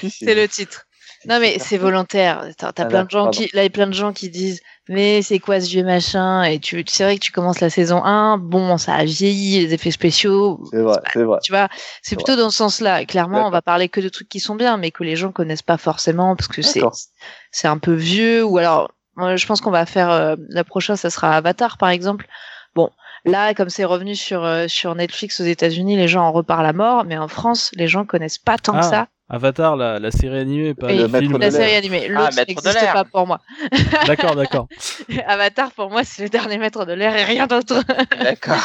C'est 0.09 0.33
le 0.33 0.47
titre. 0.47 0.87
Non 1.25 1.39
mais 1.39 1.57
c'est 1.59 1.77
volontaire. 1.77 2.45
T'as 2.57 2.71
Ah, 2.77 2.85
plein 2.85 3.03
de 3.03 3.09
gens 3.09 3.23
pardon. 3.25 3.31
qui, 3.31 3.43
là, 3.53 3.61
il 3.61 3.63
y 3.63 3.67
a 3.67 3.69
plein 3.69 3.87
de 3.87 3.93
gens 3.93 4.13
qui 4.13 4.29
disent, 4.29 4.61
mais 4.87 5.21
c'est 5.21 5.39
quoi 5.39 5.59
ce 5.59 5.67
vieux 5.69 5.83
machin? 5.83 6.43
Et 6.43 6.59
tu, 6.59 6.83
c'est 6.87 7.03
vrai 7.03 7.15
que 7.17 7.21
tu 7.23 7.31
commences 7.33 7.59
la 7.59 7.69
saison 7.69 8.03
1, 8.03 8.37
bon, 8.37 8.77
ça 8.77 8.93
a 8.95 9.03
vieilli, 9.03 9.59
les 9.65 9.73
effets 9.73 9.91
spéciaux, 9.91 10.63
C'est 10.71 10.79
vrai, 10.81 10.99
c'est 11.11 11.23
vrai. 11.23 11.39
tu 11.43 11.51
vois, 11.51 11.67
c'est 12.01 12.15
plutôt 12.15 12.35
dans 12.37 12.49
ce 12.49 12.57
sens-là. 12.57 13.03
Clairement, 13.05 13.47
on 13.47 13.51
va 13.51 13.61
parler 13.61 13.89
que 13.89 13.99
de 13.99 14.07
trucs 14.09 14.29
qui 14.29 14.39
sont 14.39 14.55
bien, 14.55 14.77
mais 14.77 14.91
que 14.91 15.03
les 15.03 15.15
gens 15.17 15.31
connaissent 15.33 15.61
pas 15.61 15.77
forcément 15.77 16.35
parce 16.35 16.47
que 16.47 16.61
c'est 16.61 16.81
c'est 17.51 17.67
un 17.67 17.77
peu 17.77 17.93
vieux. 17.93 18.43
Ou 18.45 18.57
alors, 18.57 18.89
je 19.17 19.45
pense 19.45 19.59
qu'on 19.59 19.71
va 19.71 19.85
faire 19.85 20.11
euh, 20.11 20.35
la 20.49 20.63
prochaine, 20.63 20.95
ça 20.95 21.09
sera 21.09 21.35
Avatar, 21.35 21.77
par 21.77 21.89
exemple. 21.89 22.27
Bon, 22.75 22.89
là, 23.25 23.53
comme 23.53 23.69
c'est 23.69 23.83
revenu 23.83 24.15
sur 24.15 24.45
euh, 24.45 24.67
sur 24.69 24.95
Netflix 24.95 25.41
aux 25.41 25.45
États-Unis, 25.45 25.97
les 25.97 26.07
gens 26.07 26.23
en 26.23 26.31
reparlent 26.31 26.65
à 26.65 26.71
mort, 26.73 27.03
mais 27.03 27.17
en 27.17 27.27
France, 27.27 27.71
les 27.75 27.87
gens 27.89 28.05
connaissent 28.05 28.37
pas 28.37 28.57
tant 28.57 28.71
que 28.73 28.77
Ah, 28.79 28.83
ça 28.83 29.07
Avatar, 29.31 29.75
la, 29.75 29.99
la 29.99 30.09
série 30.11 30.39
animée, 30.39 30.73
pas 30.73 30.87
Oui, 30.87 30.97
le 30.97 31.07
film. 31.07 31.33
de 31.33 31.37
la 31.37 31.49
l'air. 31.49 31.51
série 31.51 31.75
animée. 31.75 32.07
Ah, 32.07 32.09
L'autre 32.09 32.31
de 32.31 32.45
n'existe 32.47 32.81
l'air. 32.81 32.93
pas 32.93 33.03
pour 33.03 33.27
moi. 33.27 33.39
D'accord, 34.07 34.35
d'accord. 34.35 34.67
Avatar, 35.27 35.71
pour 35.73 35.91
moi, 35.91 36.03
c'est 36.03 36.23
le 36.23 36.29
dernier 36.29 36.57
maître 36.57 36.83
de 36.85 36.93
l'air 36.93 37.15
et 37.15 37.23
rien 37.25 37.45
d'autre. 37.45 37.83
D'accord. 38.23 38.55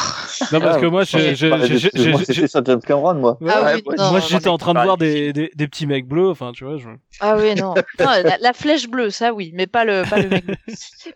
Non, 0.51 0.59
parce 0.59 0.77
Ah, 0.77 0.81
que 0.81 0.85
moi, 0.87 1.03
j'ai- 1.03 1.35
c'était 1.35 2.47
sur 2.47 2.65
James 2.65 2.81
Cameron, 2.81 3.13
moi. 3.15 3.37
Ah 3.47 3.63
Ouais, 3.63 3.73
oui, 3.75 3.83
ouais, 3.85 3.95
non, 3.97 4.11
moi, 4.11 4.19
j'étais 4.19 4.47
en 4.47 4.57
train 4.57 4.73
de 4.73 4.79
voir 4.79 4.97
des, 4.97 5.33
des, 5.33 5.51
des 5.53 5.67
petits 5.67 5.85
mecs 5.85 6.07
bleus, 6.07 6.29
enfin, 6.29 6.51
tu 6.51 6.63
vois. 6.65 6.77
Je... 6.77 6.87
Ah 7.19 7.35
oui, 7.37 7.53
non. 7.55 7.73
Non, 7.99 8.07
la, 8.23 8.37
la 8.39 8.53
flèche 8.53 8.87
bleue, 8.87 9.09
ça 9.11 9.33
oui, 9.33 9.51
mais 9.53 9.67
pas 9.67 9.85
le, 9.85 10.03
pas 10.09 10.17
le 10.17 10.29
mec 10.29 10.45
bleu. 10.45 10.55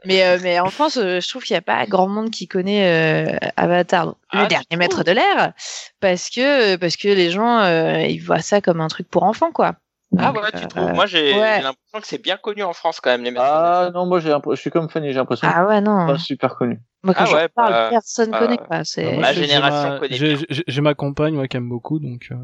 Mais, 0.06 0.24
euh, 0.26 0.38
mais 0.42 0.60
en 0.60 0.70
France, 0.70 0.98
euh, 0.98 1.20
je 1.20 1.28
trouve 1.28 1.44
qu'il 1.44 1.54
n'y 1.56 1.60
a 1.60 1.62
pas 1.62 1.86
grand 1.88 2.08
monde 2.08 2.30
qui 2.30 2.48
connaît 2.48 3.34
euh, 3.34 3.38
Avatar, 3.58 4.06
donc, 4.08 4.16
Ah, 4.32 4.38
le 4.44 4.44
tu 4.44 4.50
dernier 4.50 4.78
maître 4.78 5.04
de 5.04 5.12
l'air, 5.12 5.54
parce 6.00 6.30
que, 6.30 6.76
parce 6.76 6.96
que 6.98 7.08
les 7.08 7.32
gens, 7.32 7.60
euh, 7.60 8.02
ils 8.02 8.20
voient 8.20 8.42
ça 8.42 8.62
comme 8.62 8.82
un 8.82 8.88
truc 8.88 9.10
pour 9.10 9.24
enfants, 9.24 9.52
quoi. 9.52 9.76
Ah 10.18 10.32
ouais, 10.32 10.52
tu 10.52 10.58
euh, 10.58 10.68
trouves 10.68 10.94
Moi, 10.94 11.06
j'ai 11.06 11.34
ouais. 11.34 11.62
l'impression 11.62 12.02
que 12.02 12.08
c'est 12.08 12.18
bien 12.22 12.38
connu 12.38 12.64
en 12.64 12.74
France 12.74 13.00
quand 13.00 13.10
même, 13.10 13.24
les 13.24 13.32
maîtres. 13.32 13.46
Ah 13.46 13.90
non, 13.94 14.06
moi 14.06 14.20
j'ai 14.20 14.34
je 14.52 14.56
suis 14.56 14.70
comme 14.72 14.90
Fanny, 14.90 15.10
j'ai 15.10 15.14
l'impression 15.16 15.48
que 15.48 15.54
Ah 15.56 15.66
ouais, 15.66 15.76
c'est 15.76 15.82
non. 15.82 16.08
pas 16.08 16.18
super 16.18 16.56
connu. 16.56 16.80
Moi, 17.04 17.14
quand 17.14 17.24
Ah 17.24 17.28
j'en 17.28 17.36
ouais, 17.36 17.48
parle, 17.48 17.72
bah, 17.74 17.90
personne 17.92 18.32
bah, 18.32 18.40
connaît, 18.40 18.58
quoi. 18.58 18.84
C'est... 18.84 19.18
Ma 19.18 19.32
j'ai- 19.34 19.46
génération 19.46 19.90
ma- 19.92 20.00
connaît 20.00 20.18
j'ai, 20.18 20.36
bien. 20.36 20.46
j'ai, 20.50 20.64
j'ai 20.68 20.82
ma 20.82 20.94
compagne, 20.96 21.36
moi, 21.36 21.48
qui 21.48 21.58
aime 21.58 21.70
beaucoup, 21.70 22.00
donc. 22.00 22.28
euh, 22.32 22.36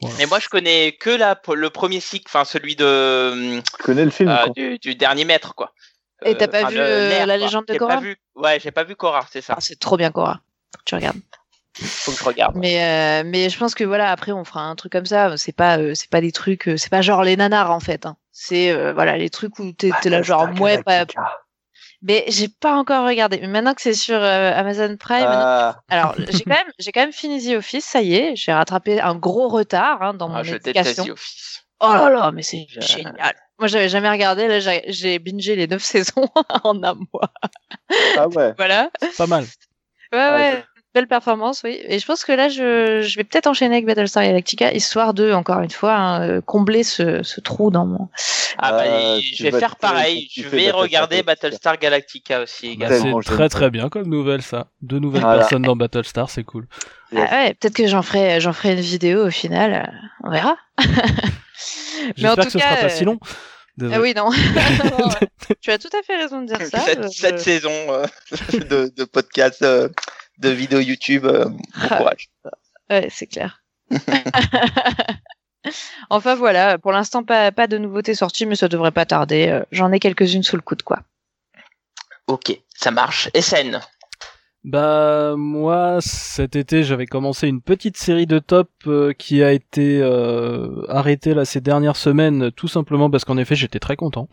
voilà. 0.00 0.16
Mais 0.18 0.26
moi, 0.26 0.38
je 0.38 0.48
connais 0.48 0.92
que 0.92 1.10
la, 1.10 1.40
le 1.54 1.70
premier 1.70 2.00
cycle, 2.00 2.24
enfin 2.28 2.44
celui 2.44 2.76
de 2.76 3.60
Tu 3.78 3.82
connais 3.84 4.04
le 4.04 4.10
film 4.10 4.28
euh, 4.28 4.44
quoi. 4.44 4.52
du, 4.54 4.78
du 4.78 4.94
dernier 4.94 5.24
maître, 5.24 5.54
quoi. 5.54 5.72
Et 6.24 6.34
t'as 6.34 6.48
pas 6.48 6.64
enfin, 6.64 6.70
vu, 6.70 6.78
euh, 6.78 7.08
La 7.08 7.24
quoi. 7.26 7.36
légende 7.36 7.66
de 7.66 7.78
Korra? 7.78 8.00
Ouais, 8.34 8.60
j'ai 8.60 8.70
pas 8.70 8.84
vu 8.84 8.96
Korra, 8.96 9.26
c'est 9.30 9.40
ça. 9.40 9.54
Ah, 9.56 9.60
c'est 9.60 9.78
trop 9.78 9.96
bien, 9.96 10.10
Cora. 10.10 10.40
Faut 10.76 10.80
que 10.80 10.84
tu 10.84 10.94
regardes. 10.94 11.20
Faut 11.78 12.12
que 12.12 12.18
je 12.18 12.24
regarde. 12.24 12.56
Mais 12.56 12.82
euh, 12.84 13.22
mais 13.26 13.48
je 13.50 13.58
pense 13.58 13.74
que 13.74 13.84
voilà 13.84 14.10
après 14.10 14.32
on 14.32 14.44
fera 14.44 14.62
un 14.62 14.74
truc 14.76 14.92
comme 14.92 15.04
ça 15.06 15.36
c'est 15.36 15.52
pas 15.56 15.78
euh, 15.78 15.94
c'est 15.94 16.08
pas 16.10 16.20
des 16.20 16.32
trucs 16.32 16.68
euh, 16.68 16.76
c'est 16.76 16.90
pas 16.90 17.02
genre 17.02 17.22
les 17.22 17.36
nanars 17.36 17.70
en 17.70 17.80
fait 17.80 18.06
hein. 18.06 18.16
c'est 18.32 18.70
euh, 18.70 18.94
voilà 18.94 19.18
les 19.18 19.28
trucs 19.28 19.58
où 19.58 19.72
t'es 19.72 19.90
t'es 20.00 20.08
là 20.08 20.22
genre 20.22 20.48
ouais 20.58 20.82
pas 20.82 21.04
mais 22.02 22.24
j'ai 22.28 22.48
pas 22.48 22.76
encore 22.76 23.06
regardé 23.06 23.38
mais 23.40 23.48
maintenant 23.48 23.74
que 23.74 23.82
c'est 23.82 23.92
sur 23.94 24.16
euh, 24.16 24.52
Amazon 24.54 24.96
Prime 24.96 25.26
Ah, 25.28 25.82
alors 25.90 26.14
j'ai 26.28 26.44
quand 26.44 26.54
même 26.54 26.72
j'ai 26.78 26.92
quand 26.92 27.00
même 27.00 27.12
fini 27.12 27.44
The 27.44 27.56
Office 27.58 27.84
ça 27.84 28.00
y 28.00 28.14
est 28.14 28.36
j'ai 28.36 28.52
rattrapé 28.54 28.98
un 29.00 29.14
gros 29.14 29.48
retard 29.48 30.02
hein, 30.02 30.14
dans 30.14 30.28
mon 30.28 30.36
Ah, 30.36 30.42
je 30.42 30.54
déteste 30.56 30.76
éducation 30.98 31.04
The 31.04 31.10
Office. 31.10 31.64
oh 31.80 31.92
là 31.92 32.08
là 32.10 32.30
mais 32.32 32.42
c'est 32.42 32.66
Je- 32.70 32.80
génial 32.80 33.34
moi 33.58 33.68
j'avais 33.68 33.88
jamais 33.90 34.10
regardé 34.10 34.48
là 34.48 34.60
j'ai 34.60 34.82
j'ai 34.88 35.18
bingé 35.18 35.56
les 35.56 35.66
neuf 35.66 35.82
saisons 35.92 36.26
en 36.64 36.82
un 36.82 36.94
mois 37.12 37.30
ah 38.18 38.28
ouais. 38.28 38.54
voilà 38.56 38.90
Pas 39.18 39.26
mal. 39.26 39.44
Ouais, 40.12 40.18
Ah, 40.20 40.36
ouais, 40.36 40.64
belle 40.94 41.06
performance, 41.08 41.60
oui. 41.64 41.78
Et 41.88 41.98
je 41.98 42.06
pense 42.06 42.24
que 42.24 42.32
là, 42.32 42.48
je, 42.48 43.02
je 43.02 43.16
vais 43.16 43.24
peut-être 43.24 43.46
enchaîner 43.46 43.74
avec 43.76 43.86
Battlestar 43.86 44.22
Galactica, 44.24 44.72
histoire 44.72 45.12
de, 45.14 45.32
encore 45.32 45.60
une 45.60 45.70
fois, 45.70 45.94
hein, 45.94 46.28
euh, 46.28 46.40
combler 46.40 46.82
ce, 46.84 47.22
ce 47.22 47.40
trou 47.40 47.70
dans 47.70 47.84
mon. 47.86 48.08
Ah 48.58 48.70
bah, 48.72 48.84
Euh, 48.86 49.20
je 49.22 49.42
vais 49.42 49.50
faire 49.58 49.76
pareil. 49.76 50.28
Je 50.34 50.42
vais 50.42 50.48
Battlestar 50.48 50.80
regarder. 50.80 51.22
Battlestar 51.22 51.78
Galactica 51.78 52.40
aussi 52.42 52.76
Bah, 52.76 52.86
également. 52.86 53.20
C'est 53.20 53.28
très 53.34 53.48
très 53.50 53.70
bien 53.70 53.88
comme 53.90 54.08
nouvelle, 54.08 54.40
ça. 54.42 54.68
Deux 54.80 54.98
nouvelles 54.98 55.22
Voilà. 55.22 55.40
personnes 55.40 55.62
dans 55.62 55.76
Battlestar, 55.76 56.30
c'est 56.30 56.44
cool. 56.44 56.66
Yes. 57.12 57.28
Ah 57.30 57.34
ouais, 57.36 57.54
peut-être 57.54 57.74
que 57.76 57.86
j'en 57.86 58.02
ferai, 58.02 58.40
j'en 58.40 58.52
ferai 58.54 58.72
une 58.72 58.80
vidéo 58.80 59.26
au 59.26 59.30
final. 59.30 59.92
on 60.24 60.30
verra. 60.30 60.56
J'espère 62.16 62.44
que 62.44 62.50
ce 62.50 62.58
cas, 62.58 62.64
sera 62.64 62.76
pas 62.76 62.84
euh, 62.84 62.88
si 62.88 63.04
long. 63.04 63.18
Ah 63.80 64.00
oui, 64.00 64.14
non. 64.14 64.30
Non, 64.30 65.08
tu 65.60 65.70
as 65.70 65.78
tout 65.78 65.90
à 65.98 66.02
fait 66.02 66.16
raison 66.16 66.42
de 66.42 66.46
dire 66.46 66.66
ça. 66.66 66.80
cette, 66.80 66.98
euh, 67.00 67.08
cette 67.08 67.40
saison 67.40 67.70
euh, 67.72 68.06
de, 68.52 68.92
de 68.94 69.04
podcast, 69.04 69.62
euh, 69.62 69.88
de 70.38 70.48
vidéos 70.48 70.80
YouTube, 70.80 71.26
euh, 71.26 71.44
bon 71.46 71.58
Ah. 71.74 71.96
courage. 71.98 72.28
Ouais, 72.90 73.08
c'est 73.10 73.26
clair. 73.26 73.62
enfin 76.10 76.34
voilà, 76.34 76.78
pour 76.78 76.92
l'instant 76.92 77.22
pas, 77.24 77.52
pas 77.52 77.66
de 77.66 77.78
nouveautés 77.78 78.14
sorties, 78.14 78.46
mais 78.46 78.56
ça 78.56 78.68
devrait 78.68 78.92
pas 78.92 79.06
tarder. 79.06 79.60
J'en 79.72 79.92
ai 79.92 79.98
quelques-unes 80.00 80.42
sous 80.42 80.56
le 80.56 80.62
coude, 80.62 80.82
quoi. 80.82 81.00
Ok, 82.26 82.58
ça 82.74 82.90
marche. 82.90 83.28
SN. 83.38 83.80
Bah 84.66 85.36
moi 85.36 85.98
cet 86.00 86.56
été 86.56 86.82
j'avais 86.82 87.06
commencé 87.06 87.46
une 87.46 87.60
petite 87.60 87.96
série 87.96 88.26
de 88.26 88.40
top 88.40 88.68
euh, 88.88 89.12
qui 89.12 89.40
a 89.44 89.52
été 89.52 90.00
euh, 90.02 90.84
arrêtée 90.88 91.34
là 91.34 91.44
ces 91.44 91.60
dernières 91.60 91.94
semaines 91.94 92.50
tout 92.50 92.66
simplement 92.66 93.08
parce 93.08 93.24
qu'en 93.24 93.36
effet 93.36 93.54
j'étais 93.54 93.78
très 93.78 93.94
content. 93.94 94.28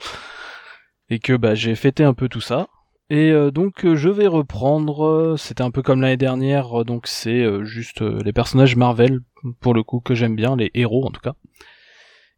Et 1.12 1.20
que 1.20 1.34
bah 1.34 1.54
j'ai 1.54 1.76
fêté 1.76 2.04
un 2.04 2.16
peu 2.16 2.30
tout 2.30 2.42
ça. 2.42 2.68
Et 3.12 3.30
euh, 3.30 3.52
donc 3.52 3.86
euh, 3.86 3.96
je 3.96 4.10
vais 4.10 4.26
reprendre 4.26 5.36
c'était 5.38 5.62
un 5.62 5.70
peu 5.70 5.84
comme 5.84 6.02
l'année 6.02 6.18
dernière 6.18 6.84
donc 6.84 7.06
c'est 7.06 7.46
juste 7.64 8.02
les 8.02 8.34
personnages 8.34 8.76
Marvel 8.76 9.20
pour 9.60 9.76
le 9.76 9.84
coup 9.84 10.00
que 10.00 10.16
j'aime 10.16 10.36
bien 10.36 10.56
les 10.56 10.72
héros 10.74 11.06
en 11.06 11.12
tout 11.12 11.22
cas. 11.22 11.36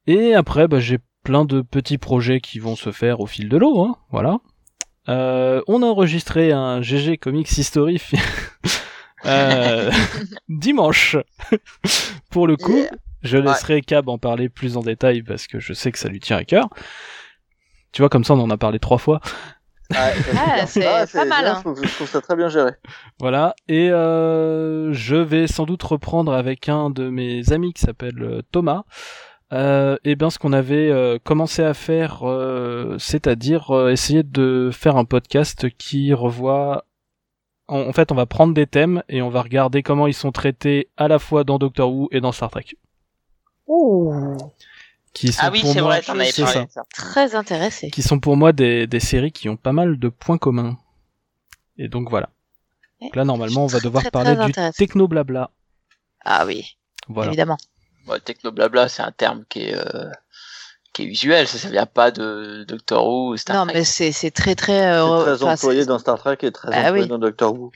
Et 0.06 0.34
après 0.34 0.68
bah 0.68 0.82
j'ai 0.82 1.00
plein 1.24 1.46
de 1.46 1.62
petits 1.62 1.98
projets 1.98 2.42
qui 2.42 2.60
vont 2.60 2.76
se 2.76 2.92
faire 2.92 3.22
au 3.22 3.26
fil 3.26 3.48
de 3.48 3.56
l'eau 3.56 3.80
hein, 3.80 3.96
voilà 4.12 4.40
euh, 5.10 5.62
on 5.68 5.84
a 5.84 5.86
enregistré 5.86 6.52
un 6.52 6.82
GG 6.82 7.18
Comics 7.18 7.58
History 7.58 8.02
euh, 9.26 9.92
dimanche. 10.50 11.18
Pour 12.32 12.48
le 12.48 12.58
coup, 12.58 12.86
je 13.22 13.38
laisserai 13.38 13.82
Cab 13.82 14.10
en 14.10 14.18
parler 14.18 14.50
plus 14.50 14.78
en 14.78 14.82
détail 14.82 15.22
parce 15.24 15.48
que 15.48 15.60
je 15.60 15.74
sais 15.74 15.92
que 15.92 16.00
ça 16.00 16.10
lui 16.10 16.20
tient 16.20 16.38
à 16.38 16.44
cœur. 16.44 16.70
Tu 17.92 18.02
vois, 18.02 18.10
comme 18.10 18.24
ça, 18.24 18.34
on 18.34 18.40
en 18.40 18.50
a 18.50 18.58
parlé 18.58 18.80
trois 18.80 18.98
fois. 18.98 19.22
Ah, 19.94 20.66
c'est 20.66 20.82
pas 20.82 21.26
mal, 21.26 21.46
hein. 21.46 21.56
Je 21.58 21.62
trouve, 21.62 21.84
je 21.84 21.96
trouve 21.96 22.10
ça 22.10 22.22
très 22.22 22.36
bien 22.36 22.50
géré. 22.50 22.72
Voilà. 23.20 23.56
Et 23.68 23.90
euh, 23.90 24.92
je 24.94 25.16
vais 25.16 25.48
sans 25.48 25.66
doute 25.66 25.84
reprendre 25.84 26.34
avec 26.34 26.70
un 26.70 26.90
de 26.90 27.10
mes 27.10 27.52
amis 27.52 27.74
qui 27.74 27.82
s'appelle 27.82 28.22
euh, 28.22 28.42
Thomas. 28.52 28.84
Euh, 29.56 29.98
et 30.04 30.16
bien 30.16 30.30
ce 30.30 30.38
qu'on 30.38 30.54
avait 30.54 30.90
euh, 30.92 31.18
commencé 31.24 31.64
à 31.64 31.74
faire, 31.74 32.24
euh, 32.24 32.98
c'est-à-dire 33.00 33.72
euh, 33.72 33.90
essayer 33.92 34.22
de 34.24 34.70
faire 34.74 34.98
un 34.98 35.06
podcast 35.06 35.70
qui 35.78 36.14
revoit 36.14 36.86
en, 37.68 37.80
en 37.82 37.94
fait, 37.94 38.12
on 38.12 38.16
va 38.16 38.26
prendre 38.26 38.54
des 38.54 38.68
thèmes 38.68 39.02
et 39.10 39.22
on 39.22 39.30
va 39.30 39.42
regarder 39.42 39.82
comment 39.82 40.08
ils 40.08 40.14
sont 40.14 40.32
traités 40.32 40.90
à 40.98 41.08
la 41.08 41.20
fois 41.20 41.44
dans 41.44 41.58
Doctor 41.58 41.92
Who 41.92 42.10
et 42.12 42.20
dans 42.22 42.32
Star 42.32 42.52
Trek. 42.52 42.66
Qui 45.14 45.32
sont 45.32 45.40
Ah 45.44 45.50
oui, 45.52 45.62
pour 45.62 45.72
c'est 45.72 45.82
moi, 45.82 45.92
vrai, 45.92 46.02
t'en 46.02 46.14
avais 46.20 46.32
parlé. 46.32 46.68
ça. 46.70 46.84
Très 46.94 47.36
intéressé. 47.36 47.90
Qui 47.90 48.02
sont 48.02 48.20
pour 48.20 48.36
moi 48.36 48.52
des, 48.52 48.86
des 48.88 49.00
séries 49.00 49.32
qui 49.32 49.48
ont 49.48 49.56
pas 49.58 49.72
mal 49.72 49.98
de 49.98 50.10
points 50.10 50.38
communs. 50.38 50.78
Et 51.78 51.88
donc 51.88 52.10
voilà. 52.10 52.30
Donc 53.02 53.16
là, 53.16 53.24
normalement, 53.26 53.64
on 53.64 53.68
va 53.68 53.80
Très, 53.80 53.86
devoir 53.88 54.04
très, 54.04 54.12
parler 54.12 54.36
très 54.36 54.46
du 54.46 54.52
intéressant. 54.52 54.76
techno-blabla. 54.78 55.52
Ah 56.24 56.46
oui, 56.46 56.78
Voilà. 57.08 57.30
évidemment. 57.30 57.58
Bon, 58.06 58.20
techno 58.24 58.52
blabla, 58.52 58.88
c'est 58.90 59.02
un 59.02 59.12
terme 59.12 59.44
qui 59.50 59.64
est, 59.64 59.76
euh, 59.76 60.10
qui 60.94 61.04
est 61.04 61.06
usuel. 61.08 61.48
Ça, 61.48 61.58
ça 61.58 61.70
vient 61.70 61.86
pas 61.86 62.12
de 62.12 62.64
Doctor 62.68 63.06
Who 63.06 63.34
ou 63.34 63.38
Star 63.38 63.58
non, 63.58 63.66
Trek. 63.66 63.74
mais 63.74 63.84
c'est 63.84 64.12
c'est 64.12 64.32
très 64.32 64.56
très. 64.56 64.74
C'est 64.82 64.86
euh, 64.86 65.36
très 65.36 65.44
enfin, 65.44 65.54
employé 65.54 65.86
dans 65.86 65.98
Star 66.00 66.18
Trek 66.18 66.38
et 66.42 66.52
très 66.52 66.70
Bah 66.72 66.78
employé 66.84 67.04
oui. 67.04 67.08
dans 67.08 67.18
Doctor 67.18 67.54
Who. 67.54 67.72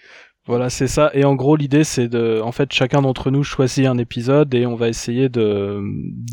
Voilà, 0.46 0.70
c'est 0.72 0.88
ça. 0.88 1.12
Et 1.14 1.26
en 1.26 1.36
gros, 1.36 1.56
l'idée, 1.56 1.84
c'est 1.84 2.08
de, 2.08 2.42
en 2.44 2.52
fait, 2.52 2.72
chacun 2.74 3.02
d'entre 3.04 3.30
nous 3.30 3.44
choisit 3.44 3.86
un 3.86 4.00
épisode 4.00 4.52
et 4.56 4.66
on 4.66 4.76
va 4.76 4.88
essayer 4.88 5.30
de, 5.30 5.80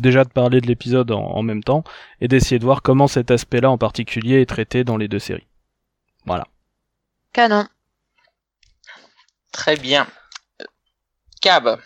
déjà 0.01 0.23
de 0.23 0.29
parler 0.29 0.59
de 0.59 0.65
l'épisode 0.65 1.11
en, 1.11 1.21
en 1.23 1.43
même 1.43 1.63
temps 1.63 1.83
et 2.19 2.27
d'essayer 2.27 2.57
de 2.57 2.65
voir 2.65 2.81
comment 2.81 3.07
cet 3.07 3.29
aspect-là 3.29 3.69
en 3.69 3.77
particulier 3.77 4.41
est 4.41 4.47
traité 4.49 4.83
dans 4.83 4.97
les 4.97 5.07
deux 5.07 5.19
séries. 5.19 5.45
Voilà. 6.25 6.47
Canon. 7.31 7.67
Très 9.51 9.75
bien. 9.75 10.07
Euh, 10.61 10.65
Cab, 11.41 11.77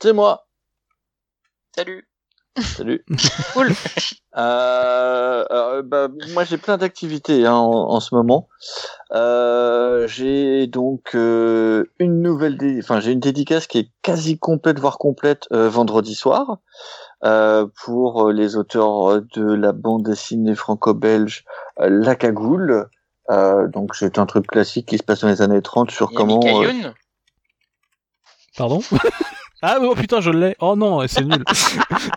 C'est 0.00 0.12
moi. 0.12 0.46
Salut. 1.76 2.08
Salut. 2.58 3.04
Cool. 3.54 3.72
Euh, 4.36 5.44
euh, 5.50 5.82
bah, 5.82 6.08
moi, 6.32 6.44
j'ai 6.44 6.58
plein 6.58 6.76
d'activités 6.78 7.46
hein, 7.46 7.54
en, 7.54 7.70
en 7.90 8.00
ce 8.00 8.14
moment. 8.14 8.48
Euh, 9.12 10.06
j'ai 10.06 10.66
donc 10.66 11.14
euh, 11.14 11.84
une 11.98 12.20
nouvelle, 12.22 12.56
dé- 12.58 12.78
enfin, 12.82 13.00
j'ai 13.00 13.12
une 13.12 13.20
dédicace 13.20 13.66
qui 13.66 13.78
est 13.78 13.88
quasi 14.02 14.38
complète, 14.38 14.78
voire 14.78 14.98
complète, 14.98 15.46
euh, 15.52 15.68
vendredi 15.68 16.14
soir, 16.14 16.58
euh, 17.24 17.66
pour 17.84 18.30
les 18.30 18.56
auteurs 18.56 19.20
de 19.34 19.52
la 19.54 19.72
bande 19.72 20.02
dessinée 20.02 20.54
franco-belge 20.54 21.44
euh, 21.80 21.88
La 21.90 22.16
Cagoule. 22.16 22.88
Euh, 23.30 23.66
donc, 23.68 23.94
c'est 23.94 24.18
un 24.18 24.26
truc 24.26 24.46
classique 24.46 24.86
qui 24.88 24.98
se 24.98 25.02
passe 25.02 25.20
dans 25.20 25.28
les 25.28 25.40
années 25.42 25.62
30 25.62 25.90
sur 25.90 26.12
comment. 26.12 26.40
Euh. 26.44 26.70
Pardon? 28.58 28.80
ah, 29.62 29.78
oh 29.80 29.94
putain, 29.94 30.20
je 30.20 30.30
l'ai. 30.30 30.56
Oh 30.60 30.74
non, 30.76 31.06
c'est 31.06 31.24
nul. 31.24 31.42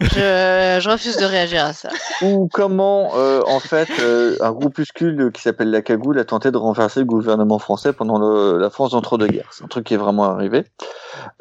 Je, 0.01 0.79
je 0.81 0.89
refuse 0.89 1.17
de 1.17 1.25
réagir 1.25 1.63
à 1.63 1.73
ça. 1.73 1.89
ou 2.21 2.49
comment 2.51 3.11
euh, 3.15 3.41
en 3.47 3.59
fait 3.59 3.87
euh, 3.99 4.35
un 4.41 4.51
groupuscule 4.51 5.31
qui 5.31 5.41
s'appelle 5.41 5.69
la 5.69 5.81
Cagoule 5.81 6.17
a 6.19 6.25
tenté 6.25 6.49
de 6.51 6.57
renverser 6.57 7.01
le 7.01 7.05
gouvernement 7.05 7.59
français 7.59 7.93
pendant 7.93 8.17
le- 8.17 8.57
la 8.57 8.69
France 8.69 8.91
d'entre-deux-guerres. 8.91 9.49
C'est 9.51 9.63
un 9.63 9.67
truc 9.67 9.85
qui 9.85 9.93
est 9.93 9.97
vraiment 9.97 10.23
arrivé. 10.25 10.65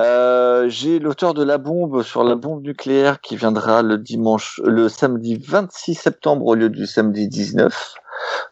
Euh, 0.01 0.69
J'ai 0.69 0.99
l'auteur 0.99 1.33
de 1.35 1.43
la 1.43 1.59
bombe 1.59 2.03
sur 2.03 2.23
la 2.25 2.35
bombe 2.35 2.63
nucléaire 2.63 3.21
qui 3.21 3.37
viendra 3.37 3.83
le 3.83 3.97
dimanche, 3.99 4.61
le 4.65 4.89
samedi 4.89 5.37
26 5.37 5.95
septembre 5.95 6.45
au 6.47 6.55
lieu 6.55 6.69
du 6.69 6.87
samedi 6.87 7.29
19. 7.29 7.95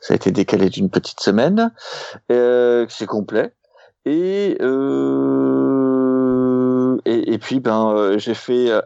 Ça 0.01 0.15
a 0.15 0.17
été 0.17 0.31
décalé 0.31 0.69
d'une 0.71 0.91
petite 0.91 1.21
semaine. 1.21 1.73
Euh, 2.31 2.87
C'est 2.89 3.07
complet. 3.07 3.53
Et, 4.05 4.57
euh, 4.61 5.72
et 7.05 7.33
et 7.35 7.39
puis 7.39 7.61
ben 7.61 7.91
euh, 7.95 8.19
j'ai 8.19 8.35
fait 8.35 8.71
euh, 8.71 8.81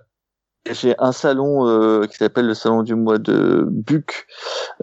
j'ai 0.71 0.95
un 0.99 1.13
salon 1.13 1.67
euh, 1.69 2.07
qui 2.07 2.17
s'appelle 2.17 2.47
le 2.47 2.55
salon 2.55 2.83
du 2.83 2.95
mois 2.97 3.19
de 3.19 3.65
Buc, 3.71 4.27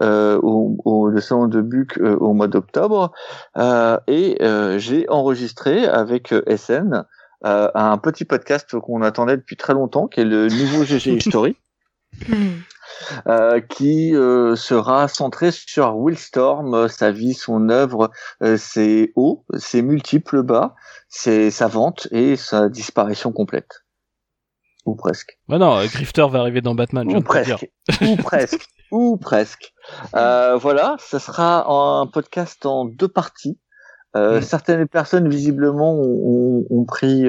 euh, 0.00 0.38
au, 0.42 0.76
au- 0.84 1.08
le 1.08 1.20
salon 1.20 1.46
de 1.46 1.60
Buc 1.60 1.98
euh, 1.98 2.16
au 2.16 2.32
mois 2.32 2.48
d'octobre, 2.48 3.12
euh, 3.58 3.98
et 4.06 4.38
euh, 4.42 4.78
j'ai 4.78 5.06
enregistré 5.10 5.86
avec 5.86 6.32
SN 6.56 7.04
euh, 7.44 7.68
un 7.74 7.98
petit 7.98 8.24
podcast 8.24 8.78
qu'on 8.80 9.02
attendait 9.02 9.36
depuis 9.36 9.56
très 9.56 9.74
longtemps, 9.74 10.06
qui 10.06 10.20
est 10.20 10.24
le 10.24 10.48
nouveau 10.48 10.84
GG 10.84 11.12
History, 11.18 11.56
euh, 13.26 13.60
qui 13.60 14.14
euh, 14.14 14.56
sera 14.56 15.08
centré 15.08 15.50
sur 15.50 15.96
Will 15.96 16.18
Storm, 16.18 16.74
euh, 16.74 16.88
sa 16.88 17.10
vie, 17.10 17.34
son 17.34 17.68
œuvre, 17.68 18.10
ses 18.56 19.12
hauts, 19.16 19.44
ses 19.56 19.82
multiples 19.82 20.42
bas, 20.42 20.74
ses, 21.08 21.50
sa 21.50 21.66
vente 21.66 22.08
et 22.10 22.36
sa 22.36 22.68
disparition 22.68 23.32
complète. 23.32 23.84
Ou 24.86 24.94
presque. 24.96 25.38
bah 25.48 25.56
non, 25.56 25.82
Grifter 25.86 26.26
va 26.30 26.40
arriver 26.40 26.60
dans 26.60 26.74
Batman, 26.74 27.08
je 27.10 27.16
Ou 27.16 27.20
dire. 27.20 27.24
presque. 27.24 27.70
Ou 28.02 28.16
presque. 28.16 28.68
Ou 28.90 29.16
presque. 29.16 29.72
Voilà, 30.12 30.96
ça 30.98 31.18
sera 31.18 31.66
un 31.68 32.06
podcast 32.06 32.66
en 32.66 32.84
deux 32.84 33.08
parties. 33.08 33.58
Euh, 34.16 34.38
Mm. 34.38 34.42
Certaines 34.42 34.88
personnes 34.88 35.28
visiblement 35.28 35.94
ont, 36.00 36.84
pris 36.84 37.26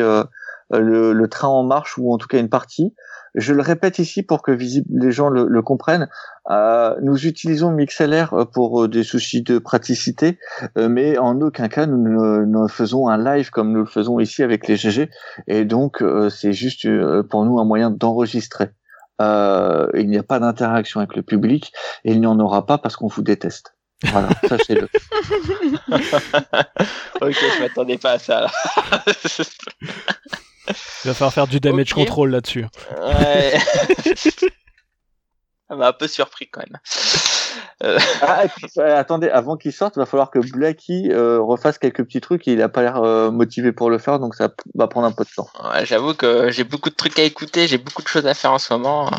le, 0.72 1.14
le 1.14 1.28
train 1.28 1.48
en 1.48 1.64
marche 1.64 1.98
ou 1.98 2.14
en 2.14 2.18
tout 2.18 2.28
cas 2.28 2.40
une 2.40 2.50
partie. 2.50 2.94
Je 3.36 3.54
le 3.54 3.62
répète 3.62 4.00
ici 4.00 4.24
pour 4.24 4.42
que 4.42 4.52
visible, 4.52 4.88
les 4.90 5.12
gens 5.12 5.30
le, 5.30 5.46
le 5.48 5.62
comprennent. 5.62 6.08
Euh, 6.50 6.96
nous 7.02 7.28
utilisons 7.28 7.72
MixLR 7.72 8.48
pour 8.54 8.84
euh, 8.84 8.88
des 8.88 9.04
soucis 9.04 9.42
de 9.42 9.60
praticité, 9.60 10.40
euh, 10.78 10.88
mais 10.88 11.18
en 11.18 11.42
aucun 11.42 11.68
cas 11.68 11.86
nous 11.86 11.98
ne, 11.98 12.46
ne 12.46 12.68
faisons 12.68 13.10
un 13.10 13.18
live 13.18 13.50
comme 13.50 13.74
nous 13.74 13.82
le 13.82 13.86
faisons 13.86 14.20
ici 14.22 14.42
avec 14.42 14.68
les 14.68 14.78
GG. 14.78 15.10
Et 15.48 15.66
donc 15.66 16.02
euh, 16.02 16.30
c'est 16.30 16.54
juste 16.54 16.86
euh, 16.86 17.24
pour 17.24 17.44
nous 17.44 17.60
un 17.60 17.66
moyen 17.66 17.92
d'enregistrer. 17.92 18.70
Euh, 19.22 19.88
il 19.96 20.10
n'y 20.10 20.18
a 20.18 20.24
pas 20.24 20.40
d'interaction 20.40 21.02
avec 21.02 21.16
le 21.16 21.22
public 21.22 21.74
et 22.06 22.14
il 22.14 22.20
n'y 22.22 22.28
en 22.28 22.40
aura 22.40 22.66
pas 22.66 22.78
parce 22.78 22.96
qu'on 22.96 23.08
vous 23.08 23.22
déteste. 23.22 23.76
Voilà, 24.06 24.30
sachez-le. 24.48 24.84
ok, 27.22 27.32
je 27.32 27.62
m'attendais 27.62 27.98
pas 27.98 28.12
à 28.12 28.20
ça. 28.20 28.42
là. 28.42 28.52
Il 30.68 31.08
va 31.08 31.14
falloir 31.14 31.34
faire 31.34 31.48
du 31.48 31.60
damage 31.60 31.94
control 31.94 32.32
là-dessus. 32.32 32.66
ouais. 33.02 33.54
Ça 35.68 35.76
m'a 35.76 35.88
un 35.88 35.94
peu 35.94 36.08
surpris 36.08 36.48
quand 36.48 36.62
même. 36.62 36.78
Euh, 37.84 37.98
Ah, 38.22 38.46
et 38.46 38.50
puis, 38.50 38.68
euh, 38.78 38.98
attendez, 39.00 39.30
avant 39.30 39.58
qu'il 39.58 39.74
sorte, 39.74 39.96
il 39.96 40.00
va 40.00 40.06
falloir 40.06 40.30
que 40.30 40.38
Blacky 40.38 41.10
euh, 41.12 41.40
refasse 41.42 41.80
quelques 41.80 42.04
petits 42.04 42.22
trucs 42.22 42.48
et 42.48 42.54
il 42.54 42.62
a 42.62 42.70
pas 42.70 42.84
l'air 42.84 42.98
euh, 42.98 43.32
motivé 43.32 43.72
pour 43.72 43.90
le 43.90 43.98
faire, 43.98 44.20
donc 44.20 44.36
ça 44.36 44.50
va 44.76 44.88
prendre 44.88 45.08
un 45.08 45.12
peu 45.12 45.24
de 45.24 45.30
temps. 45.36 45.50
ouais, 45.74 45.84
J'avoue 45.86 46.14
que 46.14 46.52
j'ai 46.52 46.64
beaucoup 46.64 46.92
de 46.92 46.96
trucs 46.96 47.18
à 47.18 47.24
écouter, 47.24 47.68
j'ai 47.68 47.80
beaucoup 47.80 48.04
de 48.04 48.08
choses 48.08 48.28
à 48.28 48.36
faire 48.36 48.52
en 48.52 48.60
ce 48.60 48.74
moment. 48.74 49.10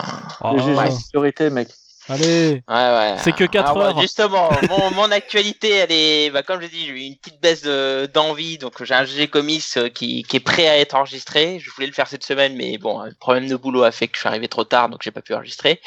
Oh, 0.40 0.56
GG 0.56 0.74
ouais. 0.76 0.88
priorité, 1.12 1.50
mec. 1.50 1.68
Allez. 2.08 2.62
Ouais, 2.68 2.74
ouais. 2.74 3.14
C'est 3.18 3.32
que 3.32 3.44
quatre 3.44 3.70
Alors, 3.70 3.78
bah, 3.78 3.88
heures. 3.90 4.00
Justement, 4.00 4.50
mon, 4.68 4.90
mon 4.92 5.10
actualité, 5.10 5.70
elle 5.70 5.90
est, 5.92 6.30
bah, 6.30 6.42
comme 6.42 6.60
je 6.60 6.66
dis, 6.68 6.86
j'ai 6.86 6.92
eu 6.92 6.98
une 7.00 7.16
petite 7.16 7.40
baisse 7.40 7.62
de- 7.62 8.08
d'envie, 8.12 8.58
donc 8.58 8.82
j'ai 8.84 8.94
un 8.94 9.04
GG 9.04 9.28
Comics 9.28 9.64
euh, 9.76 9.88
qui, 9.88 10.22
qui 10.22 10.36
est 10.36 10.40
prêt 10.40 10.68
à 10.68 10.78
être 10.78 10.94
enregistré. 10.94 11.58
Je 11.58 11.70
voulais 11.72 11.86
le 11.88 11.92
faire 11.92 12.06
cette 12.06 12.24
semaine, 12.24 12.54
mais 12.54 12.78
bon, 12.78 13.02
le 13.02 13.14
problème 13.18 13.48
de 13.48 13.56
boulot 13.56 13.82
a 13.82 13.90
fait 13.90 14.06
que 14.06 14.14
je 14.16 14.20
suis 14.20 14.28
arrivé 14.28 14.46
trop 14.48 14.64
tard, 14.64 14.88
donc 14.88 15.00
j'ai 15.02 15.10
pas 15.10 15.22
pu 15.22 15.34
enregistrer. 15.34 15.80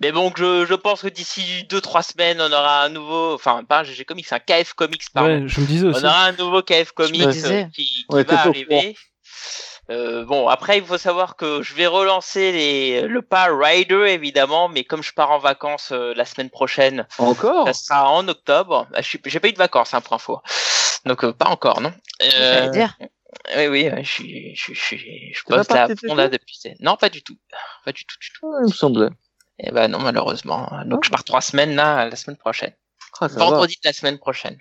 Mais 0.00 0.10
bon, 0.10 0.32
je, 0.36 0.64
je 0.66 0.74
pense 0.74 1.02
que 1.02 1.08
d'ici 1.08 1.64
deux 1.68 1.80
trois 1.80 2.02
semaines, 2.02 2.40
on 2.40 2.50
aura 2.50 2.84
un 2.84 2.88
nouveau, 2.88 3.34
enfin 3.34 3.62
pas 3.62 3.80
un 3.80 3.84
GG 3.84 4.04
Comics, 4.04 4.32
un 4.32 4.38
KF 4.38 4.72
Comics, 4.74 5.04
pardon. 5.12 5.42
Ouais, 5.42 5.48
je 5.48 5.60
me 5.60 5.66
disais 5.66 5.86
aussi. 5.86 6.00
On 6.02 6.08
aura 6.08 6.24
un 6.24 6.32
nouveau 6.32 6.62
KF 6.62 6.92
Comics 6.92 7.22
euh, 7.22 7.64
qui, 7.74 7.84
qui 7.84 8.06
Ouais, 8.08 8.24
t'es 8.24 8.34
va 8.34 8.40
arriver. 8.42 8.96
Euh, 9.90 10.24
bon, 10.24 10.48
après, 10.48 10.78
il 10.78 10.84
faut 10.84 10.98
savoir 10.98 11.36
que 11.36 11.60
je 11.62 11.74
vais 11.74 11.86
relancer 11.86 12.52
les, 12.52 13.02
le 13.02 13.20
pas 13.20 13.48
Rider, 13.50 14.06
évidemment, 14.08 14.68
mais 14.68 14.84
comme 14.84 15.02
je 15.02 15.12
pars 15.12 15.30
en 15.32 15.38
vacances 15.38 15.90
euh, 15.92 16.14
la 16.14 16.24
semaine 16.24 16.50
prochaine, 16.50 17.06
Encore 17.18 17.66
ça 17.66 17.72
sera 17.72 18.10
en 18.10 18.26
octobre. 18.28 18.86
Ah, 18.94 19.00
j'ai 19.02 19.40
pas 19.40 19.48
eu 19.48 19.52
de 19.52 19.58
vacances, 19.58 19.92
hein, 19.92 20.00
pour 20.00 20.12
info. 20.14 20.40
Donc, 21.04 21.24
euh, 21.24 21.32
pas 21.32 21.48
encore, 21.48 21.80
non 21.80 21.92
J'allais 22.20 22.68
euh, 22.68 22.70
dire. 22.70 22.96
Oui, 23.56 23.66
oui, 23.66 23.90
je 24.02 24.08
suis, 24.08 24.54
je, 24.54 24.62
suis- 24.62 24.74
je, 24.74 24.80
suis- 24.80 25.34
je 25.34 25.44
pas 25.44 25.56
bosse 25.56 25.68
là, 26.14 26.28
depuis. 26.28 26.60
Non, 26.80 26.96
pas 26.96 27.08
du 27.08 27.22
tout. 27.22 27.36
Pas 27.84 27.92
du 27.92 28.04
tout, 28.04 28.16
du 28.20 28.28
tout. 28.32 28.52
Il 28.60 28.66
me 28.68 28.72
semblait. 28.72 29.08
Et 29.58 29.70
ben 29.72 29.88
non, 29.88 29.98
malheureusement. 29.98 30.70
Donc, 30.86 31.04
je 31.04 31.10
pars 31.10 31.24
trois 31.24 31.40
semaines, 31.40 31.74
là, 31.74 32.08
la 32.08 32.16
semaine 32.16 32.36
prochaine 32.36 32.72
Ah, 33.20 33.26
va. 33.26 33.44
vendredi 33.46 33.74
de 33.82 33.88
la 33.88 33.92
semaine 33.92 34.18
prochaine. 34.18 34.58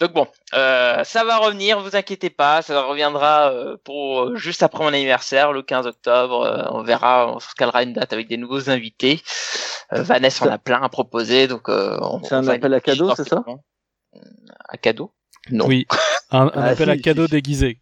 Donc 0.00 0.12
bon, 0.12 0.26
euh, 0.54 1.02
ça 1.02 1.24
va 1.24 1.38
revenir, 1.38 1.80
vous 1.80 1.96
inquiétez 1.96 2.30
pas, 2.30 2.62
ça 2.62 2.82
reviendra 2.82 3.50
euh, 3.50 3.76
pour 3.82 4.20
euh, 4.22 4.36
juste 4.36 4.62
après 4.62 4.84
mon 4.84 4.92
anniversaire, 4.92 5.52
le 5.52 5.62
15 5.62 5.86
octobre. 5.88 6.42
euh, 6.42 6.64
on 6.70 6.82
verra, 6.84 7.34
on 7.34 7.40
se 7.40 7.52
calera 7.56 7.82
une 7.82 7.94
date 7.94 8.12
avec 8.12 8.28
des 8.28 8.36
nouveaux 8.36 8.70
invités. 8.70 9.20
Euh, 9.92 10.02
Vanessa 10.02 10.44
en 10.46 10.50
a 10.50 10.58
plein 10.58 10.80
à 10.82 10.88
proposer, 10.88 11.48
donc 11.48 11.68
euh, 11.68 11.98
on, 12.00 12.22
C'est 12.22 12.34
un 12.36 12.44
on 12.44 12.48
appel 12.48 12.74
à 12.74 12.80
cadeau, 12.80 13.10
c'est 13.16 13.24
ces 13.24 13.30
ça. 13.30 13.42
Un 14.68 14.76
cadeau? 14.76 15.12
Non. 15.50 15.66
Oui. 15.66 15.86
Un, 16.30 16.42
un 16.46 16.50
Ah, 16.54 16.64
appel 16.68 16.84
si, 16.86 16.90
à 16.90 16.96
cadeau 16.98 17.26
si. 17.26 17.32
déguisé. 17.32 17.78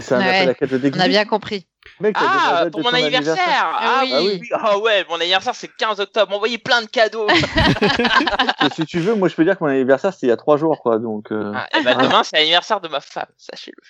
C'est 0.00 0.12
un 0.14 0.18
Ouais, 0.20 0.28
appel 0.28 0.48
à 0.48 0.54
cadeau 0.54 0.76
On 0.76 0.80
déguisé? 0.80 1.04
a 1.04 1.08
bien 1.08 1.24
compris. 1.24 1.66
Mec, 1.98 2.14
Ah, 2.18 2.66
pour 2.70 2.82
mon 2.82 2.92
anniversaire, 2.92 3.36
Ah 3.48 4.02
Ah 4.02 4.04
oui, 4.04 4.38
oui. 4.40 4.48
Ah 4.52 4.78
ouais, 4.78 5.04
mon 5.08 5.16
anniversaire 5.16 5.54
c'est 5.54 5.68
le 5.68 5.72
15 5.78 6.00
octobre, 6.00 6.34
envoyez 6.34 6.58
plein 6.58 6.82
de 6.82 6.86
cadeaux 6.86 7.26
Et 7.30 8.70
si 8.74 8.84
tu 8.86 9.00
veux, 9.00 9.14
moi 9.14 9.28
je 9.28 9.34
peux 9.34 9.44
dire 9.44 9.58
que 9.58 9.64
mon 9.64 9.70
anniversaire 9.70 10.12
c'était 10.12 10.26
il 10.26 10.30
y 10.30 10.32
a 10.32 10.36
trois 10.36 10.58
jours, 10.58 10.80
quoi. 10.82 10.98
Donc, 10.98 11.32
euh, 11.32 11.52
Ah, 11.54 11.68
et 11.78 11.82
ben 11.82 11.96
demain, 11.96 12.22
c'est 12.22 12.36
l'anniversaire 12.36 12.80
de 12.80 12.88
ma 12.88 13.00
femme, 13.00 13.28
sachez-le. 13.38 13.82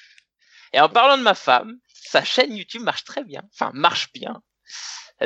Et 0.72 0.80
en 0.80 0.88
parlant 0.88 1.18
de 1.18 1.22
ma 1.22 1.34
femme, 1.34 1.74
sa 1.92 2.22
chaîne 2.22 2.54
YouTube 2.54 2.82
marche 2.82 3.04
très 3.04 3.24
bien, 3.24 3.42
enfin 3.52 3.72
marche 3.74 4.12
bien. 4.12 4.40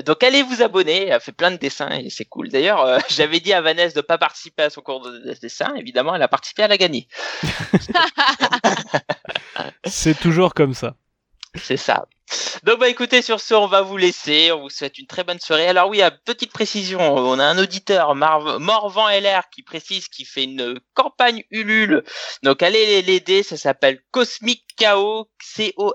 Donc 0.07 0.25
allez 0.25 0.43
vous 0.43 0.61
abonner, 0.63 1.07
elle 1.07 1.21
fait 1.21 1.31
plein 1.33 1.53
de 1.53 1.57
dessins 1.57 1.91
et 1.91 2.11
c'est 2.11 2.25
cool. 2.25 2.49
D'ailleurs, 2.49 2.81
euh, 2.81 2.99
j'avais 3.11 3.39
dit 3.41 3.53
à 3.53 3.61
Vanessa 3.61 3.95
de 3.95 4.01
pas 4.01 4.19
participer 4.19 4.65
à 4.65 4.71
son 4.71 4.81
cours 4.81 5.03
de 5.03 5.19
de 5.19 5.35
dessin, 5.35 5.73
évidemment, 5.77 6.15
elle 6.17 6.23
a 6.23 6.29
participé, 6.29 6.63
elle 6.63 6.73
a 6.73 6.79
gagné. 6.79 7.07
C'est 9.87 10.19
toujours 10.19 10.55
comme 10.55 10.75
ça. 10.75 10.95
C'est 11.55 11.77
ça. 11.77 12.07
Donc 12.65 12.79
bah 12.81 12.89
écoutez, 12.89 13.21
sur 13.21 13.41
ce, 13.41 13.53
on 13.55 13.67
va 13.67 13.83
vous 13.83 13.97
laisser. 13.99 14.51
On 14.53 14.63
vous 14.63 14.71
souhaite 14.71 14.99
une 14.99 15.07
très 15.07 15.23
bonne 15.25 15.39
soirée. 15.39 15.67
Alors 15.69 15.89
oui, 15.89 16.01
à 16.01 16.11
petite 16.11 16.51
précision, 16.53 17.01
on 17.01 17.39
a 17.39 17.45
un 17.45 17.59
auditeur, 17.59 18.15
Marv 18.15 18.59
Morvan 18.59 19.09
LR, 19.09 19.51
qui 19.51 19.63
précise 19.63 20.09
qu'il 20.09 20.27
fait 20.27 20.45
une 20.45 20.81
campagne 20.95 21.45
Ulule. 21.51 22.03
Donc 22.43 22.63
allez 22.63 23.03
l'aider, 23.03 23.43
ça 23.43 23.57
s'appelle 23.59 24.01
Cosmic 24.11 24.65
Chaos, 24.77 25.29
C-O-S-M-I-C-Chaos, 25.43 25.95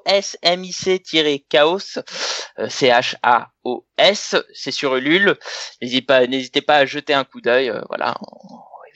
C-H-A-O-S, 2.68 4.36
c'est 4.54 4.72
sur 4.72 4.96
Ulule. 4.96 5.38
N'hésitez 5.82 6.06
pas, 6.06 6.28
n'hésitez 6.28 6.62
pas 6.62 6.76
à 6.76 6.86
jeter 6.86 7.14
un 7.14 7.24
coup 7.24 7.42
d'œil. 7.42 7.70
euh, 7.70 7.82
voilà, 7.90 8.16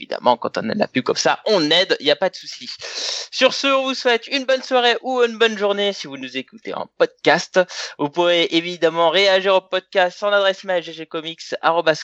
évidemment, 0.04 0.38
quand 0.38 0.58
on 0.58 0.70
a 0.70 0.74
de 0.74 0.80
la 0.80 0.88
pub 0.88 1.04
comme 1.04 1.16
ça, 1.16 1.40
on 1.46 1.72
aide, 1.72 1.96
il 2.00 2.06
n'y 2.06 2.12
a 2.12 2.16
pas 2.16 2.30
de 2.30 2.36
souci. 2.36 2.70
Sur 3.32 3.54
ce, 3.54 3.68
on 3.68 3.84
vous 3.84 3.94
souhaite 3.94 4.28
une 4.28 4.46
bonne 4.46 4.62
soirée 4.62 4.98
ou 5.02 5.24
une 5.24 5.38
bonne 5.38 5.58
journée 5.58 5.94
si 5.94 6.08
vous 6.08 6.18
nous 6.18 6.38
écoutez 6.38 6.74
en 6.74 6.88
podcast. 6.98 7.60
Vous 7.98 8.10
pourrez 8.10 8.48
évidemment 8.52 9.10
réagir 9.10 9.56
au 9.56 9.62
podcast 9.62 10.20
sans 10.20 10.28
adresse 10.28 10.66
mail 10.66 10.84
ggcomics, 10.84 11.56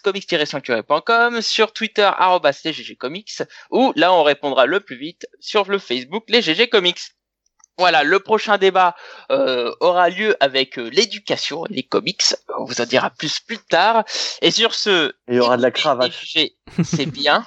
comics-sanctuary.com, 0.01 1.41
sur 1.41 1.73
Twitter, 1.73 2.09
ggcomics, 2.09 3.43
ou 3.69 3.91
là, 3.95 4.13
on 4.13 4.23
répondra 4.23 4.65
le 4.65 4.80
plus 4.80 4.97
vite 4.97 5.27
sur 5.39 5.69
le 5.69 5.77
Facebook, 5.77 6.23
les 6.30 6.41
GG 6.41 6.69
Comics. 6.69 7.18
Voilà, 7.80 8.03
le 8.03 8.19
prochain 8.19 8.57
débat 8.57 8.93
euh, 9.31 9.73
aura 9.80 10.10
lieu 10.10 10.35
avec 10.41 10.77
euh, 10.77 10.89
l'éducation 10.89 11.65
et 11.65 11.73
les 11.76 11.84
comics. 11.84 12.22
On 12.57 12.65
vous 12.65 12.81
en 12.81 12.85
dira 12.85 13.10
plus 13.10 13.39
plus 13.39 13.57
tard. 13.57 14.03
Et 14.41 14.51
sur 14.51 14.76
ce, 14.76 15.14
Il 15.30 15.35
y 15.35 15.39
aura 15.39 15.56
de 15.56 15.61
la 15.61 15.72
cravate. 15.72 16.11
c'est 16.84 17.06
bien. 17.06 17.45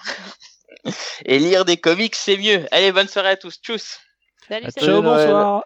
et 1.26 1.38
lire 1.38 1.66
des 1.66 1.76
comics, 1.76 2.14
c'est 2.14 2.38
mieux. 2.38 2.66
Allez, 2.70 2.92
bonne 2.92 3.09
soirée 3.09 3.28
à 3.28 3.36
tous. 3.36 3.60
Tchuss. 3.62 4.00
Salut, 4.48 4.70
salut. 4.70 4.86
Ciao, 4.86 5.02
bonsoir. 5.02 5.64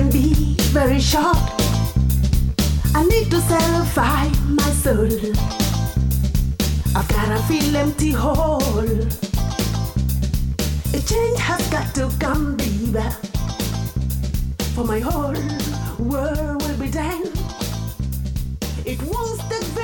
Can 0.00 0.10
be 0.10 0.54
very 0.72 0.98
short. 0.98 1.36
I 2.94 3.04
need 3.12 3.30
to 3.30 3.40
satisfy 3.40 4.28
my 4.60 4.70
soul. 4.82 5.12
I've 6.96 7.08
got 7.08 7.28
a 7.38 7.42
feel 7.48 7.76
empty 7.76 8.10
hole. 8.10 9.02
A 10.96 11.00
change 11.10 11.38
has 11.48 11.62
got 11.68 11.94
to 11.96 12.08
come, 12.18 12.56
baby. 12.56 13.04
For 14.74 14.84
my 14.84 15.00
whole 15.00 15.40
world 15.98 16.62
will 16.62 16.78
be 16.78 16.90
done. 16.90 17.26
It 18.86 19.00
take 19.50 19.68
very 19.76 19.79